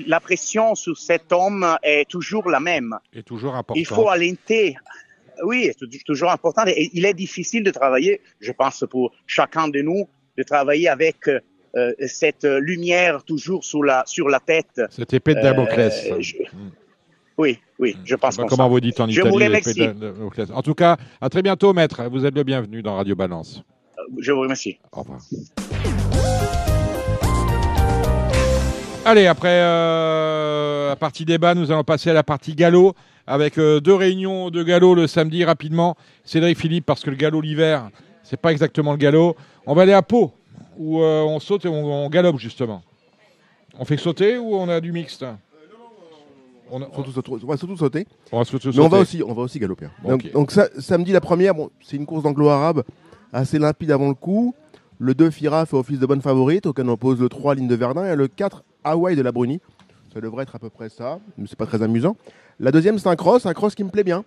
la 0.08 0.20
pression 0.20 0.74
sur 0.74 0.98
cet 0.98 1.32
homme 1.32 1.78
est 1.84 2.10
toujours 2.10 2.50
la 2.50 2.60
même. 2.60 2.98
Et 3.14 3.22
toujours 3.22 3.56
important. 3.56 3.80
Il 3.80 3.86
faut 3.86 4.10
alimenter, 4.10 4.76
oui, 5.44 5.72
c'est 5.78 6.04
toujours 6.06 6.32
important. 6.32 6.64
Et 6.68 6.90
il 6.94 7.06
est 7.06 7.14
difficile 7.14 7.64
de 7.64 7.72
travailler, 7.72 8.22
je 8.40 8.52
pense, 8.52 8.84
pour 8.90 9.12
chacun 9.28 9.68
de 9.68 9.82
nous, 9.82 10.08
de 10.38 10.44
travailler 10.44 10.88
avec 10.90 11.28
euh, 11.28 11.92
cette 12.08 12.44
lumière 12.46 13.24
toujours 13.24 13.64
sur 13.64 13.84
la, 13.84 14.04
sur 14.06 14.30
la 14.30 14.40
tête. 14.40 14.82
Cette 14.90 15.14
épée 15.14 15.36
de 15.36 15.42
Damoclès. 15.42 16.08
Euh, 16.12 16.18
je- 16.22 16.36
Oui, 17.38 17.60
oui, 17.80 17.98
je 18.06 18.16
pense 18.16 18.38
pas 18.38 18.44
comme 18.44 18.50
comment 18.50 18.70
vous 18.70 18.80
dites 18.80 18.98
en 19.02 19.08
Je 19.10 19.20
Italie. 19.20 19.30
vous 19.30 19.38
l'épée 19.40 19.74
de 19.74 19.92
Damoclès. 19.92 20.50
En 20.52 20.62
tout 20.62 20.74
cas, 20.76 20.96
à 21.20 21.30
très 21.30 21.42
bientôt, 21.42 21.74
maître. 21.74 22.04
Vous 22.10 22.26
êtes 22.26 22.34
le 22.36 22.44
bienvenu 22.44 22.82
dans 22.82 22.96
Radio 22.96 23.16
Balance. 23.16 23.62
Je 24.20 24.32
vous 24.32 24.42
remercie. 24.42 24.78
Au 24.94 25.02
revoir. 25.02 25.20
Allez, 29.08 29.28
après 29.28 29.50
euh, 29.62 30.90
la 30.90 30.96
partie 30.96 31.26
débat, 31.26 31.54
nous 31.54 31.72
allons 31.72 31.84
passer 31.84 32.10
à 32.10 32.14
la 32.14 32.24
partie 32.24 32.56
galop 32.56 32.96
avec 33.28 33.58
euh, 33.58 33.80
deux 33.80 33.94
réunions 33.96 34.50
de 34.50 34.64
galop 34.64 34.96
le 34.96 35.08
samedi 35.08 35.44
rapidement. 35.44 35.96
Cédric 36.24 36.58
Philippe, 36.58 36.86
parce 36.86 37.02
que 37.02 37.10
le 37.10 37.16
galop 37.16 37.42
l'hiver, 37.42 37.90
c'est 38.24 38.40
pas 38.40 38.52
exactement 38.52 38.92
le 38.92 38.98
galop. 38.98 39.36
On 39.66 39.74
va 39.74 39.84
aller 39.84 39.94
à 39.94 40.02
Pau, 40.02 40.32
où 40.78 41.02
euh, 41.02 41.22
on 41.24 41.40
saute 41.40 41.66
et 41.66 41.70
on, 41.70 42.06
on 42.06 42.10
galope 42.10 42.38
justement. 42.38 42.82
On 43.80 43.86
fait 43.86 43.98
sauter 43.98 44.38
ou 44.38 44.56
on 44.56 44.70
a 44.70 44.80
du 44.80 44.92
mixte? 44.92 45.26
On, 46.72 46.82
a- 46.82 46.90
Surtout 46.94 47.12
sauter- 47.12 47.32
on 47.44 47.48
va 47.48 47.58
surtout 47.58 47.78
sauter. 47.78 48.08
on 48.32 48.40
va 48.40 48.46
sauter. 48.46 48.70
Mais 48.74 48.80
on 48.80 48.88
va 48.88 48.98
aussi, 49.00 49.22
on 49.22 49.34
va 49.34 49.44
aussi 49.44 49.60
galoper. 49.60 49.88
Donc, 50.04 50.24
Ok. 50.26 50.32
donc 50.32 50.52
ça, 50.52 50.68
samedi 50.80 51.12
la 51.12 51.22
première, 51.22 51.54
bon, 51.54 51.70
c'est 51.82 51.96
une 51.96 52.06
course 52.08 52.24
d'anglo-arabe 52.24 52.84
assez 53.32 53.60
limpide 53.60 53.92
avant 53.92 54.08
le 54.08 54.16
coup. 54.16 54.56
Le 54.98 55.14
2 55.14 55.30
Fira 55.30 55.66
fait 55.66 55.76
office 55.76 56.00
de 56.00 56.06
bonne 56.06 56.22
favorite, 56.22 56.66
auquel 56.66 56.90
on 56.90 56.94
oppose 56.94 57.20
le 57.20 57.30
3 57.30 57.56
Ligne 57.56 57.68
de 57.68 57.76
Verdun 57.76 58.06
et 58.12 58.16
le 58.16 58.28
4 58.28 58.64
Hawaii 58.84 59.16
de 59.16 59.22
la 59.22 59.32
Bruni. 59.32 59.60
Ça 60.16 60.22
devrait 60.22 60.44
être 60.44 60.56
à 60.56 60.60
peu 60.60 60.70
près 60.70 60.88
ça, 60.88 61.20
mais 61.38 61.46
c'est 61.46 61.58
pas 61.58 61.66
très 61.66 61.82
amusant. 61.84 62.16
La 62.62 62.72
deuxième 62.72 62.98
c'est 63.00 63.10
un 63.10 63.18
cross, 63.18 63.46
un 63.46 63.54
cross 63.54 63.76
qui 63.76 63.84
me 63.84 63.90
plaît 63.90 64.06
bien. 64.06 64.24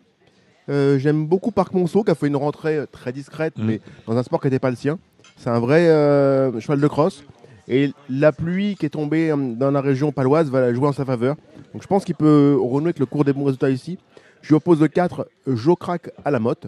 Euh, 0.68 0.98
J'aime 0.98 1.26
beaucoup 1.26 1.50
Parc 1.50 1.72
Monceau 1.72 2.04
qui 2.04 2.10
a 2.10 2.14
fait 2.14 2.26
une 2.26 2.36
rentrée 2.36 2.76
euh, 2.76 2.84
très 2.86 3.10
discrète, 3.10 3.56
Mhm. 3.56 3.64
mais 3.66 3.80
dans 4.06 4.14
un 4.14 4.22
sport 4.22 4.38
qui 4.38 4.48
n'était 4.48 4.58
pas 4.58 4.68
le 4.68 4.76
sien. 4.76 4.98
C'est 5.38 5.48
un 5.48 5.58
vrai 5.58 5.88
euh, 5.88 6.60
cheval 6.60 6.78
de 6.82 6.86
cross. 6.88 7.24
Et 7.68 7.92
la 8.10 8.32
pluie 8.32 8.76
qui 8.76 8.84
est 8.84 8.90
tombée 8.90 9.32
dans 9.56 9.70
la 9.70 9.80
région 9.80 10.12
paloise 10.12 10.50
va 10.50 10.74
jouer 10.74 10.88
en 10.88 10.92
sa 10.92 11.06
faveur. 11.06 11.36
Donc 11.72 11.80
je 11.82 11.86
pense 11.86 12.04
qu'il 12.04 12.16
peut 12.16 12.58
renouer 12.60 12.88
avec 12.88 12.98
le 12.98 13.06
cours 13.06 13.24
des 13.24 13.32
bons 13.32 13.44
résultats 13.44 13.70
ici. 13.70 13.96
Je 14.42 14.48
lui 14.48 14.56
oppose 14.56 14.82
le 14.82 14.88
4, 14.88 15.26
Jocrac 15.46 16.10
à 16.22 16.30
la 16.30 16.38
motte. 16.38 16.66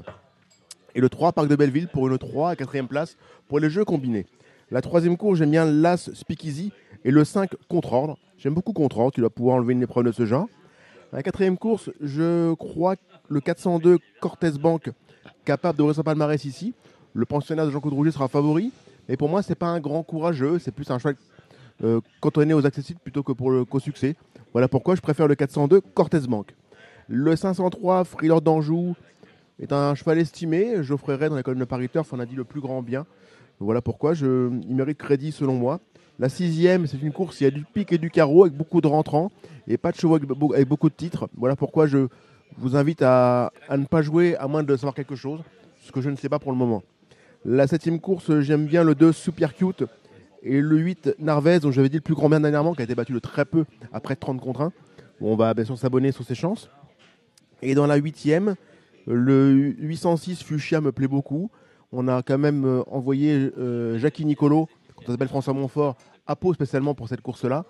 Et 0.94 1.00
le 1.02 1.10
3, 1.10 1.32
Parc 1.32 1.46
de 1.48 1.56
Belleville 1.56 1.88
pour 1.88 2.08
une 2.08 2.16
3 2.16 2.50
à 2.52 2.56
4 2.56 2.86
place 2.88 3.18
pour 3.48 3.60
les 3.60 3.68
jeux 3.68 3.84
combinés. 3.84 4.24
La 4.70 4.80
troisième 4.80 5.18
course, 5.18 5.38
j'aime 5.38 5.50
bien 5.50 5.66
l'As 5.66 6.08
Speakeasy 6.14 6.72
et 7.04 7.10
le 7.10 7.22
5 7.24 7.50
Contre-Ordre. 7.68 8.16
J'aime 8.41 8.55
beaucoup 8.55 8.72
Contre-Ordre, 8.72 9.12
tu 9.12 9.20
dois 9.20 9.28
pouvoir 9.28 9.57
enlever 9.57 9.74
une 9.74 9.82
épreuve 9.82 10.07
de 10.07 10.12
ce 10.12 10.24
genre. 10.24 10.49
La 11.12 11.22
quatrième 11.22 11.59
course, 11.59 11.91
je 12.01 12.55
crois 12.55 12.97
le 13.28 13.38
402 13.41 13.99
Cortez 14.18 14.53
Bank, 14.53 14.91
capable 15.45 15.76
d'ouvrir 15.76 15.95
son 15.95 16.03
palmarès 16.03 16.43
ici. 16.47 16.72
Le 17.12 17.26
pensionnaire 17.26 17.66
de 17.66 17.70
Jean-Claude 17.70 17.93
Rouget 17.93 18.12
sera 18.12 18.28
favori. 18.28 18.72
Mais 19.11 19.18
pour 19.18 19.28
moi, 19.28 19.43
c'est 19.43 19.57
pas 19.57 19.66
un 19.66 19.78
grand 19.78 20.03
courageux, 20.03 20.59
c'est 20.59 20.70
plus 20.70 20.91
un 20.91 20.99
cheval 20.99 21.16
euh, 21.84 22.01
cantonné 22.20 22.55
aux 22.55 22.64
accessibles 22.64 23.01
plutôt 23.01 23.22
que 23.22 23.32
pour 23.32 23.53
qu'au 23.68 23.78
succès. 23.78 24.16
Voilà 24.53 24.68
pourquoi 24.68 24.95
je 24.95 25.03
préfère 25.03 25.28
le 25.28 25.34
402 25.34 25.82
Cortez 25.82 26.20
Bank. 26.20 26.55
Le 27.09 27.36
503 27.36 28.05
Freelord 28.05 28.41
d'Anjou 28.41 28.95
est 29.59 29.70
un 29.74 29.95
cheval 29.95 30.18
estimé. 30.18 30.82
Geoffrey 30.82 31.14
Ray 31.14 31.28
dans 31.28 31.36
l'école 31.36 31.59
de 31.59 31.64
Paris 31.64 31.91
Turf 31.91 32.11
en 32.14 32.18
a 32.20 32.24
dit 32.24 32.36
le 32.36 32.45
plus 32.45 32.62
grand 32.62 32.80
bien. 32.80 33.05
Voilà 33.59 33.82
pourquoi 33.82 34.14
je, 34.14 34.51
il 34.66 34.74
mérite 34.74 34.97
crédit 34.97 35.30
selon 35.30 35.53
moi. 35.57 35.80
La 36.20 36.28
sixième, 36.28 36.86
c'est 36.86 37.00
une 37.00 37.12
course, 37.12 37.40
il 37.40 37.44
y 37.44 37.46
a 37.46 37.50
du 37.50 37.64
pic 37.64 37.90
et 37.94 37.98
du 37.98 38.10
carreau 38.10 38.44
avec 38.44 38.54
beaucoup 38.54 38.82
de 38.82 38.86
rentrants 38.86 39.32
et 39.66 39.78
pas 39.78 39.90
de 39.90 39.96
chevaux 39.96 40.16
avec, 40.16 40.28
be- 40.28 40.54
avec 40.54 40.68
beaucoup 40.68 40.90
de 40.90 40.94
titres. 40.94 41.30
Voilà 41.34 41.56
pourquoi 41.56 41.86
je 41.86 42.08
vous 42.58 42.76
invite 42.76 43.00
à, 43.00 43.50
ne 43.70 43.86
pas 43.86 44.02
jouer 44.02 44.36
à 44.36 44.46
moins 44.46 44.62
de 44.62 44.76
savoir 44.76 44.94
quelque 44.94 45.16
chose, 45.16 45.40
ce 45.80 45.90
que 45.90 46.02
je 46.02 46.10
ne 46.10 46.16
sais 46.16 46.28
pas 46.28 46.38
pour 46.38 46.52
le 46.52 46.58
moment. 46.58 46.82
La 47.46 47.66
septième 47.66 48.00
course, 48.00 48.40
j'aime 48.40 48.66
bien 48.66 48.84
le 48.84 48.94
2 48.94 49.12
Super 49.12 49.54
Cute 49.54 49.84
et 50.42 50.60
le 50.60 50.76
8 50.76 51.14
Narvez, 51.20 51.60
dont 51.60 51.70
j'avais 51.70 51.88
dit 51.88 51.96
le 51.96 52.02
plus 52.02 52.14
grand 52.14 52.28
bien 52.28 52.40
dernièrement, 52.40 52.74
qui 52.74 52.82
a 52.82 52.84
été 52.84 52.94
battu 52.94 53.14
de 53.14 53.18
très 53.18 53.46
peu 53.46 53.64
après 53.90 54.14
30 54.14 54.42
contre 54.42 54.60
1. 54.60 54.72
Bon, 55.22 55.32
on 55.32 55.36
va 55.36 55.54
bien 55.54 55.64
sûr 55.64 55.78
s'abonner 55.78 56.12
sur 56.12 56.24
ses 56.24 56.34
chances. 56.34 56.68
Et 57.62 57.74
dans 57.74 57.86
la 57.86 57.96
huitième, 57.96 58.56
le 59.06 59.52
806 59.78 60.42
Fuchsia 60.42 60.82
me 60.82 60.92
plaît 60.92 61.08
beaucoup. 61.08 61.50
On 61.92 62.08
a 62.08 62.22
quand 62.22 62.36
même 62.38 62.66
euh, 62.66 62.82
envoyé 62.90 63.50
euh, 63.58 63.98
Jackie 63.98 64.26
Nicolo, 64.26 64.68
quand 64.96 65.04
on 65.08 65.12
s'appelle 65.12 65.28
François 65.28 65.54
Montfort, 65.54 65.96
à 66.26 66.36
Pau 66.36 66.52
spécialement 66.54 66.94
pour 66.94 67.08
cette 67.08 67.20
course-là. 67.20 67.64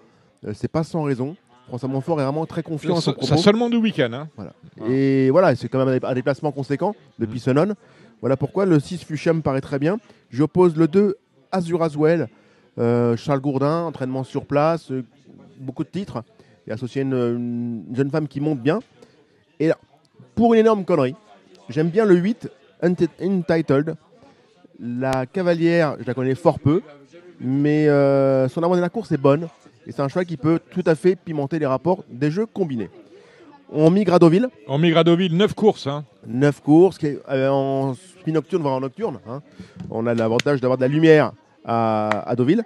Euh, 0.47 0.53
c'est 0.55 0.69
pas 0.69 0.85
sans 0.85 1.03
raison. 1.03 1.37
François 1.69 1.89
Montfort 1.89 2.21
est 2.21 2.25
vraiment 2.25 2.47
très 2.47 2.63
confiant 2.63 2.97
en 2.97 3.01
son 3.01 3.15
ça 3.21 3.37
seulement 3.37 3.71
du 3.71 3.77
week-end. 3.77 4.13
Hein. 4.13 4.29
Voilà. 4.37 4.53
Et 4.91 5.31
voilà, 5.31 5.55
c'est 5.55 5.69
quand 5.69 5.85
même 5.85 6.01
un 6.03 6.15
déplacement 6.15 6.51
conséquent 6.51 6.95
depuis 7.19 7.35
Mhm. 7.37 7.39
Senon. 7.41 7.75
Voilà 8.21 8.37
pourquoi 8.37 8.67
le 8.67 8.81
6 8.81 9.05
Fuchsia 9.05 9.33
me 9.33 9.41
paraît 9.41 9.61
très 9.61 9.79
bien. 9.79 9.99
J'oppose 10.31 10.77
le 10.77 10.89
2 10.89 11.17
Azur 11.53 11.83
Aswell, 11.83 12.29
euh, 12.79 13.17
Charles 13.17 13.41
Gourdin, 13.41 13.85
entraînement 13.85 14.25
sur 14.25 14.45
place, 14.47 14.91
euh, 14.91 15.05
beaucoup 15.59 15.85
de 15.85 15.89
titres, 15.89 16.23
et 16.67 16.73
associé 16.73 17.03
à 17.03 17.05
une, 17.05 17.85
une 17.89 17.97
jeune 17.97 18.11
femme 18.11 18.27
qui 18.29 18.41
monte 18.41 18.59
bien. 18.61 18.81
Et 19.61 19.69
là, 19.69 19.77
pour 20.35 20.55
une 20.55 20.61
énorme 20.61 20.85
connerie, 20.85 21.15
j'aime 21.69 21.89
bien 21.89 22.05
le 22.05 22.17
8 22.17 22.49
Unti- 22.83 23.09
Untitled. 23.21 23.95
La 24.81 25.27
cavalière, 25.27 25.97
je 26.01 26.07
la 26.07 26.15
connais 26.15 26.35
fort 26.35 26.59
peu, 26.59 26.81
mais 27.41 27.89
euh, 27.89 28.49
son 28.49 28.63
avance 28.63 28.77
de 28.77 28.83
la 28.83 28.89
course 28.91 29.11
est 29.13 29.17
bonne. 29.17 29.49
Et 29.87 29.93
c'est 29.93 30.03
un 30.03 30.09
cheval 30.09 30.27
qui 30.27 30.37
peut 30.37 30.61
tout 30.71 30.83
à 30.87 30.95
fait 30.95 31.17
pimenter 31.17 31.59
les 31.59 31.67
rapports 31.67 32.05
des 32.11 32.31
jeux 32.31 32.47
combinés. 32.47 32.91
On 33.73 33.91
migre 33.91 34.15
à 34.15 34.19
Deauville. 34.19 34.49
On 34.67 34.79
migre 34.79 34.99
à 34.99 35.05
Deauville, 35.05 35.37
9 35.37 35.55
courses. 35.55 35.87
Hein. 35.87 36.05
9 36.27 36.61
courses 36.61 36.99
euh, 37.31 37.49
en 37.49 37.95
semi-nocturne, 37.95 38.63
voire 38.63 38.75
en 38.75 38.81
nocturne. 38.81 39.21
hein. 39.29 39.41
On 39.91 40.07
a 40.07 40.15
l'avantage 40.15 40.61
d'avoir 40.61 40.77
de 40.77 40.83
la 40.83 40.89
lumière 40.89 41.33
à, 41.65 42.29
à 42.29 42.37
Deauville. 42.37 42.63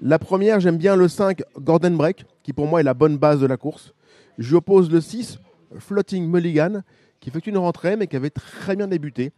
La 0.00 0.18
première, 0.18 0.60
j'aime 0.60 0.76
bien 0.76 0.94
le 0.96 1.08
5 1.08 1.42
Gordon 1.58 1.90
Break, 1.90 2.24
qui 2.42 2.52
pour 2.52 2.66
moi 2.66 2.80
est 2.80 2.84
la 2.84 2.94
bonne 2.94 3.16
base 3.16 3.40
de 3.40 3.46
la 3.46 3.56
course. 3.56 3.94
Je 4.38 4.54
oppose 4.54 4.90
le 4.90 5.00
6 5.00 5.38
Floating 5.78 6.28
Mulligan, 6.30 6.82
qui 7.20 7.30
effectue 7.30 7.50
une 7.50 7.58
rentrée, 7.58 7.96
mais 7.96 8.06
qui 8.06 8.14
avait 8.14 8.30
très 8.30 8.76
bien 8.76 8.86
débuté. 8.86 9.32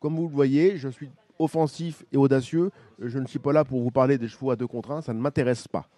Comme 0.00 0.16
vous 0.16 0.26
le 0.26 0.34
voyez, 0.34 0.76
je 0.78 0.88
suis 0.88 1.10
offensif 1.38 2.02
et 2.12 2.16
audacieux. 2.16 2.70
Je 3.00 3.18
ne 3.18 3.26
suis 3.26 3.38
pas 3.38 3.52
là 3.52 3.64
pour 3.64 3.82
vous 3.82 3.90
parler 3.90 4.18
des 4.18 4.28
chevaux 4.28 4.50
à 4.50 4.56
deux 4.56 4.66
contre 4.66 4.90
un, 4.90 5.02
ça 5.02 5.12
ne 5.12 5.20
m'intéresse 5.20 5.68
pas. 5.68 5.88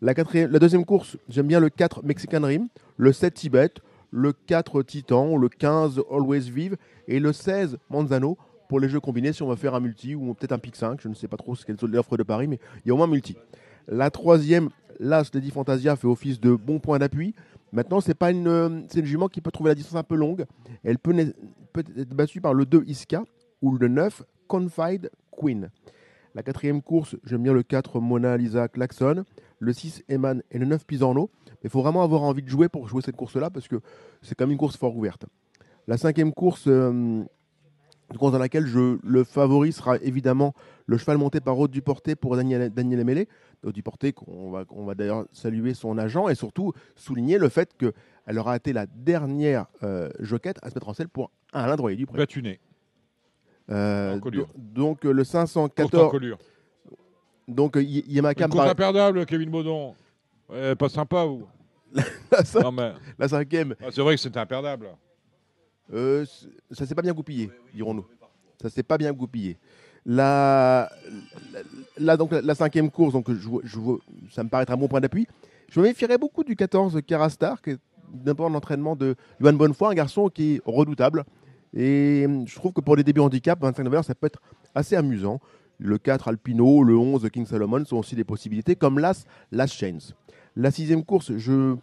La, 0.00 0.14
deuxième 0.14 0.84
course, 0.84 1.16
j'aime 1.28 1.48
bien 1.48 1.58
le 1.58 1.70
4 1.70 2.04
Mexican 2.04 2.42
Rim, 2.42 2.68
le 2.96 3.12
7 3.12 3.34
Tibet, 3.34 3.70
le 4.10 4.32
4 4.32 4.82
Titan, 4.84 5.36
le 5.36 5.48
15 5.48 6.02
Always 6.10 6.50
Vive 6.50 6.76
et 7.08 7.18
le 7.18 7.32
16 7.32 7.78
Manzano 7.90 8.38
pour 8.68 8.78
les 8.78 8.88
jeux 8.88 9.00
combinés 9.00 9.32
si 9.32 9.42
on 9.42 9.48
va 9.48 9.56
faire 9.56 9.74
un 9.74 9.80
multi 9.80 10.14
ou 10.14 10.34
peut-être 10.34 10.52
un 10.52 10.58
pic 10.58 10.76
5. 10.76 11.00
Je 11.00 11.08
ne 11.08 11.14
sais 11.14 11.26
pas 11.26 11.36
trop 11.36 11.56
ce 11.56 11.66
qu'est 11.66 11.82
l'offre 11.82 12.16
de 12.16 12.22
Paris, 12.22 12.46
mais 12.46 12.60
il 12.84 12.88
y 12.88 12.90
a 12.90 12.94
au 12.94 12.96
moins 12.96 13.08
multi. 13.08 13.36
La 13.88 14.10
troisième, 14.10 14.68
l'As 15.00 15.30
Lady 15.34 15.50
Fantasia 15.50 15.96
fait 15.96 16.06
office 16.06 16.38
de 16.38 16.54
bon 16.54 16.78
point 16.78 16.98
d'appui. 16.98 17.34
Maintenant, 17.72 18.00
c'est 18.00 18.14
pas 18.14 18.30
une, 18.30 18.86
c'est 18.88 19.00
une 19.00 19.06
jument 19.06 19.28
qui 19.28 19.40
peut 19.40 19.50
trouver 19.50 19.70
la 19.70 19.74
distance 19.74 19.98
un 19.98 20.04
peu 20.04 20.14
longue. 20.14 20.46
Elle 20.84 20.98
peut, 20.98 21.14
peut 21.72 21.84
être 21.96 22.14
battue 22.14 22.40
par 22.40 22.54
le 22.54 22.66
2 22.66 22.84
Iska 22.86 23.24
ou 23.62 23.76
le 23.76 23.88
9 23.88 24.22
Confide 24.46 25.10
Queen. 25.32 25.70
La 26.38 26.44
quatrième 26.44 26.82
course, 26.82 27.16
j'aime 27.24 27.42
bien 27.42 27.52
le 27.52 27.64
4 27.64 27.98
Mona 27.98 28.36
Lisa 28.36 28.68
Klaxon, 28.68 29.24
le 29.58 29.72
6 29.72 30.04
Eman 30.08 30.40
et 30.52 30.58
le 30.58 30.66
9 30.66 30.86
Pisorno. 30.86 31.32
Mais 31.48 31.56
il 31.64 31.70
faut 31.70 31.82
vraiment 31.82 32.04
avoir 32.04 32.22
envie 32.22 32.42
de 32.42 32.48
jouer 32.48 32.68
pour 32.68 32.86
jouer 32.86 33.02
cette 33.02 33.16
course-là 33.16 33.50
parce 33.50 33.66
que 33.66 33.80
c'est 34.22 34.36
quand 34.36 34.44
même 34.44 34.52
une 34.52 34.58
course 34.58 34.76
fort 34.76 34.96
ouverte. 34.96 35.26
La 35.88 35.96
cinquième 35.96 36.32
course, 36.32 36.68
euh, 36.68 37.24
course 38.16 38.30
dans 38.30 38.38
laquelle 38.38 38.68
je, 38.68 38.98
le 39.02 39.24
favori 39.24 39.72
sera 39.72 39.96
évidemment 39.96 40.54
le 40.86 40.96
cheval 40.96 41.18
monté 41.18 41.40
par 41.40 41.58
Aude 41.58 41.72
Duporté 41.72 42.14
pour 42.14 42.36
Daniel, 42.36 42.70
Daniel 42.72 43.00
Emelé. 43.00 43.28
Aude 43.64 43.74
Duporté, 43.74 44.12
qu'on 44.12 44.52
va, 44.52 44.64
on 44.70 44.84
va 44.84 44.94
d'ailleurs 44.94 45.24
saluer 45.32 45.74
son 45.74 45.98
agent 45.98 46.28
et 46.28 46.36
surtout 46.36 46.72
souligner 46.94 47.38
le 47.38 47.48
fait 47.48 47.76
qu'elle 47.76 48.38
aura 48.38 48.54
été 48.54 48.72
la 48.72 48.86
dernière 48.86 49.66
euh, 49.82 50.08
joquette 50.20 50.58
à 50.62 50.70
se 50.70 50.76
mettre 50.76 50.88
en 50.88 50.94
selle 50.94 51.08
pour 51.08 51.32
Alain 51.52 51.74
Droyer 51.74 51.96
du 51.96 52.06
Pré. 52.06 52.16
Batuné. 52.16 52.60
Euh, 53.70 54.18
do- 54.18 54.46
donc 54.56 55.04
le 55.04 55.12
Courte 55.12 55.34
en 55.34 55.46
514, 55.46 56.10
colure. 56.10 56.38
donc 57.46 57.76
euh, 57.76 57.82
Y- 57.82 58.04
me 58.46 58.50
course 58.50 58.56
paraît- 58.56 58.70
imperdable, 58.70 59.26
Kevin 59.26 59.50
Baudon. 59.50 59.94
Ouais, 60.48 60.74
pas 60.74 60.88
sympa, 60.88 61.24
vous. 61.24 61.46
la, 61.92 62.42
cin- 62.42 62.62
Non, 62.62 62.72
mais 62.72 62.92
la 63.18 63.28
cinquième, 63.28 63.74
ah, 63.82 63.86
c'est 63.90 64.00
vrai 64.00 64.14
que 64.14 64.20
c'était 64.20 64.38
imperdable. 64.40 64.88
Euh, 65.92 66.24
c- 66.24 66.46
ça 66.70 66.86
s'est 66.86 66.94
pas 66.94 67.02
bien 67.02 67.12
goupillé, 67.12 67.50
dirons-nous. 67.74 68.06
Ça 68.60 68.68
s'est 68.70 68.82
pas 68.82 68.98
bien 68.98 69.12
goupillé. 69.12 69.56
La, 70.06 70.90
la, 71.52 71.60
la- 71.98 72.16
donc, 72.16 72.32
la, 72.32 72.40
la 72.40 72.54
cinquième 72.54 72.90
course, 72.90 73.12
donc, 73.12 73.30
je, 73.30 73.78
ça 74.30 74.42
me 74.42 74.48
paraît 74.48 74.62
être 74.62 74.70
un 74.72 74.76
bon 74.76 74.88
point 74.88 75.00
d'appui. 75.00 75.26
Je 75.70 75.80
me 75.80 75.84
méfierais 75.86 76.16
beaucoup 76.18 76.44
du 76.44 76.56
14 76.56 76.98
Carastar, 77.06 77.60
qui 77.60 77.70
est 77.70 77.78
d'abord 78.10 78.48
l'entraînement 78.48 78.96
de 78.96 79.14
Johan 79.40 79.52
Bonnefoy, 79.52 79.90
un 79.90 79.94
garçon 79.94 80.28
qui 80.30 80.54
est 80.56 80.62
redoutable. 80.64 81.24
Et 81.74 82.24
hum, 82.26 82.46
je 82.46 82.54
trouve 82.54 82.72
que 82.72 82.80
pour 82.80 82.96
les 82.96 83.04
débuts 83.04 83.20
handicap, 83.20 83.60
25 83.60 83.82
novembre, 83.84 84.04
ça 84.04 84.14
peut 84.14 84.26
être 84.26 84.40
assez 84.74 84.96
amusant. 84.96 85.40
Le 85.78 85.98
4 85.98 86.28
Alpino, 86.28 86.82
le 86.82 86.96
11 86.96 87.28
King 87.30 87.46
Solomon 87.46 87.84
sont 87.84 87.98
aussi 87.98 88.16
des 88.16 88.24
possibilités, 88.24 88.74
comme 88.74 88.98
l'As 88.98 89.26
Last 89.52 89.74
Chains. 89.74 90.14
La 90.56 90.70
sixième 90.70 91.04
course, 91.04 91.36
je 91.36 91.52
vais 91.52 91.78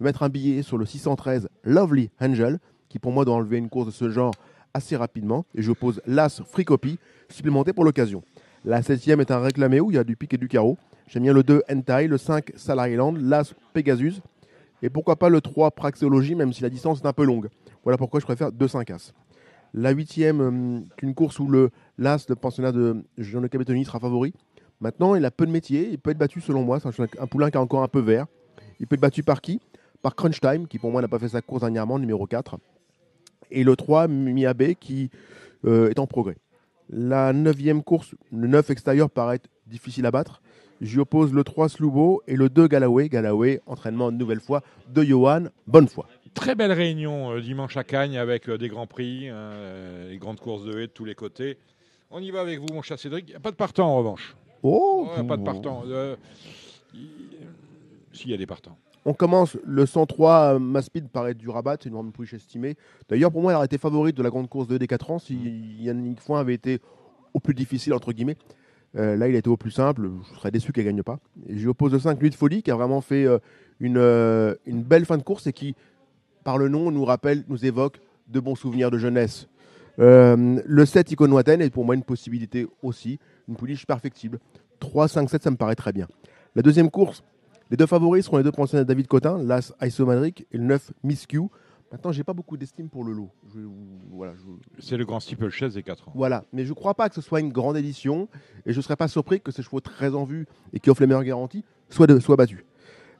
mettre 0.00 0.22
un 0.22 0.28
billet 0.28 0.62
sur 0.62 0.76
le 0.76 0.84
613 0.84 1.48
Lovely 1.64 2.10
Angel, 2.20 2.58
qui 2.88 2.98
pour 2.98 3.12
moi 3.12 3.24
doit 3.24 3.36
enlever 3.36 3.56
une 3.56 3.70
course 3.70 3.86
de 3.86 3.92
ce 3.92 4.10
genre 4.10 4.34
assez 4.74 4.96
rapidement. 4.96 5.46
Et 5.54 5.62
je 5.62 5.70
oppose 5.70 6.02
l'As 6.06 6.42
Free 6.44 6.64
Copy, 6.64 6.98
supplémenté 7.30 7.72
pour 7.72 7.84
l'occasion. 7.84 8.22
La 8.64 8.82
septième 8.82 9.20
est 9.20 9.30
un 9.30 9.40
réclamé 9.40 9.80
où 9.80 9.90
il 9.90 9.94
y 9.94 9.98
a 9.98 10.04
du 10.04 10.16
pic 10.16 10.34
et 10.34 10.38
du 10.38 10.48
carreau. 10.48 10.76
J'aime 11.06 11.22
bien 11.22 11.32
le 11.32 11.42
2 11.42 11.62
Entai, 11.72 12.06
le 12.06 12.18
5 12.18 12.52
Salaryland, 12.54 13.14
l'As 13.18 13.54
Pegasus. 13.72 14.20
Et 14.82 14.90
pourquoi 14.90 15.16
pas 15.16 15.28
le 15.28 15.40
3 15.40 15.70
Praxéologie, 15.70 16.34
même 16.34 16.52
si 16.52 16.62
la 16.62 16.68
distance 16.68 17.00
est 17.00 17.06
un 17.06 17.12
peu 17.12 17.24
longue. 17.24 17.48
Voilà 17.82 17.96
pourquoi 17.96 18.20
je 18.20 18.26
préfère 18.26 18.50
2-5 18.50 18.92
As. 18.92 19.14
La 19.74 19.90
huitième, 19.90 20.40
euh, 20.40 20.80
une 21.02 21.14
course 21.14 21.38
où 21.38 21.48
le 21.48 21.70
l'As, 21.98 22.26
le 22.28 22.36
pensionnat 22.36 22.72
de 22.72 23.04
Jean-Luc 23.18 23.52
Cabetoni, 23.52 23.84
sera 23.84 24.00
favori. 24.00 24.32
Maintenant, 24.80 25.14
il 25.14 25.24
a 25.24 25.30
peu 25.30 25.46
de 25.46 25.50
métier. 25.50 25.88
Il 25.90 25.98
peut 25.98 26.10
être 26.10 26.18
battu, 26.18 26.40
selon 26.40 26.62
moi. 26.62 26.78
C'est 26.80 27.20
un, 27.20 27.26
poulain 27.26 27.50
qui 27.50 27.56
est 27.56 27.60
encore 27.60 27.82
un 27.82 27.88
peu 27.88 28.00
vert. 28.00 28.26
Il 28.80 28.86
peut 28.86 28.94
être 28.94 29.00
battu 29.00 29.22
par 29.22 29.40
qui? 29.40 29.60
Par 30.02 30.14
Crunch 30.14 30.40
Time, 30.40 30.68
qui 30.68 30.78
pour 30.78 30.92
moi 30.92 31.02
n'a 31.02 31.08
pas 31.08 31.18
fait 31.18 31.28
sa 31.28 31.42
course 31.42 31.60
dernièrement, 31.60 31.98
numéro 31.98 32.26
4. 32.26 32.58
Et 33.50 33.64
le 33.64 33.76
3, 33.76 34.08
Miabe, 34.08 34.74
qui 34.78 35.10
euh, 35.64 35.90
est 35.90 35.98
en 35.98 36.06
progrès. 36.06 36.36
La 36.88 37.32
neuvième 37.32 37.82
course, 37.82 38.14
le 38.32 38.46
9 38.46 38.70
extérieur, 38.70 39.10
paraît 39.10 39.40
difficile 39.66 40.06
à 40.06 40.10
battre. 40.10 40.40
J'y 40.80 41.00
oppose 41.00 41.34
le 41.34 41.42
3 41.42 41.68
Slubo 41.68 42.22
et 42.28 42.36
le 42.36 42.48
2 42.48 42.68
Galloway. 42.68 43.08
Galloway, 43.08 43.60
entraînement 43.66 44.10
une 44.10 44.18
nouvelle 44.18 44.40
fois 44.40 44.62
de 44.88 45.02
Johan. 45.02 45.46
Bonne 45.66 45.88
foi. 45.88 46.06
Très 46.34 46.54
belle 46.54 46.72
réunion 46.72 47.32
euh, 47.32 47.40
dimanche 47.40 47.76
à 47.76 47.84
Cagnes 47.84 48.16
avec 48.18 48.48
euh, 48.48 48.58
des 48.58 48.68
grands 48.68 48.86
prix, 48.86 49.28
euh, 49.28 50.10
les 50.10 50.18
grandes 50.18 50.40
courses 50.40 50.64
de 50.64 50.78
haie 50.78 50.86
de 50.86 50.92
tous 50.92 51.04
les 51.04 51.14
côtés. 51.14 51.58
On 52.10 52.20
y 52.20 52.30
va 52.30 52.40
avec 52.40 52.58
vous, 52.60 52.66
mon 52.72 52.82
cher 52.82 52.98
Cédric. 52.98 53.26
Il 53.28 53.30
n'y 53.30 53.36
a 53.36 53.40
pas 53.40 53.50
de 53.50 53.56
partant 53.56 53.88
en 53.88 53.96
revanche. 53.98 54.36
Oh 54.62 55.08
Ouais, 55.16 55.24
pas 55.26 55.36
de 55.36 55.42
partant. 55.44 55.82
Euh, 55.86 56.16
il- 56.94 57.08
S'il 58.12 58.30
y 58.30 58.34
a 58.34 58.36
des 58.36 58.46
partants. 58.46 58.76
On 59.04 59.14
commence 59.14 59.56
le 59.64 59.86
103 59.86 60.54
euh, 60.54 60.58
Maspid 60.58 61.08
paraît 61.08 61.34
du 61.34 61.48
rabat, 61.48 61.76
c'est 61.80 61.88
une 61.88 61.94
grande 61.94 62.12
pouliche 62.12 62.34
estimée. 62.34 62.76
D'ailleurs, 63.08 63.30
pour 63.30 63.40
moi, 63.42 63.52
elle 63.52 63.56
aurait 63.56 63.66
été 63.66 63.78
favorite 63.78 64.16
de 64.16 64.22
la 64.22 64.30
grande 64.30 64.48
course 64.48 64.66
de 64.66 64.76
des 64.76 64.86
4 64.86 65.10
ans 65.10 65.18
si 65.18 65.34
Yannick 65.80 66.20
Foin 66.20 66.40
avait 66.40 66.54
été 66.54 66.80
au 67.34 67.40
plus 67.40 67.54
difficile, 67.54 67.94
entre 67.94 68.12
guillemets. 68.12 68.36
Euh, 68.96 69.16
là, 69.16 69.28
il 69.28 69.34
a 69.34 69.38
été 69.38 69.48
au 69.48 69.56
plus 69.56 69.70
simple. 69.70 70.10
Je 70.32 70.38
serais 70.38 70.50
déçu 70.50 70.72
qu'elle 70.72 70.84
gagne 70.86 71.02
pas. 71.02 71.20
Et 71.46 71.56
J'y 71.58 71.66
oppose 71.68 71.92
le 71.92 71.98
5 72.00 72.20
Nuit 72.20 72.30
de 72.30 72.34
Folie 72.34 72.62
qui 72.62 72.70
a 72.70 72.74
vraiment 72.74 73.00
fait 73.00 73.24
euh, 73.24 73.38
une, 73.80 73.98
euh, 73.98 74.54
une 74.66 74.82
belle 74.82 75.04
fin 75.04 75.16
de 75.18 75.22
course 75.22 75.46
et 75.46 75.52
qui, 75.52 75.74
par 76.48 76.56
le 76.56 76.70
nom, 76.70 76.90
nous 76.90 77.04
rappelle, 77.04 77.44
nous 77.48 77.66
évoque 77.66 78.00
de 78.28 78.40
bons 78.40 78.54
souvenirs 78.54 78.90
de 78.90 78.96
jeunesse. 78.96 79.48
Euh, 79.98 80.58
le 80.64 80.86
7 80.86 81.10
Icône 81.12 81.30
Watten 81.34 81.60
est 81.60 81.68
pour 81.68 81.84
moi 81.84 81.94
une 81.94 82.02
possibilité 82.02 82.66
aussi, 82.82 83.18
une 83.48 83.54
pouliche 83.56 83.84
perfectible. 83.84 84.38
3, 84.80 85.08
5, 85.08 85.28
7, 85.28 85.42
ça 85.42 85.50
me 85.50 85.56
paraît 85.56 85.74
très 85.74 85.92
bien. 85.92 86.08
La 86.54 86.62
deuxième 86.62 86.90
course, 86.90 87.22
les 87.70 87.76
deux 87.76 87.84
favoris 87.84 88.24
seront 88.24 88.38
les 88.38 88.44
deux 88.44 88.50
pensionnats 88.50 88.84
de 88.84 88.88
David 88.88 89.08
Cotin, 89.08 89.42
l'As 89.42 89.74
Isomadric 89.82 90.46
et 90.50 90.56
le 90.56 90.64
9 90.64 90.90
Miss 91.04 91.26
Q. 91.26 91.42
Maintenant, 91.92 92.12
j'ai 92.12 92.24
pas 92.24 92.32
beaucoup 92.32 92.56
d'estime 92.56 92.88
pour 92.88 93.04
le 93.04 93.12
lot. 93.12 93.28
Je- 93.54 93.60
voilà, 94.10 94.32
je- 94.34 94.80
C'est 94.82 94.96
le 94.96 95.04
grand 95.04 95.20
steeplechase 95.20 95.74
des 95.74 95.82
4 95.82 96.08
ans. 96.08 96.12
voilà, 96.14 96.44
mais 96.54 96.64
je 96.64 96.72
crois 96.72 96.94
pas 96.94 97.10
que 97.10 97.14
ce 97.14 97.20
soit 97.20 97.40
une 97.40 97.52
grande 97.52 97.76
édition 97.76 98.26
et 98.64 98.72
je 98.72 98.80
serais 98.80 98.96
pas 98.96 99.08
surpris 99.08 99.42
que 99.42 99.52
ces 99.52 99.62
chevaux 99.62 99.80
très 99.80 100.14
en 100.14 100.24
vue 100.24 100.46
et 100.72 100.80
qui 100.80 100.88
offrent 100.88 101.02
les 101.02 101.06
meilleures 101.08 101.24
garanties 101.24 101.62
soient, 101.90 102.06
de- 102.06 102.18
soient 102.20 102.36
battus. 102.36 102.64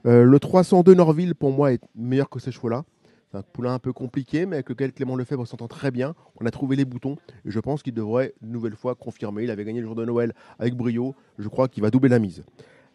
Euh, 0.06 0.22
le 0.24 0.40
302 0.40 0.94
Norville, 0.94 1.34
pour 1.34 1.52
moi, 1.52 1.72
est 1.74 1.82
meilleur 1.94 2.30
que 2.30 2.38
ces 2.40 2.52
chevaux-là. 2.52 2.84
C'est 3.30 3.36
un 3.36 3.42
poulain 3.42 3.74
un 3.74 3.78
peu 3.78 3.92
compliqué, 3.92 4.46
mais 4.46 4.56
avec 4.56 4.70
lequel 4.70 4.92
Clément 4.92 5.14
Lefebvre 5.14 5.46
s'entend 5.46 5.68
très 5.68 5.90
bien. 5.90 6.14
On 6.40 6.46
a 6.46 6.50
trouvé 6.50 6.76
les 6.76 6.86
boutons 6.86 7.16
et 7.44 7.50
je 7.50 7.60
pense 7.60 7.82
qu'il 7.82 7.92
devrait 7.92 8.32
une 8.42 8.52
nouvelle 8.52 8.74
fois 8.74 8.94
confirmer. 8.94 9.44
Il 9.44 9.50
avait 9.50 9.64
gagné 9.64 9.80
le 9.80 9.86
jour 9.86 9.94
de 9.94 10.04
Noël 10.04 10.32
avec 10.58 10.74
brio. 10.74 11.14
Je 11.38 11.48
crois 11.48 11.68
qu'il 11.68 11.82
va 11.82 11.90
doubler 11.90 12.08
la 12.08 12.18
mise. 12.18 12.42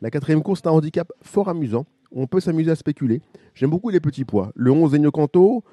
La 0.01 0.09
quatrième 0.09 0.41
course, 0.41 0.61
c'est 0.63 0.67
un 0.69 0.71
handicap 0.71 1.11
fort 1.21 1.49
amusant. 1.49 1.85
On 2.11 2.25
peut 2.25 2.39
s'amuser 2.39 2.71
à 2.71 2.75
spéculer. 2.75 3.21
J'aime 3.53 3.69
beaucoup 3.69 3.89
les 3.89 3.99
petits 3.99 4.25
poids. 4.25 4.51
Le 4.55 4.71
11 4.71 4.95
Ennio 4.95 5.11
Canto, 5.11 5.63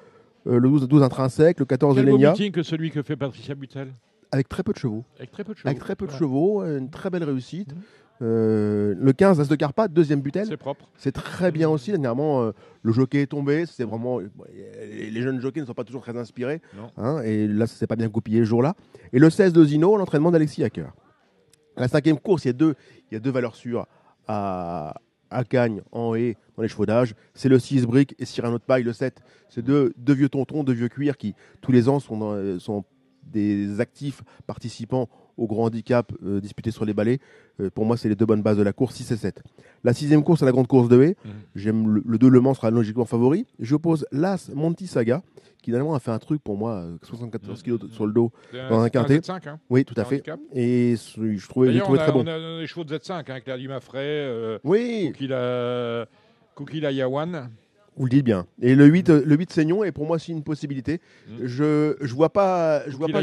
euh, 0.45 0.59
le 0.59 0.69
12, 0.69 0.87
12 0.87 1.01
Intrinsèque, 1.03 1.59
le 1.59 1.65
14 1.65 1.95
Quel 1.95 2.05
beau 2.05 2.11
Elenia, 2.11 2.31
meeting 2.31 2.51
que 2.51 2.61
celui 2.61 2.91
que 2.91 3.01
fait 3.01 3.15
Patricia 3.15 3.55
Butel. 3.55 3.93
avec 4.31 4.47
très 4.47 4.61
peu 4.61 4.73
de 4.73 4.77
chevaux. 4.77 5.03
Avec 5.17 5.31
très 5.31 5.43
peu 5.43 5.53
de 5.53 5.57
chevaux. 5.57 5.67
Avec 5.69 5.79
très 5.79 5.95
peu 5.95 6.05
de 6.05 6.11
chevaux, 6.11 6.63
une 6.63 6.89
très 6.91 7.09
belle 7.09 7.23
réussite. 7.23 7.73
Euh, 8.21 8.93
le 8.97 9.13
15, 9.13 9.39
As 9.39 9.47
de 9.47 9.55
Carpath, 9.55 9.91
deuxième 9.91 10.21
butel. 10.21 10.45
C'est 10.45 10.57
propre. 10.57 10.87
C'est 10.97 11.11
très 11.11 11.51
bien 11.51 11.69
aussi. 11.69 11.89
Dernièrement, 11.91 12.43
euh, 12.43 12.51
le 12.83 12.91
jockey 12.93 13.21
est 13.23 13.27
tombé. 13.27 13.65
C'est 13.65 13.83
vraiment. 13.83 14.17
bon, 14.21 14.43
Les 14.53 15.21
jeunes 15.21 15.39
jockeys 15.41 15.61
ne 15.61 15.65
sont 15.65 15.73
pas 15.73 15.83
toujours 15.83 16.01
très 16.01 16.15
inspirés. 16.17 16.61
Non. 16.77 16.91
hein, 16.97 17.21
et 17.23 17.47
là, 17.47 17.65
ça 17.67 17.75
s'est 17.75 17.87
pas 17.87 17.95
bien 17.95 18.07
goupillé 18.09 18.39
ce 18.41 18.45
jour-là. 18.45 18.75
Et 19.13 19.19
le 19.19 19.29
16 19.29 19.53
de 19.53 19.63
Zino, 19.65 19.97
l'entraînement 19.97 20.29
d'Alexis 20.31 20.63
Hacker. 20.63 20.93
La 21.77 21.87
cinquième 21.87 22.19
course, 22.19 22.45
il 22.45 22.49
y 22.49 22.51
a 22.51 22.53
deux, 22.53 22.75
il 23.09 23.13
y 23.15 23.17
a 23.17 23.19
deux 23.19 23.31
valeurs 23.31 23.55
sûres 23.55 23.87
à, 24.27 24.95
à 25.31 25.43
Cagnes, 25.43 25.81
en 25.91 26.13
haie, 26.13 26.37
dans 26.57 26.63
les 26.63 26.69
chevaux 26.69 26.85
d'âge. 26.85 27.15
C'est 27.33 27.49
le 27.49 27.57
6 27.59 27.85
briques 27.87 28.13
et 28.19 28.25
Cyrano 28.25 28.57
de 28.59 28.63
Paille, 28.63 28.83
le 28.83 28.93
7. 28.93 29.19
C'est 29.49 29.61
deux, 29.63 29.93
deux 29.97 30.13
vieux 30.13 30.29
tontons, 30.29 30.63
deux 30.63 30.73
vieux 30.73 30.89
cuirs 30.89 31.17
qui, 31.17 31.33
tous 31.61 31.71
les 31.71 31.89
ans, 31.89 31.99
sont, 31.99 32.17
dans- 32.17 32.59
sont 32.59 32.83
des 33.23 33.79
actifs 33.79 34.21
participants 34.45 35.07
au 35.41 35.47
grand 35.47 35.63
handicap 35.65 36.11
euh, 36.23 36.39
disputé 36.39 36.71
sur 36.71 36.85
les 36.85 36.93
balais. 36.93 37.19
Euh, 37.59 37.69
pour 37.69 37.85
moi, 37.85 37.97
c'est 37.97 38.07
les 38.09 38.15
deux 38.15 38.25
bonnes 38.25 38.41
bases 38.43 38.57
de 38.57 38.63
la 38.63 38.73
course, 38.73 38.95
6 38.95 39.11
et 39.11 39.17
7. 39.17 39.41
La 39.83 39.93
sixième 39.93 40.23
course, 40.23 40.39
c'est 40.39 40.45
la 40.45 40.51
grande 40.51 40.67
course 40.67 40.87
de 40.87 41.01
haie. 41.01 41.15
Mhm. 41.25 41.31
J'aime 41.55 41.89
le, 41.95 42.03
le 42.05 42.17
2 42.17 42.29
Le 42.29 42.39
Mans 42.41 42.53
sera 42.53 42.69
logiquement 42.69 43.05
favori. 43.05 43.45
J'oppose 43.59 44.05
l'As 44.11 44.49
Monty 44.53 44.85
Saga, 44.87 45.23
qui 45.61 45.71
finalement 45.71 45.95
a 45.95 45.99
fait 45.99 46.11
un 46.11 46.19
truc 46.19 46.41
pour 46.43 46.57
moi, 46.57 46.73
euh, 46.83 46.97
74 47.03 47.63
kg 47.63 47.87
sur 47.91 48.05
le 48.05 48.13
dos. 48.13 48.31
Dans 48.69 48.79
un 48.81 48.89
quintet. 48.89 49.19
Z5, 49.19 49.49
hein. 49.49 49.59
Oui, 49.69 49.83
tout 49.83 49.95
à 49.97 50.05
fait. 50.05 50.15
handicap. 50.17 50.39
Et 50.53 50.95
je 50.95 51.47
trouvais, 51.47 51.81
on 51.81 51.93
a, 51.93 51.97
très 51.97 52.11
bon. 52.11 52.23
on 52.23 52.27
a 52.27 52.59
des 52.59 52.67
chevaux 52.67 52.83
de 52.83 52.95
Z5 52.95 53.11
hein, 53.13 53.23
avec 53.27 53.49
Dumas-Fray, 53.49 54.05
euh, 54.05 54.59
Oui, 54.63 55.11
Koukila, 56.53 56.91
Yawan. 56.91 57.49
vous 57.95 58.03
le 58.05 58.09
dites 58.09 58.25
bien. 58.25 58.45
Et 58.61 58.75
le 58.75 58.85
8, 58.85 59.09
euh, 59.09 59.23
le 59.25 59.35
8 59.35 59.51
Seignon 59.51 59.83
est 59.83 59.91
pour 59.91 60.05
moi 60.05 60.17
aussi 60.17 60.31
une 60.31 60.43
possibilité. 60.43 60.99
Mhm. 61.29 61.37
Je 61.47 61.95
je 62.01 62.13
vois 62.13 62.29
pas. 62.31 62.83
Je 62.89 62.95
vois 62.97 63.07
pas 63.07 63.21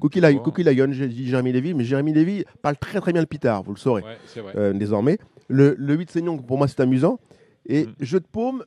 Cookie 0.00 0.20
Oh. 0.24 0.40
Cookie 0.40 0.62
Lion, 0.64 0.88
j'ai 0.92 1.08
dit 1.08 1.26
Jérémy 1.28 1.52
Lévy, 1.52 1.74
mais 1.74 1.84
Jérémy 1.84 2.12
Lévy 2.12 2.44
parle 2.62 2.76
très 2.76 3.00
très 3.00 3.12
bien 3.12 3.20
le 3.22 3.26
pitard, 3.26 3.62
vous 3.62 3.72
le 3.74 3.78
saurez. 3.78 4.02
Ouais, 4.02 4.16
c'est 4.26 4.40
vrai. 4.40 4.52
euh, 4.56 4.72
désormais. 4.72 5.18
Le, 5.48 5.74
le 5.78 5.94
8 5.94 6.10
Seignon, 6.10 6.38
pour 6.38 6.58
moi, 6.58 6.66
c'est 6.68 6.80
amusant. 6.80 7.18
Et 7.66 7.86
Mhm. 7.86 7.94
Jeu 8.00 8.20
de 8.20 8.26
paume, 8.26 8.64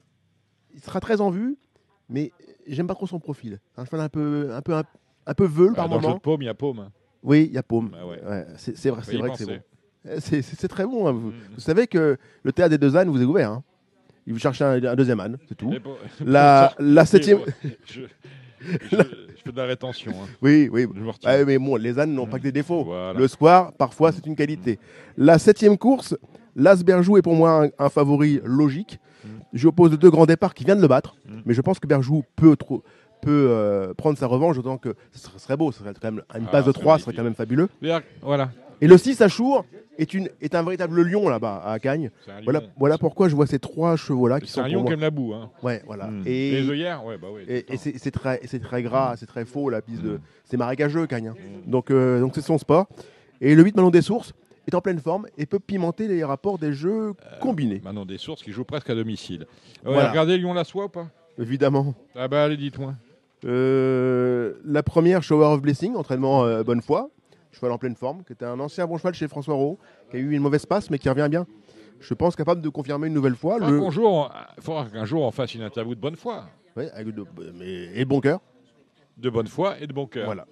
il 0.73 0.81
sera 0.81 0.99
très 0.99 1.19
en 1.21 1.29
vue, 1.31 1.57
mais 2.09 2.31
j'aime 2.67 2.87
pas 2.87 2.95
trop 2.95 3.07
son 3.07 3.19
profil. 3.19 3.59
Un 3.77 3.85
cheval 3.85 4.01
un 4.01 4.09
peu, 4.09 4.49
un 4.53 4.61
peu, 4.61 4.73
un, 4.73 4.83
un 5.25 5.33
peu 5.33 5.45
veule 5.45 5.69
Bah, 5.69 5.75
par 5.75 5.89
dans 5.89 5.95
le 5.95 6.01
jeu 6.01 6.07
moment. 6.07 6.17
de 6.17 6.21
paume, 6.21 6.41
il 6.41 6.45
y 6.45 6.49
a 6.49 6.53
paume. 6.53 6.89
Oui, 7.23 7.45
il 7.49 7.53
y 7.53 7.57
a 7.57 7.63
paume. 7.63 7.89
Bah 7.91 8.05
ouais. 8.05 8.21
Ouais, 8.23 8.45
c'est 8.57 8.89
vrai, 8.89 9.01
que 9.01 9.07
c'est 9.37 9.45
bon. 9.45 9.59
C'est- 10.19 10.67
très 10.67 10.85
bon. 10.85 11.07
hein. 11.07 11.11
Vous, 11.13 11.29
Mhm. 11.29 11.33
vous 11.55 11.61
savez 11.61 11.87
que 11.87 12.17
le 12.43 12.51
théâtre 12.51 12.71
des 12.71 12.77
deux 12.77 12.95
ânes 12.97 13.09
vous 13.09 13.21
est 13.21 13.25
ouvert. 13.25 13.51
hein. 13.51 13.63
Il 14.27 14.33
vous 14.33 14.39
cherche 14.39 14.61
un, 14.61 14.81
un 14.83 14.95
deuxième 14.95 15.19
âne, 15.19 15.37
c'est 15.49 15.55
tout. 15.55 15.71
La, 16.25 16.73
la 16.79 17.05
septième. 17.05 17.39
Je, 17.85 18.01
je- 18.91 18.97
je 18.97 19.41
fais 19.43 19.51
de 19.51 19.57
la 19.57 19.65
rétention. 19.65 20.11
hein. 20.11 20.27
Oui, 20.41 20.69
oui. 20.71 20.87
Je 20.95 21.03
retiens. 21.05 21.29
Ouais, 21.31 21.45
mais 21.45 21.57
bon, 21.57 21.75
les 21.75 21.99
ânes 21.99 22.13
n'ont 22.13 22.27
pas 22.27 22.37
que 22.39 22.43
des 22.43 22.51
défauts. 22.51 22.83
Voilà. 22.85 23.17
Le 23.19 23.27
soir, 23.27 23.73
parfois, 23.73 24.11
c'est 24.11 24.25
une 24.25 24.35
qualité. 24.35 24.79
La 25.17 25.37
septième 25.39 25.77
course, 25.77 26.15
Las 26.55 26.83
Berjou 26.83 27.17
est 27.17 27.21
pour 27.21 27.35
moi 27.35 27.65
un, 27.65 27.69
un 27.85 27.89
favori 27.89 28.39
logique. 28.45 28.99
Mm. 29.25 29.27
J'oppose 29.53 29.97
deux 29.97 30.09
grands 30.11 30.25
départs 30.25 30.53
qui 30.53 30.63
viennent 30.65 30.77
de 30.77 30.81
le 30.83 30.87
battre, 30.87 31.15
Mm. 31.27 31.39
mais 31.45 31.53
je 31.53 31.61
pense 31.61 31.79
que 31.79 31.87
Berjou 31.87 32.23
peut, 32.35 32.55
trop- 32.55 32.83
peut 33.21 33.47
euh, 33.49 33.93
prendre 33.93 34.17
sa 34.17 34.27
revanche, 34.27 34.57
d'autant 34.57 34.77
que 34.77 34.95
ce 35.13 35.29
serait, 35.39 35.55
beau, 35.57 35.71
ce 35.71 35.79
serait 35.79 35.93
quand 35.99 36.11
même 36.11 36.21
une 36.35 36.45
Ah, 36.47 36.51
passe 36.51 36.65
de 36.65 36.71
c'est 36.73 36.79
3, 36.79 36.97
ce 36.97 37.05
serait 37.05 37.15
quand 37.15 37.23
même 37.23 37.35
fabuleux. 37.35 37.69
Voilà. 38.21 38.51
Et 38.81 38.87
le 38.87 38.97
6 38.97 39.21
à 39.21 39.27
Chour 39.27 39.65
est, 39.97 40.13
une, 40.13 40.29
est 40.41 40.55
un 40.55 40.63
véritable 40.63 41.01
lion 41.03 41.29
là-bas 41.29 41.61
à 41.65 41.79
Cagnes. 41.79 42.09
C'est 42.25 42.31
un 42.31 42.41
Voilà, 42.43 42.61
voilà 42.77 42.97
pourquoi 42.97 43.29
je 43.29 43.35
vois 43.35 43.47
ces 43.47 43.59
trois 43.59 43.95
chevaux-là 43.95 44.39
qui 44.39 44.47
C'est 44.47 44.53
sont 44.55 44.61
un 44.61 44.63
pour 44.65 44.73
lion 44.73 44.85
qui 44.85 44.93
aime 44.93 45.01
la 45.01 45.11
boue. 45.11 45.33
Hein. 45.33 45.51
Ouais, 45.61 45.81
voilà. 45.85 46.07
Mm. 46.07 46.23
Et, 46.25 46.51
Les 46.61 46.69
œillères 46.69 47.05
Ouais, 47.05 47.17
bah 47.17 47.27
oui. 47.33 47.43
et, 47.47 47.65
c'est 47.77 47.97
c'est 47.97 48.11
très, 48.11 48.39
c'est 48.45 48.59
très 48.59 48.81
gras, 48.83 49.15
c'est 49.17 49.25
très 49.27 49.45
faux 49.45 49.69
la 49.69 49.81
piste 49.81 50.01
de. 50.01 50.13
Mm. 50.13 50.19
C'est 50.45 50.57
marécageux, 50.57 51.07
Cagnes. 51.07 51.27
hein. 51.29 51.35
Mm. 51.67 51.69
Donc 51.71 51.91
euh, 51.91 52.19
donc 52.19 52.31
c'est 52.35 52.41
son 52.41 52.57
sport. 52.57 52.87
Et 53.41 53.55
le 53.55 53.63
8 53.63 53.75
Manon 53.75 53.89
des 53.91 54.01
Sources 54.01 54.33
est 54.67 54.75
en 54.75 54.81
pleine 54.81 54.99
forme 54.99 55.27
et 55.37 55.45
peut 55.45 55.59
pimenter 55.59 56.07
les 56.07 56.23
rapports 56.23 56.57
des 56.57 56.73
jeux 56.73 57.13
combinés. 57.41 57.79
temps. 57.79 57.89
Manon 57.89 58.05
des 58.05 58.17
sources 58.17 58.41
qui 58.43 58.51
joue 58.51 58.63
presque 58.63 58.89
à 58.89 58.95
domicile. 58.95 59.45
Euh, 59.85 59.91
Voilà. 59.93 60.09
Regardez 60.09 60.37
Lyon 60.37 60.53
la 60.53 60.63
soie 60.63 60.85
ou 60.85 60.89
pas? 60.89 61.07
Évidemment. 61.37 61.93
Ah 62.15 62.27
bah 62.27 62.43
allez, 62.45 62.57
dites-moi. 62.57 62.93
Euh, 63.45 64.53
la 64.65 64.83
première, 64.83 65.21
Shower 65.23 65.47
of 65.47 65.61
Blessing, 65.61 65.95
entraînement 65.95 66.45
euh, 66.45 66.63
bonne 66.63 66.81
foi. 66.81 67.09
Cheval 67.53 67.71
en 67.71 67.77
pleine 67.77 67.95
forme, 67.95 68.23
qui 68.23 68.33
était 68.33 68.45
un 68.45 68.59
ancien 68.59 68.85
bon 68.87 68.97
cheval 68.97 69.13
chez 69.13 69.27
François 69.27 69.53
Rowe, 69.53 69.77
qui 70.09 70.17
a 70.17 70.19
eu 70.19 70.31
une 70.31 70.41
mauvaise 70.41 70.65
passe, 70.65 70.89
mais 70.89 70.97
qui 70.99 71.07
revient 71.07 71.27
bien. 71.29 71.45
Je 71.99 72.13
pense 72.13 72.35
capable 72.35 72.61
de 72.61 72.69
confirmer 72.69 73.07
une 73.07 73.13
nouvelle 73.13 73.35
fois. 73.35 73.57
Il 73.61 73.67
Le... 73.67 73.79
faudra 73.79 73.83
qu'un 73.85 73.91
jour, 73.91 74.31
faudra 74.59 74.85
qu'un 74.89 75.05
jour 75.05 75.21
on 75.23 75.31
fasse 75.31 75.53
une 75.55 75.61
interview 75.61 75.95
de 75.95 75.99
bonne 76.01 76.15
foi. 76.15 76.45
Ouais, 76.75 76.89
avec 76.91 77.13
de- 77.13 77.25
mais- 77.57 77.91
et 77.93 77.99
de 78.03 78.09
bon 78.09 78.19
cœur. 78.19 78.41
De 79.17 79.29
bonne 79.29 79.47
foi 79.47 79.79
et 79.79 79.85
de 79.87 79.93
bon 79.93 80.07
cœur. 80.07 80.25
Voilà. 80.25 80.47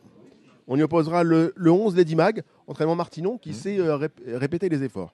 On 0.68 0.78
y 0.78 0.84
opposera 0.84 1.24
le, 1.24 1.52
le 1.56 1.72
11, 1.72 1.95
Lady 1.97 2.16
Mag, 2.16 2.43
entraînement 2.68 2.95
Martinon, 2.95 3.38
qui 3.39 3.49
Mmh. 3.49 3.54
sait 3.54 3.80
euh, 3.80 3.97
rép- 3.97 4.38
répéter 4.38 4.70
les 4.70 4.84
efforts. 4.84 5.14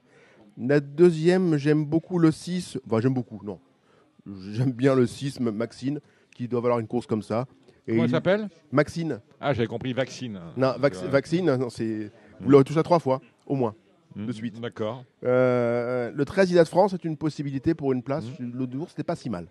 La 0.58 0.80
deuxième, 0.82 1.56
j'aime 1.56 1.86
beaucoup 1.86 2.20
le 2.20 2.32
6. 2.32 2.78
Enfin, 2.86 3.00
j'aime 3.00 3.14
beaucoup, 3.14 3.40
non. 3.44 3.60
J'aime 4.52 4.74
bien 4.74 4.94
le 4.94 5.08
6, 5.08 5.38
M- 5.40 5.52
Maxine, 5.52 6.02
qui 6.36 6.48
doit 6.50 6.60
valoir 6.60 6.80
une 6.80 6.88
course 6.88 7.08
comme 7.08 7.22
ça. 7.24 7.46
Et 7.88 7.92
Comment 7.92 8.04
elle 8.04 8.10
s'appelle 8.10 8.50
Maxine. 8.72 9.20
Ah, 9.40 9.54
j'avais 9.54 9.68
compris 9.68 9.94
vaccine. 9.94 10.40
Non, 10.58 10.74
vac- 10.80 11.02
Ouais. 11.02 11.08
Vaccine, 11.08 11.46
non, 11.56 11.70
c'est. 11.70 11.86
Mmh. 11.86 12.10
Vous 12.42 12.50
l'aurez 12.50 12.64
touché 12.64 12.80
à 12.80 12.84
trois 12.84 13.00
fois, 13.00 13.22
au 13.46 13.56
moins. 13.56 13.74
de 14.16 14.32
suite. 14.32 14.60
D'accord. 14.60 15.04
Euh, 15.24 16.12
le 16.14 16.26
13 16.26 16.50
Ida 16.52 16.64
de 16.64 16.68
France 16.68 16.94
est 16.94 17.06
une 17.06 17.18
possibilité 17.18 17.74
pour 17.76 17.94
une 17.94 18.02
place. 18.02 18.24
L'autre 18.40 18.76
course, 18.78 18.90
c'était 18.92 19.04
pas 19.04 19.16
si 19.16 19.30
mal. 19.30 19.48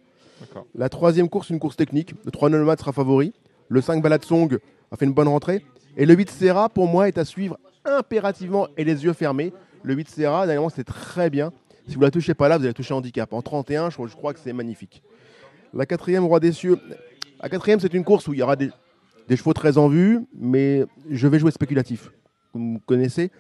La 0.74 0.89
troisième 0.89 1.28
course, 1.28 1.51
une 1.51 1.59
course 1.61 1.76
technique. 1.76 2.14
Le 2.24 2.30
3 2.30 2.49
Nomad 2.51 2.78
sera 2.78 2.93
favori. 2.93 3.32
Le 3.68 3.80
5 3.80 4.03
Balade 4.03 4.24
Song 4.24 4.59
a 4.91 4.97
fait 4.97 5.05
une 5.07 5.14
bonne 5.14 5.28
rentrée. 5.28 5.64
Et 5.97 6.05
le 6.05 6.14
8 6.14 6.28
Serra, 6.30 6.68
pour 6.68 6.87
moi, 6.89 7.09
est 7.09 7.16
à 7.16 7.24
suivre 7.24 7.59
impérativement 7.84 8.66
et 8.76 8.84
les 8.84 9.05
yeux 9.05 9.12
fermés. 9.12 9.53
Le 9.82 9.95
8 9.95 10.09
Serra, 10.09 10.47
d'ailleurs, 10.47 10.70
c'est 10.70 10.84
très 10.84 11.30
bien. 11.30 11.53
Si 11.89 11.95
vous 11.95 12.01
la 12.03 12.11
touchez 12.11 12.34
pas 12.34 12.49
là, 12.49 12.59
vous 12.59 12.64
allez 12.64 12.74
toucher 12.74 12.93
handicap. 12.93 13.32
En 13.32 13.43
31, 13.43 13.91
je, 13.91 13.97
je 14.07 14.14
crois 14.16 14.34
que 14.34 14.41
c'est 14.41 14.53
magnifique. 14.53 15.03
La 15.72 15.87
quatrième, 15.87 16.24
Roi 16.24 16.41
des 16.41 16.53
Cieux. 16.53 16.78
La 17.47 17.51
quatrième, 17.51 17.78
c'est 17.78 17.94
une 17.94 18.03
course 18.03 18.26
où 18.26 18.34
il 18.34 18.40
y 18.40 18.42
aura 18.42 18.57
des, 18.57 18.70
des 19.28 19.36
chevaux 19.36 19.53
très 19.53 19.78
en 19.78 19.86
vue, 19.86 20.26
mais 20.36 20.84
je 21.09 21.28
vais 21.28 21.38
jouer 21.38 21.53
spéculatif. 21.53 22.11
Comme 22.53 22.72
vous 22.72 22.80
connaissez. 22.84 23.30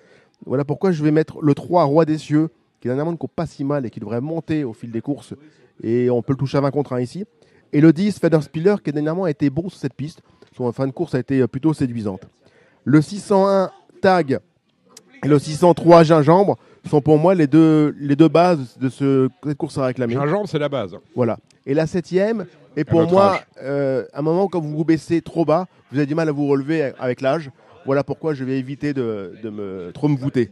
Voilà 0.44 0.64
pourquoi 0.64 0.92
je 0.92 1.02
vais 1.02 1.10
mettre 1.10 1.42
le 1.42 1.54
3, 1.54 1.82
Roi 1.82 2.04
des 2.04 2.16
Cieux, 2.16 2.50
qui 2.80 2.86
est 2.86 2.92
un 2.92 3.16
qui 3.16 3.26
pas 3.34 3.46
si 3.46 3.64
mal 3.64 3.84
et 3.84 3.90
qui 3.90 3.98
devrait 3.98 4.20
monter 4.20 4.62
au 4.62 4.74
fil 4.74 4.92
des 4.92 5.00
courses. 5.00 5.34
Et 5.82 6.08
on 6.08 6.22
peut 6.22 6.34
le 6.34 6.36
toucher 6.36 6.56
à 6.56 6.60
20 6.60 6.70
contre 6.70 6.92
1 6.92 7.00
ici. 7.00 7.24
Et 7.72 7.80
le 7.80 7.92
10, 7.92 8.20
Feather 8.20 8.44
Spiller, 8.44 8.76
qui 8.84 8.92
dernièrement 8.92 9.24
a 9.24 9.30
été 9.30 9.50
bon 9.50 9.68
sur 9.68 9.80
cette 9.80 9.94
piste. 9.94 10.22
Son 10.56 10.70
fin 10.70 10.86
de 10.86 10.92
course 10.92 11.16
a 11.16 11.18
été 11.18 11.44
plutôt 11.48 11.74
séduisante. 11.74 12.28
Le 12.84 13.02
601, 13.02 13.72
Tag, 14.00 14.38
et 15.24 15.26
le 15.26 15.40
603, 15.40 16.04
Gingembre, 16.04 16.56
sont 16.88 17.00
pour 17.00 17.18
moi 17.18 17.34
les 17.34 17.48
deux, 17.48 17.92
les 17.98 18.14
deux 18.14 18.28
bases 18.28 18.78
de 18.78 18.88
ce, 18.88 19.28
cette 19.42 19.58
course 19.58 19.78
à 19.78 19.86
réclamer. 19.86 20.14
Gingembre, 20.14 20.48
c'est 20.48 20.60
la 20.60 20.68
base. 20.68 20.96
Voilà. 21.16 21.38
Et 21.66 21.74
la 21.74 21.88
septième 21.88 22.46
est 22.76 22.84
pour 22.84 23.08
moi, 23.08 23.40
euh, 23.62 24.04
un 24.12 24.22
moment 24.22 24.48
quand 24.48 24.60
vous 24.60 24.76
vous 24.76 24.84
baissez 24.84 25.22
trop 25.22 25.44
bas, 25.44 25.66
vous 25.90 25.98
avez 25.98 26.06
du 26.06 26.14
mal 26.14 26.28
à 26.28 26.32
vous 26.32 26.46
relever 26.46 26.92
avec 26.98 27.20
l'âge. 27.20 27.50
Voilà 27.84 28.04
pourquoi 28.04 28.34
je 28.34 28.44
vais 28.44 28.58
éviter 28.58 28.92
de, 28.92 29.34
de 29.42 29.50
me 29.50 29.90
trop 29.92 30.08
me 30.08 30.16
voûter. 30.16 30.50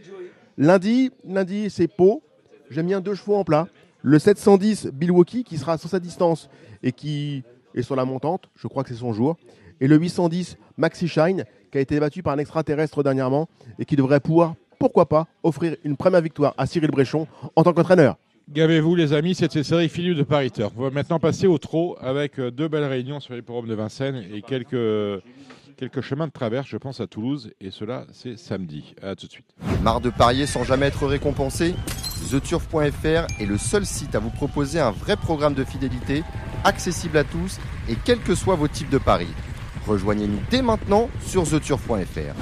Lundi, 0.56 1.10
lundi 1.24 1.68
c'est 1.70 1.88
Pau. 1.88 2.22
J'aime 2.70 2.86
bien 2.86 3.00
deux 3.00 3.14
chevaux 3.14 3.36
en 3.36 3.44
plat. 3.44 3.68
Le 4.02 4.18
710 4.18 4.92
Milwaukee 4.98 5.44
qui 5.44 5.58
sera 5.58 5.78
sur 5.78 5.88
sa 5.88 6.00
distance 6.00 6.48
et 6.82 6.92
qui 6.92 7.42
est 7.74 7.82
sur 7.82 7.96
la 7.96 8.04
montante. 8.04 8.48
Je 8.56 8.68
crois 8.68 8.82
que 8.84 8.90
c'est 8.90 9.00
son 9.00 9.12
jour. 9.12 9.36
Et 9.80 9.88
le 9.88 9.96
810 9.96 10.56
Maxi 10.76 11.08
Shine 11.08 11.44
qui 11.72 11.78
a 11.78 11.80
été 11.80 11.98
battu 11.98 12.22
par 12.22 12.34
un 12.34 12.38
extraterrestre 12.38 13.02
dernièrement 13.02 13.48
et 13.78 13.84
qui 13.84 13.96
devrait 13.96 14.20
pouvoir, 14.20 14.54
pourquoi 14.78 15.08
pas, 15.08 15.26
offrir 15.42 15.76
une 15.82 15.96
première 15.96 16.20
victoire 16.20 16.54
à 16.56 16.66
Cyril 16.66 16.90
Bréchon 16.90 17.26
en 17.56 17.64
tant 17.64 17.72
qu'entraîneur. 17.72 18.16
Gavez-vous 18.50 18.94
les 18.94 19.14
amis, 19.14 19.34
c'était 19.34 19.62
série 19.62 19.88
Philippe 19.88 20.18
de 20.18 20.22
Paris 20.22 20.50
Turf. 20.50 20.72
On 20.76 20.82
va 20.82 20.90
maintenant 20.90 21.18
passer 21.18 21.46
au 21.46 21.56
trot 21.56 21.96
avec 21.98 22.38
euh, 22.38 22.50
deux 22.50 22.68
belles 22.68 22.84
réunions 22.84 23.18
sur 23.18 23.34
l'hipporome 23.34 23.66
de 23.66 23.74
Vincennes 23.74 24.22
et 24.32 24.42
quelques, 24.42 25.22
quelques 25.78 26.02
chemins 26.02 26.26
de 26.26 26.32
traverse, 26.32 26.68
je 26.68 26.76
pense, 26.76 27.00
à 27.00 27.06
Toulouse. 27.06 27.52
Et 27.62 27.70
cela, 27.70 28.04
c'est 28.12 28.36
samedi. 28.38 28.94
À 29.00 29.16
tout 29.16 29.26
de 29.26 29.32
suite. 29.32 29.46
Marre 29.82 30.02
de 30.02 30.10
parier 30.10 30.44
sans 30.44 30.62
jamais 30.62 30.86
être 30.86 31.06
récompensé? 31.06 31.74
TheTurf.fr 32.30 33.40
est 33.40 33.46
le 33.46 33.56
seul 33.56 33.86
site 33.86 34.14
à 34.14 34.18
vous 34.18 34.30
proposer 34.30 34.78
un 34.78 34.90
vrai 34.90 35.16
programme 35.16 35.54
de 35.54 35.64
fidélité, 35.64 36.22
accessible 36.64 37.16
à 37.16 37.24
tous 37.24 37.58
et 37.88 37.96
quels 38.04 38.20
que 38.20 38.34
soient 38.34 38.56
vos 38.56 38.68
types 38.68 38.90
de 38.90 38.98
paris. 38.98 39.32
Rejoignez-nous 39.86 40.40
dès 40.50 40.60
maintenant 40.60 41.08
sur 41.26 41.48
TheTurf.fr. 41.48 42.34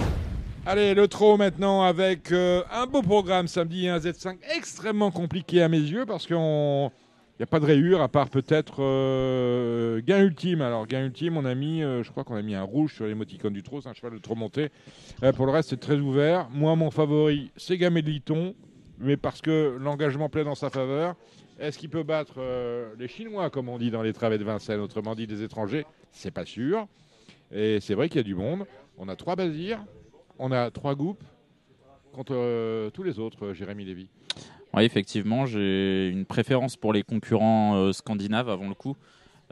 Allez, 0.64 0.94
le 0.94 1.08
trot 1.08 1.36
maintenant 1.38 1.82
avec 1.82 2.30
euh, 2.30 2.62
un 2.70 2.86
beau 2.86 3.02
programme 3.02 3.48
samedi 3.48 3.88
un 3.88 3.98
Z5 3.98 4.36
extrêmement 4.56 5.10
compliqué 5.10 5.60
à 5.60 5.68
mes 5.68 5.80
yeux 5.80 6.06
parce 6.06 6.24
qu'il 6.24 6.36
n'y 6.36 7.42
a 7.42 7.46
pas 7.50 7.58
de 7.58 7.66
rayure 7.66 8.00
à 8.00 8.06
part 8.06 8.30
peut-être 8.30 8.76
euh, 8.78 10.00
gain 10.06 10.22
ultime. 10.22 10.62
Alors, 10.62 10.86
gain 10.86 11.04
ultime, 11.04 11.36
on 11.36 11.44
a 11.46 11.56
mis, 11.56 11.82
euh, 11.82 12.04
je 12.04 12.12
crois 12.12 12.22
qu'on 12.22 12.36
a 12.36 12.42
mis 12.42 12.54
un 12.54 12.62
rouge 12.62 12.94
sur 12.94 13.06
l'émoticône 13.06 13.52
du 13.52 13.64
trot, 13.64 13.80
c'est 13.80 13.88
un 13.88 13.92
cheval 13.92 14.12
de 14.12 14.18
trot 14.18 14.36
monté. 14.36 14.70
Pour 15.34 15.46
le 15.46 15.52
reste, 15.52 15.70
c'est 15.70 15.80
très 15.80 15.96
ouvert. 15.96 16.48
Moi, 16.50 16.76
mon 16.76 16.92
favori, 16.92 17.50
c'est 17.56 17.76
Gamay 17.76 18.02
de 18.02 18.10
Liton, 18.10 18.54
mais 18.98 19.16
parce 19.16 19.40
que 19.40 19.76
l'engagement 19.80 20.28
plaît 20.28 20.44
dans 20.44 20.54
sa 20.54 20.70
faveur. 20.70 21.16
Est-ce 21.58 21.76
qu'il 21.76 21.90
peut 21.90 22.04
battre 22.04 22.38
les 23.00 23.08
Chinois, 23.08 23.50
comme 23.50 23.68
on 23.68 23.78
dit 23.78 23.90
dans 23.90 24.02
les 24.02 24.12
travées 24.12 24.38
de 24.38 24.44
Vincennes, 24.44 24.80
autrement 24.80 25.16
dit 25.16 25.26
des 25.26 25.42
étrangers? 25.42 25.86
C'est 26.12 26.30
pas 26.30 26.44
sûr. 26.44 26.86
Et 27.50 27.80
c'est 27.80 27.94
vrai 27.94 28.08
qu'il 28.08 28.18
y 28.18 28.20
a 28.20 28.24
du 28.24 28.36
monde. 28.36 28.64
On 28.96 29.08
a 29.08 29.16
trois 29.16 29.36
Bazirs, 29.36 29.80
on 30.43 30.51
a 30.51 30.70
trois 30.70 30.95
groupes 30.97 31.22
contre 32.12 32.34
euh, 32.34 32.90
tous 32.90 33.05
les 33.05 33.18
autres, 33.18 33.47
euh, 33.47 33.55
Jérémy 33.55 33.84
Lévy. 33.84 34.09
Oui, 34.74 34.82
effectivement, 34.82 35.47
j'ai 35.47 36.09
une 36.09 36.26
préférence 36.26 36.76
pour 36.76 36.93
les 36.93 37.05
concurrents 37.05 37.76
euh, 37.76 37.93
scandinaves 37.93 38.51
avant 38.51 38.68
le 38.68 38.74
coup, 38.74 38.97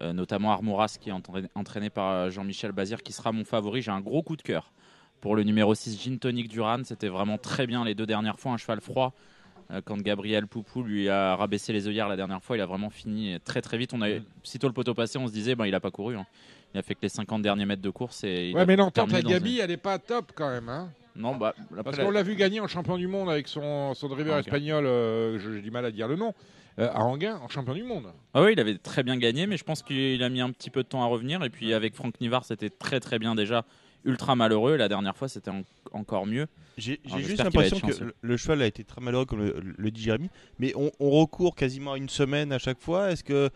euh, 0.01 0.12
notamment 0.12 0.51
Armoras 0.51 0.97
qui 1.01 1.11
est 1.11 1.12
entraîné, 1.12 1.49
entraîné 1.55 1.91
par 1.91 2.30
Jean-Michel 2.30 2.72
Bazir 2.72 3.03
qui 3.03 3.12
sera 3.12 3.30
mon 3.30 3.45
favori. 3.45 3.82
J'ai 3.82 3.93
un 3.93 4.01
gros 4.01 4.22
coup 4.22 4.36
de 4.36 4.43
cœur 4.43 4.72
pour 5.20 5.36
le 5.36 5.45
numéro 5.45 5.74
6 5.74 6.03
Gin 6.03 6.18
Tonic 6.18 6.49
Duran. 6.49 6.80
C'était 6.84 7.09
vraiment 7.09 7.38
très 7.38 7.66
bien 7.66 7.84
les 7.84 7.95
deux 7.95 8.07
dernières 8.07 8.41
fois, 8.41 8.53
un 8.53 8.57
cheval 8.57 8.80
froid. 8.80 9.14
Quand 9.84 9.99
Gabriel 9.99 10.49
Poupou 10.49 10.82
lui 10.82 11.09
a 11.09 11.36
rabaissé 11.36 11.72
les 11.72 11.86
œillères 11.86 12.09
la 12.09 12.16
dernière 12.16 12.43
fois, 12.43 12.57
il 12.57 12.61
a 12.61 12.66
vraiment 12.66 12.91
fini 12.91 13.38
très 13.45 13.61
très 13.61 13.78
vite. 13.78 13.95
On 13.95 14.03
a, 14.03 14.09
sitôt 14.43 14.66
le 14.66 14.72
poteau 14.72 14.95
passé, 14.95 15.16
on 15.16 15.28
se 15.28 15.32
disait, 15.32 15.55
ben, 15.55 15.64
il 15.64 15.74
a 15.76 15.80
pas 15.80 15.93
couru. 15.93 16.16
hein. 16.16 16.26
Il 16.75 16.79
a 16.79 16.83
fait 16.83 16.95
que 16.95 17.01
les 17.03 17.09
50 17.09 17.43
derniers 17.43 17.66
mètres 17.66 17.83
de 17.83 17.91
course. 17.91 18.23
Et 18.25 18.53
Ouais, 18.55 18.64
mais 18.66 18.77
l'entente 18.77 19.11
dans 19.11 19.29
Gabi, 19.29 19.59
elle 19.59 19.71
n'est 19.71 19.77
pas 19.77 19.99
top 19.99 20.33
quand 20.35 20.49
même. 20.51 20.68
Hein 20.68 20.91
Non, 21.16 21.35
bah, 21.37 21.55
Parce 21.85 21.97
qu'on 21.99 22.11
la- 22.11 22.23
vu 22.23 22.37
gagner 22.37 22.61
en 22.61 22.68
champion 22.68 22.97
du 22.97 23.07
monde 23.09 23.29
avec 23.29 23.49
son, 23.49 23.95
son 23.95 24.09
driver 24.09 24.39
espagnol, 24.39 24.87
euh, 24.87 25.39
j'ai 25.39 25.61
du 25.62 25.71
mal 25.71 25.85
à 25.85 25.91
dire 25.91 26.07
le 26.07 26.14
nom, 26.16 26.33
euh, 26.79 26.89
à 26.93 27.01
Anguin, 27.03 27.41
en 27.43 27.49
champion 27.49 27.75
du 27.75 27.83
monde. 27.83 28.07
Ah 28.35 28.43
oui, 28.43 28.53
il 28.53 28.61
avait 28.61 28.79
très 28.79 29.03
bien 29.03 29.16
gagné, 29.16 29.47
mais 29.49 29.57
je 29.57 29.64
pense 29.64 29.83
qu'il 29.83 30.23
a 30.23 30.29
mis 30.29 30.41
un 30.41 30.51
petit 30.51 30.71
peu 30.71 30.83
de 30.85 30.89
temps 30.89 31.03
à 31.03 31.07
revenir. 31.07 31.43
Et 31.43 31.51
puis 31.51 31.75
avec 31.75 31.95
Franck 31.97 32.21
Nivard, 32.21 32.45
c'était 32.45 32.71
très 32.71 33.01
très 33.01 33.18
bien 33.18 33.35
déjà. 33.35 33.64
Ultra 34.05 34.35
malheureux. 34.37 34.77
La 34.77 34.89
dernière 34.89 35.14
fois, 35.16 35.29
c'était 35.29 35.51
en- 35.51 35.62
encore 35.93 36.27
mieux. 36.27 36.47
J'ai 36.79 37.01
juste 37.18 37.43
l'impression 37.43 37.81
que 37.81 38.14
le 38.23 38.37
cheval 38.39 38.62
a 38.62 38.66
été 38.66 38.85
très 38.85 39.01
malheureux, 39.03 39.27
comme 39.27 39.41
le, 39.45 39.61
le 39.77 39.91
dit 39.91 40.01
Jérémy. 40.03 40.31
Mais 40.61 40.73
on, 40.77 40.91
on 41.01 41.11
recourt 41.11 41.55
quasiment 41.57 41.93
à 41.95 41.97
une 41.99 42.09
semaine 42.09 42.53
à 42.53 42.59
chaque 42.59 42.81
fois. 42.81 43.11
Est-ce 43.11 43.23
que, 43.25 43.51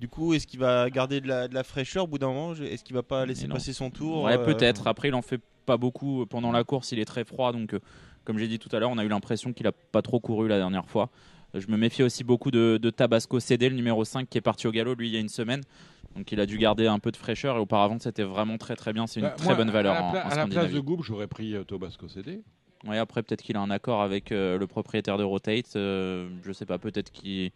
du 0.00 0.08
coup, 0.08 0.32
est-ce 0.34 0.46
qu'il 0.46 0.60
va 0.60 0.88
garder 0.90 1.20
de 1.20 1.28
la, 1.28 1.48
de 1.48 1.54
la 1.54 1.64
fraîcheur 1.64 2.04
au 2.04 2.06
bout 2.06 2.18
d'un 2.18 2.28
moment? 2.28 2.54
Est-ce 2.54 2.84
qu'il 2.84 2.94
va 2.94 3.02
pas 3.02 3.26
laisser 3.26 3.48
passer 3.48 3.72
son 3.72 3.90
tour 3.90 4.22
Ouais, 4.24 4.38
euh, 4.38 4.44
peut-être. 4.44 4.86
Après, 4.86 5.08
il 5.08 5.14
en 5.14 5.22
fait 5.22 5.40
pas 5.66 5.76
beaucoup 5.76 6.24
pendant 6.26 6.52
la 6.52 6.64
course. 6.64 6.92
Il 6.92 6.98
est 6.98 7.04
très 7.04 7.24
froid, 7.24 7.52
donc 7.52 7.74
euh, 7.74 7.80
comme 8.24 8.38
j'ai 8.38 8.48
dit 8.48 8.58
tout 8.58 8.74
à 8.74 8.78
l'heure, 8.78 8.90
on 8.90 8.98
a 8.98 9.04
eu 9.04 9.08
l'impression 9.08 9.52
qu'il 9.52 9.66
a 9.66 9.72
pas 9.72 10.02
trop 10.02 10.20
couru 10.20 10.48
la 10.48 10.58
dernière 10.58 10.88
fois. 10.88 11.10
Euh, 11.54 11.60
Je 11.60 11.68
me 11.68 11.76
méfie 11.76 12.02
aussi 12.02 12.24
beaucoup 12.24 12.50
de, 12.50 12.78
de 12.80 12.90
Tabasco 12.90 13.40
CD, 13.40 13.68
le 13.68 13.76
numéro 13.76 14.04
5, 14.04 14.28
qui 14.28 14.38
est 14.38 14.42
parti 14.42 14.66
au 14.66 14.70
galop, 14.70 14.94
lui, 14.94 15.08
il 15.08 15.14
y 15.14 15.16
a 15.16 15.20
une 15.20 15.28
semaine. 15.28 15.62
Donc 16.16 16.32
il 16.32 16.40
a 16.40 16.46
dû 16.46 16.58
garder 16.58 16.86
un 16.86 16.98
peu 16.98 17.10
de 17.10 17.16
fraîcheur 17.16 17.56
et 17.56 17.60
auparavant 17.60 17.98
c'était 17.98 18.22
vraiment 18.24 18.56
très 18.58 18.76
très 18.76 18.92
bien. 18.92 19.06
C'est 19.06 19.20
une 19.20 19.26
Bah, 19.26 19.34
très 19.36 19.46
moi, 19.46 19.54
bonne 19.56 19.70
valeur 19.70 19.94
À 19.94 20.00
la, 20.00 20.04
en, 20.06 20.10
pla- 20.10 20.26
en 20.26 20.30
à 20.30 20.36
la 20.36 20.46
place 20.46 20.72
de 20.72 20.80
Goup, 20.80 21.02
j'aurais 21.02 21.26
pris 21.28 21.54
euh, 21.54 21.64
Tobasco 21.64 22.08
CD. 22.08 22.40
Ouais, 22.86 22.96
après 22.98 23.22
peut-être 23.22 23.42
qu'il 23.42 23.56
a 23.56 23.60
un 23.60 23.70
accord 23.70 24.00
avec 24.02 24.32
euh, 24.32 24.56
le 24.58 24.66
propriétaire 24.66 25.18
de 25.18 25.22
Rotate. 25.24 25.76
euh, 25.76 26.28
je 26.44 26.52
sais 26.52 26.64
pas, 26.66 26.78
peut-être 26.78 27.10
qu'il 27.12 27.50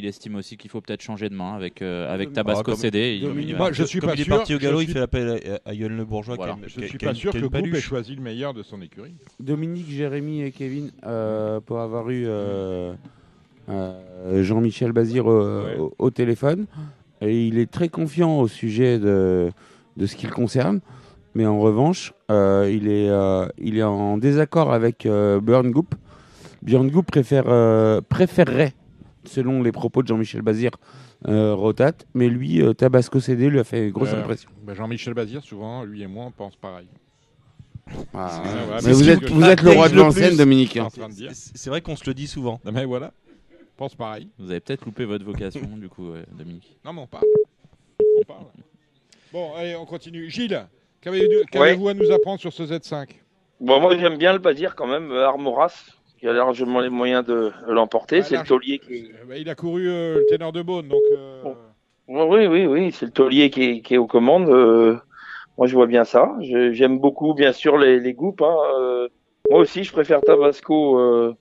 il 0.00 0.06
estime 0.06 0.34
aussi 0.36 0.56
qu'il 0.56 0.70
faut 0.70 0.80
peut-être 0.80 1.02
changer 1.02 1.28
de 1.28 1.34
main 1.34 1.54
avec, 1.54 1.80
euh, 1.82 2.12
avec 2.12 2.32
Tabasco 2.32 2.62
comme- 2.72 2.74
CD. 2.76 3.18
il- 3.22 3.56
Moi, 3.56 3.70
je 3.72 3.84
suis 3.84 4.00
comme 4.00 4.08
pas 4.10 4.14
il 4.16 4.20
est 4.22 4.24
sûr, 4.24 4.36
parti 4.36 4.54
au 4.54 4.58
je 4.58 4.62
galop, 4.62 4.78
suis- 4.80 4.88
il 4.88 4.92
fait 4.92 5.00
appel 5.00 5.40
à, 5.64 5.68
à 5.70 5.72
Le 5.74 6.04
Bourgeois. 6.04 6.34
Voilà. 6.36 6.54
qui 6.54 6.64
a- 6.64 6.68
Je 6.82 6.86
suis 6.86 6.98
pas 6.98 7.14
sûr 7.14 7.32
que 7.32 7.38
Goup 7.38 7.54
ait 7.56 7.80
choisi 7.80 8.14
le 8.16 8.22
meilleur 8.22 8.52
de 8.54 8.62
son 8.62 8.80
écurie. 8.82 9.14
Dominique, 9.38 9.88
Jérémy 9.90 10.42
et 10.42 10.50
Kevin, 10.52 10.90
euh, 11.06 11.60
pour 11.60 11.80
avoir 11.80 12.10
eu 12.10 12.24
euh, 12.26 12.92
euh, 13.68 14.42
Jean-Michel 14.42 14.92
Bazir 14.92 15.26
au, 15.26 15.38
Ouais. 15.64 15.76
au- 15.78 15.94
au 15.98 16.10
téléphone, 16.10 16.66
et 17.20 17.46
il 17.46 17.58
est 17.58 17.70
très 17.70 17.88
confiant 17.88 18.38
au 18.40 18.48
sujet 18.48 18.98
de, 18.98 19.50
de 19.96 20.06
ce 20.06 20.16
qui 20.16 20.26
le 20.26 20.32
concerne. 20.32 20.80
Mais 21.34 21.46
en 21.46 21.60
revanche, 21.60 22.12
euh, 22.30 22.68
il, 22.72 22.88
est, 22.88 23.08
euh, 23.08 23.46
il 23.58 23.78
est 23.78 23.82
en 23.84 24.18
désaccord 24.18 24.72
avec 24.72 25.06
euh, 25.06 25.40
Björn 25.40 25.70
Goop. 25.70 25.94
Björn 26.62 26.90
Goop 26.90 27.06
préfère, 27.06 27.44
euh, 27.46 28.00
préférerait, 28.08 28.72
selon 29.24 29.62
les 29.62 29.72
propos 29.72 30.02
de 30.02 30.08
Jean-Michel 30.08 30.42
Bazir, 30.42 30.70
euh, 31.28 31.54
Rotat. 31.54 31.92
Mais 32.14 32.28
lui, 32.28 32.62
euh, 32.62 32.72
Tabasco 32.72 33.20
CD 33.20 33.48
lui 33.50 33.58
a 33.58 33.64
fait 33.64 33.86
une 33.86 33.92
grosse 33.92 34.12
Euh, 34.12 34.20
impression. 34.20 34.50
bah, 34.62 34.74
Jean-Michel 34.74 35.14
Bazir, 35.14 35.42
souvent, 35.42 35.84
lui 35.84 36.02
et 36.02 36.06
moi, 36.06 36.24
on 36.26 36.30
pense 36.30 36.56
pareil. 36.56 36.88
Ah, 38.14 38.40
ouais, 38.44 38.78
mais 38.84 38.92
vous 38.92 39.10
êtes, 39.10 39.28
vous 39.28 39.40
le 39.40 39.70
roi 39.72 39.88
de 39.88 40.12
plus. 40.12 40.36
Dominique. 40.36 40.78
C'est 41.32 41.70
vrai 41.70 41.80
qu'on 41.80 41.96
se 41.96 42.04
le 42.06 42.14
dit 42.14 42.28
souvent. 42.28 42.60
Non, 42.64 42.70
mais 42.72 42.84
voilà, 42.84 43.12
pense 43.76 43.94
pareil. 43.96 44.28
Vous 44.38 44.50
avez 44.50 44.60
peut-être 44.60 44.84
loupé 44.84 45.04
votre 45.04 45.24
vocation, 45.24 45.66
du 45.76 45.88
coup, 45.88 46.10
Dominique. 46.36 46.76
Non, 46.84 46.92
mais 46.92 47.00
on 47.00 47.06
parle. 47.08 47.24
On 48.20 48.24
parle. 48.24 48.44
Bon, 49.32 49.54
allez, 49.54 49.74
on 49.76 49.86
continue. 49.86 50.30
Gilles, 50.30 50.66
qu'avez-vous 51.00 51.88
à 51.88 51.94
nous 51.94 52.10
apprendre 52.10 52.40
sur 52.40 52.52
ce 52.52 52.62
Z5 52.62 53.08
Bon, 53.60 53.80
moi, 53.80 53.96
j'aime 53.98 54.16
bien 54.16 54.32
le 54.32 54.38
Bazir 54.38 54.74
quand 54.74 54.86
même, 54.86 55.10
euh, 55.10 55.26
Armoras, 55.26 55.84
qui 56.20 56.28
a 56.28 56.32
largement 56.34 56.80
les 56.80 56.90
moyens 56.90 57.24
de 57.24 57.50
l'emporter. 57.66 58.18
Ah, 58.18 58.22
c'est 58.22 58.36
le 58.36 58.44
taulier 58.44 58.78
qui. 58.78 59.06
Euh, 59.10 59.24
bah, 59.26 59.36
Il 59.38 59.48
a 59.48 59.54
couru 59.54 59.88
euh, 59.88 60.16
le 60.18 60.26
ténor 60.26 60.52
de 60.52 60.60
Beaune, 60.62 60.88
donc. 60.88 61.00
euh, 61.12 61.42
Bon. 61.42 61.56
Oui, 62.28 62.46
oui, 62.46 62.66
oui, 62.66 62.92
c'est 62.92 63.06
le 63.06 63.12
taulier 63.12 63.50
qui 63.50 63.62
est, 63.62 63.80
qui 63.80 63.94
est 63.94 63.98
aux 63.98 64.06
commandes. 64.06 64.48
euh, 64.50 64.96
moi, 65.56 65.66
je 65.66 65.74
vois 65.74 65.86
bien 65.86 66.04
ça. 66.04 66.32
J'aime 66.40 66.98
beaucoup, 66.98 67.34
bien 67.34 67.52
sûr, 67.52 67.78
les, 67.78 68.00
les 68.00 68.12
groupes. 68.14 68.42
hein, 68.42 69.08
moi 69.50 69.60
aussi, 69.60 69.82
je 69.84 69.92
préfère 69.92 70.20
Tabasco 70.20 71.34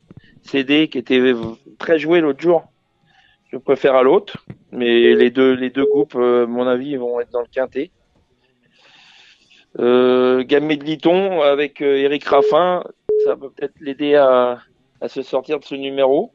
CD, 0.44 0.88
qui 0.90 0.98
était 1.00 1.34
très 1.78 1.98
joué 2.00 2.22
l'autre 2.22 2.40
jour. 2.42 2.64
Je 3.52 3.58
préfère 3.58 3.96
à 3.96 4.04
l'autre. 4.04 4.38
Mais 4.72 5.14
les 5.16 5.32
deux, 5.32 5.54
les 5.54 5.70
deux 5.72 5.86
groupes, 5.86 6.16
à 6.16 6.46
mon 6.46 6.68
avis, 6.68 6.96
vont 6.98 7.20
être 7.20 7.32
dans 7.32 7.42
le 7.42 7.48
quintet. 7.52 7.92
Euh, 9.80 10.44
Gamay 10.44 10.78
de 10.78 10.84
Liton 10.84 11.42
avec 11.42 11.82
Eric 11.82 12.24
Raffin, 12.26 12.84
ça 13.26 13.36
peut 13.36 13.50
peut-être 13.52 13.76
l'aider 13.80 14.16
à, 14.16 14.60
à 15.02 15.08
se 15.10 15.22
sortir 15.22 15.60
de 15.60 15.66
ce 15.66 15.76
numéro. 15.76 16.34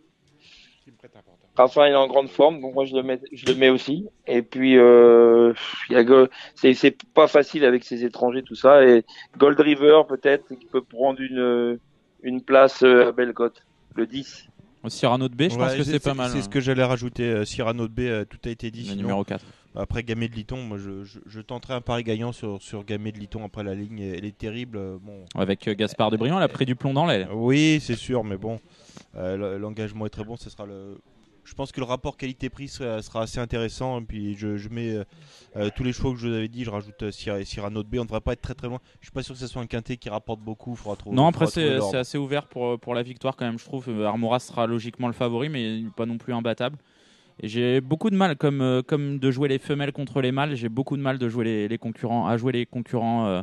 Rafa 1.57 1.89
il 1.89 1.93
est 1.93 1.97
en 1.97 2.09
grande 2.09 2.29
forme, 2.29 2.61
donc 2.61 2.75
moi 2.75 2.85
je 2.85 2.95
le 2.97 3.03
mets, 3.03 3.21
je 3.33 3.47
le 3.47 3.55
mets 3.55 3.69
aussi. 3.71 4.07
Et 4.27 4.43
puis 4.43 4.77
euh, 4.77 5.53
il 5.89 5.93
y 5.95 5.97
a 5.97 6.03
Go- 6.05 6.27
c'est 6.57 6.75
c'est 6.75 6.97
pas 7.15 7.29
facile 7.29 7.65
avec 7.65 7.85
ces 7.85 8.05
étrangers 8.05 8.43
tout 8.43 8.57
ça. 8.57 8.85
Et 8.85 9.05
Gold 9.39 9.59
River 9.61 10.03
peut-être 10.09 10.49
qui 10.59 10.67
peut 10.67 10.83
prendre 10.83 11.21
une 11.21 11.79
une 12.23 12.43
place 12.43 12.83
euh, 12.83 13.09
à 13.09 13.13
Bellecote, 13.13 13.63
le 13.95 14.07
10. 14.07 14.49
Cyrano 14.89 15.29
de 15.29 15.35
B, 15.35 15.43
je 15.45 15.57
pense 15.57 15.75
que 15.75 15.83
c'est 15.83 15.99
pas 16.03 16.13
mal. 16.15 16.31
C'est 16.31 16.43
ce 16.43 16.49
que 16.49 16.61
j'allais 16.61 16.85
rajouter. 16.85 17.25
euh, 17.25 17.45
Cyrano 17.47 17.87
de 17.89 17.93
B, 17.93 18.01
euh, 18.01 18.25
tout 18.27 18.37
a 18.45 18.51
été 18.51 18.71
dit. 18.71 18.81
Le 18.81 18.85
sinon, 18.89 18.97
numéro 19.03 19.25
4. 19.25 19.43
Après 19.77 20.03
Gamay 20.05 20.29
de 20.29 20.35
Liton, 20.35 20.59
moi 20.63 20.79
je, 20.79 21.03
je, 21.05 21.19
je 21.27 21.41
tenterai 21.41 21.75
un 21.75 21.81
pari 21.81 22.05
gagnant 22.05 22.31
sur, 22.33 22.63
sur 22.63 22.85
Gamay 22.85 23.11
de 23.13 23.19
Liton. 23.19 23.45
Après 23.45 23.65
la 23.65 23.75
ligne, 23.75 24.01
elle 24.01 24.25
est 24.25 24.37
terrible. 24.37 24.77
euh, 24.79 24.99
Bon. 25.01 25.25
Avec 25.35 25.67
euh, 25.67 25.75
Gaspard 25.75 26.11
de 26.11 26.17
Briand, 26.17 26.37
elle 26.37 26.45
a 26.45 26.49
pris 26.49 26.65
du 26.65 26.77
plomb 26.77 26.93
dans 26.95 27.07
l'aile. 27.07 27.29
Oui, 27.33 27.79
c'est 27.83 27.97
sûr, 27.97 28.23
mais 28.23 28.37
bon, 28.37 28.61
euh, 29.17 29.37
le- 29.37 29.59
l'engagement 29.59 30.07
est 30.07 30.11
très 30.11 30.25
bon. 30.25 30.37
Ce 30.37 30.49
sera 30.49 30.65
le. 30.67 30.99
Je 31.47 31.53
pense 31.53 31.73
que 31.73 31.81
le 31.81 31.85
rapport 31.85 32.17
qualité-prix 32.17 32.69
sera, 32.69 33.03
sera 33.03 33.23
assez 33.25 33.39
intéressant. 33.39 34.01
Et 34.01 34.05
puis 34.05 34.35
je, 34.35 34.57
je 34.57 34.69
mets 34.71 34.97
euh, 35.57 35.69
tous 35.77 35.85
les 35.85 35.93
chevaux 35.93 36.13
que 36.15 36.19
je 36.19 36.29
vous 36.29 36.33
avais 36.35 36.49
dit. 36.49 36.65
Je 36.65 36.71
rajoute 36.71 37.11
Cyr- 37.11 37.45
Cyrano 37.45 37.83
de 37.83 37.89
B. 37.89 37.97
On 37.97 37.99
ne 37.99 38.05
devrait 38.05 38.23
pas 38.23 38.33
être 38.33 38.41
très 38.41 38.55
très 38.55 38.67
loin. 38.69 38.79
Je 39.01 39.07
suis 39.07 39.13
pas 39.13 39.23
sûr 39.23 39.35
que 39.35 39.41
ce 39.41 39.47
soit 39.47 39.61
un 39.61 39.67
quintet 39.67 39.99
qui 39.99 40.09
rapporte 40.09 40.41
beaucoup. 40.41 40.75
Faudra 40.75 40.97
trouver. 40.97 41.15
Non, 41.17 41.27
après 41.27 41.47
c'est 41.49 41.97
assez 41.99 42.17
ouvert 42.17 42.47
pour, 42.47 42.79
pour 42.81 42.95
la 42.95 43.03
victoire 43.03 43.37
quand 43.37 43.45
même, 43.45 43.59
je 43.59 43.65
trouve. 43.65 43.91
Armora 44.05 44.39
sera 44.39 44.67
logiquement 44.67 45.07
le 45.09 45.13
favori, 45.13 45.51
mais 45.51 45.83
pas 45.97 46.07
non 46.07 46.17
plus 46.17 46.33
imbattable. 46.33 46.79
J'ai 47.43 47.81
beaucoup 47.81 48.11
de 48.11 48.17
mal, 48.17 48.37
comme, 48.37 48.61
euh, 48.61 48.83
comme 48.83 49.19
de 49.19 49.31
jouer 49.31 49.49
les 49.49 49.59
femelles 49.59 49.93
contre 49.93 50.21
les 50.21 50.33
mâles, 50.33 50.55
j'ai 50.55 50.69
beaucoup 50.69 50.97
de 50.97 51.03
mal 51.03 51.19
de 51.19 51.29
jouer 51.29 51.45
les, 51.45 51.69
les 51.69 51.79
concurrents, 51.79 52.27
à 52.27 52.37
jouer 52.37 52.53
les 52.53 52.67
concurrents, 52.67 53.27
euh, 53.27 53.43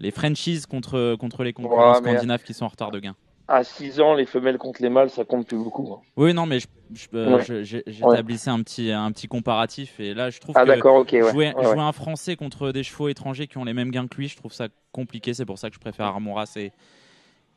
les 0.00 0.10
franchises 0.10 0.66
contre, 0.66 1.14
contre 1.16 1.44
les 1.44 1.52
concurrents 1.52 1.92
Ouais, 1.92 1.98
scandinaves 1.98 2.42
qui 2.42 2.54
sont 2.54 2.64
en 2.64 2.68
retard 2.68 2.90
de 2.90 2.98
gain. 2.98 3.14
À 3.46 3.62
6 3.62 4.00
ans, 4.00 4.14
les 4.14 4.26
femelles 4.26 4.58
contre 4.58 4.82
les 4.82 4.88
mâles, 4.88 5.10
ça 5.10 5.24
compte 5.24 5.46
plus 5.46 5.58
beaucoup. 5.58 5.92
hein. 5.92 6.00
Oui, 6.16 6.32
non, 6.34 6.46
mais 6.46 6.58
je- 6.60 6.66
je- 6.92 7.06
euh, 7.14 7.38
Ouais. 7.38 7.82
j'établissais 7.86 8.50
un, 8.50 8.62
petit, 8.62 8.90
un 8.90 9.12
petit 9.12 9.28
comparatif. 9.28 10.00
Et 10.00 10.14
là, 10.14 10.30
je 10.30 10.40
trouve 10.40 10.56
Ah, 10.58 10.64
que 10.64 10.68
d'accord, 10.70 10.96
ok, 10.96 11.10
ouais. 11.12 11.30
jouer, 11.30 11.52
jouer 11.62 11.78
un 11.80 11.92
Français 11.92 12.36
contre 12.36 12.72
des 12.72 12.82
chevaux 12.82 13.08
étrangers 13.08 13.46
qui 13.46 13.58
ont 13.58 13.64
les 13.64 13.74
mêmes 13.74 13.90
gains 13.90 14.08
que 14.08 14.16
lui, 14.16 14.28
je 14.28 14.36
trouve 14.36 14.52
ça 14.52 14.68
compliqué. 14.92 15.34
C'est 15.34 15.44
pour 15.44 15.58
ça 15.58 15.68
que 15.68 15.74
je 15.74 15.80
préfère 15.80 16.06
Armoras 16.06 16.54
et, 16.56 16.72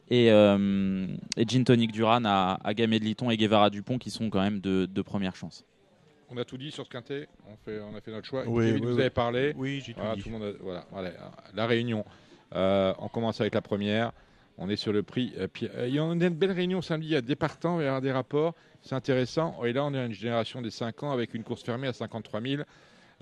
et, 0.09 0.31
euh, 0.31 1.07
et 1.35 1.45
Gin 1.47 1.63
Tonic 1.63 1.91
Duran 1.91 2.23
à, 2.25 2.59
à 2.63 2.73
Gamay 2.73 2.99
de 2.99 3.05
Liton 3.05 3.29
et 3.29 3.37
Guevara 3.37 3.69
Dupont 3.69 3.97
qui 3.97 4.09
sont 4.09 4.29
quand 4.29 4.41
même 4.41 4.59
de, 4.59 4.85
de 4.85 5.01
première 5.01 5.35
chance. 5.35 5.65
On 6.29 6.37
a 6.37 6.43
tout 6.45 6.57
dit 6.57 6.71
sur 6.71 6.83
ce 6.85 6.89
quintet. 6.89 7.27
On, 7.49 7.55
fait, 7.63 7.79
on 7.79 7.95
a 7.95 8.01
fait 8.01 8.11
notre 8.11 8.27
choix. 8.27 8.43
Oui, 8.47 8.65
Kevin, 8.65 8.81
oui, 8.83 8.89
vous 8.91 8.95
oui. 8.95 9.01
avez 9.01 9.09
parlé. 9.09 9.53
Oui, 9.57 9.81
j'ai 9.85 9.93
tout 9.93 9.99
Voilà, 10.01 10.15
dit. 10.15 10.23
tout 10.23 10.29
le 10.29 10.37
monde 10.37 10.43
a- 10.43 10.61
voilà, 10.63 10.85
voilà, 10.91 11.11
la 11.53 11.65
réunion. 11.67 12.03
Euh, 12.55 12.93
on 12.99 13.07
commence 13.07 13.39
avec 13.41 13.53
la 13.53 13.61
première. 13.61 14.11
On 14.57 14.69
est 14.69 14.75
sur 14.75 14.91
le 14.91 15.03
prix. 15.03 15.33
euh, 15.37 15.47
Pierre- 15.47 15.71
euh, 15.75 15.87
Il 15.87 15.97
a 15.99 16.03
une 16.03 16.29
belle 16.29 16.51
réunion 16.51 16.81
samedi 16.81 17.15
à 17.15 17.21
Départant. 17.21 17.77
Va 17.77 17.83
y 17.83 17.85
avoir 17.85 18.01
des 18.01 18.11
rapports. 18.11 18.55
C'est 18.81 18.95
intéressant. 18.95 19.63
Et 19.63 19.71
là, 19.71 19.85
on 19.85 19.93
est 19.93 19.99
à 19.99 20.05
une 20.05 20.13
génération 20.13 20.61
des 20.61 20.69
5 20.71 21.01
ans 21.03 21.11
avec 21.11 21.33
une 21.33 21.43
course 21.43 21.63
fermée 21.63 21.87
à 21.87 21.93
53 21.93 22.41
000. 22.41 22.63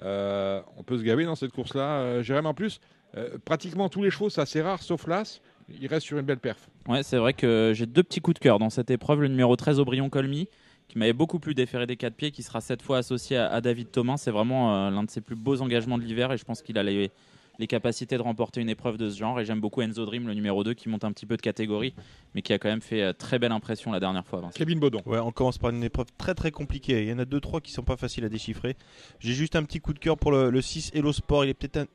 Euh, 0.03 0.61
on 0.77 0.83
peut 0.83 0.97
se 0.97 1.03
gaver 1.03 1.25
dans 1.25 1.35
cette 1.35 1.51
course-là. 1.51 1.99
Euh, 1.99 2.23
Jérém, 2.23 2.45
en 2.45 2.53
plus, 2.53 2.79
euh, 3.17 3.37
pratiquement 3.45 3.87
tous 3.87 4.01
les 4.03 4.09
chevaux, 4.11 4.29
c'est 4.29 4.41
assez 4.41 4.61
rare, 4.61 4.81
sauf 4.81 5.07
l'As. 5.07 5.41
Il 5.69 5.87
reste 5.87 6.05
sur 6.05 6.17
une 6.17 6.25
belle 6.25 6.39
perf. 6.39 6.69
Ouais, 6.87 7.03
c'est 7.03 7.17
vrai 7.17 7.33
que 7.33 7.71
j'ai 7.73 7.85
deux 7.85 8.03
petits 8.03 8.21
coups 8.21 8.35
de 8.35 8.39
cœur 8.39 8.59
dans 8.59 8.69
cette 8.69 8.91
épreuve. 8.91 9.21
Le 9.21 9.27
numéro 9.27 9.55
13, 9.55 9.79
Aubryon 9.79 10.09
Colmy, 10.09 10.47
qui 10.87 10.97
m'avait 10.97 11.13
beaucoup 11.13 11.39
plu 11.39 11.55
déféré 11.55 11.87
des 11.87 11.97
4 11.97 12.13
pieds, 12.13 12.31
qui 12.31 12.43
sera 12.43 12.61
cette 12.61 12.81
fois 12.81 12.97
associé 12.99 13.37
à, 13.37 13.51
à 13.51 13.61
David 13.61 13.91
Thomas. 13.91 14.17
C'est 14.17 14.31
vraiment 14.31 14.75
euh, 14.75 14.91
l'un 14.91 15.03
de 15.03 15.09
ses 15.09 15.21
plus 15.21 15.35
beaux 15.35 15.61
engagements 15.61 15.97
de 15.97 16.03
l'hiver 16.03 16.31
et 16.31 16.37
je 16.37 16.43
pense 16.43 16.61
qu'il 16.61 16.77
a 16.77 16.83
les, 16.83 17.09
les 17.57 17.67
capacités 17.67 18.17
de 18.17 18.21
remporter 18.21 18.61
une 18.61 18.69
épreuve 18.69 18.97
de 18.97 19.09
ce 19.09 19.17
genre. 19.17 19.39
Et 19.39 19.45
j'aime 19.45 19.59
beaucoup 19.59 19.81
Enzo 19.81 20.05
Dream, 20.05 20.27
le 20.27 20.35
numéro 20.35 20.63
2, 20.63 20.75
qui 20.75 20.87
monte 20.87 21.03
un 21.03 21.11
petit 21.11 21.25
peu 21.25 21.35
de 21.37 21.41
catégorie, 21.41 21.95
mais 22.35 22.43
qui 22.43 22.53
a 22.53 22.59
quand 22.59 22.69
même 22.69 22.81
fait 22.81 23.01
euh, 23.01 23.13
très 23.13 23.39
belle 23.39 23.51
impression 23.51 23.91
la 23.91 23.99
dernière 23.99 24.25
fois. 24.25 24.41
Vincent. 24.41 24.53
Kevin 24.55 24.79
Baudon. 24.79 25.01
Ouais, 25.07 25.19
on 25.19 25.31
commence 25.31 25.57
par 25.57 25.71
une 25.71 25.83
épreuve 25.83 26.07
très 26.17 26.35
très 26.35 26.51
compliquée. 26.51 27.03
Il 27.03 27.09
y 27.09 27.13
en 27.13 27.19
a 27.19 27.25
deux 27.25 27.39
trois 27.39 27.61
qui 27.61 27.71
sont 27.71 27.83
pas 27.83 27.97
faciles 27.97 28.25
à 28.25 28.29
déchiffrer. 28.29 28.75
J'ai 29.19 29.33
juste 29.33 29.55
un 29.55 29.63
petit 29.63 29.79
coup 29.79 29.93
de 29.93 29.99
cœur 29.99 30.17
pour 30.17 30.31
le, 30.31 30.51
le 30.51 30.61
6 30.61 30.91
Hello 30.93 31.11
Sport. 31.11 31.45
Il 31.45 31.49
est 31.49 31.53
peut-être 31.55 31.77
un, 31.77 31.85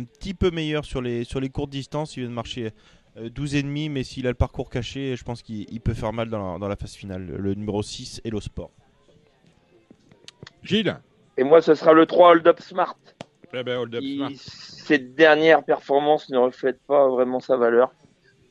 un 0.00 0.04
petit 0.04 0.34
peu 0.34 0.50
meilleur 0.50 0.84
sur 0.84 1.00
les 1.00 1.24
sur 1.24 1.40
les 1.40 1.48
courtes 1.48 1.70
distances. 1.70 2.16
Il 2.16 2.20
vient 2.20 2.30
de 2.30 2.34
marcher 2.34 2.72
euh, 3.16 3.28
12 3.28 3.54
et 3.56 3.62
demi, 3.62 3.88
mais 3.88 4.02
s'il 4.02 4.26
a 4.26 4.30
le 4.30 4.36
parcours 4.36 4.70
caché, 4.70 5.16
je 5.16 5.24
pense 5.24 5.42
qu'il 5.42 5.66
il 5.70 5.80
peut 5.80 5.94
faire 5.94 6.12
mal 6.12 6.28
dans 6.28 6.52
la, 6.52 6.58
dans 6.58 6.68
la 6.68 6.76
phase 6.76 6.94
finale. 6.94 7.26
Le, 7.26 7.54
numéro 7.54 7.82
6 7.82 8.22
Hello 8.24 8.40
Sport. 8.40 8.70
Gilles 10.62 10.96
Et 11.36 11.44
moi, 11.44 11.62
ce 11.62 11.74
sera 11.74 11.92
le 11.92 12.06
3 12.06 12.30
Hold 12.30 12.46
Up 12.46 12.60
Smart. 12.60 12.96
Eh 13.52 13.64
ben, 13.64 13.78
hold 13.78 13.94
up, 13.96 14.00
qui, 14.00 14.16
smart. 14.16 14.30
cette 14.34 15.16
dernière 15.16 15.64
performance 15.64 16.28
ne 16.28 16.38
reflète 16.38 16.80
pas 16.86 17.08
vraiment 17.08 17.40
sa 17.40 17.56
valeur. 17.56 17.90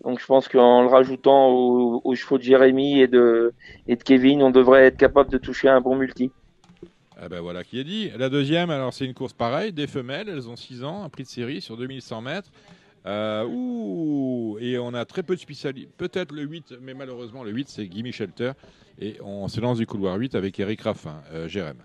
Donc 0.04 0.20
je 0.20 0.26
pense 0.26 0.48
qu'en 0.48 0.82
le 0.82 0.88
rajoutant 0.88 1.50
aux, 1.50 2.02
aux 2.04 2.16
chevaux 2.16 2.38
de 2.38 2.44
Jérémy 2.44 3.00
et 3.00 3.08
de, 3.08 3.54
et 3.88 3.96
de 3.96 4.04
Kevin, 4.04 4.42
on 4.42 4.50
devrait 4.50 4.86
être 4.86 4.98
capable 4.98 5.30
de 5.30 5.38
toucher 5.38 5.70
un 5.70 5.80
bon 5.82 5.96
multi. 5.96 6.32
Ah 7.22 7.28
ben 7.28 7.42
voilà 7.42 7.64
qui 7.66 7.80
est 7.80 7.84
dit. 7.84 8.12
La 8.18 8.30
deuxième, 8.30 8.70
alors 8.70 8.94
c'est 8.94 9.06
une 9.06 9.14
course 9.14 9.34
pareille, 9.34 9.74
des 9.74 9.88
femelles, 9.88 10.30
elles 10.30 10.48
ont 10.50 10.56
6 10.56 10.84
ans, 10.86 11.04
un 11.04 11.10
prix 11.10 11.24
de 11.24 11.28
série 11.28 11.62
sur 11.62 11.76
2100 11.76 12.22
mètres. 12.22 12.50
Euh, 13.10 13.44
ouh, 13.46 14.58
et 14.60 14.78
on 14.78 14.94
a 14.94 15.04
très 15.04 15.24
peu 15.24 15.36
de 15.36 15.40
spécialistes. 15.40 15.90
Peut-être 15.98 16.32
le 16.32 16.44
8, 16.44 16.76
mais 16.80 16.94
malheureusement 16.94 17.44
le 17.44 17.52
8 17.52 17.68
c'est 17.70 17.92
Gimme 17.92 18.12
Shelter. 18.12 18.52
Et 19.00 19.16
on 19.24 19.48
se 19.48 19.60
lance 19.60 19.80
du 19.80 19.88
couloir 19.88 20.16
8 20.16 20.36
avec 20.36 20.60
Eric 20.60 20.82
Raffin. 20.82 21.22
Euh, 21.32 21.48
Jérém. 21.48 21.78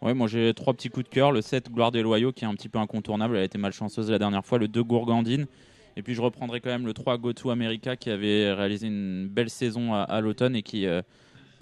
Ouais, 0.00 0.12
moi 0.12 0.26
j'ai 0.26 0.52
trois 0.54 0.74
petits 0.74 0.88
coups 0.88 1.08
de 1.08 1.14
cœur. 1.14 1.30
Le 1.30 1.40
7, 1.40 1.70
Gloire 1.70 1.92
des 1.92 2.02
Loyaux, 2.02 2.32
qui 2.32 2.44
est 2.44 2.48
un 2.48 2.54
petit 2.54 2.68
peu 2.68 2.80
incontournable. 2.80 3.36
Elle 3.36 3.42
a 3.42 3.44
été 3.44 3.58
malchanceuse 3.58 4.10
la 4.10 4.18
dernière 4.18 4.44
fois. 4.44 4.58
Le 4.58 4.66
2, 4.66 4.82
Gourgandine. 4.82 5.46
Et 5.96 6.02
puis 6.02 6.14
je 6.14 6.22
reprendrai 6.22 6.60
quand 6.60 6.70
même 6.70 6.86
le 6.86 6.94
3, 6.94 7.18
Go 7.18 7.32
to 7.32 7.50
America, 7.50 7.94
qui 7.94 8.10
avait 8.10 8.52
réalisé 8.52 8.88
une 8.88 9.28
belle 9.28 9.50
saison 9.50 9.94
à, 9.94 10.20
l'automne 10.20 10.56
et 10.56 10.62
qui 10.62 10.86
euh, 10.86 11.02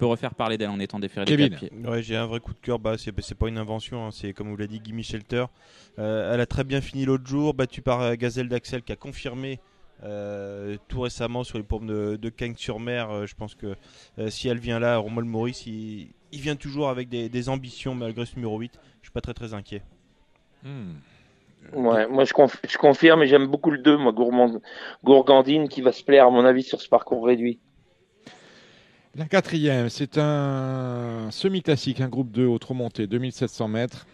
peut 0.01 0.07
refaire 0.07 0.33
parler 0.33 0.57
d'elle 0.57 0.71
en 0.71 0.79
étant 0.79 0.97
déféré 0.97 1.25
des 1.25 1.31
Kevin. 1.37 1.49
quatre 1.51 1.59
pieds. 1.59 1.71
Ouais, 1.87 2.01
j'ai 2.01 2.15
un 2.15 2.25
vrai 2.25 2.39
coup 2.39 2.53
de 2.53 2.59
cœur. 2.59 2.79
Bah, 2.79 2.95
c'est 2.97 3.13
c'est 3.21 3.35
pas 3.37 3.47
une 3.47 3.59
invention. 3.59 4.07
hein. 4.07 4.09
C'est 4.11 4.33
comme 4.33 4.49
vous 4.49 4.57
l'a 4.57 4.65
dit, 4.65 4.81
Gimme 4.83 5.03
Shelter. 5.03 5.45
Euh, 5.99 6.33
elle 6.33 6.41
a 6.41 6.47
très 6.47 6.63
bien 6.63 6.81
fini 6.81 7.05
l'autre 7.05 7.27
jour, 7.27 7.53
battue 7.53 7.83
par 7.83 8.01
euh, 8.01 8.15
Gazelle 8.15 8.49
d'Axel 8.49 8.81
qui 8.81 8.91
a 8.91 8.95
confirmé 8.95 9.59
euh, 10.03 10.75
tout 10.87 11.01
récemment 11.01 11.43
sur 11.43 11.59
les 11.59 11.63
paumes 11.63 11.85
de, 11.85 12.15
de 12.15 12.29
Cagnes-sur-Mer. 12.29 13.11
Euh, 13.11 13.25
je 13.27 13.35
pense 13.35 13.53
que 13.53 13.75
euh, 14.17 14.29
si 14.31 14.47
elle 14.47 14.57
vient 14.57 14.79
là, 14.79 14.97
Romuald 14.97 15.27
Maurice, 15.29 15.67
il, 15.67 16.07
il 16.31 16.39
vient 16.41 16.55
toujours 16.55 16.89
avec 16.89 17.07
des, 17.07 17.29
des 17.29 17.49
ambitions 17.49 17.93
malgré 17.93 18.25
ce 18.25 18.35
numéro 18.37 18.57
8. 18.57 18.71
Je 19.01 19.05
suis 19.07 19.11
pas 19.13 19.21
très 19.21 19.35
très 19.35 19.53
inquiet. 19.53 19.83
Hmm. 20.63 20.93
Ouais, 21.73 22.07
moi 22.07 22.23
je, 22.25 22.33
conf- 22.33 22.57
je 22.67 22.77
confirme 22.79 23.21
et 23.21 23.27
j'aime 23.27 23.45
beaucoup 23.45 23.69
le 23.69 23.77
2, 23.77 23.95
moi, 23.97 24.11
Gourmand- 24.13 24.61
Gourgandine, 25.03 25.69
qui 25.69 25.81
va 25.81 25.91
se 25.91 26.03
plaire, 26.03 26.25
à 26.25 26.31
mon 26.31 26.43
avis, 26.43 26.63
sur 26.63 26.81
ce 26.81 26.89
parcours 26.89 27.23
réduit. 27.27 27.59
La 29.15 29.25
quatrième, 29.25 29.89
c'est 29.89 30.17
un 30.17 31.29
semi-classique, 31.31 31.99
un 31.99 32.07
groupe 32.07 32.31
2 32.31 32.45
autre 32.45 32.73
montée, 32.73 33.07
2700 33.07 33.67
mètres. 33.67 34.07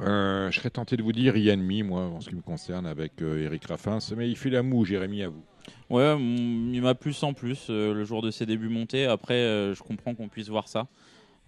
Euh, 0.00 0.50
je 0.50 0.58
serais 0.58 0.70
tenté 0.70 0.96
de 0.96 1.02
vous 1.02 1.12
dire 1.12 1.36
Yanmi, 1.36 1.84
moi, 1.84 2.02
en 2.02 2.20
ce 2.20 2.28
qui 2.28 2.34
me 2.34 2.40
concerne, 2.40 2.86
avec 2.86 3.22
euh, 3.22 3.44
Eric 3.44 3.66
Raffin. 3.66 3.98
Mais 4.16 4.28
il 4.28 4.36
fait 4.36 4.50
la 4.50 4.64
moue, 4.64 4.84
Jérémy, 4.84 5.22
à 5.22 5.28
vous. 5.28 5.44
Ouais, 5.90 6.16
il 6.18 6.82
m'a 6.82 6.94
plus 6.94 7.22
en 7.22 7.32
plus 7.34 7.68
euh, 7.70 7.94
le 7.94 8.04
jour 8.04 8.20
de 8.20 8.30
ses 8.30 8.46
débuts 8.46 8.68
montés. 8.68 9.06
Après, 9.06 9.34
euh, 9.34 9.74
je 9.74 9.82
comprends 9.82 10.14
qu'on 10.14 10.28
puisse 10.28 10.48
voir 10.48 10.66
ça. 10.66 10.88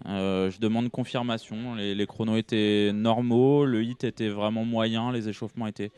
Euh, 0.07 0.49
je 0.49 0.59
demande 0.59 0.89
confirmation. 0.89 1.75
Les 1.75 2.07
chronos 2.07 2.37
étaient 2.37 2.91
normaux, 2.93 3.65
le 3.65 3.83
hit 3.83 4.03
était 4.03 4.29
vraiment 4.29 4.65
moyen, 4.65 5.11
les 5.11 5.29
échauffements 5.29 5.67
étaient 5.67 5.91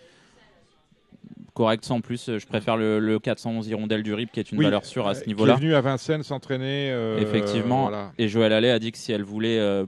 corrects 1.53 1.85
sans 1.85 2.01
plus. 2.01 2.29
Je 2.37 2.45
préfère 2.45 2.77
le, 2.77 2.99
le 2.99 3.19
411 3.19 3.67
Hirondelle 3.67 4.03
du 4.03 4.13
RIP 4.13 4.31
qui 4.31 4.39
est 4.39 4.51
une 4.51 4.57
Oui, 4.57 4.65
valeur 4.65 4.85
sûre 4.85 5.07
à 5.07 5.11
euh, 5.11 5.13
ce 5.13 5.21
Qui 5.23 5.29
niveau-là. 5.29 5.53
est 5.53 5.57
venu 5.57 5.73
à 5.75 5.81
Vincennes 5.81 6.23
s'entraîner. 6.23 6.89
euh, 6.91 7.19
Effectivement. 7.19 7.83
voilà. 7.83 8.11
Et 8.17 8.27
Joël 8.27 8.51
Allais 8.53 8.71
a 8.71 8.79
dit 8.79 8.91
que 8.91 8.97
si 8.97 9.11
elle 9.11 9.23
voulait 9.23 9.59
euh, 9.59 9.85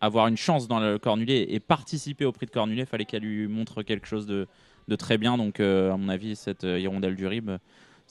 avoir 0.00 0.28
une 0.28 0.36
chance 0.36 0.68
dans 0.68 0.80
le 0.80 0.98
Cornulier 0.98 1.46
et 1.50 1.60
participer 1.60 2.24
au 2.24 2.32
prix 2.32 2.46
de 2.46 2.50
Cornulier, 2.50 2.82
il 2.82 2.86
fallait 2.86 3.04
qu'elle 3.04 3.22
lui 3.22 3.46
montre 3.48 3.82
quelque 3.82 4.06
chose 4.06 4.26
de, 4.26 4.46
de 4.88 4.96
très 4.96 5.18
bien. 5.18 5.36
Donc, 5.36 5.60
euh, 5.60 5.92
à 5.92 5.96
mon 5.96 6.08
avis, 6.08 6.36
cette 6.36 6.64
euh, 6.64 6.78
Hirondelle 6.78 7.16
du 7.16 7.26
RIB, 7.26 7.50
euh, 7.50 7.58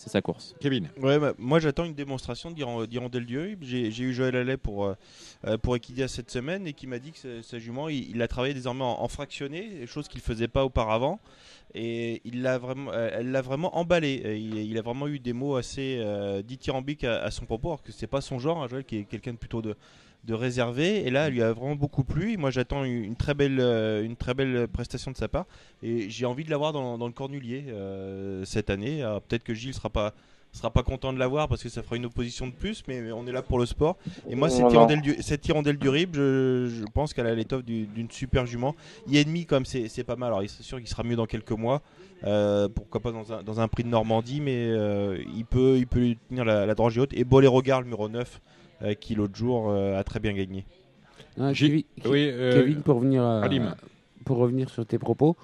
c'est 0.01 0.09
sa 0.09 0.21
course. 0.21 0.55
Kevin. 0.61 0.87
Ouais, 1.01 1.19
bah, 1.19 1.33
moi 1.37 1.59
j'attends 1.59 1.83
une 1.83 1.93
démonstration 1.93 2.51
d'Hiron- 2.51 2.85
d'Hirondelle 2.85 3.25
Dieu. 3.25 3.57
J'ai 3.61 3.89
eu 3.89 4.13
Joël 4.13 4.33
Allais 4.37 4.55
pour, 4.55 4.85
euh, 4.85 4.93
euh, 5.45 5.57
pour 5.57 5.75
Equidia 5.75 6.07
cette 6.07 6.31
semaine 6.31 6.65
et 6.67 6.71
qui 6.73 6.87
m'a 6.87 6.99
dit 6.99 7.11
que 7.11 7.17
sa- 7.17 7.43
sa 7.43 7.59
jument, 7.59 7.89
il, 7.89 8.09
il 8.11 8.21
a 8.21 8.29
travaillé 8.29 8.53
désormais 8.53 8.85
en, 8.85 9.01
en 9.01 9.07
fractionné, 9.09 9.85
chose 9.87 10.07
qu'il 10.07 10.19
ne 10.19 10.23
faisait 10.23 10.47
pas 10.47 10.63
auparavant. 10.63 11.19
Et 11.75 12.21
il 12.23 12.41
l'a 12.41 12.57
vraiment, 12.57 12.91
euh, 12.93 13.09
elle 13.13 13.31
l'a 13.31 13.41
vraiment 13.41 13.77
emballé. 13.77 14.21
Euh, 14.25 14.35
Il, 14.37 14.55
il 14.57 14.77
a 14.77 14.81
vraiment 14.81 15.07
eu 15.07 15.19
des 15.19 15.33
mots 15.33 15.57
assez 15.57 15.97
euh, 15.99 16.41
dithyrambiques 16.41 17.03
à, 17.03 17.21
à 17.21 17.29
son 17.29 17.45
propos, 17.45 17.67
alors 17.67 17.83
que 17.83 17.91
c'est 17.91 18.07
pas 18.07 18.21
son 18.21 18.39
genre, 18.39 18.63
hein, 18.63 18.67
Joël, 18.69 18.85
qui 18.85 18.97
est 18.99 19.03
quelqu'un 19.03 19.33
de 19.33 19.37
plutôt 19.37 19.61
de, 19.61 19.75
de 20.25 20.33
réservé. 20.33 21.05
Et 21.07 21.09
là, 21.11 21.27
elle 21.27 21.33
lui 21.33 21.41
a 21.41 21.53
vraiment 21.53 21.75
beaucoup 21.75 22.03
plu. 22.03 22.37
Moi, 22.37 22.51
j'attends 22.51 22.83
une, 22.83 23.15
très 23.15 23.33
belle, 23.33 23.59
euh, 23.59 24.03
une 24.03 24.15
très 24.15 24.33
belle 24.33 24.67
prestation 24.67 25.11
de 25.11 25.17
sa 25.17 25.27
part. 25.27 25.45
Et 25.83 26.09
j'ai 26.09 26.25
envie 26.25 26.43
de 26.43 26.49
l'avoir 26.49 26.73
dans, 26.73 26.97
dans 26.97 27.07
le 27.07 27.13
Cornulier 27.13 27.65
euh, 27.69 28.43
cette 28.45 28.69
année. 28.69 29.01
Peut-être 29.27 29.43
que 29.43 29.53
Gilles 29.53 29.73
sera 29.73 29.89
pas 29.89 30.13
sera 30.51 30.71
pas 30.71 30.81
content 30.81 31.13
de 31.13 31.19
l'avoir 31.19 31.47
parce 31.47 31.61
que 31.61 31.69
ça 31.69 31.83
fera 31.83 31.95
une 31.95 32.07
opposition 32.07 32.47
de 32.47 32.51
plus, 32.51 32.83
mais 32.87 33.11
on 33.11 33.27
est 33.27 33.31
là 33.31 33.43
pour 33.43 33.59
le 33.59 33.67
sport. 33.67 33.97
Et 34.27 34.33
moi, 34.33 34.49
cette 34.49 34.65
hirondelle 34.73 35.01
du, 35.01 35.15
cette 35.21 35.47
hirondelle 35.47 35.77
du 35.77 35.87
Rib, 35.89 36.15
je, 36.15 36.67
je 36.79 36.85
pense 36.91 37.13
qu'elle 37.13 37.27
a 37.27 37.35
l'étoffe 37.35 37.63
du- 37.63 37.85
d'une 37.85 38.09
super 38.09 38.47
jument. 38.47 38.75
Yennemi, 39.07 39.45
comme 39.45 39.63
c'est 39.65 39.87
c'est 39.89 40.03
pas 40.03 40.15
mal. 40.15 40.29
Alors, 40.33 40.41
c'est 40.47 40.63
sûr 40.63 40.79
qu'il 40.79 40.87
sera 40.87 41.03
mieux 41.03 41.15
dans 41.15 41.27
quelques 41.27 41.51
mois. 41.51 41.83
Euh, 42.23 42.67
pourquoi 42.67 42.99
pas 42.99 43.11
dans 43.11 43.31
un, 43.31 43.43
dans 43.43 43.59
un 43.59 43.67
prix 43.67 43.83
de 43.83 43.89
Normandie, 43.89 44.41
mais 44.41 44.55
euh, 44.57 45.19
il, 45.37 45.45
peut, 45.45 45.77
il 45.77 45.85
peut 45.85 45.99
lui 45.99 46.17
tenir 46.29 46.43
la, 46.45 46.65
la 46.65 46.73
haute. 46.77 47.13
Et 47.13 47.23
Boléro 47.23 47.61
Gare, 47.61 47.81
le 47.81 47.85
numéro 47.85 48.09
9, 48.09 48.19
euh, 48.19 48.39
qui 48.99 49.15
l'autre 49.15 49.35
jour 49.35 49.69
euh, 49.69 49.97
a 49.99 50.03
très 50.03 50.19
bien 50.19 50.33
gagné. 50.33 50.65
Ah, 51.39 51.53
J'ai- 51.53 51.67
Kevin, 51.67 51.83
oui, 52.05 52.29
euh, 52.31 52.53
Kevin, 52.53 52.81
pour 52.81 53.01
à- 53.03 53.41
Alim. 53.43 53.75
pour 54.25 54.37
revenir 54.37 54.69
sur 54.69 54.85
tes 54.85 54.97
propos, 54.97 55.35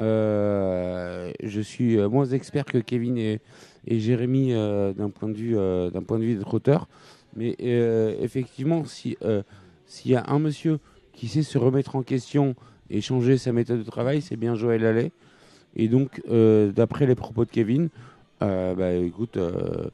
euh, 0.00 1.32
je 1.42 1.60
suis 1.60 1.98
euh, 1.98 2.08
moins 2.08 2.26
expert 2.26 2.64
que 2.64 2.78
Kevin 2.78 3.18
et, 3.18 3.40
et 3.86 3.98
Jérémy 4.00 4.52
euh, 4.52 4.92
d'un 4.92 5.10
point 5.10 5.28
de 5.28 5.36
vue 5.36 5.56
euh, 5.56 5.90
d'un 5.90 6.02
point 6.02 6.18
de 6.18 6.24
vue 6.24 6.34
d'être 6.36 6.54
auteur, 6.54 6.88
mais 7.36 7.56
euh, 7.62 8.14
effectivement, 8.20 8.84
si 8.84 9.16
euh, 9.22 9.42
s'il 9.86 10.10
y 10.12 10.16
a 10.16 10.24
un 10.28 10.38
monsieur 10.38 10.78
qui 11.12 11.28
sait 11.28 11.42
se 11.42 11.58
remettre 11.58 11.96
en 11.96 12.02
question 12.02 12.54
et 12.90 13.00
changer 13.00 13.38
sa 13.38 13.52
méthode 13.52 13.78
de 13.78 13.90
travail, 13.90 14.22
c'est 14.22 14.36
bien 14.36 14.54
Joël 14.54 14.84
Allais. 14.84 15.12
Et 15.76 15.88
donc, 15.88 16.22
euh, 16.30 16.72
d'après 16.72 17.06
les 17.06 17.14
propos 17.14 17.44
de 17.44 17.50
Kevin, 17.50 17.88
euh, 18.42 18.74
bah, 18.74 18.92
écoute, 18.92 19.36
euh, 19.36 19.88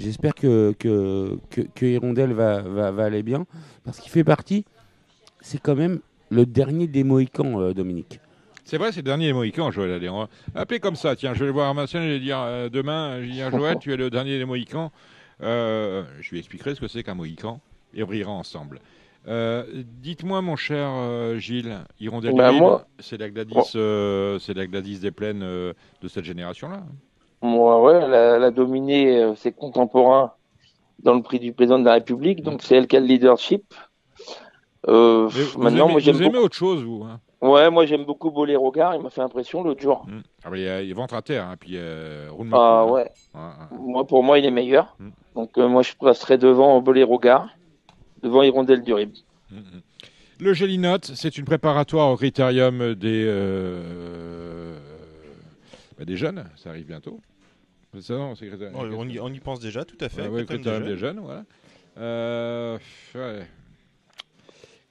j'espère 0.00 0.34
que, 0.34 0.74
que, 0.78 1.38
que, 1.50 1.60
que 1.60 1.86
Hirondelle 1.86 2.32
va, 2.32 2.62
va, 2.62 2.90
va 2.90 3.04
aller 3.04 3.22
bien, 3.22 3.46
parce 3.84 3.98
qu'il 4.00 4.10
fait 4.10 4.24
partie, 4.24 4.64
c'est 5.40 5.60
quand 5.60 5.76
même 5.76 6.00
le 6.30 6.46
dernier 6.46 6.86
des 6.86 7.04
Mohicans, 7.04 7.60
euh, 7.60 7.74
Dominique. 7.74 8.20
C'est 8.64 8.78
vrai, 8.78 8.92
c'est 8.92 9.00
le 9.00 9.04
dernier 9.04 9.26
des 9.26 9.32
Mohicans, 9.32 9.70
Joël. 9.70 9.90
Allez, 9.92 10.08
on 10.08 10.20
va 10.20 10.28
appeler 10.54 10.78
comme 10.78 10.94
ça. 10.94 11.16
Tiens, 11.16 11.34
je 11.34 11.40
vais 11.40 11.46
le 11.46 11.52
voir 11.52 11.68
à 11.68 11.74
Martial 11.74 12.04
et 12.04 12.18
lui 12.18 12.24
dire 12.24 12.38
euh, 12.38 12.68
demain, 12.68 13.16
je 13.20 13.26
vais 13.26 13.32
dire 13.32 13.50
Joël, 13.50 13.78
tu 13.80 13.92
es 13.92 13.96
le 13.96 14.10
dernier 14.10 14.38
des 14.38 14.44
Mohicans. 14.44 14.92
Euh, 15.42 16.04
je 16.20 16.30
lui 16.30 16.38
expliquerai 16.38 16.74
ce 16.74 16.80
que 16.80 16.86
c'est 16.86 17.02
qu'un 17.02 17.14
Mohican 17.14 17.60
et 17.94 18.02
on 18.02 18.06
brillera 18.06 18.30
ensemble. 18.30 18.78
Euh, 19.28 19.64
Dites-moi, 20.02 20.40
mon 20.40 20.56
cher 20.56 20.88
euh, 20.92 21.36
Gilles, 21.38 21.78
Hirondelle 21.98 22.34
Bah, 22.34 22.86
c'est 23.00 23.18
la 23.18 23.28
Gladys, 23.28 23.54
euh, 23.74 24.38
c'est 24.38 24.54
la 24.54 24.66
Gladys 24.66 25.00
des 25.00 25.10
plaines 25.10 25.42
euh, 25.42 25.72
de 26.00 26.08
cette 26.08 26.24
génération-là. 26.24 26.84
Moi, 27.42 27.82
ouais, 27.82 28.00
elle 28.04 28.14
a, 28.14 28.36
elle 28.36 28.44
a 28.44 28.50
dominé 28.50 29.16
euh, 29.16 29.34
ses 29.34 29.52
contemporains 29.52 30.32
dans 31.02 31.14
le 31.14 31.22
prix 31.22 31.38
du 31.38 31.52
président 31.52 31.78
de 31.78 31.84
la 31.84 31.94
République, 31.94 32.42
donc 32.42 32.62
c'est 32.62 32.76
elle 32.76 32.86
qui 32.86 32.96
a 32.96 33.00
le 33.00 33.06
leadership. 33.06 33.74
Euh, 34.88 35.26
vous 35.28 35.60
maintenant, 35.60 35.84
aimez, 35.84 35.92
moi 35.92 36.00
j'aime 36.00 36.16
vous 36.16 36.22
aimez 36.22 36.30
beaucoup. 36.30 36.44
autre 36.44 36.56
chose, 36.56 36.82
vous 36.82 37.04
hein 37.04 37.20
Ouais, 37.42 37.70
moi 37.70 37.86
j'aime 37.86 38.04
beaucoup 38.04 38.30
Boléro 38.30 38.70
Gare, 38.70 38.94
il 38.94 39.02
m'a 39.02 39.08
fait 39.08 39.22
impression 39.22 39.62
l'autre 39.62 39.80
jour. 39.80 40.04
Hmm. 40.06 40.20
Ah, 40.44 40.50
mais 40.50 40.82
il 40.82 40.88
il 40.88 40.94
ventre 40.94 41.14
à 41.14 41.22
terre, 41.22 41.46
hein, 41.46 41.56
puis 41.58 41.72
euh, 41.74 42.28
roulement. 42.30 42.58
Ah 42.60 42.82
hein. 42.82 42.90
ouais. 42.90 43.10
Moi, 43.72 44.06
pour 44.06 44.22
moi, 44.22 44.38
il 44.38 44.44
est 44.44 44.50
meilleur. 44.50 44.94
Mm. 44.98 45.08
Donc 45.34 45.56
euh, 45.56 45.66
moi 45.66 45.82
je 45.82 45.94
passerai 45.94 46.36
devant 46.36 46.80
Boléro 46.82 47.18
Gare, 47.18 47.48
devant 48.22 48.42
Hirondelle 48.42 48.82
du 48.82 48.92
Rib. 48.92 49.12
Mm, 49.50 49.56
mm. 49.56 49.62
Le 50.40 50.52
Gélinote, 50.54 51.12
c'est 51.14 51.38
une 51.38 51.44
préparatoire 51.44 52.10
au 52.10 52.16
critérium 52.16 52.94
des, 52.94 53.24
euh, 53.26 54.78
bah, 55.98 56.04
des 56.04 56.16
jeunes. 56.16 56.44
Ça 56.56 56.70
arrive 56.70 56.86
bientôt. 56.86 57.20
C'est 57.94 58.02
ça, 58.02 58.14
non 58.14 58.34
c'est 58.34 58.46
critérium- 58.46 58.74
on, 58.96 59.08
y, 59.08 59.18
on 59.20 59.28
y 59.32 59.40
pense 59.40 59.58
déjà, 59.60 59.84
tout 59.84 59.96
à 60.00 60.08
fait. 60.08 60.22
Ouais, 60.22 60.28
ouais, 60.28 60.40
le 60.40 60.46
Critérium 60.46 60.82
critérium 60.82 60.84
des 60.84 60.90
des 60.92 60.96
jeunes, 60.98 61.20
voilà. 61.20 61.44
Euh, 61.98 62.78
ouais. 63.16 63.46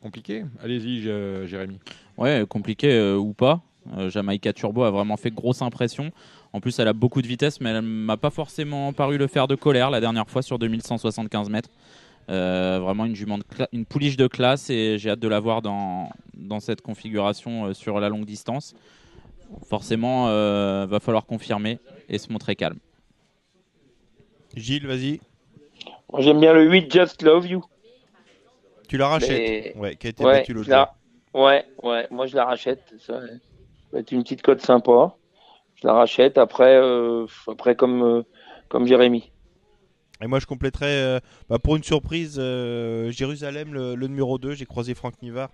Compliqué. 0.02 0.46
Allez-y, 0.64 1.02
Jé- 1.02 1.48
Jérémy. 1.48 1.80
Ouais, 2.18 2.46
compliqué 2.48 2.92
euh, 2.92 3.16
ou 3.18 3.34
pas. 3.34 3.62
Euh, 3.98 4.10
Jamaïca 4.10 4.54
Turbo 4.54 4.84
a 4.84 4.92
vraiment 4.92 5.18
fait 5.18 5.32
grosse 5.32 5.62
impression. 5.62 6.12
En 6.54 6.60
plus, 6.62 6.78
elle 6.80 6.88
a 6.88 6.94
beaucoup 6.94 7.22
de 7.22 7.28
vitesse, 7.28 7.60
mais 7.62 7.70
elle 7.72 7.82
m'a 7.82 8.18
pas 8.18 8.30
forcément 8.30 8.94
paru 8.94 9.18
le 9.18 9.28
faire 9.28 9.48
de 9.48 9.56
colère 9.56 9.90
la 9.90 10.00
dernière 10.00 10.30
fois 10.30 10.42
sur 10.42 10.60
2175 10.60 11.50
mètres. 11.50 11.70
Euh, 12.30 12.80
vraiment 12.82 13.06
une 13.06 13.16
jument, 13.16 13.38
de 13.40 13.44
une 13.72 13.86
pouliche 13.86 14.16
de 14.16 14.28
classe 14.28 14.70
et 14.70 14.98
j'ai 15.00 15.10
hâte 15.10 15.20
de 15.20 15.28
la 15.28 15.40
voir 15.40 15.62
dans, 15.64 16.12
dans 16.36 16.60
cette 16.60 16.82
configuration 16.82 17.66
euh, 17.68 17.74
sur 17.74 18.00
la 18.00 18.08
longue 18.10 18.26
distance. 18.26 18.76
Forcément, 19.68 20.28
euh, 20.28 20.86
va 20.88 21.00
falloir 21.00 21.26
confirmer 21.26 21.80
et 22.08 22.20
se 22.20 22.32
montrer 22.32 22.56
calme. 22.56 22.78
Gilles, 24.56 24.88
vas-y. 24.88 25.20
Moi 26.12 26.22
j'aime 26.22 26.40
bien 26.40 26.54
le 26.54 26.70
8 26.70 26.92
Just 26.92 27.22
Love 27.22 27.48
You. 27.48 27.64
Tu 28.88 28.98
la 28.98 29.08
rachètes. 29.08 29.30
Mais- 29.30 29.74
Ouais, 29.78 29.96
qui 29.96 30.08
a 30.08 30.10
été 30.10 30.24
Ouais, 30.24 30.40
battu 30.40 30.54
l'autre 30.54 30.66
je 30.66 30.72
la- 30.72 30.96
ouais, 31.34 31.66
ouais, 31.84 32.08
moi 32.10 32.26
je 32.26 32.36
la 32.36 32.46
rachète. 32.46 32.82
Ça 33.00 33.20
va 33.92 34.00
être 34.00 34.12
une 34.12 34.24
petite 34.24 34.42
cote 34.42 34.62
sympa. 34.62 35.16
Je 35.76 35.88
la 35.88 35.94
rachète 35.94 36.38
après, 36.38 36.76
euh, 36.76 37.26
après 37.48 37.76
comme, 37.76 38.02
euh, 38.04 38.24
comme 38.68 38.86
Jérémy. 38.88 39.32
Et 40.22 40.28
moi, 40.28 40.40
je 40.40 40.46
compléterais 40.46 40.98
euh, 41.02 41.20
bah, 41.48 41.60
pour 41.60 41.78
une 41.78 41.84
surprise 41.84 42.36
euh, 42.40 43.10
Jérusalem, 43.10 43.74
le, 43.74 43.96
le 43.96 44.08
numéro 44.08 44.38
2. 44.38 44.54
J'ai 44.54 44.66
croisé 44.66 44.94
Franck 44.94 45.14
Nivard 45.22 45.50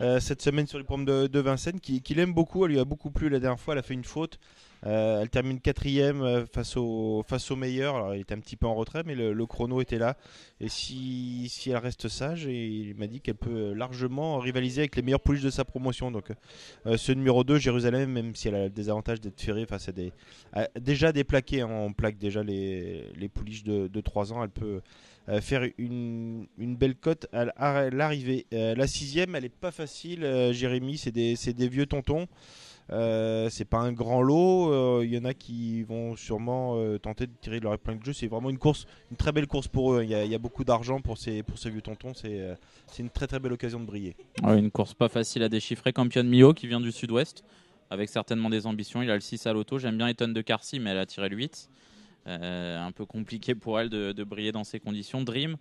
euh, 0.00 0.18
cette 0.18 0.42
semaine 0.42 0.66
sur 0.66 0.78
les 0.78 0.82
pommes 0.84 1.04
de, 1.04 1.28
de 1.28 1.38
Vincennes, 1.38 1.78
qui, 1.78 2.02
qui 2.02 2.14
l'aime 2.14 2.32
beaucoup. 2.34 2.64
Elle 2.64 2.72
lui 2.72 2.80
a 2.80 2.84
beaucoup 2.84 3.12
plu 3.12 3.28
la 3.28 3.38
dernière 3.38 3.60
fois. 3.60 3.74
Elle 3.74 3.78
a 3.78 3.82
fait 3.82 3.94
une 3.94 4.02
faute. 4.02 4.40
Euh, 4.86 5.22
elle 5.22 5.28
termine 5.28 5.60
quatrième 5.60 6.22
euh, 6.22 6.46
face 6.46 6.76
au 6.76 7.24
face 7.26 7.50
au 7.50 7.56
meilleur. 7.56 8.14
Il 8.14 8.20
était 8.20 8.34
un 8.34 8.38
petit 8.38 8.56
peu 8.56 8.66
en 8.66 8.74
retrait, 8.74 9.02
mais 9.04 9.14
le, 9.14 9.46
chrono 9.46 9.80
était 9.80 9.98
là. 9.98 10.16
Et 10.60 10.68
si, 10.68 11.50
elle 11.66 11.76
reste 11.76 12.08
sage, 12.08 12.44
il 12.44 12.94
m'a 12.96 13.06
dit 13.06 13.20
qu'elle 13.20 13.36
peut 13.36 13.72
largement 13.72 14.38
rivaliser 14.38 14.82
avec 14.82 14.96
les 14.96 15.02
meilleures 15.02 15.20
pouliches 15.20 15.42
de 15.42 15.50
sa 15.50 15.64
promotion. 15.64 16.10
Donc, 16.10 16.32
euh, 16.86 16.96
ce 16.96 17.12
numéro 17.12 17.44
2, 17.44 17.58
Jérusalem, 17.58 18.10
même 18.10 18.34
si 18.34 18.48
elle 18.48 18.54
a 18.54 18.64
le 18.64 18.70
désavantage 18.70 19.20
d'être 19.20 19.40
ferrée 19.40 19.66
face 19.66 19.88
à 19.88 19.92
des 19.92 20.12
déjà 20.80 21.12
déplaqué, 21.12 21.60
hein, 21.62 21.68
on 21.70 21.92
plaque 21.92 22.18
déjà 22.18 22.42
les, 22.42 23.04
les 23.16 23.28
pouliches 23.28 23.64
de, 23.64 23.88
de 23.88 24.00
3 24.00 24.32
ans, 24.32 24.42
elle 24.42 24.50
peut 24.50 24.80
faire 25.42 25.62
une, 25.76 26.46
belle 26.56 26.94
cote 26.94 27.26
à, 27.32 27.90
l'arrivée. 27.90 28.46
La 28.50 28.86
sixième, 28.86 29.34
elle 29.34 29.44
est 29.44 29.54
pas 29.54 29.70
facile, 29.70 30.22
Jérémy, 30.52 31.00
des, 31.12 31.36
c'est 31.36 31.52
des 31.52 31.68
vieux 31.68 31.86
tontons. 31.86 32.26
Euh, 32.90 33.48
c'est 33.50 33.66
pas 33.66 33.78
un 33.78 33.92
grand 33.92 34.22
lot, 34.22 34.72
euh, 34.72 35.04
il 35.04 35.12
y 35.12 35.18
en 35.18 35.24
a 35.26 35.34
qui 35.34 35.82
vont 35.82 36.16
sûrement 36.16 36.76
euh, 36.78 36.98
tenter 36.98 37.26
de 37.26 37.32
tirer 37.40 37.60
leur 37.60 37.74
épingle 37.74 38.00
de 38.00 38.04
jeu. 38.06 38.12
C'est 38.14 38.28
vraiment 38.28 38.48
une 38.48 38.56
course, 38.58 38.86
une 39.10 39.16
très 39.18 39.30
belle 39.30 39.46
course 39.46 39.68
pour 39.68 39.92
eux. 39.92 39.98
hein. 40.00 40.04
Il 40.04 40.10
y 40.10 40.14
a, 40.14 40.24
il 40.24 40.30
y 40.30 40.34
a 40.34 40.38
beaucoup 40.38 40.64
d'argent 40.64 41.00
pour 41.00 41.18
ces, 41.18 41.42
pour 41.42 41.58
ces 41.58 41.68
vieux 41.68 41.82
tontons. 41.82 42.14
C'est 42.14 42.40
euh, 42.40 42.54
une 42.98 43.10
très 43.10 43.26
très 43.26 43.38
belle 43.40 43.52
occasion 43.52 43.78
de 43.78 43.84
briller. 43.84 44.16
Ouais, 44.42 44.58
une 44.58 44.70
course 44.70 44.94
pas 44.94 45.08
facile 45.10 45.42
à 45.42 45.50
déchiffrer. 45.50 45.92
Campion 45.92 46.24
Mio 46.24 46.54
qui 46.54 46.66
vient 46.66 46.80
du 46.80 46.90
sud-ouest, 46.92 47.44
avec 47.90 48.08
certainement 48.08 48.48
des 48.48 48.66
ambitions. 48.66 49.02
Il 49.02 49.10
a 49.10 49.14
le 49.14 49.20
6 49.20 49.46
à 49.46 49.52
l'auto. 49.52 49.78
J'aime 49.78 49.98
bien 49.98 50.08
Eton 50.08 50.28
de 50.28 50.40
Carcy, 50.40 50.80
mais 50.80 50.90
elle 50.90 50.98
a 50.98 51.06
tiré 51.06 51.28
le 51.28 51.36
8. 51.36 51.68
Euh, 52.26 52.78
un 52.78 52.92
peu 52.92 53.04
compliqué 53.06 53.54
pour 53.54 53.78
elle 53.80 53.88
de, 53.90 54.12
de 54.12 54.24
briller 54.24 54.52
dans 54.52 54.64
ces 54.64 54.80
conditions. 54.80 55.22
Dream, 55.22 55.56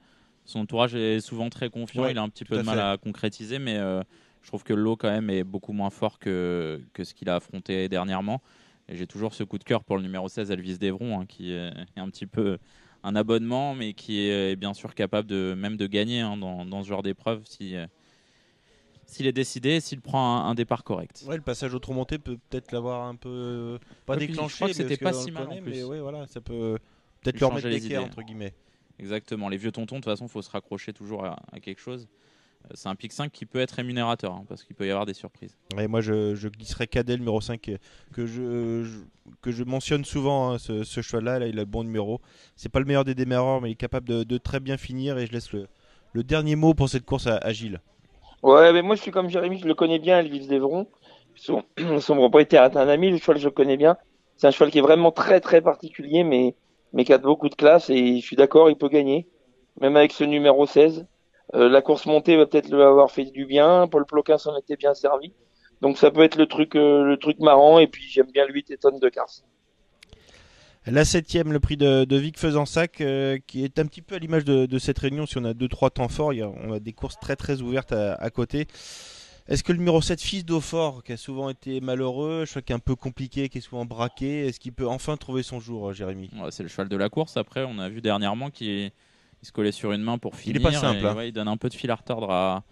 son 0.45 0.59
entourage 0.61 0.95
est 0.95 1.19
souvent 1.21 1.49
très 1.49 1.69
confiant. 1.69 2.03
Ouais, 2.03 2.11
il 2.11 2.17
a 2.17 2.21
un 2.21 2.29
petit 2.29 2.45
peu 2.45 2.57
de 2.57 2.61
mal 2.61 2.77
fait. 2.77 2.81
à 2.83 2.97
concrétiser, 2.97 3.59
mais 3.59 3.75
euh, 3.77 4.01
je 4.41 4.47
trouve 4.47 4.63
que 4.63 4.73
le 4.73 4.81
lot 4.81 4.95
quand 4.95 5.09
même 5.09 5.29
est 5.29 5.43
beaucoup 5.43 5.73
moins 5.73 5.89
fort 5.89 6.19
que, 6.19 6.81
que 6.93 7.03
ce 7.03 7.13
qu'il 7.13 7.29
a 7.29 7.35
affronté 7.35 7.89
dernièrement. 7.89 8.41
Et 8.89 8.95
j'ai 8.95 9.07
toujours 9.07 9.33
ce 9.33 9.43
coup 9.43 9.57
de 9.57 9.63
cœur 9.65 9.83
pour 9.83 9.97
le 9.97 10.03
numéro 10.03 10.29
16, 10.29 10.49
Elvis 10.51 10.77
Devron, 10.77 11.19
hein, 11.19 11.25
qui 11.25 11.51
est 11.51 11.71
est 11.95 11.99
un 11.99 12.09
petit 12.09 12.25
peu 12.25 12.57
un 13.03 13.15
abonnement, 13.15 13.75
mais 13.75 13.93
qui 13.93 14.21
est 14.21 14.55
bien 14.55 14.73
sûr 14.73 14.95
capable 14.95 15.27
de 15.27 15.53
même 15.57 15.75
de 15.77 15.87
gagner 15.87 16.21
hein, 16.21 16.37
dans, 16.37 16.65
dans 16.65 16.83
ce 16.83 16.87
genre 16.87 17.03
d'épreuve 17.03 17.41
si, 17.45 17.75
euh, 17.75 17.85
s'il 19.05 19.27
est 19.27 19.31
décidé 19.33 19.79
s'il 19.79 20.01
prend 20.01 20.37
un, 20.37 20.49
un 20.49 20.55
départ 20.55 20.83
correct. 20.83 21.23
Ouais, 21.27 21.35
le 21.35 21.41
passage 21.41 21.73
au 21.73 21.79
monté 21.93 22.17
peut 22.17 22.37
peut-être 22.49 22.71
l'avoir 22.71 23.05
un 23.07 23.15
peu 23.15 23.29
euh, 23.29 23.77
pas 24.05 24.13
Ouais, 24.13 24.19
puis 24.19 24.27
je 24.27 24.31
déclenché, 24.31 24.55
crois 24.55 24.67
que 24.69 24.73
c'était 24.73 24.97
pas 24.97 25.13
si 25.13 25.31
mal, 25.31 25.43
en 25.43 25.47
connaît, 25.49 25.61
plus. 25.61 25.71
mais 25.71 25.83
ouais, 25.83 25.99
voilà, 25.99 26.25
ça 26.27 26.41
peut 26.41 26.77
peut-être 27.21 27.39
leur 27.39 27.53
mettre 27.53 27.67
les 27.67 27.85
idées. 27.85 27.97
entre 27.97 28.21
guillemets. 28.21 28.53
Exactement. 28.99 29.47
Les 29.49 29.57
vieux 29.57 29.71
tontons, 29.71 29.95
de 29.97 30.01
toute 30.01 30.11
façon, 30.11 30.25
il 30.25 30.29
faut 30.31 30.41
se 30.41 30.49
raccrocher 30.49 30.91
toujours 30.91 31.23
à, 31.25 31.37
à 31.51 31.59
quelque 31.59 31.79
chose. 31.79 32.07
Euh, 32.69 32.73
C'est 32.75 32.89
un 32.89 32.95
pic 32.95 33.11
5 33.11 33.31
qui 33.31 33.45
peut 33.45 33.59
être 33.59 33.71
rémunérateur, 33.71 34.33
hein, 34.33 34.45
parce 34.47 34.63
qu'il 34.63 34.75
peut 34.75 34.85
y 34.87 34.91
avoir 34.91 35.05
des 35.05 35.13
surprises. 35.13 35.57
Et 35.77 35.87
moi, 35.87 36.01
je, 36.01 36.35
je 36.35 36.47
glisserais 36.49 36.87
Cadet, 36.87 37.13
le 37.13 37.19
numéro 37.19 37.41
5, 37.41 37.69
euh, 37.69 37.77
que 38.13 38.25
je, 38.25 38.83
je- 38.83 39.31
que 39.41 39.51
je 39.51 39.63
mentionne 39.63 40.05
souvent, 40.05 40.51
hein, 40.53 40.57
ce, 40.57 40.83
ce 40.83 41.01
cheval-là. 41.01 41.39
Là, 41.39 41.47
il 41.47 41.57
a 41.59 41.61
le 41.61 41.65
bon 41.65 41.83
numéro. 41.83 42.21
C'est 42.55 42.69
pas 42.69 42.79
le 42.79 42.85
meilleur 42.85 43.05
des 43.05 43.15
démarreurs, 43.15 43.61
mais 43.61 43.69
il 43.69 43.73
est 43.73 43.75
capable 43.75 44.07
de, 44.07 44.23
de 44.23 44.37
très 44.37 44.59
bien 44.59 44.77
finir. 44.77 45.17
Et 45.17 45.27
je 45.27 45.31
laisse 45.33 45.51
le, 45.53 45.67
le 46.13 46.23
dernier 46.23 46.55
mot 46.55 46.73
pour 46.73 46.89
cette 46.89 47.05
course 47.05 47.27
à, 47.27 47.37
à 47.37 47.51
Gilles. 47.53 47.81
Ouais, 48.43 48.71
mais 48.73 48.81
moi 48.81 48.95
je 48.95 49.01
suis 49.01 49.11
comme 49.11 49.29
Jérémy, 49.29 49.59
je 49.59 49.67
le 49.67 49.73
connais 49.75 49.99
bien, 49.99 50.19
Elvis 50.19 50.47
Devron. 50.47 50.87
Son, 51.35 51.63
son 51.99 52.15
propriétaire 52.15 52.63
est 52.65 52.77
un 52.77 52.87
ami, 52.87 53.09
le 53.09 53.17
cheval 53.17 53.37
je 53.39 53.45
le 53.45 53.51
connais 53.51 53.77
bien. 53.77 53.97
C'est 54.35 54.47
un 54.47 54.51
cheval 54.51 54.71
qui 54.71 54.77
est 54.79 54.81
vraiment 54.81 55.11
très 55.11 55.39
très 55.41 55.61
particulier, 55.61 56.23
mais, 56.23 56.55
mais 56.93 57.03
qui 57.05 57.13
a 57.13 57.17
beaucoup 57.17 57.49
de 57.49 57.55
classe 57.55 57.89
et 57.89 58.19
je 58.19 58.25
suis 58.25 58.35
d'accord, 58.35 58.69
il 58.69 58.77
peut 58.77 58.89
gagner. 58.89 59.27
Même 59.81 59.95
avec 59.97 60.11
ce 60.11 60.23
numéro 60.23 60.65
16. 60.65 61.05
Euh, 61.55 61.69
la 61.69 61.81
course 61.81 62.05
montée 62.05 62.37
va 62.37 62.45
peut-être 62.45 62.69
lui 62.69 62.81
avoir 62.81 63.11
fait 63.11 63.25
du 63.25 63.45
bien, 63.45 63.87
Paul 63.87 64.05
Ploquin 64.05 64.37
s'en 64.37 64.57
était 64.57 64.75
bien 64.77 64.93
servi. 64.93 65.33
Donc 65.81 65.97
ça 65.97 66.11
peut 66.11 66.23
être 66.23 66.35
le 66.37 66.47
truc, 66.47 66.75
euh, 66.75 67.03
le 67.03 67.17
truc 67.17 67.39
marrant 67.39 67.79
et 67.79 67.87
puis 67.87 68.03
j'aime 68.09 68.31
bien 68.31 68.45
lui 68.47 68.65
et 68.69 68.77
tonnes 68.77 68.99
de 68.99 69.09
Cars. 69.09 69.43
La 70.85 71.03
septième, 71.03 71.51
le 71.51 71.59
prix 71.59 71.75
de, 71.75 72.05
de 72.05 72.15
Vic 72.15 72.39
Faisansac, 72.39 73.01
euh, 73.01 73.37
qui 73.45 73.65
est 73.65 73.77
un 73.77 73.85
petit 73.85 74.01
peu 74.01 74.15
à 74.15 74.19
l'image 74.19 74.45
de, 74.45 74.65
de 74.65 74.79
cette 74.79 74.97
réunion. 74.99 75.25
Si 75.25 75.37
on 75.37 75.43
a 75.43 75.53
deux 75.53 75.67
trois 75.67 75.89
temps 75.89 76.07
forts, 76.07 76.31
il 76.33 76.39
y 76.39 76.41
a- 76.41 76.49
on 76.49 76.71
a 76.71 76.79
des 76.79 76.93
courses 76.93 77.19
très 77.19 77.35
très 77.35 77.61
ouvertes 77.61 77.91
à, 77.91 78.13
à 78.13 78.29
côté. 78.29 78.67
Est-ce 79.49 79.63
que 79.63 79.73
le 79.73 79.79
numéro 79.79 80.01
7, 80.01 80.21
fils 80.21 80.45
d'Aufort, 80.45 81.03
qui 81.03 81.13
a 81.13 81.17
souvent 81.17 81.49
été 81.49 81.81
malheureux, 81.81 82.43
je 82.45 82.51
crois 82.51 82.61
qu'il 82.61 82.73
est 82.73 82.77
un 82.77 82.79
peu 82.79 82.95
compliqué, 82.95 83.49
qui 83.49 83.59
est 83.59 83.61
souvent 83.61 83.85
braqué, 83.85 84.47
est-ce 84.47 84.59
qu'il 84.59 84.73
peut 84.73 84.87
enfin 84.87 85.17
trouver 85.17 85.43
son 85.43 85.59
jour, 85.59 85.93
Jérémy? 85.93 86.31
Ouais, 86.33 86.51
c'est 86.51 86.63
le 86.63 86.69
cheval 86.69 86.89
de 86.89 86.95
la 86.97 87.09
course. 87.09 87.37
Après, 87.37 87.63
on 87.67 87.79
a 87.79 87.89
vu 87.89 88.01
dernièrement 88.01 88.49
qu'il 88.49 88.91
il 89.41 89.47
se 89.47 89.51
collait 89.51 89.71
sur 89.71 89.91
une 89.91 90.01
main 90.01 90.17
pour 90.17 90.33
Il 90.35 90.39
finir. 90.39 90.61
est 90.61 90.63
pas 90.63 90.71
simple, 90.71 90.99
et, 91.03 91.07
hein. 91.07 91.15
ouais, 91.15 91.29
il 91.29 91.31
donne 91.31 91.47
un 91.47 91.57
peu 91.57 91.69
de 91.69 91.73
fil 91.73 91.91
à 91.91 91.95
retordre 91.95 92.31
à, 92.31 92.63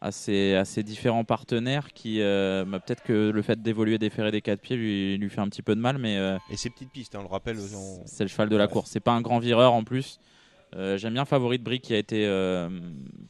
à, 0.00 0.10
ses, 0.12 0.54
à 0.54 0.64
ses 0.64 0.82
différents 0.82 1.24
partenaires. 1.24 1.92
Qui 1.92 2.20
euh, 2.20 2.64
bah, 2.66 2.80
peut-être 2.80 3.02
que 3.02 3.30
le 3.30 3.42
fait 3.42 3.60
d'évoluer 3.62 3.98
des 3.98 4.10
des 4.10 4.40
quatre 4.42 4.60
pieds 4.60 4.76
lui, 4.76 5.16
lui 5.18 5.30
fait 5.30 5.40
un 5.40 5.48
petit 5.48 5.62
peu 5.62 5.74
de 5.74 5.80
mal, 5.80 5.98
mais 5.98 6.16
euh, 6.18 6.36
Et 6.50 6.56
ses 6.56 6.70
petites 6.70 6.90
pistes, 6.90 7.14
hein, 7.14 7.20
on 7.20 7.22
le 7.22 7.28
rappelle. 7.28 7.56
on- 7.58 8.02
c'est 8.06 8.24
le 8.24 8.28
cheval 8.28 8.48
de 8.48 8.56
la 8.56 8.66
course. 8.66 8.90
C'est 8.90 9.00
pas 9.00 9.12
un 9.12 9.20
grand 9.20 9.38
vireur 9.38 9.72
en 9.72 9.84
plus. 9.84 10.18
Euh, 10.76 10.98
J'aime 10.98 11.12
bien 11.14 11.24
Favori 11.24 11.58
de 11.58 11.62
Brick 11.64 11.82
qui 11.82 11.94
a 11.94 11.98
été 11.98 12.26
euh, 12.26 12.68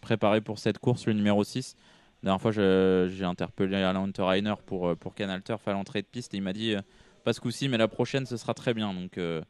préparé 0.00 0.40
pour 0.40 0.58
cette 0.58 0.78
course, 0.78 1.06
le 1.06 1.12
numéro 1.12 1.44
6. 1.44 1.76
La 2.22 2.28
dernière 2.28 2.40
fois, 2.40 2.52
j'ai 2.52 3.24
interpellé 3.24 3.76
Alain 3.76 4.02
Unterreiner 4.02 4.54
pour, 4.64 4.96
pour 4.96 5.14
Canal 5.14 5.42
Turf 5.42 5.68
à 5.68 5.72
l'entrée 5.74 6.00
de 6.00 6.06
piste 6.06 6.32
et 6.32 6.38
il 6.38 6.42
m'a 6.42 6.54
dit 6.54 6.74
euh, 6.74 6.80
pas 7.22 7.34
ce 7.34 7.40
coup-ci, 7.40 7.68
mais 7.68 7.76
la 7.76 7.86
prochaine 7.88 8.24
ce 8.24 8.38
sera 8.38 8.54
très 8.54 8.72
bien. 8.72 8.94
Donc 8.94 9.18
euh, 9.18 9.42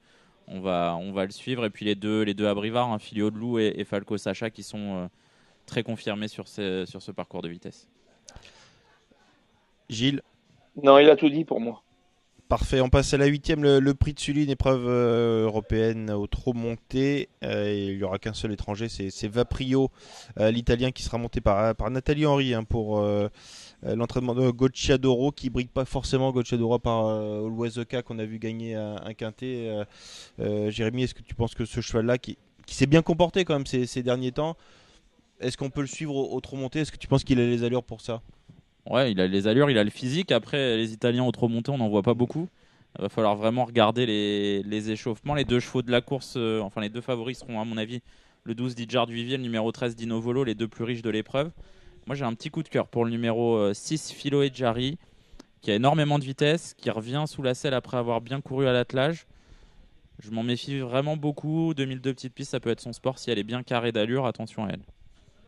on, 0.47 0.61
va, 0.61 0.97
on 1.01 1.13
va 1.13 1.25
le 1.25 1.31
suivre. 1.31 1.65
Et 1.65 1.71
puis 1.71 1.85
les 1.85 1.95
deux, 1.95 2.23
les 2.23 2.35
deux 2.35 2.47
à 2.47 2.55
Brivard, 2.55 2.93
hein, 2.93 2.99
Filio 2.99 3.31
de 3.31 3.39
Loup 3.39 3.59
et, 3.59 3.75
et 3.77 3.85
Falco 3.85 4.17
Sacha 4.17 4.51
qui 4.51 4.63
sont 4.63 4.97
euh, 4.97 5.07
très 5.67 5.83
confirmés 5.83 6.29
sur 6.29 6.49
ce, 6.49 6.85
sur 6.87 7.03
ce 7.03 7.11
parcours 7.13 7.43
de 7.43 7.49
vitesse. 7.49 7.89
Gilles 9.89 10.23
Non, 10.83 10.99
il 10.99 11.09
a 11.11 11.17
tout 11.17 11.29
dit 11.29 11.45
pour 11.45 11.61
moi. 11.61 11.83
Parfait, 12.49 12.83
on 12.83 12.91
passe 12.91 13.15
à 13.15 13.17
la 13.17 13.25
huitième, 13.25 13.63
le, 13.63 13.81
le 13.81 13.95
prix 13.95 14.13
de 14.13 14.21
Sully, 14.21 14.45
une 14.45 14.51
épreuve 14.51 14.87
euh, 14.87 15.45
européenne 15.45 16.11
au 16.11 16.27
trop 16.27 16.53
monté. 16.53 17.31
Euh, 17.43 17.73
il 17.73 17.97
n'y 17.97 18.03
aura 18.03 18.19
qu'un 18.19 18.35
seul 18.35 18.53
étranger, 18.53 18.89
c'est 18.89 19.29
Vaprio, 19.29 19.91
euh, 20.39 20.51
l'italien 20.51 20.91
qui 20.91 21.03
sera 21.03 21.17
monté 21.17 21.41
par, 21.41 21.75
par 21.75 21.91
Nathalie 21.91 22.27
Henry 22.27 22.53
hein, 22.53 22.63
pour 22.63 23.03
l'entraînement 23.85 24.35
de 24.35 24.51
Gocciadoro, 24.51 25.33
qui 25.33 25.51
brigue 25.51 25.69
pas 25.69 25.85
forcément 25.85 26.33
Gocciadoro 26.33 26.79
par 26.79 27.07
euh, 27.07 27.49
Loiseca 27.49 28.03
qu'on 28.03 28.19
a 28.19 28.25
vu 28.25 28.39
gagner 28.39 28.75
un, 28.75 28.97
un 29.05 29.15
quintet. 29.15 29.69
Euh, 29.69 29.85
euh, 30.41 30.71
Jérémy, 30.71 31.05
est-ce 31.05 31.15
que 31.15 31.23
tu 31.23 31.35
penses 31.35 31.55
que 31.55 31.65
ce 31.65 31.81
cheval-là, 31.81 32.19
qui, 32.19 32.39
s'est 32.67 32.87
bien 32.87 33.03
comporté 33.03 33.45
quand 33.45 33.55
même 33.55 33.67
ces, 33.67 34.03
derniers 34.03 34.33
temps, 34.33 34.57
est-ce 35.41 35.57
qu'on 35.57 35.71
peut 35.71 35.83
le 35.83 35.87
suivre 35.87 36.15
au, 36.15 36.35
au 36.35 36.41
trop 36.41 36.57
monté? 36.57 36.81
Est-ce 36.81 36.93
que 36.93 36.97
tu 36.97 37.09
penses 37.09 37.25
qu'il 37.25 37.39
a 37.41 37.47
les 37.47 37.63
allures 37.65 37.85
pour 37.85 38.01
ça? 38.01 38.23
Ouais, 38.89 39.13
il 39.13 39.21
a 39.21 39.27
les 39.27 39.47
allures, 39.47 39.71
il 39.71 39.79
a 39.79 39.85
le 39.85 39.91
physique. 39.91 40.31
Après, 40.31 40.77
les 40.77 40.93
Italiens 40.93 41.25
au 41.25 41.33
trop 41.33 41.49
monté, 41.49 41.71
on 41.71 41.79
n'en 41.79 41.89
voit 41.89 42.03
pas 42.03 42.15
beaucoup. 42.15 42.49
Il 42.99 43.03
va 43.03 43.09
falloir 43.09 43.35
vraiment 43.35 43.65
regarder 43.65 44.07
les, 44.07 44.91
échauffements. 44.91 45.35
Les 45.35 45.45
deux 45.45 45.59
chevaux 45.59 45.83
de 45.83 45.91
la 45.91 46.01
course, 46.01 46.35
euh, 46.37 46.61
enfin 46.61 46.81
les 46.81 46.91
deux 46.91 47.01
favoris 47.01 47.39
seront 47.39 47.61
à 47.61 47.65
mon 47.65 47.77
avis 47.77 48.03
le 48.45 48.55
12 48.55 48.75
Dijard 48.75 49.07
Vivier, 49.07 49.37
le 49.37 49.43
numéro 49.43 49.73
13 49.73 49.97
Dino 49.97 50.21
Volo, 50.21 50.45
les 50.45 50.55
deux 50.55 50.69
plus 50.69 50.85
riches 50.85 51.03
de 51.03 51.11
l'épreuve. 51.11 51.51
Moi 52.07 52.15
j'ai 52.17 52.25
un 52.25 52.35
petit 52.35 52.51
coup 52.51 52.63
de 52.63 52.69
cœur 52.69 52.89
pour 52.89 53.05
le 53.05 53.11
numéro 53.11 53.57
euh, 53.57 53.75
6 53.75 54.13
Philo 54.13 54.43
et 54.43 54.51
Jari, 54.53 54.99
qui 55.63 55.71
a 55.71 55.75
énormément 55.75 56.19
de 56.19 56.25
vitesse, 56.25 56.75
qui 56.75 56.91
revient 56.91 57.25
sous 57.27 57.43
la 57.43 57.55
selle 57.55 57.75
après 57.75 57.97
avoir 57.97 58.21
bien 58.21 58.41
couru 58.41 58.67
à 58.67 58.73
l'attelage. 58.73 59.27
Je 60.21 60.31
m'en 60.31 60.43
méfie 60.43 60.79
vraiment 60.79 61.17
beaucoup. 61.17 61.75
2002 61.75 62.15
petites 62.15 62.35
pistes, 62.35 62.53
ça 62.53 62.61
peut 62.61 62.71
être 62.71 62.81
son 62.81 62.93
sport. 62.93 63.19
Si 63.19 63.31
elle 63.31 63.39
est 63.39 63.45
bien 63.45 63.63
carrée 63.63 63.93
d'allure, 63.93 64.27
attention 64.27 64.65
à 64.65 64.69
elle. 64.69 64.83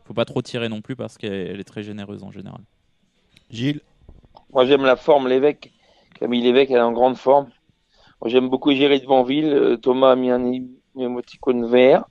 Faut 0.05 0.13
pas 0.13 0.25
trop 0.25 0.41
tirer 0.41 0.69
non 0.69 0.81
plus 0.81 0.95
parce 0.95 1.17
qu'elle 1.17 1.59
est 1.59 1.67
très 1.67 1.83
généreuse 1.83 2.23
en 2.23 2.31
général. 2.31 2.61
Gilles? 3.49 3.81
Moi, 4.51 4.65
j'aime 4.65 4.83
la 4.83 4.95
forme, 4.95 5.27
l'évêque. 5.27 5.71
Camille 6.19 6.41
Lévesque, 6.41 6.71
elle 6.71 6.77
est 6.77 6.81
en 6.81 6.91
grande 6.91 7.17
forme. 7.17 7.49
Moi, 8.21 8.29
j'aime 8.29 8.49
beaucoup 8.49 8.73
Géry 8.73 9.01
de 9.01 9.05
Banville. 9.05 9.53
Euh, 9.53 9.77
Thomas 9.77 10.11
a 10.11 10.15
mis 10.15 10.31
un 10.31 10.51
émoticône 10.97 11.65
vert. 11.69 12.05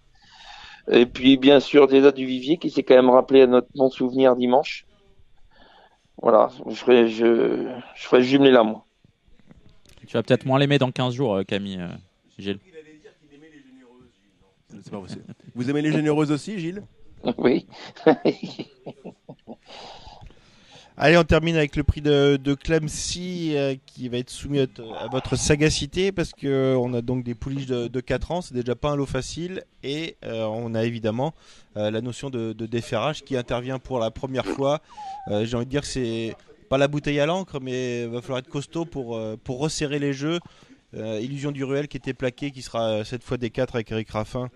Et 0.90 1.06
puis, 1.06 1.36
bien 1.36 1.60
sûr, 1.60 1.86
Désa 1.88 2.12
du 2.12 2.26
Vivier, 2.26 2.58
qui 2.58 2.70
s'est 2.70 2.82
quand 2.82 2.94
même 2.94 3.10
rappelé 3.10 3.42
à 3.42 3.46
notre 3.46 3.68
bon 3.74 3.90
souvenir 3.90 4.36
dimanche. 4.36 4.86
Voilà, 6.22 6.50
je 6.68 6.74
ferai, 6.74 7.08
je, 7.08 7.68
je 7.94 8.06
ferai 8.06 8.22
jumeler 8.22 8.50
là, 8.50 8.62
moi. 8.62 8.84
Tu 10.06 10.12
vas 10.16 10.22
peut-être 10.22 10.46
moins 10.46 10.58
l'aimer 10.58 10.78
dans 10.78 10.90
15 10.92 11.14
jours, 11.14 11.34
euh, 11.34 11.42
Camille. 11.42 11.80
euh, 11.80 11.88
Gilles. 12.38 12.58
C'est 14.70 14.90
pas 14.90 15.00
possible. 15.00 15.24
Vous 15.54 15.68
aimez 15.70 15.82
les 15.82 15.90
généreuses 15.92 16.30
aussi, 16.30 16.58
Gilles? 16.58 16.82
Oui. 17.38 17.66
Allez, 20.98 21.18
on 21.18 21.24
termine 21.24 21.56
avec 21.56 21.76
le 21.76 21.84
prix 21.84 22.00
de, 22.00 22.38
de 22.42 22.54
Clemcy 22.54 23.52
euh, 23.54 23.74
qui 23.84 24.08
va 24.08 24.16
être 24.16 24.30
soumis 24.30 24.60
à, 24.60 24.66
à 24.98 25.08
votre 25.08 25.36
sagacité 25.36 26.10
parce 26.10 26.32
que 26.32 26.46
euh, 26.46 26.78
on 26.78 26.94
a 26.94 27.02
donc 27.02 27.22
des 27.22 27.34
pouliches 27.34 27.66
de, 27.66 27.86
de 27.86 28.00
4 28.00 28.32
ans, 28.32 28.40
c'est 28.40 28.54
déjà 28.54 28.74
pas 28.74 28.92
un 28.92 28.96
lot 28.96 29.04
facile 29.04 29.64
et 29.82 30.16
euh, 30.24 30.44
on 30.44 30.74
a 30.74 30.84
évidemment 30.84 31.34
euh, 31.76 31.90
la 31.90 32.00
notion 32.00 32.30
de, 32.30 32.54
déferrage 32.54 33.24
qui 33.24 33.36
intervient 33.36 33.78
pour 33.78 33.98
la 33.98 34.10
première 34.10 34.46
fois. 34.46 34.80
J'ai 35.28 35.54
envie 35.54 35.66
de 35.66 35.70
dire 35.70 35.82
que 35.82 35.86
c'est 35.86 36.34
pas 36.70 36.78
la 36.78 36.88
bouteille 36.88 37.20
à 37.20 37.26
l'encre, 37.26 37.60
mais 37.60 38.04
il 38.04 38.08
va 38.08 38.22
falloir 38.22 38.38
être 38.38 38.48
costaud 38.48 38.86
pour, 38.86 39.20
pour 39.44 39.58
resserrer 39.58 39.98
les 39.98 40.14
jeux. 40.14 40.40
Illusion 40.94 41.52
du 41.52 41.62
Ruel 41.62 41.88
qui 41.88 41.98
était 41.98 42.14
plaqué, 42.14 42.52
qui 42.52 42.62
sera 42.62 43.04
cette 43.04 43.22
fois 43.22 43.36
des 43.36 43.50
4 43.50 43.74
avec 43.74 43.92
Eric 43.92 44.10
Raffin, 44.10 44.48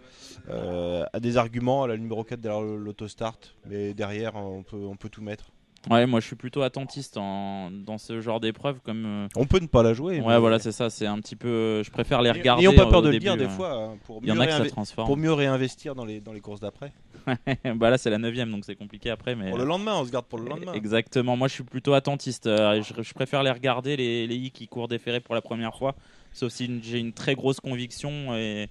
a 0.48 1.20
des 1.20 1.36
arguments, 1.36 1.86
la 1.86 1.98
numéro 1.98 2.24
4 2.24 2.40
derrière 2.40 2.62
l'autostart, 2.62 3.38
mais 3.68 3.92
derrière 3.92 4.36
on 4.36 4.62
peut, 4.62 4.76
on 4.76 4.96
peut 4.96 5.10
tout 5.10 5.22
mettre. 5.22 5.52
Ouais, 5.88 6.04
moi 6.06 6.20
je 6.20 6.26
suis 6.26 6.36
plutôt 6.36 6.60
attentiste 6.60 7.16
en, 7.16 7.70
dans 7.70 7.96
ce 7.96 8.20
genre 8.20 8.38
d'épreuve 8.38 8.80
comme. 8.80 9.06
euh, 9.06 9.28
On 9.34 9.46
peut 9.46 9.60
ne 9.60 9.66
pas 9.66 9.82
la 9.82 9.94
jouer. 9.94 10.20
Ouais, 10.20 10.26
mais- 10.34 10.38
voilà, 10.38 10.58
c'est 10.58 10.72
ça. 10.72 10.90
C'est 10.90 11.06
un 11.06 11.18
petit 11.20 11.36
peu. 11.36 11.82
Je 11.82 11.90
préfère 11.90 12.20
les 12.20 12.30
regarder. 12.30 12.66
N'ayons 12.66 12.76
pas 12.76 12.86
euh, 12.86 12.90
peur 12.90 13.00
de 13.00 13.06
le 13.08 13.12
début, 13.12 13.24
dire 13.24 13.36
des 13.38 13.48
fois, 13.48 13.94
pour 14.04 14.20
Il 14.22 14.28
y 14.28 14.32
en 14.32 14.34
mieux. 14.34 14.70
Pour 14.94 15.16
mieux 15.16 15.32
réinvestir 15.32 15.94
dans 15.94 16.04
les, 16.04 16.20
dans 16.20 16.32
les 16.32 16.40
courses 16.40 16.60
d'après. 16.60 16.92
bah 17.76 17.88
là, 17.88 17.96
c'est 17.96 18.10
la 18.10 18.18
9 18.18 18.50
donc 18.50 18.64
c'est 18.66 18.76
compliqué 18.76 19.08
après. 19.08 19.34
Mais 19.34 19.48
Pour 19.48 19.58
le 19.58 19.64
lendemain, 19.64 19.94
on 19.96 20.04
se 20.04 20.10
garde 20.10 20.26
pour 20.26 20.38
le 20.38 20.48
lendemain. 20.48 20.74
Exactement. 20.74 21.36
Moi, 21.36 21.48
je 21.48 21.54
suis 21.54 21.64
plutôt 21.64 21.94
attentiste. 21.94 22.46
Euh, 22.46 22.82
je, 22.82 23.02
je 23.02 23.14
préfère 23.14 23.42
les 23.42 23.50
regarder, 23.50 23.96
les, 23.96 24.26
les 24.26 24.36
i 24.36 24.50
qui 24.50 24.68
courent 24.68 24.88
des 24.88 24.98
ferrés 24.98 25.20
pour 25.20 25.34
la 25.34 25.40
première 25.40 25.74
fois. 25.74 25.94
Sauf 26.32 26.52
si 26.52 26.80
j'ai 26.82 26.98
une 26.98 27.12
très 27.14 27.34
grosse 27.34 27.60
conviction. 27.60 28.36
Et 28.36 28.68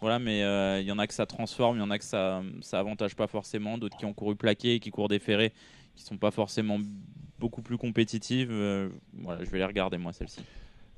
voilà, 0.00 0.18
mais 0.18 0.42
euh, 0.42 0.80
il 0.80 0.86
y 0.86 0.92
en 0.92 0.98
a 0.98 1.06
que 1.06 1.14
ça 1.14 1.26
transforme, 1.26 1.76
il 1.76 1.80
y 1.80 1.82
en 1.82 1.90
a 1.90 1.98
que 1.98 2.04
ça, 2.04 2.42
ça 2.60 2.78
avantage 2.78 3.14
pas 3.16 3.26
forcément. 3.26 3.78
D'autres 3.78 3.96
qui 3.96 4.04
ont 4.04 4.12
couru 4.12 4.36
plaqué 4.36 4.74
et 4.74 4.80
qui 4.80 4.90
courent 4.90 5.08
des 5.08 5.18
ferrés 5.18 5.52
qui 6.00 6.06
sont 6.06 6.16
pas 6.16 6.30
forcément 6.30 6.78
beaucoup 7.38 7.62
plus 7.62 7.76
compétitives. 7.76 8.48
Euh, 8.50 8.88
voilà, 9.22 9.44
je 9.44 9.50
vais 9.50 9.58
les 9.58 9.64
regarder, 9.64 9.98
moi, 9.98 10.12
celle-ci. 10.12 10.40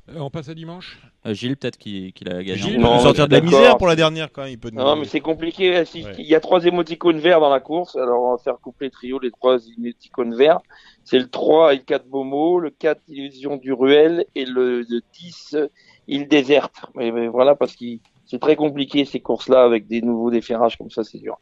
Euh, 0.09 0.19
on 0.19 0.31
passe 0.31 0.49
à 0.49 0.55
dimanche 0.55 0.99
Euh, 1.27 1.35
Gilles, 1.35 1.57
peut-être 1.57 1.79
qu'il 1.79 2.13
a 2.27 2.43
gagné. 2.43 2.57
Gilles, 2.57 2.75
il 2.75 2.81
nous 2.81 3.01
sortir 3.01 3.29
de 3.29 3.35
la 3.35 3.41
misère 3.41 3.79
pour 3.79 3.87
la 3.87 3.97
dernière 3.97 4.33
quand 4.33 4.43
même. 4.43 4.53
Il 4.53 4.59
peut 4.59 4.71
Non, 4.71 4.97
mais 4.97 5.05
c'est 5.05 5.21
compliqué. 5.21 5.71
Ouais. 5.71 5.85
Il 6.19 6.27
y 6.27 6.35
a 6.35 6.41
trois 6.41 6.65
émoticônes 6.65 7.19
verts 7.19 7.41
dans 7.41 7.51
la 7.51 7.61
course. 7.61 7.97
Alors, 7.97 8.23
on 8.23 8.31
va 8.33 8.39
faire 8.39 8.59
coupler 8.59 8.91
trio 8.91 9.19
les 9.19 9.31
trois 9.31 9.59
émoticônes 9.79 10.35
verts. 10.35 10.61
C'est 11.05 11.19
le 11.19 11.29
3 11.29 11.75
et 11.75 11.77
le 11.79 11.83
4 11.83 12.07
Bomo, 12.07 12.61
le 12.61 12.71
4 12.71 13.01
Illusion 13.09 13.57
du 13.57 13.73
Ruel 13.73 14.25
et 14.37 14.45
le, 14.45 14.83
le 14.83 15.03
10 15.15 15.57
Île 16.07 16.29
Déserte. 16.29 16.77
Mais, 16.95 17.11
mais 17.11 17.27
voilà, 17.27 17.57
parce 17.57 17.75
que 17.75 17.85
c'est 18.25 18.39
très 18.39 18.55
compliqué 18.55 19.05
ces 19.05 19.19
courses-là 19.19 19.65
avec 19.65 19.89
des 19.89 20.01
nouveaux 20.01 20.31
déferrages 20.31 20.79
comme 20.79 20.91
ça, 20.91 21.03
c'est 21.03 21.19
dur. 21.19 21.39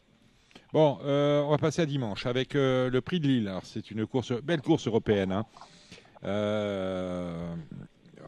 Bon, 0.72 0.98
euh, 1.04 1.42
on 1.42 1.50
va 1.50 1.58
passer 1.58 1.82
à 1.82 1.86
dimanche 1.86 2.26
avec 2.26 2.54
euh, 2.54 2.90
le 2.90 3.00
prix 3.00 3.18
de 3.20 3.26
Lille. 3.26 3.52
C'est 3.64 3.90
une 3.90 4.06
course, 4.06 4.32
belle 4.42 4.62
course 4.62 4.86
européenne. 4.86 5.32
hein. 5.32 5.44
Euh, 6.24 7.54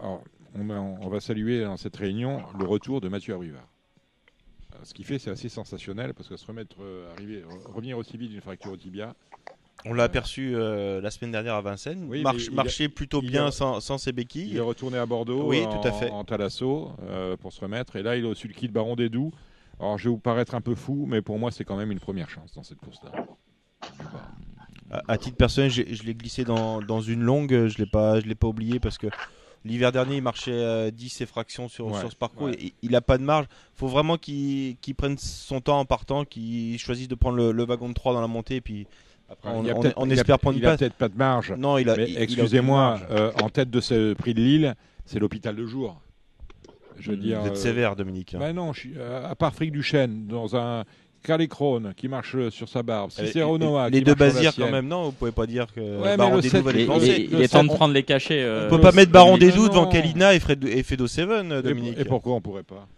alors, 0.00 0.22
on, 0.58 1.08
va 1.08 1.20
saluer 1.20 1.62
dans 1.64 1.76
cette 1.76 1.96
réunion 1.96 2.42
le 2.58 2.64
retour 2.64 3.00
de 3.00 3.08
Mathieu 3.08 3.34
Abrivard. 3.34 3.66
Ce 4.82 4.92
qu'il 4.92 5.04
fait, 5.04 5.18
c'est 5.20 5.30
assez 5.30 5.48
sensationnel 5.48 6.14
parce 6.14 6.28
que 6.28 6.36
se 6.36 6.46
remettre, 6.46 6.76
arriver, 7.16 7.44
revenir 7.72 7.96
aussi 7.98 8.16
vite 8.16 8.30
d'une 8.30 8.40
fracture 8.40 8.72
au 8.72 8.76
tibia. 8.76 9.14
On 9.84 9.94
l'a 9.94 10.04
aperçu 10.04 10.52
la 10.52 11.10
semaine 11.12 11.30
dernière 11.32 11.54
à 11.54 11.60
Vincennes. 11.60 12.06
Oui, 12.08 12.20
il 12.22 12.26
a- 12.26 12.54
marchait 12.54 12.88
plutôt 12.88 13.20
il 13.22 13.30
bien 13.30 13.46
a- 13.46 13.50
sans, 13.52 13.78
sans 13.80 13.98
ses 13.98 14.10
Il 14.10 14.14
béquilles. 14.14 14.56
est 14.56 14.60
retourné 14.60 14.98
à 14.98 15.06
Bordeaux 15.06 15.44
Oui, 15.46 15.64
en, 15.64 15.80
tout 15.80 15.86
à 15.86 15.92
fait. 15.92 16.10
en 16.10 16.24
Thalasso 16.24 16.90
euh, 17.04 17.36
pour 17.36 17.52
se 17.52 17.60
remettre. 17.60 17.94
Et 17.96 18.02
là, 18.02 18.16
il 18.16 18.24
est 18.24 18.28
au 18.28 18.34
sulky 18.34 18.66
de 18.66 18.72
Baron 18.72 18.96
des 18.96 19.08
Doux. 19.08 19.30
Alors, 19.82 19.98
je 19.98 20.04
vais 20.04 20.10
vous 20.10 20.18
paraître 20.18 20.54
un 20.54 20.60
peu 20.60 20.74
fou, 20.74 21.06
mais 21.08 21.20
pour 21.22 21.38
moi, 21.38 21.50
c'est 21.50 21.64
quand 21.64 21.76
même 21.76 21.90
une 21.92 22.00
première 22.00 22.30
chance 22.30 22.52
dans 22.54 22.62
cette 22.62 22.78
course-là. 22.78 23.10
À, 24.90 25.02
à 25.08 25.18
titre 25.18 25.36
personnel, 25.36 25.70
je 25.70 26.02
l'ai 26.04 26.14
glissé 26.14 26.44
dans, 26.44 26.80
dans 26.80 27.00
une 27.00 27.22
longue. 27.22 27.66
Je 27.66 27.78
l'ai 27.78 27.86
pas, 27.86 28.20
je 28.20 28.26
l'ai 28.26 28.34
pas 28.34 28.46
oublié 28.46 28.78
parce 28.78 28.98
que 28.98 29.08
l'hiver 29.64 29.90
dernier, 29.90 30.16
il 30.16 30.22
marchait 30.22 30.52
euh, 30.52 30.90
10 30.90 31.20
et 31.22 31.26
fractions 31.26 31.68
sur, 31.68 31.86
Ouais, 31.88 31.98
sur 31.98 32.10
ce 32.10 32.16
parcours. 32.16 32.46
ouais. 32.48 32.56
et 32.62 32.74
il 32.82 32.94
a 32.94 33.00
pas 33.00 33.18
de 33.18 33.22
marge. 33.24 33.46
faut 33.74 33.88
vraiment 33.88 34.16
qu'il 34.18 34.76
qu'il 34.76 34.94
prenne 34.94 35.16
son 35.18 35.60
temps 35.60 35.80
en 35.80 35.84
partant, 35.84 36.24
qu'il 36.24 36.78
choisisse 36.78 37.08
de 37.08 37.14
prendre 37.14 37.36
le, 37.38 37.52
le 37.52 37.64
wagon 37.64 37.88
de 37.88 37.94
3 37.94 38.12
dans 38.14 38.20
la 38.20 38.26
montée. 38.28 38.56
Et 38.56 38.60
puis 38.60 38.86
après, 39.30 39.50
on, 39.50 39.64
Il 39.64 39.70
a 39.70 39.76
on- 39.76 39.80
peut-être- 39.80 39.94
on 39.96 40.06
il 40.06 40.12
a- 40.12 40.14
espère 40.14 40.38
prendre 40.38 40.56
une 40.58 40.62
Il 40.62 40.66
a 40.66 40.70
place. 40.70 40.78
peut-être 40.80 40.94
pas 40.96 41.08
de 41.08 41.16
marge. 41.16 41.52
Non, 41.58 41.78
il 41.78 41.88
a. 41.88 41.96
Il- 42.00 42.10
il 42.10 42.18
excusez-moi, 42.18 43.00
euh, 43.10 43.32
en 43.42 43.48
tête 43.48 43.70
de 43.70 43.80
ce 43.80 44.12
prix 44.14 44.34
de 44.34 44.40
Lille, 44.42 44.74
c'est 45.06 45.18
l'hôpital 45.18 45.56
de 45.56 45.64
jour. 45.66 46.00
Je 46.98 47.10
veux 47.10 47.16
dire. 47.16 47.40
Vous 47.40 47.46
êtes 47.48 47.52
euh, 47.52 47.56
sévère, 47.56 47.96
Dominique. 47.96 48.34
hein. 48.34 48.38
bah 48.40 48.52
non, 48.52 48.72
je 48.72 48.80
suis- 48.80 48.94
euh, 48.96 49.26
à 49.28 49.34
part 49.34 49.54
Frick 49.54 49.72
Duchesne, 49.72 50.26
dans 50.26 50.56
un 50.56 50.84
Calécrone 51.22 51.94
qui 51.96 52.08
marche 52.08 52.34
euh, 52.34 52.50
sur 52.50 52.68
sa 52.68 52.82
barbe, 52.82 53.10
Euh, 53.18 53.26
Cicero 53.26 53.56
Noah 53.56 53.88
les 53.90 53.98
qui 53.98 54.04
deux 54.04 54.14
Bazirs 54.16 54.54
quand 54.56 54.70
même, 54.70 54.88
non 54.88 55.04
Vous 55.04 55.12
pouvez 55.12 55.30
pas 55.30 55.46
dire 55.46 55.66
que 55.72 55.80
Baron 56.16 56.38
des 56.40 56.50
Doux 56.50 56.62
va 56.62 56.72
les 56.72 56.82
il- 56.84 57.40
est 57.40 57.48
temps 57.48 57.62
de 57.62 57.68
prendre 57.68 57.94
les 57.94 58.02
cachets. 58.02 58.42
euh, 58.42 58.66
On 58.66 58.70
peut 58.70 58.80
pas 58.80 58.90
mettre 58.92 59.12
Baron 59.12 59.38
des 59.38 59.52
Doux 59.52 59.68
devant. 59.68 59.86
Kalina 59.86 60.34
et, 60.34 60.40
Fedo 60.40 61.06
Seven, 61.06 61.52
Et- 61.52 61.62
Dominique. 61.62 61.98
Et, 61.98 62.04
pourquoi 62.04 62.34
on 62.34 62.40
pourrait 62.40 62.64
pas? 62.64 62.88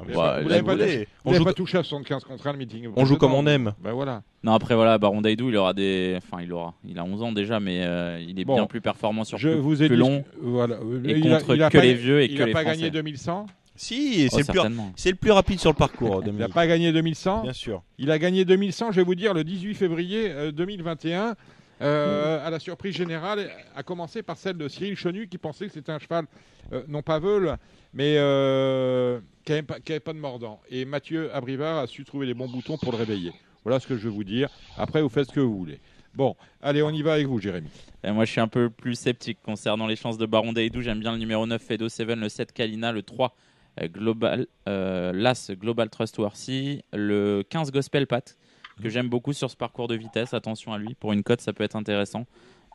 Ah, 0.00 0.04
Vous 0.06 0.12
pas- 0.14 0.40
pas, 0.74 0.76
On 1.24 1.34
joue- 1.34 1.44
pas 1.44 1.52
touché 1.52 1.78
à 1.78 1.82
75 1.82 2.24
contre 2.24 2.46
1 2.46 2.52
le 2.52 2.58
meeting. 2.58 2.88
On 2.96 3.04
joue 3.04 3.16
comme 3.16 3.34
on 3.34 3.46
aime. 3.46 3.74
Ben 3.84 3.92
voilà. 3.92 4.22
Non, 4.42 4.52
après 4.54 4.74
voilà, 4.74 4.96
Baron 4.98 5.20
Daidou, 5.20 5.50
il 5.50 5.56
aura 5.56 5.74
des. 5.74 6.14
Enfin, 6.16 6.42
il 6.42 6.52
aura. 6.52 6.74
Il 6.88 6.98
a 6.98 7.04
11 7.04 7.22
ans 7.22 7.30
déjà, 7.30 7.60
mais 7.60 7.82
euh, 7.84 8.18
il 8.26 8.40
est 8.40 8.44
Bon. 8.44 8.54
bien 8.54 8.66
plus 8.66 8.80
performant 8.80 9.24
sur 9.24 9.38
Je 9.38 9.50
plus, 9.50 9.58
vous 9.58 9.82
ai 9.82 9.86
plus 9.88 9.96
dit. 9.96 10.00
long. 10.00 10.24
Voilà. 10.40 10.76
et 11.04 11.10
il 11.18 11.32
a- 11.32 11.38
contre 11.40 11.54
il 11.56 11.62
a 11.62 11.68
que 11.70 11.76
pas- 11.78 11.84
les 11.84 11.94
vieux 11.94 12.20
et 12.22 12.24
il 12.24 12.36
que 12.36 12.42
a 12.42 12.46
les 12.46 12.52
pas 12.52 12.62
Français. 12.62 12.78
gagné 12.78 12.90
2100. 12.90 13.46
Si, 13.74 14.26
Oh, 14.26 14.28
c'est 14.30 14.38
le, 14.40 14.44
plus, 14.44 14.52
certainement. 14.54 14.92
c'est 14.96 15.10
le 15.10 15.16
plus 15.16 15.30
rapide 15.30 15.58
sur 15.60 15.70
le 15.70 15.76
parcours, 15.76 16.22
Il 16.26 16.32
n'a 16.36 16.48
pas 16.48 16.66
gagné 16.66 16.92
2100. 16.92 17.42
Bien 17.42 17.52
sûr. 17.52 17.82
Il 17.98 18.10
a 18.10 18.18
gagné 18.18 18.44
2100, 18.44 18.92
je 18.92 18.96
vais 18.96 19.04
vous 19.04 19.14
dire, 19.14 19.32
le 19.34 19.44
18 19.44 19.74
février 19.74 20.30
euh, 20.30 20.52
2021, 20.52 21.34
euh, 21.82 22.46
à 22.46 22.50
la 22.50 22.58
surprise 22.58 22.94
générale, 22.94 23.50
à 23.74 23.82
commencer 23.82 24.22
par 24.22 24.36
celle 24.36 24.56
de 24.56 24.68
Cyril 24.68 24.96
Chenu, 24.96 25.26
qui 25.26 25.38
pensait 25.38 25.66
que 25.66 25.72
c'était 25.72 25.92
un 25.92 25.98
cheval, 25.98 26.26
euh, 26.72 26.84
non 26.88 27.02
pas 27.02 27.18
veule, 27.18 27.56
mais 27.92 28.14
euh, 28.18 29.20
qui 29.44 29.52
n'avait 29.52 30.00
pas, 30.00 30.12
de 30.12 30.18
mordant. 30.18 30.60
Et 30.70 30.84
Mathieu 30.84 31.34
Abrivard 31.34 31.78
a 31.78 31.86
su 31.86 32.04
trouver 32.04 32.26
les 32.26 32.34
bons 32.34 32.48
boutons 32.48 32.78
pour 32.78 32.92
le 32.92 32.98
réveiller. 32.98 33.32
Voilà 33.64 33.80
ce 33.80 33.86
que 33.86 33.96
je 33.96 34.04
veux 34.04 34.10
vous 34.10 34.24
dire. 34.24 34.48
Après, 34.76 35.02
vous 35.02 35.08
faites 35.08 35.28
ce 35.28 35.32
que 35.32 35.40
vous 35.40 35.56
voulez. 35.56 35.80
Bon, 36.14 36.36
allez, 36.60 36.82
on 36.82 36.90
y 36.90 37.02
va 37.02 37.14
avec 37.14 37.26
vous, 37.26 37.40
Jérémy. 37.40 37.68
Moi, 38.04 38.24
je 38.26 38.30
suis 38.30 38.40
un 38.40 38.48
peu 38.48 38.68
plus 38.70 38.94
sceptique 38.94 39.38
concernant 39.42 39.86
les 39.86 39.96
chances 39.96 40.18
de 40.18 40.26
Baron 40.26 40.52
Daidou. 40.52 40.82
J'aime 40.82 41.00
bien 41.00 41.12
le 41.12 41.18
numéro 41.18 41.46
9, 41.46 41.60
Fedo 41.62 41.88
7, 41.88 42.08
le 42.08 42.28
7, 42.28 42.52
Kalina, 42.52 42.92
le 42.92 43.02
3, 43.02 43.34
euh, 43.80 43.88
Global, 43.88 44.46
l'As, 44.66 45.50
Global 45.52 45.88
Trustworthy, 45.90 46.82
le 46.92 47.42
15, 47.48 47.72
Gospel 47.72 48.06
Pat, 48.06 48.36
que 48.80 48.88
j'aime 48.88 49.08
beaucoup 49.08 49.32
sur 49.32 49.50
ce 49.50 49.56
parcours 49.56 49.88
de 49.88 49.94
vitesse. 49.94 50.34
Attention 50.34 50.72
à 50.72 50.78
lui. 50.78 50.94
Pour 50.94 51.12
une 51.12 51.22
cote, 51.22 51.40
ça 51.40 51.52
peut 51.52 51.64
être 51.64 51.76
intéressant. 51.76 52.26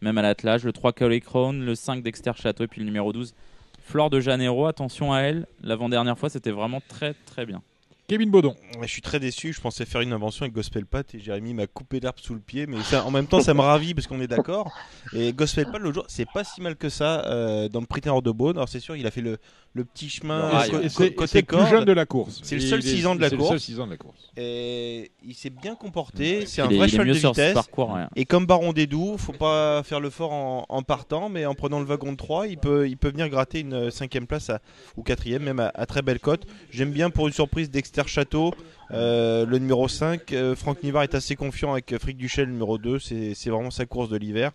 Même 0.01 0.17
à 0.17 0.21
l'attelage. 0.21 0.63
Le 0.63 0.73
3, 0.73 0.93
Coley 0.93 1.21
Crown, 1.21 1.63
le 1.63 1.75
5, 1.75 2.03
Dexter 2.03 2.33
Château, 2.35 2.63
et 2.63 2.67
puis 2.67 2.81
le 2.81 2.85
numéro 2.85 3.13
12, 3.13 3.33
Flore 3.81 4.09
de 4.09 4.19
Janeiro. 4.19 4.67
Attention 4.67 5.13
à 5.13 5.21
elle. 5.21 5.47
L'avant-dernière 5.61 6.17
fois, 6.17 6.29
c'était 6.29 6.51
vraiment 6.51 6.81
très, 6.87 7.13
très 7.25 7.45
bien. 7.45 7.61
Kevin 8.09 8.31
Baudon. 8.31 8.55
Je 8.81 8.87
suis 8.87 9.01
très 9.01 9.19
déçu. 9.19 9.51
Je 9.51 9.59
pensais 9.59 9.83
faire 9.85 9.99
une 9.99 10.13
invention 10.13 10.43
avec 10.43 10.53
Gospel 10.55 10.85
Pat 10.85 11.13
et 11.13 11.19
Jérémy 11.19 11.53
m'a 11.53 11.67
coupé 11.67 11.99
l'herbe 11.99 12.15
sous 12.21 12.33
le 12.33 12.39
pied. 12.39 12.65
Mais 12.65 12.81
ça, 12.83 13.03
en 13.05 13.11
même 13.11 13.27
temps, 13.27 13.41
ça 13.41 13.53
me 13.53 13.59
ravit 13.59 13.93
parce 13.93 14.07
qu'on 14.07 14.21
est 14.21 14.27
d'accord. 14.27 14.71
Et 15.13 15.33
Gospel 15.33 15.65
Pat, 15.65 15.81
l'autre 15.81 15.95
jour, 15.95 16.05
c'est 16.07 16.27
pas 16.33 16.45
si 16.45 16.61
mal 16.61 16.77
que 16.77 16.87
ça 16.87 17.25
euh, 17.25 17.67
dans 17.67 17.81
le 17.81 17.85
Prétendant 17.85 18.21
de 18.21 18.31
Beaune. 18.31 18.55
Alors, 18.55 18.69
c'est 18.69 18.79
sûr, 18.79 18.95
il 18.95 19.05
a 19.05 19.11
fait 19.11 19.19
le, 19.19 19.39
le 19.73 19.83
petit 19.83 20.07
chemin 20.09 20.49
Ah, 20.53 20.67
Et 20.67 20.69
co- 20.71 20.77
c'est- 20.83 20.87
co- 20.87 20.87
c'est 20.93 21.11
côté 21.15 21.27
c'est 21.27 21.39
le 21.41 21.45
plus 21.63 21.67
jeune 21.69 21.83
de 21.83 21.91
la 21.91 22.05
course. 22.05 22.39
C'est 22.43 22.55
le 22.55 22.61
seul 22.61 22.79
est- 22.79 22.83
6 22.95 23.05
ans 23.07 23.15
de 23.15 23.19
la 23.19 23.27
c'est 23.27 23.35
le 23.35 23.41
seul 23.41 23.49
course. 23.49 23.63
6 23.63 23.79
ans 23.81 23.85
de 23.87 23.91
la 23.91 23.97
course. 23.97 24.31
Et 24.37 25.11
il 25.25 25.33
s'est 25.35 25.49
bien 25.49 25.75
comporté. 25.75 26.45
C'est 26.45 26.61
un 26.61 26.69
est, 26.69 26.77
vrai 26.77 26.87
il 26.87 26.89
est 26.89 26.91
cheval 26.91 27.07
mieux 27.07 27.13
de 27.13 27.19
sur 27.19 27.35
ce 27.35 27.41
vitesse. 27.41 27.53
parcours. 27.55 27.91
ouais. 27.91 28.03
Et 28.15 28.23
comme 28.23 28.45
Baron 28.45 28.71
Dédou, 28.71 29.17
faut 29.17 29.33
pas 29.33 29.83
faire 29.83 29.99
le 29.99 30.09
fort 30.09 30.31
en, 30.31 30.65
en 30.69 30.81
partant, 30.81 31.27
mais 31.27 31.45
en 31.45 31.55
prenant 31.55 31.79
le 31.81 31.85
wagon 31.85 32.13
de 32.13 32.17
3, 32.17 32.47
il 32.47 32.57
peut, 32.57 32.87
il 32.87 32.95
peut 32.95 33.09
venir 33.09 33.27
gratter 33.27 33.59
une 33.59 33.73
euh, 33.73 33.89
cinquième 33.91 34.27
place 34.27 34.49
à- 34.49 34.61
ou 34.95 35.03
quatrième, 35.03 35.43
même 35.43 35.59
à, 35.59 35.71
à 35.75 35.85
très 35.85 36.01
belle 36.03 36.21
cote. 36.21 36.45
J'aime 36.71 36.91
bien 36.91 37.09
pour 37.09 37.27
une 37.27 37.33
surprise 37.33 37.69
Château, 38.05 38.53
euh, 38.91 39.45
le 39.45 39.57
numéro 39.57 39.87
5. 39.87 40.31
Euh, 40.31 40.55
Franck 40.55 40.83
Nivard 40.83 41.03
est 41.03 41.15
assez 41.15 41.35
confiant 41.35 41.71
avec 41.71 41.97
Frick 41.97 42.17
Duchel, 42.17 42.49
numéro 42.49 42.77
2. 42.77 42.99
C'est 42.99 43.49
vraiment 43.49 43.71
sa 43.71 43.87
course 43.87 44.09
de 44.09 44.17
l'hiver. 44.17 44.51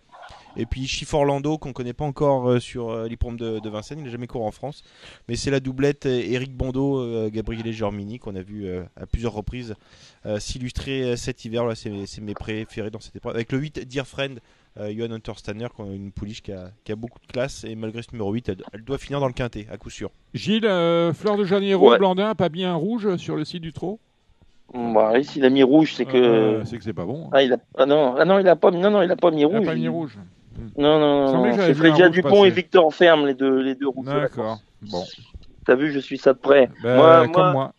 Et 0.55 0.65
puis 0.67 0.87
Chiffre 0.87 1.15
Orlando, 1.15 1.57
qu'on 1.57 1.73
connaît 1.73 1.93
pas 1.93 2.05
encore 2.05 2.47
euh, 2.47 2.59
sur 2.59 3.05
l'hippodrome 3.05 3.37
de, 3.37 3.69
Vincennes, 3.69 3.99
il 3.99 4.05
n'a 4.05 4.11
jamais 4.11 4.27
couru 4.27 4.45
en 4.45 4.51
France. 4.51 4.83
Mais 5.27 5.35
c'est 5.35 5.51
la 5.51 5.59
doublette 5.59 6.05
Eric 6.05 6.55
Bondo, 6.55 7.29
Gabriele 7.29 7.73
Germini, 7.73 8.19
qu'on 8.19 8.35
a 8.35 8.41
vu 8.41 8.69
à 8.95 9.05
plusieurs 9.07 9.33
reprises 9.33 9.75
s'illustrer 10.39 11.17
cet 11.17 11.43
hiver. 11.43 11.65
C'est 11.75 12.21
mes 12.21 12.35
préférés 12.35 12.91
dans 12.91 13.01
cette 13.01 13.15
épreuve. 13.15 13.35
Avec 13.35 13.51
le 13.51 13.57
8, 13.57 13.87
Dear 13.87 14.07
Friend, 14.07 14.39
Johan 14.77 15.11
Untersteiner, 15.11 15.67
qui 15.75 15.81
a 15.81 15.85
une 15.85 16.11
pouliche 16.11 16.41
qui 16.41 16.51
a, 16.51 16.71
qui 16.83 16.91
a 16.91 16.95
beaucoup 16.95 17.19
de 17.19 17.31
classe. 17.31 17.63
Et 17.63 17.75
malgré 17.75 18.01
ce 18.01 18.11
numéro 18.11 18.31
8, 18.33 18.49
elle, 18.49 18.57
elle 18.73 18.83
doit 18.83 18.97
finir 18.97 19.19
dans 19.19 19.27
le 19.27 19.33
quintet, 19.33 19.67
à 19.71 19.77
coup 19.77 19.89
sûr. 19.89 20.09
Gilles, 20.33 20.65
euh, 20.65 21.13
Fleur 21.13 21.37
de 21.37 21.43
Janeiro, 21.43 21.91
Ouais. 21.91 21.97
Blandin, 21.97 22.33
pas 22.35 22.49
bien 22.49 22.73
rouge 22.73 23.15
sur 23.17 23.35
le 23.35 23.45
site 23.45 23.61
du 23.61 23.71
trot? 23.73 23.99
Bah, 24.73 25.11
oui, 25.13 25.23
s'il 25.23 25.45
a 25.45 25.49
mis 25.51 25.61
rouge, 25.61 25.93
c'est 25.93 26.05
que. 26.05 26.17
Euh, 26.17 26.65
C'est 26.65 26.77
que 26.77 26.83
c'est 26.83 26.93
pas 26.93 27.05
bon. 27.05 27.25
hein. 27.25 27.29
Ah, 27.33 27.43
il 27.43 27.53
a... 27.53 27.57
ah 27.77 27.85
non, 27.85 28.15
ah 28.17 28.25
non, 28.25 28.39
il 28.39 28.47
a 28.47 28.55
pas, 28.55 28.71
non, 28.71 28.89
non, 28.89 29.01
il 29.03 29.11
a 29.11 29.15
pas 29.15 29.29
mis 29.29 29.41
Il 29.41 29.45
rouge. 29.45 29.61
a 29.61 29.65
pas 29.71 29.75
mis 29.75 29.81
Il- 29.83 29.89
rouge. 29.89 30.17
Non, 30.77 30.99
non, 30.99 31.27
Il 31.45 31.49
non, 31.49 31.55
C'est 31.57 31.73
Frédia 31.73 32.09
Dupont 32.09 32.45
et 32.45 32.49
Victor 32.49 32.93
Ferme, 32.93 33.25
les 33.27 33.33
deux, 33.35 33.59
les 33.61 33.75
deux. 33.75 33.87
D'accord. 34.05 34.59
Bon. 34.81 35.03
T'as 35.65 35.75
vu, 35.75 35.91
je 35.91 35.99
suis 35.99 36.17
ça 36.17 36.33
de 36.33 36.39
près. 36.39 36.69
Ben, 36.83 36.95
moi, 36.95 37.27
comme 37.27 37.31
moi, 37.43 37.51
moi. 37.53 37.73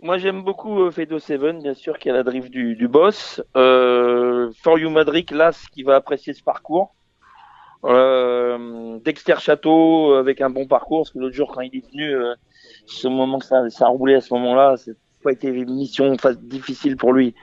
Moi, 0.00 0.18
j'aime 0.18 0.42
beaucoup 0.42 0.82
euh, 0.82 0.90
Fedo 0.90 1.18
Seven, 1.18 1.60
bien 1.62 1.74
sûr, 1.74 1.98
qui 1.98 2.08
a 2.10 2.12
la 2.12 2.22
drift 2.22 2.50
du, 2.50 2.76
du 2.76 2.86
boss. 2.88 3.42
Euh, 3.56 4.50
For 4.62 4.78
You 4.78 4.90
Madrid, 4.90 5.30
Las, 5.32 5.66
qui 5.68 5.82
va 5.82 5.96
apprécier 5.96 6.32
ce 6.34 6.42
parcours. 6.42 6.94
Euh, 7.84 8.98
Dexter 9.04 9.36
Château, 9.38 10.12
euh, 10.14 10.20
avec 10.20 10.40
un 10.40 10.50
bon 10.50 10.66
parcours, 10.66 11.00
parce 11.00 11.10
que 11.12 11.18
l'autre 11.18 11.34
jour, 11.36 11.52
quand 11.52 11.62
il 11.62 11.76
est 11.76 11.90
venu, 11.90 12.14
euh, 12.14 12.34
ce 12.86 13.08
moment 13.08 13.38
que 13.38 13.46
ça, 13.46 13.68
ça 13.70 13.86
a 13.86 13.88
roulé 13.88 14.14
à 14.16 14.20
ce 14.20 14.34
moment-là, 14.34 14.76
c'est 14.76 14.96
pas 15.22 15.32
été 15.32 15.48
une 15.48 15.74
mission 15.74 16.16
difficile 16.42 16.96
pour 16.96 17.12
lui. 17.12 17.34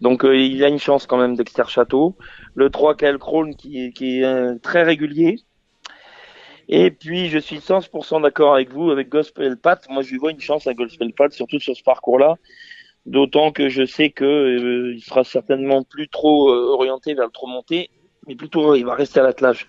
Donc, 0.00 0.24
euh, 0.24 0.36
il 0.36 0.62
a 0.64 0.68
une 0.68 0.78
chance 0.78 1.06
quand 1.06 1.18
même, 1.18 1.36
Dexter 1.36 1.64
Château. 1.68 2.16
Le 2.54 2.70
3, 2.70 2.96
Kyle 2.96 3.18
Krohn, 3.18 3.54
qui, 3.56 3.86
est- 3.86 3.92
qui 3.92 4.20
est 4.20 4.24
euh, 4.24 4.56
très 4.62 4.82
régulier. 4.84 5.36
Et 6.68 6.90
puis, 6.90 7.28
je 7.28 7.38
suis 7.38 7.58
100% 7.58 8.22
d'accord 8.22 8.54
avec 8.54 8.72
vous, 8.72 8.90
avec 8.90 9.08
Gospel 9.08 9.56
Pat. 9.56 9.84
Moi, 9.90 10.02
je 10.02 10.10
lui 10.10 10.18
vois 10.18 10.30
une 10.30 10.40
chance 10.40 10.66
à 10.66 10.74
Gospel 10.74 11.12
Pat, 11.12 11.32
surtout 11.32 11.60
sur 11.60 11.76
ce 11.76 11.82
parcours-là. 11.82 12.36
D'autant 13.06 13.52
que 13.52 13.68
je 13.68 13.84
sais 13.84 14.10
que 14.10 14.24
euh, 14.24 14.94
il 14.94 15.02
sera 15.02 15.24
certainement 15.24 15.82
plus 15.82 16.08
trop 16.08 16.50
euh, 16.50 16.72
orienté 16.72 17.12
vers 17.14 17.26
le 17.26 17.30
trop 17.30 17.46
monté, 17.46 17.90
mais 18.26 18.34
plutôt 18.34 18.74
il 18.74 18.86
va 18.86 18.94
rester 18.94 19.20
à 19.20 19.24
l'attelage. 19.24 19.68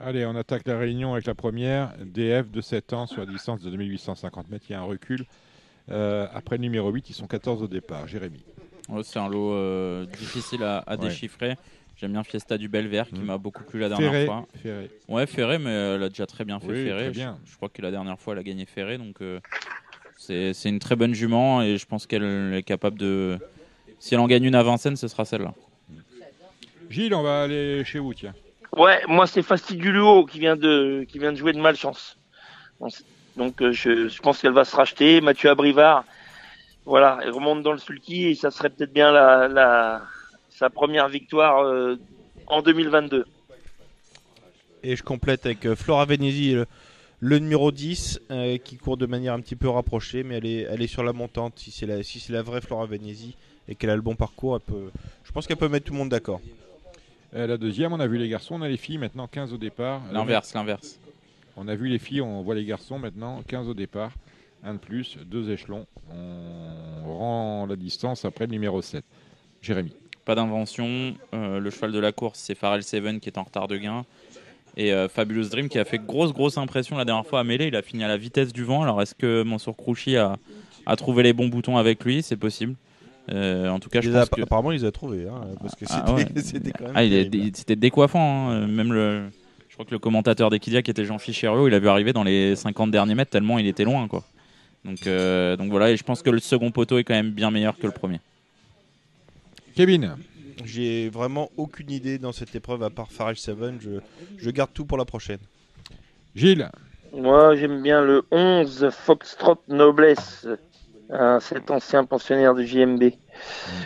Allez, 0.00 0.24
on 0.26 0.36
attaque 0.36 0.66
la 0.66 0.78
réunion 0.78 1.14
avec 1.14 1.26
la 1.26 1.34
première. 1.34 1.92
DF 2.04 2.50
de 2.50 2.60
7 2.60 2.92
ans 2.92 3.06
sur 3.06 3.20
la 3.20 3.26
distance 3.26 3.60
de 3.62 3.70
2850 3.70 4.50
mètres. 4.50 4.66
Il 4.68 4.72
y 4.72 4.76
a 4.76 4.80
un 4.80 4.84
recul. 4.84 5.24
Euh, 5.90 6.26
après 6.32 6.56
le 6.56 6.62
numéro 6.62 6.90
8, 6.90 7.10
ils 7.10 7.14
sont 7.14 7.26
14 7.26 7.62
au 7.62 7.66
départ. 7.68 8.06
Jérémy. 8.06 8.44
Ouais, 8.88 9.02
c'est 9.02 9.18
un 9.18 9.28
lot 9.28 9.52
euh, 9.54 10.04
difficile 10.06 10.62
à, 10.62 10.78
à 10.78 10.92
Ouais. 10.96 11.08
déchiffrer. 11.08 11.54
J'aime 12.04 12.12
bien 12.12 12.22
Fiesta 12.22 12.58
du 12.58 12.68
Belvert 12.68 13.08
qui 13.08 13.20
Mm. 13.20 13.24
m'a 13.24 13.38
beaucoup 13.38 13.64
plu 13.64 13.80
la 13.80 13.88
dernière 13.88 14.12
Ferré. 14.12 14.26
fois. 14.26 14.46
Ferré. 14.62 14.90
Ouais, 15.08 15.24
Ferré, 15.26 15.56
mais 15.56 15.70
elle 15.70 16.02
a 16.02 16.10
déjà 16.10 16.26
très 16.26 16.44
bien 16.44 16.60
fait 16.60 16.66
Oui, 16.66 16.84
Ferré. 16.84 17.04
très 17.04 17.14
Je- 17.14 17.18
bien. 17.18 17.38
Je, 17.46 17.56
crois 17.56 17.70
que 17.70 17.80
la 17.80 17.90
dernière 17.90 18.18
fois, 18.20 18.34
elle 18.34 18.40
a 18.40 18.42
gagné 18.42 18.66
Ferré. 18.66 18.98
Donc, 18.98 19.22
euh, 19.22 19.40
c'est 20.18 20.52
une 20.66 20.80
très 20.80 20.96
bonne 20.96 21.14
jument 21.14 21.62
et 21.62 21.78
je 21.78 21.86
pense 21.86 22.06
qu'elle 22.06 22.52
est 22.52 22.62
capable 22.62 22.98
de. 22.98 23.38
Si 24.00 24.12
elle 24.12 24.20
en 24.20 24.26
gagne 24.26 24.44
une 24.44 24.54
à 24.54 24.62
Vincennes, 24.62 24.96
ce 24.96 25.08
sera 25.08 25.24
celle-là. 25.24 25.54
Gilles, 26.90 27.14
on 27.14 27.22
va 27.22 27.44
aller 27.44 27.82
chez 27.86 28.00
vous, 28.00 28.12
tiens. 28.12 28.34
Ouais, 28.76 29.00
moi 29.08 29.26
c'est 29.26 29.40
Fastiduluo 29.42 30.26
qui 30.26 30.40
vient 30.40 30.56
de 30.56 31.06
qui 31.08 31.18
vient 31.18 31.32
de 31.32 31.38
jouer 31.38 31.54
de 31.54 31.58
malchance. 31.60 32.18
Donc, 33.38 33.62
euh, 33.62 33.72
je, 33.72 34.08
je 34.08 34.20
pense 34.20 34.42
qu'elle 34.42 34.52
va 34.52 34.66
se 34.66 34.76
racheter. 34.76 35.22
Mathieu 35.22 35.48
Abrivard, 35.48 36.04
voilà, 36.84 37.18
elle 37.22 37.30
remonte 37.30 37.62
dans 37.62 37.72
le 37.72 37.78
sulky 37.78 38.26
et 38.26 38.34
ça 38.34 38.50
serait 38.50 38.68
peut-être 38.68 38.92
bien 38.92 39.10
la, 39.10 39.48
la 39.48 40.02
sa 40.54 40.70
première 40.70 41.08
victoire 41.08 41.64
euh, 41.64 41.96
en 42.46 42.62
2022. 42.62 43.26
Et 44.84 44.96
je 44.96 45.02
complète 45.02 45.46
avec 45.46 45.66
euh, 45.66 45.74
Flora 45.74 46.04
Venezi, 46.04 46.52
le, 46.52 46.66
le 47.18 47.38
numéro 47.40 47.72
10, 47.72 48.20
euh, 48.30 48.56
qui 48.58 48.76
court 48.76 48.96
de 48.96 49.06
manière 49.06 49.34
un 49.34 49.40
petit 49.40 49.56
peu 49.56 49.68
rapprochée, 49.68 50.22
mais 50.22 50.36
elle 50.36 50.46
est, 50.46 50.60
elle 50.70 50.80
est 50.80 50.86
sur 50.86 51.02
la 51.02 51.12
montante. 51.12 51.54
Si 51.58 51.72
c'est 51.72 51.86
la, 51.86 52.02
si 52.02 52.20
c'est 52.20 52.32
la 52.32 52.42
vraie 52.42 52.60
Flora 52.60 52.86
Venezi 52.86 53.36
et 53.66 53.74
qu'elle 53.74 53.90
a 53.90 53.96
le 53.96 54.02
bon 54.02 54.14
parcours, 54.14 54.54
elle 54.54 54.60
peut, 54.74 54.90
je 55.24 55.32
pense 55.32 55.46
qu'elle 55.46 55.56
peut 55.56 55.68
mettre 55.68 55.86
tout 55.86 55.92
le 55.92 55.98
monde 55.98 56.10
d'accord. 56.10 56.40
Euh, 57.34 57.48
la 57.48 57.56
deuxième, 57.56 57.92
on 57.92 57.98
a 57.98 58.06
vu 58.06 58.16
les 58.16 58.28
garçons, 58.28 58.54
on 58.54 58.62
a 58.62 58.68
les 58.68 58.76
filles, 58.76 58.98
maintenant 58.98 59.26
15 59.26 59.52
au 59.52 59.58
départ. 59.58 60.02
L'inverse, 60.12 60.54
l'inverse. 60.54 61.00
On 61.56 61.66
a 61.66 61.74
vu 61.74 61.88
les 61.88 61.98
filles, 61.98 62.20
on 62.20 62.42
voit 62.42 62.54
les 62.54 62.64
garçons 62.64 62.98
maintenant, 62.98 63.42
15 63.48 63.68
au 63.68 63.74
départ. 63.74 64.12
Un 64.62 64.74
de 64.74 64.78
plus, 64.78 65.18
deux 65.26 65.50
échelons. 65.50 65.86
On 66.12 67.18
rend 67.18 67.66
la 67.66 67.76
distance 67.76 68.24
après 68.24 68.46
le 68.46 68.52
numéro 68.52 68.80
7. 68.80 69.04
Jérémy. 69.60 69.92
Pas 70.24 70.34
d'invention. 70.34 71.14
Euh, 71.34 71.60
le 71.60 71.70
cheval 71.70 71.92
de 71.92 71.98
la 71.98 72.12
course, 72.12 72.38
c'est 72.38 72.54
Pharrell 72.54 72.82
Seven 72.82 73.20
qui 73.20 73.28
est 73.28 73.38
en 73.38 73.42
retard 73.42 73.68
de 73.68 73.76
gain. 73.76 74.04
Et 74.76 74.92
euh, 74.92 75.08
Fabulous 75.08 75.48
Dream 75.48 75.68
qui 75.68 75.78
a 75.78 75.84
fait 75.84 75.98
grosse, 75.98 76.32
grosse 76.32 76.58
impression 76.58 76.96
la 76.96 77.04
dernière 77.04 77.26
fois 77.26 77.40
à 77.40 77.44
Mêlée. 77.44 77.68
Il 77.68 77.76
a 77.76 77.82
fini 77.82 78.02
à 78.04 78.08
la 78.08 78.16
vitesse 78.16 78.52
du 78.52 78.64
vent. 78.64 78.82
Alors, 78.82 79.00
est-ce 79.02 79.14
que 79.14 79.42
Mansour 79.42 79.76
Krouchi 79.76 80.16
a, 80.16 80.36
a 80.86 80.96
trouvé 80.96 81.22
les 81.22 81.32
bons 81.32 81.48
boutons 81.48 81.76
avec 81.76 82.04
lui? 82.04 82.22
C'est 82.22 82.36
possible. 82.36 82.74
Euh, 83.32 83.68
en 83.68 83.78
tout 83.78 83.88
cas, 83.88 84.00
je 84.00 84.10
a- 84.10 84.20
pense 84.20 84.30
que. 84.30 84.42
Apparemment, 84.42 84.72
il 84.72 84.78
les 84.80 84.84
a 84.84 84.90
trouvés, 84.92 85.26
hein, 85.28 85.42
parce 85.60 85.74
que 85.74 85.86
c'était 85.86 86.00
Ah 86.04 86.12
ouais. 86.14 86.26
c'était 86.42 86.72
quand 86.72 86.92
même. 86.92 86.96
Ah, 86.96 87.48
c'était 87.54 87.76
décoiffant. 87.76 88.50
hein. 88.50 88.66
Même 88.66 88.92
le, 88.92 89.22
je 89.68 89.74
crois 89.74 89.84
que 89.86 89.92
le 89.92 89.98
commentateur 89.98 90.50
d'Equidia, 90.50 90.82
qui 90.82 90.90
était 90.90 91.04
Jean-Philippe 91.04 91.38
Cherriot, 91.38 91.68
il 91.68 91.74
a 91.74 91.78
vu 91.78 91.88
arriver 91.88 92.12
dans 92.12 92.24
les 92.24 92.56
50 92.56 92.90
derniers 92.90 93.14
mètres 93.14 93.30
tellement 93.30 93.58
il 93.58 93.66
était 93.66 93.84
loin. 93.84 94.08
Quoi. 94.08 94.24
Donc, 94.84 95.06
euh, 95.06 95.56
donc 95.56 95.70
voilà, 95.70 95.90
et 95.92 95.96
je 95.96 96.02
pense 96.02 96.20
que 96.22 96.30
le 96.30 96.38
second 96.40 96.70
poteau 96.70 96.98
est 96.98 97.04
quand 97.04 97.14
même 97.14 97.30
bien 97.30 97.50
meilleur 97.50 97.78
que 97.78 97.86
le 97.86 97.92
premier. 97.92 98.20
Kevin. 99.74 100.16
J'ai 100.64 101.08
vraiment 101.08 101.50
aucune 101.56 101.90
idée 101.90 102.18
dans 102.18 102.32
cette 102.32 102.54
épreuve 102.54 102.82
à 102.82 102.90
part 102.90 103.10
Farrell 103.10 103.36
Seven. 103.36 103.78
Je, 103.80 104.00
je 104.38 104.50
garde 104.50 104.70
tout 104.72 104.84
pour 104.84 104.98
la 104.98 105.04
prochaine. 105.04 105.40
Gilles. 106.34 106.70
Moi 107.12 107.54
j'aime 107.56 107.82
bien 107.82 108.02
le 108.02 108.24
11 108.30 108.88
Foxtrot 108.90 109.58
Noblesse, 109.68 110.46
hein, 111.10 111.38
cet 111.40 111.70
ancien 111.70 112.04
pensionnaire 112.04 112.54
du 112.54 112.66
JMB. 112.66 113.02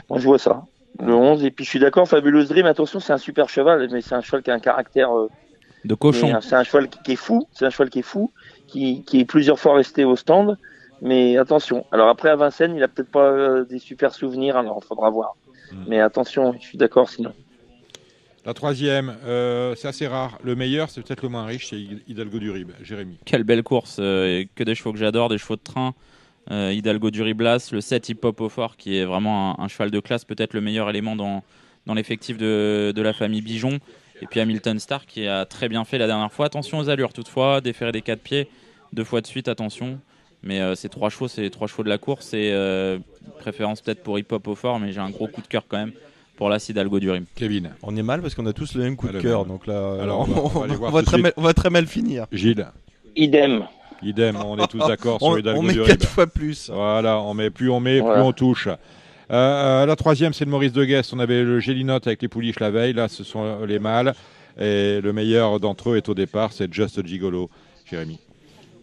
Moi 0.09 0.19
je 0.19 0.25
vois 0.25 0.39
ça. 0.39 0.65
Le 1.01 1.15
11 1.15 1.45
et 1.45 1.51
puis 1.51 1.65
je 1.65 1.71
suis 1.71 1.79
d'accord, 1.79 2.09
Fabulous 2.09 2.45
Dream, 2.45 2.67
attention 2.67 3.01
c'est 3.01 3.13
un 3.13 3.19
super 3.19 3.49
cheval, 3.49 3.89
mais 3.91 4.01
c'est 4.01 4.15
un 4.15 4.21
cheval 4.21 4.43
qui 4.43 4.51
a 4.51 4.55
un 4.55 4.61
caractère 4.61 5.17
euh, 5.17 5.29
De 5.85 5.95
cochon. 5.95 6.35
Euh, 6.35 6.41
C'est 6.41 6.57
un 6.57 6.65
cheval 6.65 6.89
qui, 6.89 6.99
qui 7.03 7.13
est 7.13 7.17
fou, 7.17 7.47
c'est 7.53 7.67
un 7.67 7.71
cheval 7.71 7.91
qui 7.91 8.01
est 8.01 8.03
fou, 8.03 8.31
qui, 8.67 9.05
qui 9.05 9.21
est 9.21 9.25
plusieurs 9.25 9.59
fois 9.59 9.75
resté 9.75 10.05
au 10.05 10.17
stand. 10.17 10.57
Mais 11.01 11.37
attention. 11.39 11.87
Alors 11.93 12.09
après, 12.09 12.29
à 12.29 12.35
Vincennes, 12.35 12.75
il 12.75 12.83
a 12.83 12.89
peut-être 12.89 13.11
pas 13.11 13.31
euh, 13.31 13.65
des 13.65 13.79
super 13.79 14.13
souvenirs, 14.13 14.57
alors 14.57 14.81
il 14.83 14.87
faudra 14.87 15.11
voir. 15.11 15.37
Mais 15.87 16.01
attention, 16.01 16.55
je 16.61 16.67
suis 16.67 16.79
d'accord 16.79 17.09
sinon. 17.09 17.33
La 18.45 18.55
troisième, 18.55 19.15
euh, 19.27 19.75
c'est 19.77 19.89
assez 19.89 20.07
rare. 20.07 20.39
Le 20.43 20.55
meilleur, 20.55 20.89
c'est 20.89 21.03
peut-être 21.03 21.23
le 21.23 21.29
moins 21.29 21.45
riche, 21.45 21.69
c'est 21.69 21.81
Hidalgo 22.07 22.39
du 22.39 22.51
Rib. 22.51 22.71
Jérémy. 22.83 23.19
Quelle 23.25 23.45
belle 23.45 23.63
course, 23.63 23.99
euh, 24.01 24.45
que 24.55 24.65
des 24.65 24.75
chevaux 24.75 24.93
que 24.93 24.99
j'adore, 24.99 25.29
des 25.29 25.39
chevaux 25.39 25.57
de 25.57 25.63
train. 25.63 25.95
Euh, 26.51 26.73
Hidalgo 26.73 27.11
du 27.11 27.21
Riblas, 27.21 27.69
le 27.73 27.83
7 27.83 28.09
Hip 28.09 28.21
Hop 28.23 28.41
au 28.41 28.49
fort, 28.49 28.77
qui 28.77 28.97
est 28.97 29.05
vraiment 29.05 29.59
un, 29.59 29.65
un 29.65 29.69
cheval 29.69 29.91
de 29.91 30.01
classe, 30.01 30.25
peut-être 30.25 30.55
le 30.55 30.63
meilleur 30.63 30.89
élément 30.89 31.15
dans, 31.15 31.43
dans 31.85 31.93
l'effectif 31.93 32.39
de, 32.39 32.93
de 32.95 33.03
la 33.03 33.13
famille 33.13 33.43
Bijon. 33.43 33.81
Et 34.23 34.27
puis 34.27 34.41
Hamilton 34.41 34.79
Star, 34.79 35.05
qui 35.05 35.27
a 35.27 35.45
très 35.45 35.69
bien 35.69 35.85
fait 35.85 35.99
la 35.99 36.07
dernière 36.07 36.33
fois. 36.33 36.47
Attention 36.47 36.79
aux 36.79 36.89
allures, 36.89 37.13
toutefois, 37.13 37.61
déféré 37.61 37.93
des 37.93 38.03
quatre 38.03 38.23
pieds, 38.23 38.49
deux 38.93 39.05
fois 39.05 39.21
de 39.21 39.27
suite, 39.27 39.49
attention. 39.49 40.01
Mais 40.43 40.61
euh, 40.61 40.75
ces 40.75 40.89
trois 40.89 41.11
chevaux, 41.11 41.29
c'est 41.29 41.43
les 41.43 41.51
trois 41.51 41.67
chevaux 41.67 41.83
de 41.83 41.89
la 41.89 41.99
course. 41.99 42.33
Et 42.35 42.51
euh, 42.53 42.99
préférence 43.41 43.81
peut-être 43.81 44.03
pour 44.03 44.19
Hip 44.19 44.27
Hop 44.31 44.47
au 44.49 44.55
fort, 44.55 44.79
mais 44.79 44.93
j'ai 44.93 45.01
un 45.01 45.11
gros 45.11 45.27
coup 45.27 45.43
de 45.43 45.47
cœur 45.49 45.65
quand 45.69 45.79
même 45.79 45.93
pour 46.37 46.49
la 46.49 46.59
Hidalgo 46.59 47.01
du 47.01 47.11
Rib. 47.11 47.25
Kevin. 47.35 47.71
On 47.83 47.97
est 47.97 48.03
mal 48.03 48.23
parce 48.23 48.35
qu'on 48.35 48.47
a 48.47 48.53
tous 48.53 48.75
le 48.75 48.85
même 48.85 48.97
coup 48.97 49.07
Ah, 49.11 49.13
de 49.15 49.21
cœur. 49.21 49.45
Donc 49.45 49.67
là, 49.67 50.01
Alors, 50.01 50.21
on 50.21 50.25
va- 50.61 50.89
on 50.93 51.03
très 51.03 51.19
mal, 51.19 51.33
on 51.37 51.43
va 51.43 51.53
très 51.55 51.71
mal 51.71 51.87
finir. 51.87 52.27
Gilles. 52.33 52.67
Idem. 53.17 53.65
Idem, 54.03 54.37
on 54.47 54.57
est 54.59 54.69
tous 54.69 54.79
d'accord 54.79 55.19
On- 55.21 55.31
sur 55.31 55.39
Hidalgo 55.41 55.59
on 55.59 55.63
met 55.65 55.73
du 55.73 55.81
quatre 55.83 56.03
Rib. 56.03 56.09
fois 56.11 56.27
plus. 56.29 56.71
Voilà, 56.73 57.21
on 57.21 57.35
met 57.35 57.51
plus 57.51 57.69
on 57.71 57.81
met, 57.81 57.99
Voilà. 57.99 58.21
plus 58.21 58.23
on 58.29 58.33
touche. 58.33 58.69
Euh, 59.31 59.85
la 59.85 59.97
troisième, 59.97 60.33
c'est 60.33 60.45
le 60.45 60.51
Maurice 60.53 60.73
de 60.73 60.85
Guest. 60.85 61.13
On 61.13 61.19
avait 61.19 61.43
le 61.43 61.59
Gélinote 61.59 62.07
avec 62.07 62.23
les 62.23 62.29
pouliches 62.29 62.61
la 62.61 62.71
veille. 62.71 62.93
Là, 62.93 63.09
ce 63.09 63.25
sont 63.25 63.65
les 63.67 63.81
mâles. 63.81 64.15
Et 64.61 65.01
le 65.01 65.13
meilleur 65.13 65.59
d'entre 65.61 65.91
eux 65.91 65.97
est 65.97 66.09
au 66.09 66.15
départ, 66.15 66.53
c'est 66.53 66.73
Just 66.73 67.05
Gigolo. 67.07 67.51
Jérémy. 67.85 68.19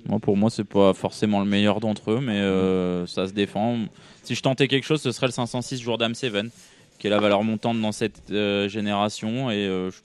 Moi, 0.07 0.19
pour 0.19 0.38
moi, 0.38 0.49
c'est 0.49 0.64
pas 0.64 0.94
forcément 0.94 1.40
le 1.40 1.45
meilleur 1.48 1.80
d'entre 1.80 2.11
eux, 2.11 2.19
mais 2.22 2.38
euh, 2.40 3.07
ça 3.07 3.27
se 3.27 3.34
défend. 3.34 3.80
Si 4.23 4.36
je 4.36 4.41
tentais 4.41 4.68
quelque 4.68 4.84
chose, 4.86 5.02
ce 5.02 5.11
serait 5.11 5.27
le 5.27 5.32
506 5.32 5.82
Jourdam 5.82 6.14
Seven, 6.14 6.49
qui 6.99 7.07
est 7.07 7.10
la 7.10 7.19
valeur 7.19 7.44
montante 7.44 7.82
dans 7.82 7.91
cette 7.91 8.22
euh, 8.32 8.68
génération. 8.69 9.49
Et 9.49 9.56
euh, 9.65 9.90
je, 9.91 9.98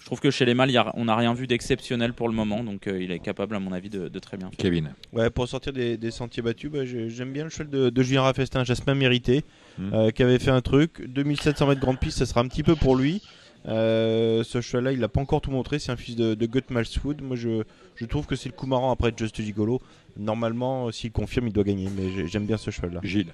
je 0.00 0.04
trouve 0.06 0.20
que 0.20 0.30
chez 0.30 0.44
les 0.44 0.54
mâles, 0.54 0.70
il 0.70 0.74
y 0.74 0.78
a- 0.78 0.90
on 0.94 1.04
n'a 1.06 1.16
rien 1.16 1.34
vu 1.34 1.46
d'exceptionnel 1.46 2.12
pour 2.14 2.28
le 2.28 2.34
moment, 2.34 2.64
donc 2.64 2.86
euh, 2.86 3.02
il 3.02 3.10
est 3.10 3.18
capable, 3.18 3.54
à 3.54 3.60
mon 3.60 3.72
avis, 3.72 3.90
de, 3.90 4.08
de 4.08 4.18
très 4.18 4.36
bien. 4.36 4.48
faire. 4.48 4.56
Kevin. 4.58 4.92
Ouais, 5.12 5.28
pour 5.30 5.46
sortir 5.48 5.72
des, 5.74 5.96
des 5.98 6.10
sentiers 6.10 6.42
battus, 6.42 6.70
bah, 6.70 6.84
j'ai- 6.86 7.10
j'aime 7.10 7.32
bien 7.32 7.44
le 7.44 7.50
cheval 7.50 7.68
de, 7.70 7.90
de 7.90 8.02
Julien 8.02 8.22
Raffestin, 8.22 8.64
Jasmin 8.64 8.94
Mérité, 8.94 9.44
Mm. 9.76 9.90
euh, 9.92 10.10
qui 10.12 10.22
avait 10.22 10.38
fait 10.38 10.52
un 10.52 10.60
truc. 10.60 11.02
2700 11.08 11.66
mètres 11.66 11.80
grande 11.80 11.98
piste, 11.98 12.18
ça 12.18 12.26
sera 12.26 12.40
un 12.40 12.46
petit 12.48 12.62
peu 12.62 12.76
pour 12.76 12.94
lui. 12.96 13.20
Euh, 13.66 14.42
ce 14.44 14.60
cheval-là, 14.60 14.92
il 14.92 15.00
n'a 15.00 15.08
pas 15.08 15.20
encore 15.20 15.40
tout 15.40 15.50
montré. 15.50 15.78
C'est 15.78 15.90
un 15.92 15.96
fils 15.96 16.16
de, 16.16 16.34
de 16.34 16.46
Gut 16.46 16.64
Malswood. 16.70 17.22
Moi, 17.22 17.36
je, 17.36 17.62
je 17.96 18.04
trouve 18.04 18.26
que 18.26 18.36
c'est 18.36 18.48
le 18.48 18.54
coup 18.54 18.66
marrant 18.66 18.90
après 18.92 19.12
Just 19.16 19.40
Gigolo. 19.40 19.80
Normalement, 20.18 20.92
s'il 20.92 21.12
confirme, 21.12 21.46
il 21.46 21.52
doit 21.52 21.64
gagner. 21.64 21.88
Mais 21.96 22.10
j'ai- 22.14 22.26
j'aime 22.26 22.46
bien 22.46 22.56
ce 22.58 22.70
cheval-là. 22.70 23.00
Gilles. 23.02 23.32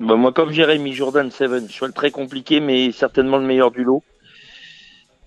Bah, 0.00 0.16
moi, 0.16 0.32
comme 0.32 0.50
Jérémy 0.50 0.92
Jordan 0.92 1.30
Seven, 1.30 1.68
cheval 1.68 1.92
très 1.92 2.10
compliqué, 2.10 2.58
mais 2.60 2.90
certainement 2.90 3.38
le 3.38 3.46
meilleur 3.46 3.70
du 3.70 3.84
lot. 3.84 4.02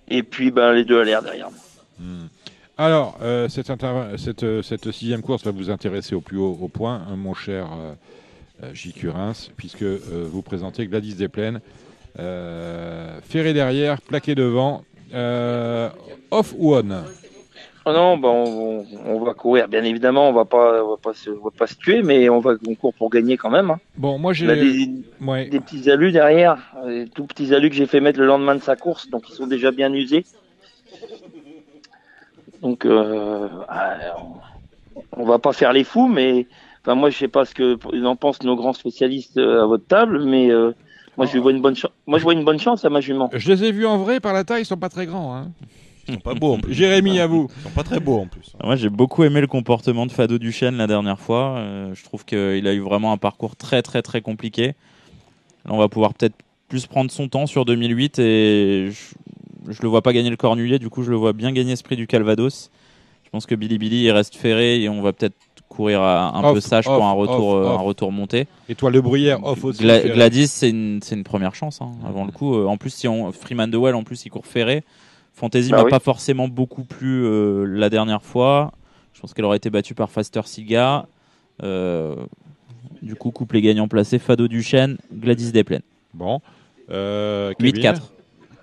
Et 0.08 0.22
puis, 0.22 0.50
ben, 0.50 0.72
les 0.72 0.84
deux 0.84 1.00
à 1.00 1.04
l'air 1.04 1.22
derrière. 1.22 1.48
Hmm. 1.98 2.26
Alors, 2.76 3.16
euh, 3.22 3.48
cette, 3.48 3.70
cette, 4.18 4.42
euh, 4.42 4.60
cette 4.62 4.90
sixième 4.90 5.22
course 5.22 5.44
va 5.44 5.52
vous 5.52 5.70
intéresser 5.70 6.14
au 6.16 6.20
plus 6.20 6.38
haut 6.38 6.58
au 6.60 6.68
point, 6.68 7.06
hein, 7.08 7.16
mon 7.16 7.32
cher 7.32 7.68
euh, 7.72 7.94
euh, 8.64 8.74
J. 8.74 8.92
Curins, 8.92 9.32
puisque 9.56 9.82
euh, 9.82 9.98
vous 10.28 10.42
présentez 10.42 10.86
Gladys 10.86 11.14
Desplaines. 11.14 11.60
Euh, 12.18 13.18
ferré 13.22 13.52
derrière, 13.52 14.00
plaqué 14.00 14.34
devant, 14.34 14.82
euh, 15.12 15.88
off 16.30 16.54
ou 16.56 16.74
on? 16.74 17.04
Oh 17.86 17.92
non, 17.92 18.16
bah 18.16 18.28
on, 18.28 18.80
on- 18.80 18.86
on 19.06 19.24
va 19.24 19.34
courir, 19.34 19.68
bien 19.68 19.84
évidemment, 19.84 20.28
on 20.28 20.32
va 20.32 20.44
pas, 20.44 20.82
on 20.82 20.90
va 20.90 20.96
pas, 20.96 21.12
se, 21.12 21.28
on 21.30 21.44
va 21.44 21.50
pas 21.50 21.66
se 21.66 21.74
tuer, 21.74 22.02
mais 22.02 22.28
on 22.30 22.38
va, 22.40 22.54
on 22.66 22.74
court 22.74 22.94
pour 22.94 23.10
gagner 23.10 23.36
quand 23.36 23.50
même. 23.50 23.70
hein. 23.70 23.80
Bon, 23.96 24.18
moi 24.18 24.32
j'ai. 24.32 24.46
Des, 24.46 24.88
Ouais. 25.20 25.46
des 25.46 25.60
petits 25.60 25.90
alus 25.90 26.12
derrière, 26.12 26.58
des 26.86 27.08
tout 27.08 27.26
petits 27.26 27.54
alus 27.54 27.68
que 27.70 27.76
j'ai 27.76 27.86
fait 27.86 28.00
mettre 28.00 28.20
le 28.20 28.26
lendemain 28.26 28.54
de 28.54 28.62
sa 28.62 28.76
course, 28.76 29.10
donc 29.10 29.28
ils 29.28 29.34
sont 29.34 29.46
déjà 29.46 29.70
bien 29.70 29.92
usés. 29.92 30.24
Donc, 32.62 32.86
euh, 32.86 33.48
on, 35.12 35.24
va 35.24 35.38
pas 35.38 35.52
faire 35.52 35.72
les 35.74 35.84
fous, 35.84 36.08
mais 36.08 36.46
enfin 36.80 36.94
moi 36.94 37.10
je 37.10 37.18
sais 37.18 37.28
pas 37.28 37.44
ce 37.44 37.54
que 37.54 37.76
en 38.06 38.16
pensent 38.16 38.42
nos 38.42 38.56
grands 38.56 38.72
spécialistes 38.72 39.36
euh, 39.36 39.64
à 39.64 39.66
votre 39.66 39.86
table, 39.86 40.24
mais 40.24 40.50
euh, 40.50 40.72
moi 41.16 41.26
je 41.26 41.38
vois 41.38 41.52
une 41.52 41.60
bonne 41.60 41.76
chance. 41.76 41.92
Moi 42.06 42.18
je 42.18 42.24
vois 42.24 42.32
une 42.32 42.44
bonne 42.44 42.58
chance 42.58 42.84
à 42.84 42.90
ma 42.90 43.00
jument. 43.00 43.30
Je 43.32 43.52
les 43.52 43.64
ai 43.64 43.72
vus 43.72 43.86
en 43.86 43.98
vrai 43.98 44.20
par 44.20 44.32
la 44.32 44.44
taille, 44.44 44.62
ils 44.62 44.66
sont 44.66 44.76
pas 44.76 44.88
très 44.88 45.06
grands. 45.06 45.34
Hein. 45.34 45.50
Ils 46.08 46.14
sont 46.14 46.20
pas 46.20 46.34
beaux 46.34 46.54
en 46.54 46.58
plus. 46.58 46.72
Jérémy, 46.72 47.18
à 47.20 47.26
vous. 47.26 47.48
Ils 47.58 47.62
sont 47.62 47.70
pas 47.70 47.82
très 47.82 48.00
beaux 48.00 48.18
en 48.18 48.26
plus. 48.26 48.52
Moi, 48.62 48.76
j'ai 48.76 48.90
beaucoup 48.90 49.24
aimé 49.24 49.40
le 49.40 49.46
comportement 49.46 50.06
de 50.06 50.12
Fado 50.12 50.38
Duchesne 50.38 50.76
la 50.76 50.86
dernière 50.86 51.18
fois. 51.18 51.56
Euh, 51.56 51.94
je 51.94 52.04
trouve 52.04 52.24
qu'il 52.24 52.66
a 52.66 52.74
eu 52.74 52.80
vraiment 52.80 53.12
un 53.12 53.16
parcours 53.16 53.56
très, 53.56 53.82
très, 53.82 54.02
très 54.02 54.20
compliqué. 54.20 54.74
Là, 55.64 55.70
on 55.70 55.78
va 55.78 55.88
pouvoir 55.88 56.14
peut-être 56.14 56.34
plus 56.68 56.86
prendre 56.86 57.10
son 57.10 57.28
temps 57.28 57.46
sur 57.46 57.64
2008 57.64 58.18
et 58.18 58.90
je, 58.90 59.72
je 59.72 59.82
le 59.82 59.88
vois 59.88 60.02
pas 60.02 60.12
gagner 60.12 60.30
le 60.30 60.36
Cornulier. 60.36 60.78
Du 60.78 60.90
coup, 60.90 61.02
je 61.02 61.10
le 61.10 61.16
vois 61.16 61.32
bien 61.32 61.52
gagner 61.52 61.76
ce 61.76 61.82
prix 61.82 61.96
du 61.96 62.06
Calvados. 62.06 62.70
Je 63.24 63.30
pense 63.30 63.46
que 63.46 63.54
Billy 63.54 63.78
Billy 63.78 64.04
il 64.04 64.10
reste 64.10 64.36
ferré 64.36 64.82
et 64.82 64.88
on 64.88 65.02
va 65.02 65.12
peut-être 65.12 65.34
courir 65.74 66.00
un 66.02 66.42
Off, 66.44 66.54
peu 66.54 66.60
sage 66.60 66.86
off, 66.88 66.94
pour 66.96 67.04
un 67.04 67.12
retour, 67.12 67.48
off, 67.48 67.64
euh, 67.66 67.68
off. 67.74 67.80
un 67.80 67.82
retour 67.82 68.12
monté. 68.12 68.46
Et 68.68 68.74
toi, 68.74 68.90
le 68.90 69.00
bruyère 69.00 69.44
off 69.44 69.64
aussi. 69.64 69.82
Gla- 69.82 70.00
Ferré. 70.00 70.14
Gladys, 70.14 70.46
c'est 70.48 70.70
une, 70.70 71.00
c'est 71.02 71.14
une 71.14 71.24
première 71.24 71.54
chance 71.54 71.80
hein, 71.82 71.92
avant 72.06 72.24
le 72.24 72.32
coup. 72.32 72.54
Euh, 72.54 72.66
en 72.66 72.76
plus, 72.76 72.90
si 72.90 73.08
on 73.08 73.32
Freeman 73.32 73.70
de 73.70 73.76
Well, 73.76 73.94
en 73.94 74.04
plus, 74.04 74.24
il 74.24 74.30
court 74.30 74.46
ferré. 74.46 74.84
Fantasy 75.34 75.70
Bah 75.70 75.78
m'a 75.78 75.84
oui. 75.84 75.90
pas 75.90 75.98
forcément 75.98 76.46
beaucoup 76.48 76.84
plu 76.84 77.24
euh, 77.24 77.64
la 77.64 77.90
dernière 77.90 78.22
fois. 78.22 78.72
Je 79.12 79.20
pense 79.20 79.34
qu'elle 79.34 79.44
aurait 79.44 79.56
été 79.56 79.68
battue 79.70 79.94
par 79.94 80.10
Faster 80.10 80.42
Siga. 80.44 81.06
Euh, 81.62 82.14
du 83.02 83.14
coup, 83.16 83.30
couple 83.30 83.56
les 83.56 83.62
gagnants 83.62 83.88
placés 83.88 84.18
Fado 84.18 84.48
Duchesne, 84.48 84.96
Gladys 85.12 85.52
Desplaines. 85.52 85.82
Bon. 86.14 86.40
Euh, 86.90 87.52
Kevin 87.58 87.74
8-4. 87.82 88.00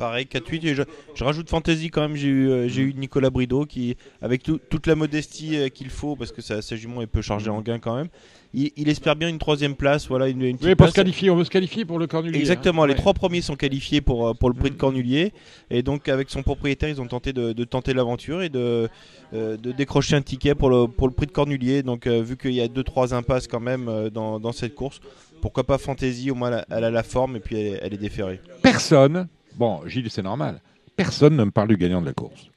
Pareil, 0.01 0.25
4-8. 0.25 0.65
Et 0.67 0.73
je, 0.73 0.81
je 1.13 1.23
rajoute 1.23 1.47
Fantasy 1.47 1.91
quand 1.91 2.01
même. 2.01 2.15
J'ai 2.15 2.27
eu, 2.27 2.49
euh, 2.49 2.67
j'ai 2.67 2.81
eu 2.81 2.93
Nicolas 2.95 3.29
Brideau 3.29 3.65
qui, 3.67 3.95
avec 4.19 4.41
tout- 4.41 4.59
toute 4.69 4.87
la 4.87 4.95
modestie 4.95 5.55
euh, 5.57 5.69
qu'il 5.69 5.89
faut, 5.91 6.15
parce 6.15 6.31
que 6.31 6.41
sa, 6.41 6.63
sa 6.63 6.75
jument 6.75 7.03
est 7.03 7.07
peu 7.07 7.21
chargée 7.21 7.51
en 7.51 7.61
gain 7.61 7.77
quand 7.77 7.95
même, 7.95 8.07
il, 8.55 8.71
il 8.77 8.89
espère 8.89 9.15
bien 9.15 9.29
une 9.29 9.37
troisième 9.37 9.75
place. 9.75 10.07
Voilà, 10.07 10.27
une, 10.27 10.41
une 10.41 10.57
Oui, 10.63 10.73
pour 10.73 10.87
se 10.89 10.93
qualifier, 10.93 11.29
on 11.29 11.35
veut 11.35 11.43
se 11.43 11.51
qualifier 11.51 11.85
pour 11.85 11.99
le 11.99 12.07
Cornulier. 12.07 12.39
Exactement, 12.39 12.81
hein. 12.83 12.87
les 12.87 12.93
Ouais. 12.93 12.99
trois 12.99 13.13
premiers 13.13 13.41
sont 13.41 13.55
qualifiés 13.55 14.01
pour, 14.01 14.27
euh, 14.29 14.33
pour 14.33 14.49
le 14.49 14.55
prix 14.55 14.71
de 14.71 14.75
Cornulier. 14.75 15.33
Et 15.69 15.83
donc, 15.83 16.09
avec 16.09 16.31
son 16.31 16.41
propriétaire, 16.41 16.89
ils 16.89 16.99
ont 16.99 17.05
tenté 17.07 17.31
de, 17.31 17.53
de 17.53 17.63
tenter 17.63 17.93
l'aventure 17.93 18.41
et 18.41 18.49
de, 18.49 18.89
euh, 19.35 19.55
de 19.55 19.71
décrocher 19.71 20.15
un 20.15 20.21
ticket 20.23 20.55
pour 20.55 20.71
le, 20.71 20.87
pour 20.87 21.07
le 21.07 21.13
prix 21.13 21.27
de 21.27 21.31
Cornulier. 21.31 21.83
Donc, 21.83 22.07
euh, 22.07 22.23
vu 22.23 22.37
qu'il 22.37 22.53
y 22.53 22.61
a 22.61 22.67
2-3 22.67 23.13
impasses 23.13 23.47
quand 23.47 23.59
même 23.59 23.87
euh, 23.87 24.09
dans, 24.09 24.39
dans 24.39 24.51
cette 24.51 24.73
course, 24.73 24.99
pourquoi 25.41 25.63
pas 25.63 25.77
Fantasy 25.77 26.31
Au 26.31 26.35
moins, 26.35 26.47
elle 26.49 26.53
a, 26.55 26.65
elle 26.77 26.83
a 26.85 26.91
la 26.91 27.03
forme 27.03 27.35
et 27.35 27.39
puis 27.39 27.55
elle 27.57 27.93
est 27.93 27.97
déférée. 27.97 28.39
Personne, 28.63 29.27
bon, 29.55 29.81
Gilles, 29.87 30.09
c'est 30.09 30.21
normal, 30.21 30.61
personne 30.95 31.35
ne 31.35 31.43
me 31.43 31.51
parle 31.51 31.69
du 31.69 31.77
gagnant 31.77 32.01
de 32.01 32.07
la 32.07 32.13
course. 32.13 32.47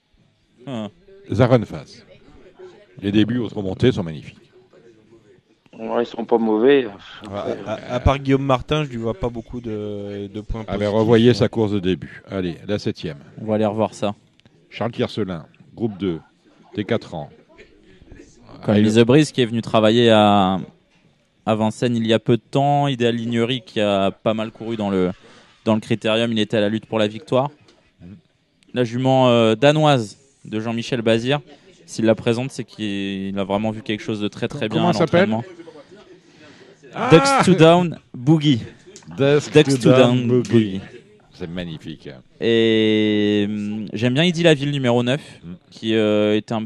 Ah. 0.66 0.88
Les 3.02 3.12
débuts 3.12 3.38
aux 3.38 3.48
remontées 3.48 3.92
sont 3.92 4.02
magnifiques. 4.02 4.38
Ouais, 5.76 6.04
ils 6.04 6.06
sont 6.06 6.24
pas 6.24 6.38
mauvais. 6.38 6.86
À, 7.32 7.72
à- 7.72 7.94
à 7.94 8.00
part 8.00 8.18
Guillaume 8.20 8.44
Martin, 8.44 8.84
je 8.84 8.90
lui 8.90 8.96
vois 8.98 9.14
pas 9.14 9.28
beaucoup 9.28 9.60
de, 9.60 10.28
de 10.32 10.40
points 10.40 10.60
Ah 10.68 10.72
ben, 10.72 10.78
positifs. 10.78 10.94
revoyez 10.98 11.34
sa 11.34 11.48
course 11.48 11.72
de 11.72 11.80
début. 11.80 12.22
Allez, 12.30 12.56
la 12.68 12.78
septième. 12.78 13.18
On 13.40 13.46
va 13.46 13.56
aller 13.56 13.66
revoir 13.66 13.92
ça. 13.92 14.14
Charles 14.70 14.92
Tiercelin, 14.92 15.46
groupe 15.74 15.98
2, 15.98 16.20
t'es 16.74 16.84
4 16.84 17.14
ans. 17.14 17.30
Comme 18.62 18.76
Ah, 18.76 19.04
Brice 19.04 19.32
qui 19.32 19.42
est 19.42 19.46
venu 19.46 19.62
travailler 19.62 20.10
à, 20.10 20.60
à 21.44 21.54
Vincennes 21.56 21.96
il 21.96 22.06
y 22.06 22.12
a 22.12 22.18
peu 22.20 22.36
de 22.36 22.42
temps. 22.42 22.86
Idéal 22.86 23.16
Lignery 23.16 23.62
qui 23.62 23.80
a 23.80 24.10
pas 24.12 24.32
mal 24.34 24.52
couru 24.52 24.76
dans 24.76 24.90
le, 24.90 25.10
dans 25.64 25.74
le 25.74 25.80
critérium. 25.80 26.30
Il 26.32 26.38
était 26.38 26.56
à 26.56 26.60
la 26.60 26.68
lutte 26.68 26.86
pour 26.86 26.98
la 26.98 27.06
victoire. 27.06 27.50
La 28.72 28.84
jument 28.84 29.28
euh, 29.28 29.54
danoise 29.54 30.18
de 30.44 30.60
Jean-Michel 30.60 31.02
Bazir. 31.02 31.40
S'il 31.86 32.04
la 32.06 32.14
présente, 32.14 32.50
c'est 32.50 32.64
qu'il 32.64 33.38
a 33.38 33.44
vraiment 33.44 33.70
vu 33.70 33.82
quelque 33.82 34.02
chose 34.02 34.20
de 34.20 34.28
très 34.28 34.48
très 34.48 34.68
bien 34.68 34.78
Comment 34.80 34.90
à 34.90 34.92
l'entraînement. 34.98 35.44
Ah 36.94 37.10
Ducks 37.10 37.44
to 37.44 37.54
Down 37.54 37.98
Boogie. 38.14 38.60
Ducks 39.16 39.52
Ducks 39.52 39.80
to 39.80 39.90
Down 39.90 40.26
Boogie. 40.26 40.50
Boogie. 40.50 40.80
C'est 41.32 41.48
magnifique. 41.48 42.08
Et 42.40 43.44
hum, 43.48 43.86
j'aime 43.92 44.14
bien 44.14 44.24
Idy 44.24 44.42
la 44.44 44.54
ville 44.54 44.70
numéro 44.70 45.02
9, 45.02 45.20
Mm. 45.20 45.52
qui 45.70 45.94
euh, 45.96 46.36
était 46.36 46.54
un, 46.54 46.62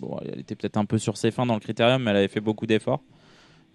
bon, 0.00 0.18
elle 0.24 0.40
était 0.40 0.54
peut-être 0.54 0.78
un 0.78 0.86
peu 0.86 0.98
sur 0.98 1.16
ses 1.18 1.30
fins 1.30 1.44
dans 1.46 1.54
le 1.54 1.60
critérium, 1.60 2.02
mais 2.02 2.10
elle 2.12 2.16
avait 2.18 2.28
fait 2.28 2.40
beaucoup 2.40 2.66
d'efforts. 2.66 3.02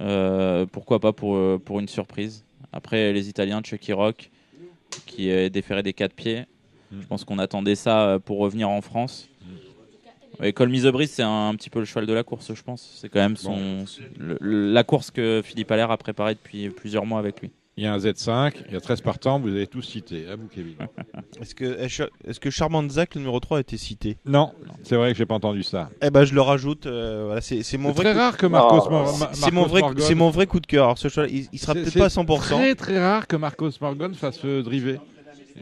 Euh, 0.02 0.65
pourquoi 0.72 0.99
pas 0.99 1.14
pour, 1.14 1.38
pour 1.61 1.80
une 1.80 1.88
surprise. 1.88 2.43
Après, 2.73 3.14
les 3.14 3.30
Italiens, 3.30 3.61
Chucky 3.64 3.93
Rock, 3.93 4.31
qui 5.06 5.30
est 5.30 5.50
déféré 5.50 5.84
des 5.84 5.94
quatre 5.94 6.14
pieds. 6.14 6.46
Mm. 6.92 7.02
Je 7.02 7.08
pense 7.08 7.24
qu'on 7.24 7.40
attendait 7.40 7.76
ça 7.76 8.02
euh, 8.08 8.20
pour 8.20 8.40
revenir 8.40 8.70
en 8.70 8.82
France. 8.82 9.28
Et 10.44 10.54
Col 10.54 10.70
Misobris, 10.70 11.08
c'est 11.08 11.22
un, 11.24 11.50
un 11.50 11.56
petit 11.56 11.70
peu 11.70 11.80
le 11.80 11.86
cheval 11.86 12.08
de 12.08 12.14
la 12.14 12.24
course, 12.24 12.54
je 12.54 12.62
pense. 12.64 12.98
C'est 13.00 13.10
quand 13.10 13.20
même 13.20 13.38
son, 13.38 13.86
le- 14.18 14.38
la 14.42 14.84
course 14.84 15.12
que 15.12 15.42
Philippe 15.44 15.72
Allaire 15.72 15.92
a 15.92 15.98
préparée 15.98 16.34
depuis 16.34 16.70
plusieurs 16.70 17.06
mois 17.06 17.20
avec 17.20 17.42
lui. 17.42 17.52
Il 17.77 17.85
y 17.85 17.88
a 17.88 17.93
un 17.93 17.98
Z5, 17.98 18.52
il 18.68 18.73
y 18.73 18.76
a 18.77 18.81
13 18.81 18.99
partants, 19.02 19.39
vous 19.39 19.48
avez 19.48 19.65
tous 19.65 19.81
cité. 19.81 20.27
À 20.27 20.35
vous, 20.35 20.48
Kevin. 20.53 20.76
Est-ce 21.41 21.56
que, 21.56 21.64
est-ce 22.27 22.39
que 22.39 22.49
Charmant 22.49 22.88
Zach, 22.89 23.15
le 23.15 23.22
numéro 23.22 23.39
3, 23.39 23.57
a 23.57 23.61
été 23.61 23.77
cité? 23.77 24.18
Non, 24.26 24.52
c'est 24.84 24.95
vrai 24.98 25.14
que 25.14 25.18
j'ai 25.18 25.26
pas 25.26 25.35
entendu 25.35 25.64
ça. 25.64 25.89
Eh 26.02 26.10
ben, 26.10 26.26
je 26.26 26.35
le 26.35 26.41
rajoute. 26.41 26.85
euh, 26.85 27.23
voilà, 27.27 27.41
c'est, 27.41 27.64
c'est 27.64 27.77
mon 27.77 27.89
C'est 27.89 27.95
vrai. 27.95 28.03
très 28.03 28.14
coup- 28.14 28.19
rare 28.19 28.38
que 28.38 28.45
Marcos, 28.45 28.89
Mor- 28.89 29.30
C'est- 29.34 29.52
mon 29.52 29.64
vrai, 29.65 29.81
Morgan- 29.81 30.03
c'est 30.06 30.15
mon 30.15 30.30
vrai 30.30 30.48
coup 30.48 30.60
de 30.60 30.68
cœur. 30.68 30.84
Alors, 30.85 30.98
ce 30.98 31.07
choix, 31.07 31.26
il, 31.27 31.48
il 31.53 31.60
sera 31.60 31.73
C'est- 31.73 31.80
peut-être 31.80 31.93
c'est 31.93 31.99
pas 31.99 32.06
à 32.06 32.10
100%. 32.10 32.39
Très 32.57 32.76
très 32.76 32.99
rare 32.99 33.26
que 33.26 33.38
Marcos 33.38 33.72
Morgan 33.80 34.14
fasse 34.14 34.39
euh, 34.43 34.61
driver. 34.61 34.99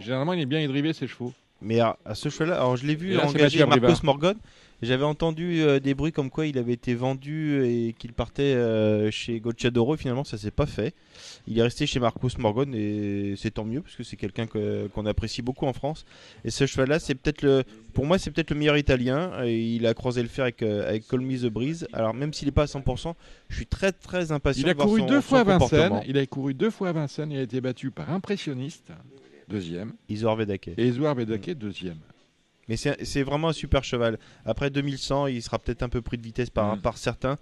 Généralement, 0.01 0.33
il 0.33 0.41
est 0.41 0.45
bien 0.47 0.67
driver 0.67 0.93
ses 0.93 1.07
chevaux. 1.07 1.31
Mais 1.61 1.79
à, 1.79 1.97
à 2.05 2.15
ce 2.15 2.29
choix-là, 2.29 2.55
alors 2.55 2.75
je 2.75 2.85
l'ai 2.87 2.95
vu 2.95 3.11
Et 3.13 3.15
là, 3.17 3.23
c'est 3.27 3.35
engager 3.35 3.65
Mathieu 3.65 3.81
Marcos. 3.81 3.99
Morgan. 4.05 4.35
J'avais 4.81 5.03
entendu 5.03 5.61
euh, 5.61 5.79
des 5.79 5.93
bruits 5.93 6.11
comme 6.13 6.29
quoi 6.29 6.45
il 6.47 6.57
avait 6.57 6.71
été 6.73 6.95
vendu 6.95 7.63
et 7.65 7.93
qu'il 7.99 8.13
partait 8.13 8.43
euh, 8.55 9.11
chez 9.11 9.39
Gocciadoro. 9.41 9.95
Et 9.95 9.97
finalement, 9.97 10.23
ça 10.23 10.37
s'est 10.37 10.51
pas 10.51 10.65
fait. 10.65 10.93
Il 11.47 11.59
est 11.59 11.61
resté 11.63 11.85
chez 11.85 11.99
Marcos 11.99 12.29
Morgan 12.37 12.73
et 12.73 13.33
c'est 13.37 13.51
tant 13.51 13.65
mieux 13.65 13.81
parce 13.81 13.95
que 13.95 14.03
c'est 14.03 14.15
quelqu'un 14.15 14.47
que- 14.47 14.87
qu'on 14.93 15.05
apprécie 15.05 15.41
beaucoup 15.41 15.65
en 15.65 15.73
France. 15.73 16.05
Et 16.45 16.49
ce 16.49 16.65
cheval-là, 16.65 16.99
c'est 16.99 17.15
peut-être 17.15 17.41
le, 17.41 17.63
pour 17.93 18.05
moi, 18.05 18.17
c'est 18.17 18.31
peut-être 18.31 18.51
le 18.51 18.55
meilleur 18.57 18.77
italien. 18.77 19.31
Et 19.43 19.59
il 19.59 19.85
a 19.85 19.93
croisé 19.93 20.21
le 20.21 20.29
fer 20.29 20.43
avec, 20.43 20.61
euh, 20.63 20.87
avec 20.87 21.05
Colmy 21.07 21.39
the 21.39 21.47
Breeze. 21.47 21.87
Alors 21.91 22.13
même 22.13 22.33
s'il 22.33 22.47
n'est 22.47 22.53
pas 22.53 22.63
à 22.63 22.67
100%, 22.67 23.15
je 23.49 23.55
suis 23.57 23.65
très 23.65 23.91
très 23.91 24.31
impatient. 24.31 24.63
Il 24.63 24.69
a 24.69 24.73
de 24.73 24.77
voir 24.77 24.87
couru 24.87 25.01
son- 25.01 25.07
deux 25.07 25.21
fois 25.21 25.39
à 25.39 25.43
Vincennes. 25.43 26.01
Il 26.07 26.17
a 26.17 26.25
couru 26.25 26.53
deux 26.53 26.69
fois 26.69 26.89
à 26.89 26.93
Vincennes. 26.93 27.31
Il 27.31 27.37
a 27.39 27.41
été 27.43 27.59
battu 27.59 27.91
par 27.91 28.09
Impressionniste, 28.11 28.91
deuxième, 29.49 29.93
Isor 30.07 30.35
Vedake. 30.37 30.69
et 30.77 30.87
Ezouard 30.87 31.15
Bedake, 31.15 31.51
deuxième. 31.51 31.97
Mais 32.69 32.77
c'est 32.77 33.23
vraiment 33.23 33.49
un 33.49 33.53
super 33.53 33.83
cheval. 33.83 34.17
Après 34.45 34.69
2100, 34.69 35.27
il 35.27 35.41
sera 35.41 35.59
peut-être 35.59 35.83
un 35.83 35.89
peu 35.89 36.01
pris 36.01 36.17
de 36.17 36.23
vitesse 36.23 36.49
par, 36.49 36.75
Mm. 36.77 36.81
par 36.81 36.97
certains. 36.97 37.35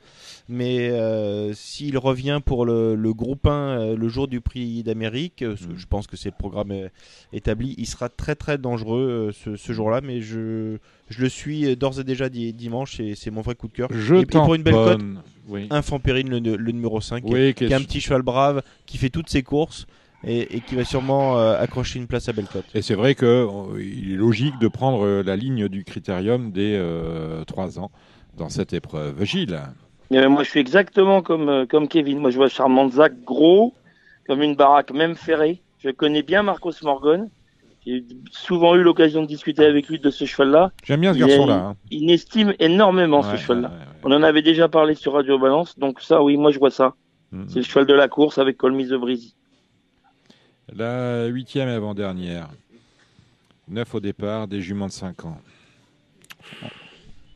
Mais 0.49 0.89
euh, 0.89 1.53
s'il 1.53 1.97
revient 1.97 2.39
pour 2.43 2.65
le, 2.65 2.95
le 2.95 3.13
groupe 3.13 3.45
1 3.45 3.51
euh, 3.51 3.95
le 3.97 4.07
jour 4.07 4.27
du 4.29 4.39
prix 4.41 4.83
d'Amérique, 4.83 5.41
euh, 5.41 5.53
Mm. 5.55 5.75
je 5.75 5.85
pense 5.85 6.07
que 6.07 6.15
c'est 6.17 6.29
le 6.29 6.35
programme 6.39 6.73
établi, 7.33 7.75
il 7.77 7.85
sera 7.85 8.09
très 8.09 8.35
très 8.35 8.57
dangereux 8.57 9.31
ce, 9.33 9.55
ce 9.55 9.73
jour-là. 9.73 10.01
Mais 10.01 10.21
je, 10.21 10.77
je 11.09 11.21
le 11.21 11.29
suis 11.29 11.75
d'ores 11.75 11.99
et 11.99 12.03
déjà 12.03 12.29
di- 12.29 12.53
dimanche 12.53 12.99
et 12.99 13.13
c'est 13.15 13.29
mon 13.31 13.41
vrai 13.41 13.55
coup 13.55 13.67
de 13.67 13.73
cœur. 13.73 13.89
Je 13.91 14.15
et, 14.15 14.19
et 14.21 14.25
pour 14.25 14.55
une 14.55 14.63
belle 14.63 14.73
cote, 14.73 14.91
tamponne. 14.99 15.21
Oui. 15.49 15.67
Infant 15.69 15.99
Périne, 15.99 16.29
le, 16.39 16.55
le 16.55 16.71
numéro 16.71 16.99
5, 17.01 17.23
qui, 17.25 17.33
est- 17.35 17.53
qui 17.57 17.73
un 17.73 17.81
petit 17.81 18.01
cheval 18.01 18.21
brave, 18.21 18.61
qui 18.85 18.97
fait 18.97 19.09
toutes 19.09 19.29
ses 19.29 19.43
courses 19.43 19.85
et, 20.25 20.55
et 20.57 20.61
qui 20.61 20.75
va 20.75 20.83
sûrement 20.83 21.37
euh, 21.37 21.59
accrocher 21.59 21.99
une 21.99 22.07
place 22.07 22.27
à 22.29 22.33
Bellecote. 22.33 22.65
Et 22.73 22.81
c'est 22.81 22.95
vrai 22.95 23.15
qu'il 23.15 23.27
est 24.11 24.15
logique 24.15 24.57
de 24.59 24.67
prendre 24.67 25.05
euh, 25.05 25.23
la 25.23 25.35
ligne 25.35 25.67
du 25.67 25.83
critérium 25.83 26.51
des 26.51 26.81
3 27.45 27.79
ans 27.79 27.91
dans 28.37 28.49
cette 28.49 28.73
épreuve. 28.73 29.23
Gilles 29.23 29.59
Euh, 30.13 30.29
moi, 30.29 30.43
je 30.43 30.49
suis 30.49 30.59
exactement 30.59 31.21
comme, 31.21 31.49
euh, 31.49 31.65
comme 31.65 31.87
Kevin. 31.87 32.19
Moi, 32.19 32.29
je 32.31 32.37
vois 32.37 32.47
Charmant 32.49 32.89
Zach 32.89 33.13
gros, 33.25 33.73
comme 34.27 34.41
une 34.41 34.55
baraque, 34.55 34.91
même 34.91 35.15
ferrée. 35.15 35.61
Je 35.79 35.89
connais 35.89 36.23
bien 36.23 36.43
Marcos 36.43 36.71
Morgan. 36.83 37.29
J'ai 37.85 38.03
souvent 38.31 38.75
eu 38.75 38.83
l'occasion 38.83 39.21
de 39.21 39.27
discuter 39.27 39.63
avec 39.65 39.87
lui 39.87 39.99
de 39.99 40.09
ce 40.09 40.25
cheval-là. 40.25 40.71
J'aime 40.83 41.01
bien 41.01 41.13
ce 41.13 41.19
garçon-là. 41.19 41.55
hein. 41.55 41.75
Il 41.91 42.09
estime 42.11 42.53
énormément 42.59 43.21
Ouais, 43.21 43.31
ce 43.31 43.37
cheval-là. 43.37 43.69
ouais, 43.69 43.73
ouais, 43.75 43.79
ouais. 43.81 43.87
On 44.03 44.11
en 44.11 44.23
avait 44.23 44.41
déjà 44.41 44.67
parlé 44.67 44.93
sur 44.95 45.13
Radio 45.13 45.39
Balance, 45.39 45.77
donc 45.79 46.01
ça, 46.01 46.21
oui, 46.21 46.35
moi, 46.37 46.51
je 46.51 46.59
vois 46.59 46.71
ça. 46.71 46.95
Mhm. 47.31 47.45
C'est 47.47 47.59
le 47.59 47.65
cheval 47.65 47.85
de 47.85 47.93
la 47.93 48.07
course 48.07 48.37
avec 48.39 48.57
Colmy 48.57 48.87
the 48.87 48.93
Breezy. 48.95 49.35
La 50.75 51.25
huitième 51.27 51.69
et 51.69 51.73
avant-dernière. 51.73 52.49
Neuf 53.69 53.93
au 53.95 53.99
départ, 53.99 54.47
des 54.47 54.61
juments 54.61 54.87
de 54.87 54.91
5 54.91 55.25
ans. 55.25 55.37
Ouais, 56.63 56.69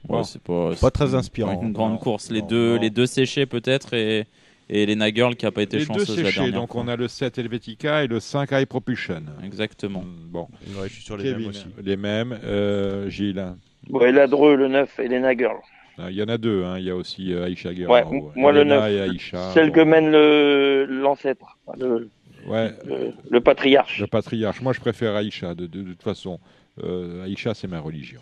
Bon. 0.07 0.23
c'est 0.23 0.41
pas, 0.41 0.71
Pas 0.79 0.91
très 0.91 1.13
inspirant. 1.15 1.61
Une 1.61 1.73
grande 1.73 1.93
Non, 1.93 1.97
course. 1.97 2.31
Les 2.31 2.41
non, 2.41 2.47
deux, 2.47 2.75
non. 2.75 2.81
les 2.81 2.89
deux 2.89 3.05
séchés 3.05 3.45
peut-être 3.45 3.93
et, 3.93 4.25
et 4.69 4.85
Lena 4.85 5.09
Girl 5.13 5.35
qui 5.35 5.45
a 5.45 5.51
pas 5.51 5.61
été 5.61 5.77
Les 5.79 5.85
deux 5.85 5.93
chanceuse 5.93 6.17
la 6.17 6.25
séchés, 6.25 6.39
dernière 6.41 6.59
donc 6.61 6.71
fois. 6.73 6.81
on 6.81 6.87
a 6.87 6.95
le 6.95 7.07
7 7.07 7.37
Helvetica 7.37 8.03
et 8.03 8.07
le 8.07 8.19
5 8.19 8.49
High 8.51 8.65
Propulsion. 8.65 9.21
Exactement. 9.43 10.01
Mm, 10.01 10.27
Bon, 10.31 10.47
Ouais, 10.77 10.87
je 10.87 10.93
suis 10.93 11.03
sur 11.03 11.17
les 11.17 11.23
Kevin, 11.25 11.39
mêmes 11.39 11.49
aussi. 11.49 11.65
les 11.83 11.97
mêmes. 11.97 12.39
Euh, 12.43 13.09
Gilles, 13.09 13.45
Ouais, 13.89 14.11
la 14.11 14.27
Dreux, 14.27 14.55
le 14.55 14.67
9, 14.67 14.99
et 14.99 15.07
Lena 15.07 15.35
Girl. 15.35 15.57
Ah, 15.97 16.09
il 16.09 16.15
y 16.15 16.23
en 16.23 16.27
a 16.29 16.37
deux. 16.37 16.63
hein. 16.63 16.77
Il 16.79 16.85
y 16.85 16.89
a 16.89 16.95
aussi 16.95 17.33
euh, 17.33 17.45
Aïcha 17.45 17.73
Guerrero. 17.73 17.93
Ouais, 17.93 18.01
m- 18.17 18.31
moi, 18.35 18.51
le 18.51 18.61
Elena 18.61 18.79
9. 18.81 18.91
et 18.91 19.01
Aïcha. 19.01 19.51
Celle 19.53 19.67
bon. 19.67 19.73
que 19.75 19.79
mène 19.81 20.09
le 20.11 20.85
l'ancêtre, 20.85 21.57
le, 21.77 22.09
Ouais, 22.47 22.73
le, 22.85 23.13
le 23.30 23.41
patriarche. 23.41 23.99
le 23.99 24.07
patriarche. 24.07 24.61
Moi, 24.61 24.73
je 24.73 24.80
préfère 24.80 25.15
Aïcha, 25.15 25.53
de, 25.55 25.68
de- 25.68 25.84
de 25.84 25.89
toute 25.91 26.03
façon. 26.03 26.39
Euh, 26.84 27.23
Aïcha, 27.26 27.53
c'est 27.53 27.68
ma 27.68 27.80
religion. 27.80 28.22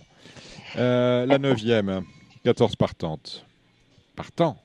Euh, 0.78 1.26
la 1.26 1.38
neuvième, 1.38 2.04
14 2.44 2.76
partantes. 2.76 3.46
Partant. 4.16 4.58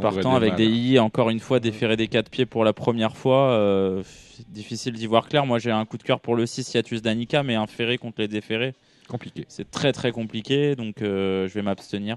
Partant 0.00 0.34
avec 0.34 0.50
mal. 0.50 0.56
des 0.58 0.66
I, 0.66 0.98
encore 0.98 1.30
une 1.30 1.38
fois 1.38 1.60
déféré 1.60 1.96
des 1.96 2.08
quatre 2.08 2.28
pieds 2.28 2.44
pour 2.46 2.64
la 2.64 2.72
première 2.72 3.16
fois, 3.16 3.52
euh, 3.52 4.02
difficile 4.48 4.94
d'y 4.94 5.06
voir 5.06 5.28
clair. 5.28 5.46
Moi 5.46 5.60
j'ai 5.60 5.70
un 5.70 5.84
coup 5.84 5.96
de 5.96 6.02
cœur 6.02 6.18
pour 6.18 6.34
le 6.34 6.44
6 6.44 6.74
Hiatus 6.74 7.02
Danica, 7.02 7.44
mais 7.44 7.54
un 7.54 7.68
ferré 7.68 7.96
contre 7.96 8.20
les 8.20 8.26
déférés, 8.26 8.74
Compliqué. 9.06 9.44
c'est 9.46 9.70
très 9.70 9.92
très 9.92 10.10
compliqué, 10.10 10.74
donc 10.74 11.02
euh, 11.02 11.46
je 11.46 11.54
vais 11.54 11.62
m'abstenir. 11.62 12.16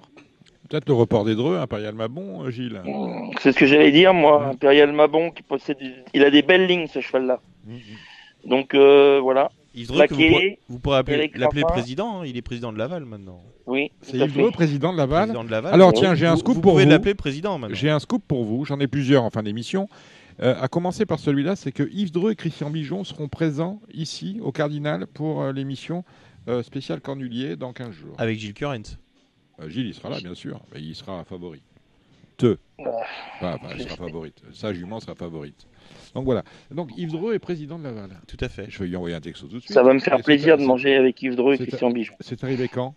Peut-être 0.70 0.88
le 0.88 0.94
report 0.94 1.26
des 1.26 1.36
Dreux, 1.36 1.58
Impérial 1.58 1.96
Mabon, 1.96 2.44
euh, 2.46 2.52
Gilles. 2.52 2.82
C'est 3.42 3.52
ce 3.52 3.58
que 3.58 3.66
j'allais 3.66 3.92
dire, 3.92 4.14
moi. 4.14 4.46
Impérial 4.50 4.92
Mabon, 4.92 5.32
qui 5.32 5.42
possède, 5.44 5.78
il 6.14 6.24
a 6.24 6.30
des 6.30 6.42
belles 6.44 6.68
lignes, 6.68 6.88
ce 6.88 7.02
cheval-là. 7.02 7.40
Donc, 8.46 8.74
euh, 8.74 9.20
voilà. 9.22 9.50
Yves 9.76 9.88
Dreux, 9.88 10.08
que 10.08 10.14
vous, 10.14 10.20
pourrez- 10.30 10.60
vous 10.70 10.80
l'appeler 11.40 11.64
président, 11.64 12.22
hein, 12.22 12.26
il 12.26 12.36
est 12.38 12.42
président 12.42 12.72
de 12.74 12.78
Laval 12.78 13.06
maintenant. 13.06 13.40
Oui, 13.68 13.92
C'est 14.02 14.18
Yves. 14.18 14.34
Dreux, 14.38 14.52
président 14.52 14.92
de 14.92 14.98
Laval. 14.98 15.26
Président 15.30 15.44
de 15.44 15.52
Laval. 15.52 15.74
Alors 15.74 15.92
Vous- 15.92 16.00
tiens, 16.00 16.16
j'ai 16.16 16.26
un 16.26 16.34
vous- 16.34 16.40
scoop 16.40 16.56
vous 16.56 16.62
pour 16.62 16.72
pouvez 16.74 16.86
vous. 16.86 16.90
l'appeler 16.90 17.14
président 17.14 17.58
maintenant. 17.60 17.76
J'ai 17.76 17.90
un 17.90 18.00
scoop 18.00 18.24
pour 18.28 18.44
vous, 18.44 18.66
j'en 18.66 18.80
ai 18.80 18.88
plusieurs 18.88 19.24
en 19.24 19.30
fin 19.30 19.44
d'émission. 19.44 19.88
Euh, 20.42 20.56
à 20.60 20.68
commencer 20.70 21.06
par 21.06 21.20
celui-là, 21.20 21.56
c'est 21.56 21.72
que 21.72 21.84
Yves 21.92 22.12
Dreux 22.12 22.32
et 22.32 22.36
Christian 22.36 22.70
Bijon 22.70 23.04
seront 23.04 23.28
présents 23.28 23.80
ici, 23.94 24.40
au 24.42 24.52
Cardinal, 24.52 25.06
pour 25.06 25.42
euh, 25.42 25.52
l'émission 25.52 26.04
euh, 26.48 26.64
spéciale 26.64 27.02
Cornulier 27.02 27.56
dans 27.56 27.74
15 27.74 27.92
jours. 27.92 28.16
Avec 28.18 28.40
Gilles 28.40 28.54
Current. 28.54 28.98
Euh, 29.62 29.70
Gilles, 29.70 29.88
il 29.88 29.94
sera 29.94 30.10
là, 30.10 30.18
bien 30.20 30.34
sûr. 30.36 30.60
Mais 30.74 30.82
il 30.82 30.96
sera 30.96 31.24
favori. 31.24 31.62
Te. 32.38 32.58
Pas, 33.42 33.58
pas, 33.58 33.74
il 33.76 33.82
sera 33.84 33.96
favorite. 33.98 34.42
Sa 34.54 34.74
jument 34.74 35.00
sera 35.02 35.14
favorite. 35.16 35.68
Donc 36.16 36.24
voilà. 36.24 36.44
Donc 36.72 36.90
Yves 36.98 37.12
Dreux 37.12 37.34
est 37.34 37.40
président 37.40 37.78
de 37.78 37.84
Laval. 37.84 38.12
Tout 38.28 38.38
à 38.40 38.48
fait. 38.48 38.68
Je 38.70 38.80
vais 38.80 38.88
lui 38.88 38.96
envoyer 38.96 39.16
un 39.16 39.20
texto 39.22 39.48
tout 39.48 39.56
de 39.56 39.60
suite. 39.60 39.74
Ça 39.74 39.84
va 39.84 39.94
me 39.94 40.00
faire 40.00 40.22
plaisir 40.22 40.58
de 40.58 40.64
manger 40.64 40.96
avec 40.96 41.22
Yves 41.22 41.36
Dreux 41.36 41.56
et 41.56 41.58
c'est- 41.58 41.66
Christian 41.68 41.90
Bijon. 41.92 42.14
C'est 42.22 42.42
arrivé 42.44 42.70
quand? 42.70 42.96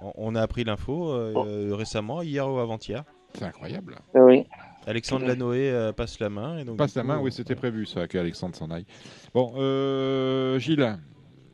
On- 0.00 0.12
On 0.16 0.34
a 0.36 0.42
appris 0.42 0.62
l'info 0.62 1.10
euh, 1.10 1.32
Oh. 1.34 1.44
euh, 1.46 1.74
récemment, 1.74 2.22
hier 2.22 2.48
ou 2.48 2.58
avant-hier. 2.58 3.02
C'est 3.34 3.44
incroyable. 3.44 3.96
Ah 4.14 4.20
Oui. 4.20 4.44
Alexandre 4.86 5.26
Lanoé 5.26 5.70
euh, 5.70 5.92
passe 5.92 6.18
la 6.20 6.30
main. 6.30 6.58
Et 6.58 6.64
donc, 6.64 6.76
Passe 6.78 6.94
la 6.94 7.02
main, 7.02 7.18
oui, 7.20 7.32
c'était 7.32 7.56
prévu 7.56 7.84
ça, 7.84 8.06
qu'Alexandre 8.06 8.54
s'en 8.54 8.70
aille. 8.70 8.86
Bon, 9.34 9.52
euh, 9.56 10.58
Gilles, 10.60 10.96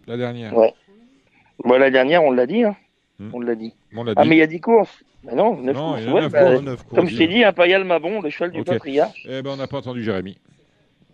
la 0.07 0.17
dernière. 0.17 0.55
Ouais. 0.57 0.73
Bon, 1.65 1.79
la 1.79 1.91
dernière, 1.91 2.23
on 2.23 2.31
l'a 2.33 2.47
dit. 2.47 2.63
Hein. 2.65 2.77
Hmm. 3.19 3.31
On 3.33 3.41
l'a 3.41 3.55
dit. 3.55 3.73
Ah, 4.17 4.25
mais 4.25 4.37
il 4.37 4.39
y 4.39 4.43
a 4.43 4.47
10 4.47 4.61
courses. 4.61 5.05
Mais 5.25 5.35
non, 5.35 5.57
9 5.57 5.75
Non, 5.77 5.89
courses. 5.91 6.01
il 6.01 6.07
y 6.07 6.09
en 6.09 6.11
a 6.11 6.15
Ouais, 6.15 6.21
neuf, 6.23 6.33
bah, 6.33 6.61
neuf 6.61 6.83
courses, 6.85 6.95
comme 7.01 7.09
je 7.09 7.17
t'ai 7.17 7.27
dit, 7.29 7.45
Impérial 7.45 7.85
Mabon, 7.85 8.21
le 8.21 8.31
cheval 8.31 8.51
du 8.51 8.61
Ok. 8.61 8.67
patriarche. 8.67 9.25
Eh 9.29 9.41
ben, 9.43 9.51
on 9.53 9.57
n'a 9.57 9.67
pas 9.67 9.79
entendu 9.79 10.03
Jérémy. 10.03 10.37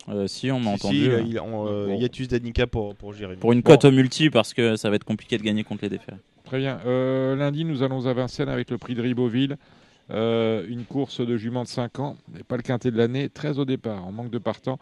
Euh, 0.08 0.26
si, 0.26 0.50
on 0.50 0.58
m'a 0.58 0.76
Si, 0.76 0.86
entendu. 0.86 0.96
si, 0.96 1.08
euh, 1.10 1.18
euh, 1.18 1.22
il- 1.26 1.40
on, 1.40 1.66
euh, 1.68 1.86
Bon. 1.88 1.98
Hiatus 1.98 2.26
Danica 2.28 2.66
pour, 2.66 2.94
pour 2.96 3.12
Jérémy. 3.12 3.38
Pour 3.38 3.52
une 3.52 3.60
Bon. 3.60 3.70
cote 3.72 3.84
au 3.84 3.90
multi, 3.92 4.30
parce 4.30 4.54
que 4.54 4.76
ça 4.76 4.88
va 4.90 4.96
être 4.96 5.04
compliqué 5.04 5.36
de 5.38 5.42
gagner 5.42 5.62
contre 5.62 5.82
les 5.84 5.90
déférés. 5.90 6.16
Très 6.44 6.58
bien. 6.58 6.80
Euh, 6.86 7.36
lundi, 7.36 7.64
nous 7.64 7.82
allons 7.82 8.06
à 8.06 8.12
Vincennes 8.14 8.48
avec 8.48 8.70
le 8.70 8.78
prix 8.78 8.94
de 8.94 9.02
Ribeauville. 9.02 9.56
Euh, 10.10 10.66
une 10.68 10.84
course 10.86 11.20
de 11.20 11.36
jument 11.36 11.62
de 11.62 11.68
5 11.68 12.00
ans, 12.00 12.16
mais 12.34 12.42
pas 12.42 12.56
le 12.56 12.62
quintet 12.62 12.90
de 12.90 12.96
l'année, 12.96 13.28
13 13.28 13.60
au 13.60 13.64
départ, 13.64 14.04
en 14.04 14.10
manque 14.10 14.30
de 14.30 14.38
partant. 14.38 14.78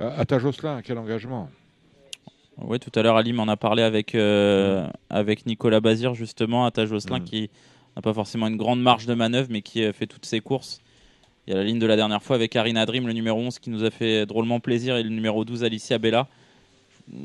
Euh, 0.00 0.10
Atta 0.18 0.38
Josselin, 0.38 0.82
quel 0.84 0.98
engagement 0.98 1.48
Oui, 2.62 2.78
tout 2.78 2.90
à 2.98 3.02
l'heure, 3.02 3.16
Ali 3.16 3.32
m'en 3.32 3.48
a 3.48 3.56
parlé 3.56 3.82
avec, 3.82 4.14
euh, 4.14 4.86
avec 5.10 5.44
Nicolas 5.46 5.80
Bazir, 5.80 6.14
justement, 6.14 6.66
à 6.66 6.86
Jocelyn, 6.86 7.18
Mhm. 7.18 7.24
qui 7.24 7.50
n'a 7.94 8.02
pas 8.02 8.14
forcément 8.14 8.46
une 8.46 8.56
grande 8.56 8.80
marge 8.80 9.06
de 9.06 9.14
manœuvre, 9.14 9.48
mais 9.50 9.62
qui 9.62 9.84
euh, 9.84 9.92
fait 9.92 10.06
toutes 10.06 10.24
ses 10.26 10.40
courses. 10.40 10.80
Il 11.46 11.52
y 11.52 11.54
a 11.54 11.58
la 11.58 11.64
ligne 11.64 11.78
de 11.78 11.86
la 11.86 11.96
dernière 11.96 12.22
fois 12.22 12.34
avec 12.36 12.56
Arina 12.56 12.86
Dream, 12.86 13.06
le 13.06 13.12
numéro 13.12 13.38
11, 13.40 13.58
qui 13.58 13.70
nous 13.70 13.84
a 13.84 13.90
fait 13.90 14.26
drôlement 14.26 14.58
plaisir, 14.58 14.96
et 14.96 15.02
le 15.02 15.10
numéro 15.10 15.44
12, 15.44 15.64
Alicia 15.64 15.98
Bella. 15.98 16.28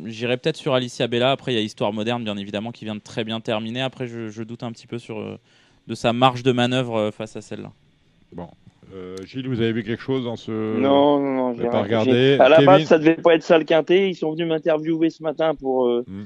J'irai 0.05 0.37
peut-être 0.37 0.57
sur 0.57 0.73
Alicia 0.75 1.07
Bella. 1.07 1.31
Après, 1.31 1.53
il 1.53 1.55
y 1.55 1.57
a 1.57 1.61
Histoire 1.61 1.91
Moderne, 1.91 2.23
bien 2.23 2.37
évidemment, 2.37 2.71
qui 2.71 2.85
vient 2.85 2.93
de 2.95 2.99
très 3.01 3.23
bien 3.23 3.39
terminer. 3.39 3.81
Après, 3.81 4.05
je, 4.07 4.29
je 4.29 4.43
doute 4.43 4.61
un 4.63 4.71
petit 4.71 4.85
peu 4.85 4.99
sur, 4.99 5.19
euh, 5.19 5.39
de 5.87 5.95
sa 5.95 6.13
marge 6.13 6.43
de 6.43 6.51
manœuvre 6.51 7.09
face 7.11 7.35
à 7.35 7.41
celle-là. 7.41 7.71
Bon. 8.33 8.47
Euh, 8.93 9.15
Gilles, 9.25 9.47
vous 9.47 9.61
avez 9.61 9.71
vu 9.71 9.83
quelque 9.83 10.01
chose 10.01 10.23
dans 10.25 10.35
ce. 10.35 10.51
Non, 10.51 11.19
non, 11.19 11.33
non. 11.35 11.55
j'ai 11.55 11.67
pas 11.69 11.83
regardé. 11.83 12.37
À 12.39 12.49
la 12.49 12.55
Kevin 12.57 12.65
base, 12.67 12.83
ça 12.85 12.97
devait 12.97 13.15
pas 13.15 13.35
être 13.35 13.43
ça 13.43 13.57
le 13.57 13.63
quintet. 13.63 14.09
Ils 14.09 14.15
sont 14.15 14.31
venus 14.31 14.47
m'interviewer 14.47 15.09
ce 15.09 15.23
matin 15.23 15.55
pour 15.55 15.87
euh, 15.87 16.03
Mm. 16.07 16.23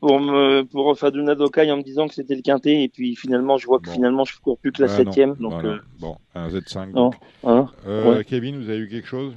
pour 0.00 0.20
me 0.20 0.62
pour 0.62 0.96
Fadouna 0.98 1.34
Dokai 1.34 1.70
en 1.70 1.76
me 1.78 1.82
disant 1.82 2.06
que 2.08 2.14
c'était 2.14 2.34
le 2.34 2.42
quintet. 2.42 2.82
Et 2.84 2.88
puis 2.88 3.16
finalement, 3.16 3.56
je 3.58 3.66
vois 3.66 3.78
que 3.80 3.86
Bon. 3.86 3.92
finalement, 3.92 4.24
je 4.24 4.38
cours 4.40 4.58
plus 4.58 4.72
que 4.72 4.82
la 4.82 4.90
Ah, 4.90 4.96
septième. 4.96 5.34
Donc, 5.36 5.52
Voilà. 5.52 5.68
euh, 5.68 5.78
Bon, 6.00 6.16
un 6.34 6.48
Z5. 6.48 6.86
non. 6.92 7.10
donc. 7.10 7.14
Hein? 7.44 7.68
Euh, 7.86 8.14
Ouais. 8.16 8.24
Kevin, 8.24 8.56
vous 8.58 8.68
avez 8.70 8.80
vu 8.80 8.88
quelque 8.88 9.08
chose? 9.08 9.34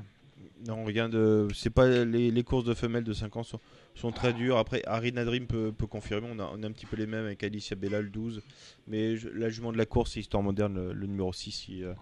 Non, 0.67 0.83
rien 0.85 1.09
de. 1.09 1.47
C'est 1.53 1.73
pas 1.73 1.87
les, 1.87 2.31
les 2.31 2.43
courses 2.43 2.65
de 2.65 2.73
femelles 2.73 3.03
de 3.05 3.13
5 3.13 3.35
ans 3.37 3.43
sont, 3.43 3.59
sont 3.99 4.11
très 4.11 4.33
dures. 4.33 4.57
Après, 4.57 4.81
Arina 4.85 5.25
Dream 5.25 5.45
peut, 5.47 5.71
peut 5.77 5.87
confirmer. 5.87 6.27
On 6.31 6.39
a, 6.39 6.49
on 6.57 6.63
a 6.63 6.67
un 6.67 6.71
petit 6.71 6.85
peu 6.85 6.95
les 6.97 7.05
mêmes 7.07 7.25
avec 7.25 7.43
Alicia 7.43 7.75
Bella 7.75 8.01
le 8.01 8.09
12. 8.09 8.41
Mais 8.87 9.15
je- 9.17 9.29
la 9.29 9.49
jument 9.49 9.71
de 9.71 9.77
la 9.77 9.85
course, 9.85 10.11
c'est 10.13 10.19
Histoire 10.19 10.41
Moderne, 10.43 10.75
le, 10.75 10.93
le 10.93 11.07
numéro 11.07 11.33
6. 11.33 11.51
Si, 11.51 11.83
euh, 11.83 11.93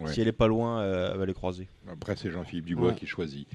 Ouais. 0.00 0.12
si 0.12 0.20
elle 0.20 0.28
est 0.28 0.32
pas 0.32 0.48
loin, 0.48 0.80
euh, 0.80 1.10
elle 1.12 1.18
va 1.18 1.26
les 1.26 1.34
croiser. 1.34 1.68
Après, 1.88 2.16
c'est 2.16 2.30
Jean-Philippe 2.30 2.64
Dubois 2.66 2.88
Ouais. 2.88 2.94
qui 2.94 3.06
choisit. 3.06 3.46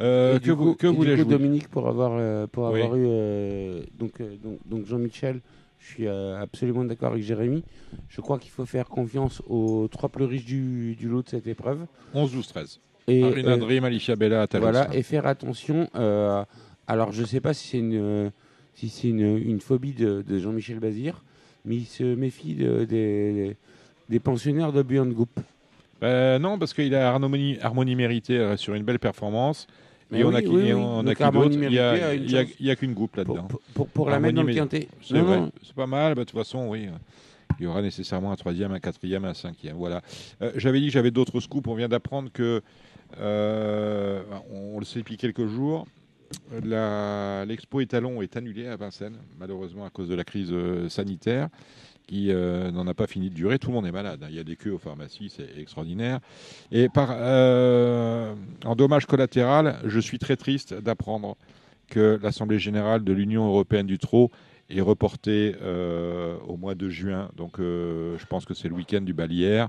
Euh, 0.00 0.38
que 0.38 0.50
vous- 0.50 0.74
que 0.76 0.86
coup, 0.86 0.94
vous- 1.04 1.24
Dominique, 1.24 1.68
pour 1.68 1.86
avoir, 1.88 2.46
pour 2.48 2.70
Oui. 2.70 2.80
avoir 2.80 2.96
eu. 2.96 3.04
euh, 3.06 3.82
donc, 3.98 4.22
donc, 4.42 4.58
donc 4.66 4.86
Jean-Michel, 4.86 5.40
je 5.78 5.86
suis 5.86 6.06
euh, 6.06 6.40
absolument 6.40 6.84
d'accord 6.84 7.12
avec 7.12 7.22
Jérémy. 7.22 7.62
Je 8.08 8.20
crois 8.22 8.38
qu'il 8.38 8.50
faut 8.50 8.64
faire 8.64 8.86
confiance 8.88 9.42
aux 9.46 9.88
trois 9.88 10.08
plus 10.08 10.24
riches 10.24 10.44
du, 10.46 10.94
du 10.96 11.08
lot 11.08 11.22
de 11.22 11.28
cette 11.28 11.46
épreuve. 11.46 11.86
11, 12.14 12.32
12, 12.32 12.46
13. 12.48 12.80
Et, 13.08 13.24
euh, 13.24 13.82
Alicia 13.84 14.14
Bella. 14.16 14.46
Voilà, 14.54 14.88
et 14.94 15.02
faire 15.02 15.26
attention. 15.26 15.88
euh, 15.96 16.44
alors, 16.90 17.12
je 17.12 17.22
ne 17.22 17.26
sais 17.26 17.40
pas 17.40 17.54
si 17.54 17.68
c'est 17.68 17.78
une, 17.78 17.94
euh, 17.94 18.30
si 18.74 18.88
c'est 18.88 19.08
une, 19.08 19.36
une 19.38 19.60
phobie 19.60 19.92
de, 19.92 20.22
de 20.26 20.38
Jean-Michel 20.38 20.78
Bazir, 20.80 21.22
mais 21.64 21.76
il 21.76 21.84
se 21.86 22.02
méfie 22.02 22.54
de- 22.54 22.84
des, 22.84 23.56
des 24.08 24.18
pensionnaires 24.20 24.72
de 24.72 24.82
Beyond 24.82 25.06
Group. 25.06 25.40
Euh, 26.02 26.38
non, 26.38 26.58
parce 26.58 26.72
qu'il 26.74 26.94
a 26.94 27.08
harmonie, 27.10 27.58
harmonie 27.60 27.94
méritée 27.94 28.38
euh, 28.38 28.56
sur 28.56 28.74
une 28.74 28.82
belle 28.84 28.98
performance. 28.98 29.66
Mais 30.10 30.20
et 30.20 30.24
on 30.24 30.34
a 30.34 30.40
oui, 30.40 30.48
oui. 30.48 30.72
on 30.72 31.06
a 31.06 31.14
d'autre 31.14 31.50
Il 31.52 31.72
y 32.64 32.70
a, 32.70 32.76
qu'une 32.76 32.94
goutte 32.94 33.16
là-dedans. 33.16 33.44
Pour, 33.48 33.60
pour, 33.74 33.86
pour 33.88 34.10
la 34.10 34.18
mettre 34.18 34.34
dans 34.34 34.42
le 34.42 34.52
quintet. 34.52 34.88
C'est 35.02 35.20
vrai, 35.20 35.42
pas 35.76 35.86
mal. 35.86 36.14
Bah, 36.14 36.22
De 36.22 36.28
toute 36.28 36.38
façon, 36.38 36.66
oui. 36.68 36.88
Il 37.60 37.64
y 37.64 37.66
aura 37.66 37.82
nécessairement 37.82 38.32
un 38.32 38.36
troisième, 38.36 38.72
un 38.72 38.80
quatrième, 38.80 39.24
un 39.24 39.34
cinquième. 39.34 39.76
Voilà. 39.76 40.00
Euh, 40.42 40.50
j'avais 40.56 40.80
dit 40.80 40.86
que 40.86 40.92
j'avais 40.92 41.10
d'autres 41.10 41.38
scoops. 41.40 41.68
On 41.68 41.74
vient 41.74 41.88
d'apprendre 41.88 42.30
que, 42.32 42.62
euh, 43.20 44.22
on 44.52 44.78
le 44.78 44.84
sait 44.84 45.00
depuis 45.00 45.16
quelques 45.16 45.46
jours, 45.46 45.86
l'expo 47.46 47.80
étalon 47.80 48.22
est 48.22 48.36
annulée 48.36 48.66
à 48.66 48.76
Vincennes, 48.76 49.18
malheureusement 49.38 49.84
à 49.84 49.90
cause 49.90 50.08
de 50.08 50.14
la 50.14 50.24
crise 50.24 50.50
euh, 50.52 50.88
sanitaire 50.88 51.48
qui 52.06 52.32
euh, 52.32 52.72
n'en 52.72 52.86
a 52.88 52.94
pas 52.94 53.06
fini 53.06 53.30
de 53.30 53.34
durer. 53.34 53.58
Tout 53.60 53.68
le 53.68 53.74
monde 53.74 53.86
est 53.86 53.92
malade. 53.92 54.20
hein. 54.24 54.26
Il 54.30 54.34
y 54.34 54.40
a 54.40 54.44
des 54.44 54.56
queues 54.56 54.72
aux 54.72 54.78
pharmacies, 54.78 55.32
c'est 55.34 55.58
extraordinaire. 55.58 56.18
Et 56.72 56.88
par, 56.88 57.10
euh, 57.12 58.34
en 58.64 58.74
dommage 58.74 59.06
collatéral, 59.06 59.78
je 59.84 60.00
suis 60.00 60.18
très 60.18 60.36
triste 60.36 60.74
d'apprendre 60.74 61.36
que 61.88 62.18
l'Assemblée 62.20 62.58
générale 62.58 63.04
de 63.04 63.12
l'Union 63.12 63.46
européenne 63.46 63.86
du 63.86 63.98
Trot 63.98 64.30
est 64.70 64.80
reportée 64.80 65.54
au 66.46 66.56
mois 66.56 66.74
de 66.76 66.88
juin. 66.88 67.30
Donc 67.36 67.58
je 67.58 68.24
pense 68.26 68.44
que 68.44 68.54
c'est 68.54 68.68
le 68.68 68.74
week-end 68.74 69.00
du 69.00 69.12
Balière. 69.12 69.68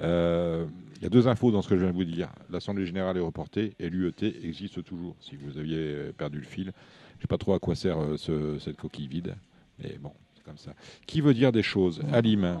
Euh, 0.00 0.64
Il 0.96 1.04
y 1.04 1.06
a 1.06 1.08
deux 1.08 1.28
infos 1.28 1.50
dans 1.50 1.62
ce 1.62 1.68
que 1.68 1.76
je 1.76 1.80
viens 1.82 1.90
de 1.90 1.96
vous 1.96 2.04
dire. 2.04 2.28
L'Assemblée 2.50 2.84
générale 2.86 3.16
est 3.16 3.20
reportée 3.20 3.72
et 3.80 3.88
l'UET 3.88 4.12
existe 4.44 4.84
toujours. 4.84 5.14
Si 5.20 5.34
vous 5.36 5.56
aviez 5.58 5.78
euh, 5.78 6.12
perdu 6.16 6.38
le 6.38 6.44
fil, 6.44 6.64
je 6.64 6.68
ne 7.16 7.20
sais 7.22 7.26
pas 7.28 7.38
trop 7.38 7.54
à 7.54 7.58
quoi 7.58 7.74
sert 7.74 7.98
euh, 7.98 8.16
ce- 8.18 8.58
cette 8.58 8.76
coquille 8.76 9.06
vide. 9.08 9.34
Mais 9.82 9.96
bon, 10.00 10.12
c'est 10.36 10.44
comme 10.44 10.58
ça. 10.58 10.72
Qui 11.06 11.20
veut 11.22 11.32
dire 11.34 11.52
des 11.52 11.62
choses? 11.62 12.02
Alim 12.12 12.58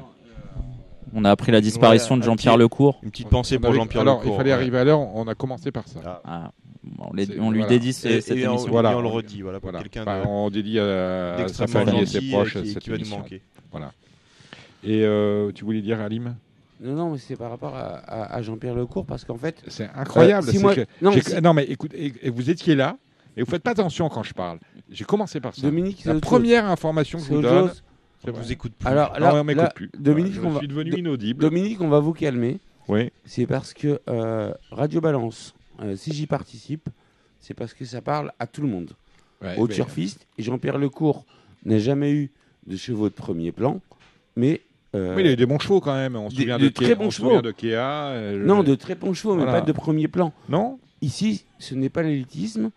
On 1.12 1.24
a 1.26 1.30
appris 1.30 1.52
la 1.52 1.60
disparition 1.60 2.16
de 2.16 2.22
Jean-Pierre 2.22 2.56
Lecourt. 2.56 2.98
Une 3.02 3.10
petite 3.10 3.28
pensée 3.28 3.58
pour 3.58 3.74
Jean-Pierre 3.74 4.02
Alors, 4.02 4.20
Lecourt. 4.20 4.34
il 4.34 4.36
fallait 4.38 4.52
arriver 4.52 4.78
à 4.78 4.84
l'heure. 4.84 5.00
On 5.00 5.26
a 5.28 5.34
commencé 5.34 5.70
par 5.70 5.86
ça. 5.86 6.22
Ah, 6.24 6.52
bon, 6.82 7.08
on, 7.10 7.14
les- 7.14 7.26
C'est- 7.26 7.38
on 7.40 7.50
lui 7.50 7.60
voilà. 7.60 7.74
dédie 7.74 7.92
ce- 7.92 8.08
Et- 8.08 8.20
cette 8.22 8.38
et 8.38 8.46
on- 8.48 8.52
émission. 8.52 8.70
Voilà. 8.70 8.92
Et 8.92 8.94
on 8.94 9.02
le 9.02 9.08
redit, 9.08 9.42
voilà, 9.42 9.60
pour 9.60 9.70
Voilà. 9.70 9.82
quelqu'un 9.86 10.02
Enfin, 10.02 10.22
de- 10.22 10.26
on 10.26 10.48
dédie 10.50 10.78
à, 10.78 11.34
à 11.36 11.48
sa 11.48 11.66
famille 11.66 12.00
et 12.00 12.06
ses 12.06 12.22
proches 12.30 12.56
euh, 12.56 12.62
qui- 12.62 12.70
cette 12.72 12.82
qui 12.82 12.88
va 12.90 12.96
nous 12.96 13.00
émission. 13.02 13.18
manquer. 13.18 13.42
Voilà. 13.70 13.92
Et 14.82 15.04
euh, 15.04 15.52
tu 15.52 15.64
voulais 15.66 15.82
dire 15.82 16.00
Alim? 16.00 16.36
Non, 16.80 16.94
non, 16.94 17.10
mais 17.12 17.18
c'est 17.18 17.36
par 17.36 17.50
rapport 17.50 17.76
à, 17.76 17.96
à- 17.98 18.34
à 18.36 18.42
Jean-Pierre 18.42 18.74
Lecourt, 18.74 19.04
parce 19.04 19.24
qu'en 19.24 19.36
fait. 19.36 19.62
C'est 19.68 19.88
incroyable. 19.94 20.48
Euh, 20.48 20.50
si 20.50 20.56
c'est 20.56 20.62
moi- 20.62 20.74
que 20.74 20.86
non, 21.02 21.12
si- 21.12 21.40
non, 21.42 21.52
mais 21.52 21.64
écoute, 21.64 21.92
et- 21.94 22.12
et 22.22 22.30
vous 22.30 22.48
étiez 22.50 22.74
là 22.74 22.96
et 23.36 23.42
vous 23.42 23.50
faites 23.50 23.62
pas 23.62 23.72
attention 23.72 24.08
quand 24.08 24.22
je 24.22 24.32
parle. 24.32 24.58
J'ai 24.90 25.04
commencé 25.04 25.40
par 25.40 25.54
ça. 25.54 25.62
Dominique, 25.62 26.04
la 26.04 26.14
première 26.18 26.62
chose. 26.64 26.70
information 26.72 27.18
que 27.18 27.24
je 27.24 27.32
vous 27.34 27.42
donne. 27.42 27.70
On 28.26 28.30
vrai. 28.32 28.42
vous 28.42 28.52
écoute 28.52 28.72
plus. 28.78 28.88
Alors 28.88 29.12
Non, 29.14 29.20
là, 29.26 29.34
on 29.36 29.44
m'écoute 29.44 29.62
là, 29.62 29.70
plus. 29.74 29.90
Dominique, 29.98 30.34
Voilà, 30.34 30.46
on 30.46 30.50
je 30.50 30.54
va, 30.54 30.58
suis 30.60 30.68
devenu 30.68 30.92
inaudible. 30.98 31.40
Dominique, 31.42 31.80
on 31.80 31.88
va 31.88 32.00
vous 32.00 32.12
calmer. 32.12 32.60
Oui. 32.88 33.10
C'est 33.24 33.46
parce 33.46 33.72
que 33.72 34.00
euh, 34.08 34.52
Radio 34.70 35.00
Balance, 35.00 35.54
euh, 35.82 35.96
si 35.96 36.12
j'y 36.12 36.26
participe, 36.26 36.88
c'est 37.38 37.54
parce 37.54 37.72
que 37.72 37.84
ça 37.86 38.02
parle 38.02 38.32
à 38.38 38.46
tout 38.46 38.60
le 38.62 38.68
monde. 38.68 38.90
Ouais, 39.42 39.56
turfistes, 39.68 40.26
et 40.36 40.42
Jean-Pierre 40.42 40.76
Lecourt 40.76 41.24
n'a 41.64 41.78
jamais 41.78 42.12
eu 42.12 42.30
de 42.66 42.76
chevaux 42.76 43.08
de 43.08 43.14
premier 43.14 43.52
plan, 43.52 43.80
mais. 44.36 44.60
Euh, 44.94 45.14
Mais 45.14 45.22
il 45.22 45.28
a 45.28 45.32
eu 45.32 45.36
des 45.36 45.46
bons 45.46 45.58
chevaux 45.58 45.80
quand 45.80 45.94
même. 45.94 46.16
On 46.16 46.30
se 46.30 46.36
souvient 46.36 46.58
de 46.58 46.64
de, 46.64 46.68
très 46.68 46.94
bons 46.94 47.10
chevaux. 47.10 47.40
de 47.42 47.50
Kea. 47.52 47.74
euh, 47.76 48.44
Non, 48.44 48.62
de 48.62 48.74
très 48.74 48.94
bons 48.94 49.14
chevaux, 49.14 49.34
mais 49.36 49.44
pas 49.44 49.60
de 49.60 49.72
premier 49.72 50.08
plan. 50.08 50.32
Non 50.48 50.78
Ici, 51.02 51.44
ce 51.58 51.74
n'est 51.74 51.88
pas 51.88 52.02
l'élitisme, 52.02 52.70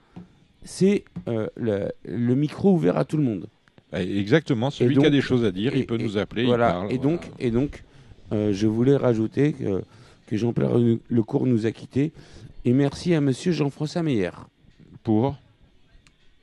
c'est 0.63 1.03
euh, 1.27 1.47
le, 1.55 1.89
le 2.05 2.35
micro 2.35 2.71
ouvert 2.73 2.97
à 2.97 3.03
tout 3.05 3.17
le 3.17 3.23
monde. 3.23 3.47
Eh, 3.95 4.19
Exactement. 4.19 4.69
Celui 4.71 4.95
donc- 4.95 5.03
qui 5.03 5.07
a 5.07 5.11
des 5.11 5.21
choses 5.21 5.43
à 5.43 5.51
dire, 5.51 5.75
et- 5.75 5.79
il 5.79 5.85
peut 5.85 5.99
et- 5.99 6.03
nous 6.03 6.17
appeler. 6.17 6.45
Voilà. 6.45 6.69
Il 6.69 6.71
parle, 6.71 6.85
et 6.93 6.97
voilà. 6.97 7.11
donc, 7.17 7.31
et 7.39 7.51
donc 7.51 7.83
je 8.31 8.65
voulais 8.67 8.95
rajouter 8.95 9.53
que, 9.53 9.83
que 10.25 10.37
Jean-Pierre 10.37 10.71
Lecourt 11.09 11.45
nous 11.45 11.65
a 11.67 11.71
quittés. 11.71 12.11
Et 12.65 12.71
merci 12.73 13.13
à 13.13 13.19
monsieur 13.21 13.51
Jean-François 13.51 14.01
Meyer 14.03 14.31
Pour 15.03 15.35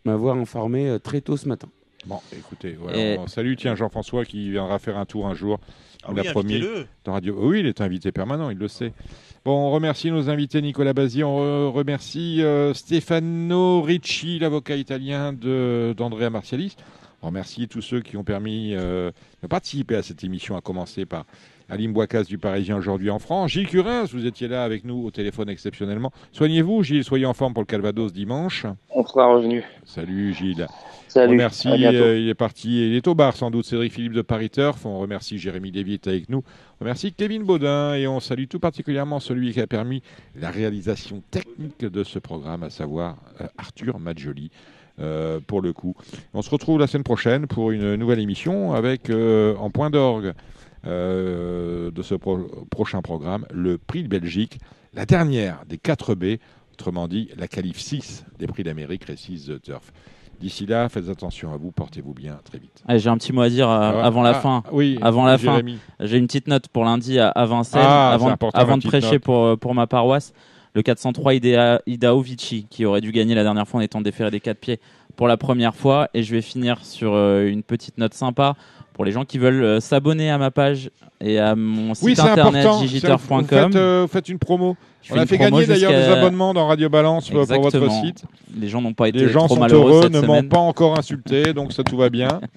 m'avoir 0.04 0.36
informé 0.36 0.98
très 1.02 1.20
tôt 1.22 1.36
ce 1.36 1.48
matin. 1.48 1.68
Bon, 2.06 2.18
écoutez, 2.36 2.76
voilà, 2.80 2.98
Et- 2.98 3.18
on 3.18 3.26
salue 3.26 3.54
tiens 3.56 3.74
Jean-François 3.74 4.24
qui 4.24 4.50
viendra 4.50 4.78
faire 4.78 4.96
un 4.96 5.04
tour 5.04 5.26
un 5.26 5.34
jour. 5.34 5.58
Ah 6.02 6.12
oui, 6.14 6.22
promis. 6.30 6.62
Dans 7.04 7.12
Radio... 7.12 7.36
Oui, 7.38 7.60
il 7.60 7.66
est 7.66 7.80
invité 7.82 8.10
permanent, 8.10 8.48
il 8.48 8.56
le 8.56 8.68
sait. 8.68 8.92
Bon, 9.44 9.52
on 9.52 9.70
remercie 9.70 10.10
nos 10.10 10.30
invités 10.30 10.62
Nicolas 10.62 10.94
Bazzi, 10.94 11.22
on 11.24 11.38
re- 11.38 11.70
remercie 11.72 12.42
euh, 12.42 12.72
Stefano 12.72 13.82
Ricci, 13.82 14.38
l'avocat 14.38 14.76
italien 14.76 15.32
de- 15.34 15.94
d'Andrea 15.96 16.30
Martialis. 16.30 16.76
On 17.22 17.26
remercie 17.26 17.68
tous 17.68 17.82
ceux 17.82 18.00
qui 18.00 18.16
ont 18.16 18.24
permis 18.24 18.74
euh, 18.74 19.10
de 19.42 19.46
participer 19.46 19.96
à 19.96 20.02
cette 20.02 20.24
émission, 20.24 20.56
à 20.56 20.62
commencer 20.62 21.04
par 21.04 21.26
Alim 21.68 21.92
Bouakas 21.92 22.24
du 22.24 22.38
Parisien 22.38 22.76
aujourd'hui 22.78 23.10
en 23.10 23.18
France. 23.18 23.50
Gilles 23.50 23.68
Curins, 23.68 24.06
vous 24.10 24.24
étiez 24.24 24.48
là 24.48 24.64
avec 24.64 24.84
nous 24.86 25.04
au 25.04 25.10
téléphone 25.10 25.50
exceptionnellement. 25.50 26.12
Soignez-vous, 26.32 26.82
Gilles, 26.82 27.04
soyez 27.04 27.26
en 27.26 27.34
forme 27.34 27.52
pour 27.52 27.62
le 27.62 27.66
Calvados 27.66 28.10
dimanche. 28.12 28.64
On 28.88 29.04
sera 29.06 29.26
revenu. 29.34 29.62
Salut 29.84 30.32
Gilles. 30.32 30.66
Salut. 31.10 31.32
Remercie, 31.32 31.68
euh, 31.68 32.18
il 32.18 32.28
est 32.28 32.34
parti, 32.34 32.88
il 32.88 32.94
est 32.94 33.08
au 33.08 33.16
bar 33.16 33.36
sans 33.36 33.50
doute, 33.50 33.64
Cédric 33.64 33.92
Philippe 33.92 34.12
de 34.12 34.22
Paris 34.22 34.48
Turf. 34.48 34.86
On 34.86 35.00
remercie 35.00 35.38
Jérémy 35.38 35.72
Lévy 35.72 35.94
est 35.94 36.06
avec 36.06 36.28
nous. 36.28 36.44
On 36.78 36.84
remercie 36.84 37.12
Kevin 37.12 37.42
Baudin 37.42 37.94
et 37.94 38.06
on 38.06 38.20
salue 38.20 38.44
tout 38.48 38.60
particulièrement 38.60 39.18
celui 39.18 39.52
qui 39.52 39.60
a 39.60 39.66
permis 39.66 40.02
la 40.36 40.50
réalisation 40.50 41.20
technique 41.32 41.80
de 41.84 42.04
ce 42.04 42.20
programme, 42.20 42.62
à 42.62 42.70
savoir 42.70 43.16
euh, 43.40 43.46
Arthur 43.58 43.98
Maggioli. 43.98 44.50
euh, 45.00 45.40
pour 45.44 45.62
le 45.62 45.72
coup. 45.72 45.96
On 46.34 46.42
se 46.42 46.50
retrouve 46.50 46.78
la 46.78 46.86
semaine 46.86 47.02
prochaine 47.04 47.46
pour 47.48 47.70
une 47.72 47.96
nouvelle 47.96 48.20
émission 48.20 48.72
avec 48.74 49.10
en 49.10 49.70
point 49.70 49.90
d'orgue 49.90 50.32
de 50.84 52.02
ce 52.02 52.14
pro- 52.14 52.66
prochain 52.70 53.02
programme 53.02 53.46
le 53.50 53.78
prix 53.78 54.02
de 54.04 54.08
Belgique, 54.08 54.58
la 54.94 55.06
dernière 55.06 55.64
des 55.66 55.78
4 55.78 56.14
B, 56.14 56.24
autrement 56.74 57.08
dit 57.08 57.30
la 57.36 57.48
qualif 57.48 57.78
6 57.78 58.24
des 58.38 58.46
prix 58.46 58.62
d'Amérique 58.62 59.04
Récise 59.04 59.46
The 59.46 59.60
Turf. 59.62 59.92
D'ici 60.40 60.64
là, 60.64 60.88
faites 60.88 61.10
attention 61.10 61.52
à 61.52 61.58
vous, 61.58 61.70
portez-vous 61.70 62.14
bien, 62.14 62.38
très 62.44 62.58
vite. 62.58 62.82
J'ai 62.88 63.10
un 63.10 63.18
petit 63.18 63.32
mot 63.32 63.42
à 63.42 63.50
dire 63.50 63.68
euh, 63.68 63.92
Ah, 63.94 64.06
avant 64.06 64.22
la 64.22 64.30
ah, 64.30 64.34
fin. 64.34 64.62
Oui, 64.72 64.98
Avant 65.02 65.26
la 65.26 65.36
fin. 65.36 65.60
J'ai 66.00 66.16
une 66.16 66.26
petite 66.26 66.48
note 66.48 66.68
pour 66.68 66.84
lundi 66.84 67.18
à, 67.18 67.28
à 67.28 67.44
Vincennes, 67.44 67.82
Ah, 67.84 68.12
avant, 68.14 68.78
de 68.78 68.86
prêcher 68.86 69.12
note. 69.12 69.22
pour, 69.22 69.44
euh, 69.44 69.56
pour 69.56 69.74
ma 69.74 69.86
paroisse. 69.86 70.32
Le 70.74 70.82
403 70.82 71.34
Idea, 71.34 71.82
Idaho 71.86 72.22
Vici, 72.22 72.66
qui 72.70 72.86
aurait 72.86 73.02
dû 73.02 73.12
gagner 73.12 73.34
la 73.34 73.42
dernière 73.42 73.68
fois 73.68 73.80
en 73.80 73.82
étant 73.82 74.00
déféré 74.00 74.30
des 74.30 74.40
quatre 74.40 74.60
pieds 74.60 74.80
pour 75.16 75.28
la 75.28 75.36
première 75.36 75.74
fois. 75.74 76.08
Et 76.14 76.22
je 76.22 76.34
vais 76.34 76.42
finir 76.42 76.84
sur 76.86 77.12
euh, 77.12 77.46
une 77.46 77.62
petite 77.62 77.98
note 77.98 78.14
sympa 78.14 78.54
pour 79.00 79.06
les 79.06 79.12
gens 79.12 79.24
qui 79.24 79.38
veulent 79.38 79.64
euh, 79.64 79.80
s'abonner 79.80 80.28
à 80.30 80.36
ma 80.36 80.50
page 80.50 80.90
et 81.22 81.38
à 81.38 81.56
mon 81.56 81.94
site 81.94 82.04
Oui, 82.04 82.14
internet. 82.20 82.66
Vous 82.66 83.44
faites, 83.46 83.74
euh, 83.74 84.02
vous 84.02 84.12
faites 84.12 84.28
une 84.28 84.38
promo. 84.38 84.76
Je 85.00 85.14
On 85.14 85.16
a 85.16 85.24
fait 85.24 85.38
gagner 85.38 85.64
d'ailleurs 85.64 85.90
des 85.92 86.04
abonnements 86.04 86.52
dans 86.52 86.66
Radio 86.66 86.90
Balance 86.90 87.30
pour 87.30 87.38
votre 87.46 87.54
Exactement. 87.54 88.02
site. 88.04 88.24
Les 88.54 88.68
gens 88.68 88.82
n'ont 88.82 88.92
pas 88.92 89.08
été 89.08 89.20
Les 89.20 89.30
gens 89.30 89.46
trop 89.46 89.54
sont 89.54 89.60
malheureux 89.60 89.90
heureux, 89.90 90.02
cette 90.02 90.12
ne 90.12 90.20
m'ont 90.20 90.42
pas 90.42 90.58
encore 90.58 90.98
insulté, 90.98 91.54
donc 91.54 91.72
ça 91.72 91.82
tout 91.82 91.96
va 91.96 92.10
bien. 92.10 92.42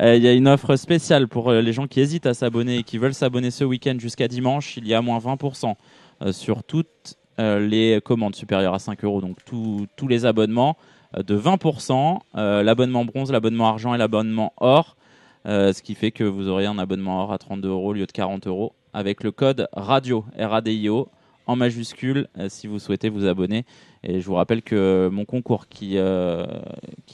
Euh, 0.00 0.14
Il 0.16 0.22
y 0.22 0.28
a 0.28 0.32
une 0.32 0.46
offre 0.48 0.76
spéciale 0.76 1.26
pour 1.28 1.50
euh, 1.50 1.60
les 1.62 1.72
gens 1.74 1.86
qui 1.86 2.00
hésitent 2.00 2.26
à 2.26 2.32
s'abonner 2.34 2.76
et 2.78 2.82
qui 2.82 2.96
veulent 2.98 3.14
s'abonner 3.14 3.50
ce 3.50 3.64
week-end 3.64 3.96
jusqu'à 3.98 4.28
dimanche. 4.28 4.76
Il 4.78 4.86
y 4.86 4.92
a 4.94 5.00
moins 5.02 5.18
20% 5.18 5.74
euh, 6.22 6.32
sur 6.32 6.64
toutes 6.64 7.16
euh, 7.38 7.66
les 7.66 8.00
commandes 8.02 8.34
supérieures 8.34 8.74
à 8.74 8.78
5 8.78 9.04
euros, 9.04 9.20
donc 9.22 9.36
tous- 9.46 9.86
tous 9.96 10.06
les 10.08 10.24
abonnements, 10.26 10.76
euh, 11.16 11.22
de 11.22 11.34
20%, 11.34 12.18
euh, 12.36 12.62
l'abonnement 12.62 13.04
bronze, 13.06 13.30
l'abonnement 13.32 13.68
argent 13.68 13.94
et 13.94 13.98
l'abonnement 13.98 14.52
or, 14.58 14.96
euh, 14.98 15.05
ce 15.46 15.80
qui 15.82 15.94
fait 15.94 16.10
que 16.10 16.24
vous 16.24 16.48
aurez 16.48 16.66
un 16.66 16.78
abonnement 16.78 17.22
or 17.22 17.32
à 17.32 17.38
32 17.38 17.68
euros 17.68 17.90
au 17.90 17.92
lieu 17.92 18.06
de 18.06 18.12
40 18.12 18.46
euros 18.46 18.72
avec 18.92 19.22
le 19.22 19.30
code 19.30 19.68
RADIO, 19.74 20.24
R-A-D-I-O, 20.38 21.08
en 21.46 21.54
majuscule, 21.54 22.28
euh, 22.38 22.48
si 22.48 22.66
vous 22.66 22.78
souhaitez 22.78 23.08
vous 23.08 23.26
abonner. 23.26 23.64
Et 24.02 24.20
je 24.20 24.26
vous 24.26 24.34
rappelle 24.34 24.62
que 24.62 25.08
mon 25.12 25.24
concours 25.24 25.68
qui, 25.68 25.98
euh, 25.98 26.46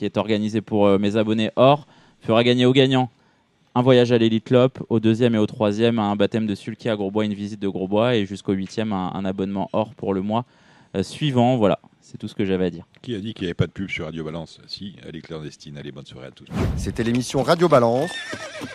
est 0.01 0.17
organisé 0.17 0.61
pour 0.61 0.87
euh, 0.87 0.99
mes 0.99 1.17
abonnés 1.17 1.51
or 1.57 1.87
fera 2.21 2.45
gagner 2.45 2.67
au 2.67 2.73
gagnant 2.73 3.11
un 3.75 3.83
voyage 3.83 4.13
à 4.13 4.19
l'Elite 4.19 4.51
Lop, 4.51 4.85
au 4.91 5.01
deuxième 5.01 5.35
et 5.35 5.39
au 5.39 5.47
troisième 5.47 5.99
un 5.99 6.15
baptême 6.17 6.47
de 6.47 6.55
sulky 6.55 6.89
à 6.89 6.97
Grosbois, 6.97 7.25
une 7.25 7.35
visite 7.35 7.61
de 7.61 7.69
Grosbois 7.69 8.17
et 8.17 8.27
jusqu'au 8.27 8.53
huitième 8.53 8.93
un, 8.93 9.25
abonnement 9.25 9.71
or 9.73 9.95
pour 9.95 10.15
le 10.15 10.21
mois 10.23 10.45
euh, 10.95 11.03
suivant. 11.03 11.57
Voilà, 11.57 11.79
C'est 12.13 12.19
tout 12.19 12.29
ce 12.29 12.35
que 12.35 12.45
j'avais 12.45 12.67
à 12.67 12.71
dire. 12.71 12.85
Qui 13.01 13.15
a 13.15 13.19
dit 13.21 13.33
qu'il 13.33 13.45
n'y 13.45 13.49
avait 13.49 13.55
pas 13.55 13.67
de 13.67 13.73
pub 13.73 13.89
sur 13.89 14.05
Radio 14.05 14.23
Balance? 14.23 14.59
Si, 14.67 14.97
elle 15.09 15.17
est 15.17 15.23
clandestine. 15.23 15.79
Allez, 15.79 15.93
bonne 15.93 16.05
soirée 16.05 16.27
à 16.27 16.31
tous. 16.31 16.45
C'était 16.77 17.05
l'émission 17.05 17.43
Radio 17.43 17.71
Balance. 17.71 18.11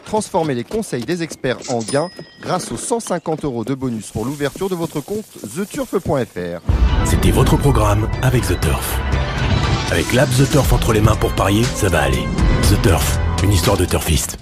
Transformez 0.05 0.55
les 0.55 0.63
conseils 0.63 1.05
des 1.05 1.21
experts 1.21 1.59
en 1.69 1.77
gains 1.77 2.09
grâce 2.41 2.71
aux 2.71 2.77
150 2.77 3.45
euros 3.45 3.63
de 3.63 3.75
bonus 3.75 4.09
pour 4.09 4.25
l'ouverture 4.25 4.69
de 4.69 4.75
votre 4.75 5.01
compte 5.01 5.25
theturf.fr. 5.55 6.61
C'était 7.05 7.31
votre 7.31 7.57
programme 7.57 8.09
avec 8.23 8.41
The 8.41 8.59
Turf. 8.59 8.99
Avec 9.91 10.11
l'app 10.13 10.29
The 10.31 10.49
Turf 10.49 10.73
entre 10.73 10.91
les 10.93 11.01
mains 11.01 11.15
pour 11.15 11.35
parier, 11.35 11.63
ça 11.63 11.89
va 11.89 12.01
aller. 12.01 12.25
The 12.63 12.81
Turf, 12.81 13.19
une 13.43 13.51
histoire 13.51 13.77
de 13.77 13.85
turfiste. 13.85 14.39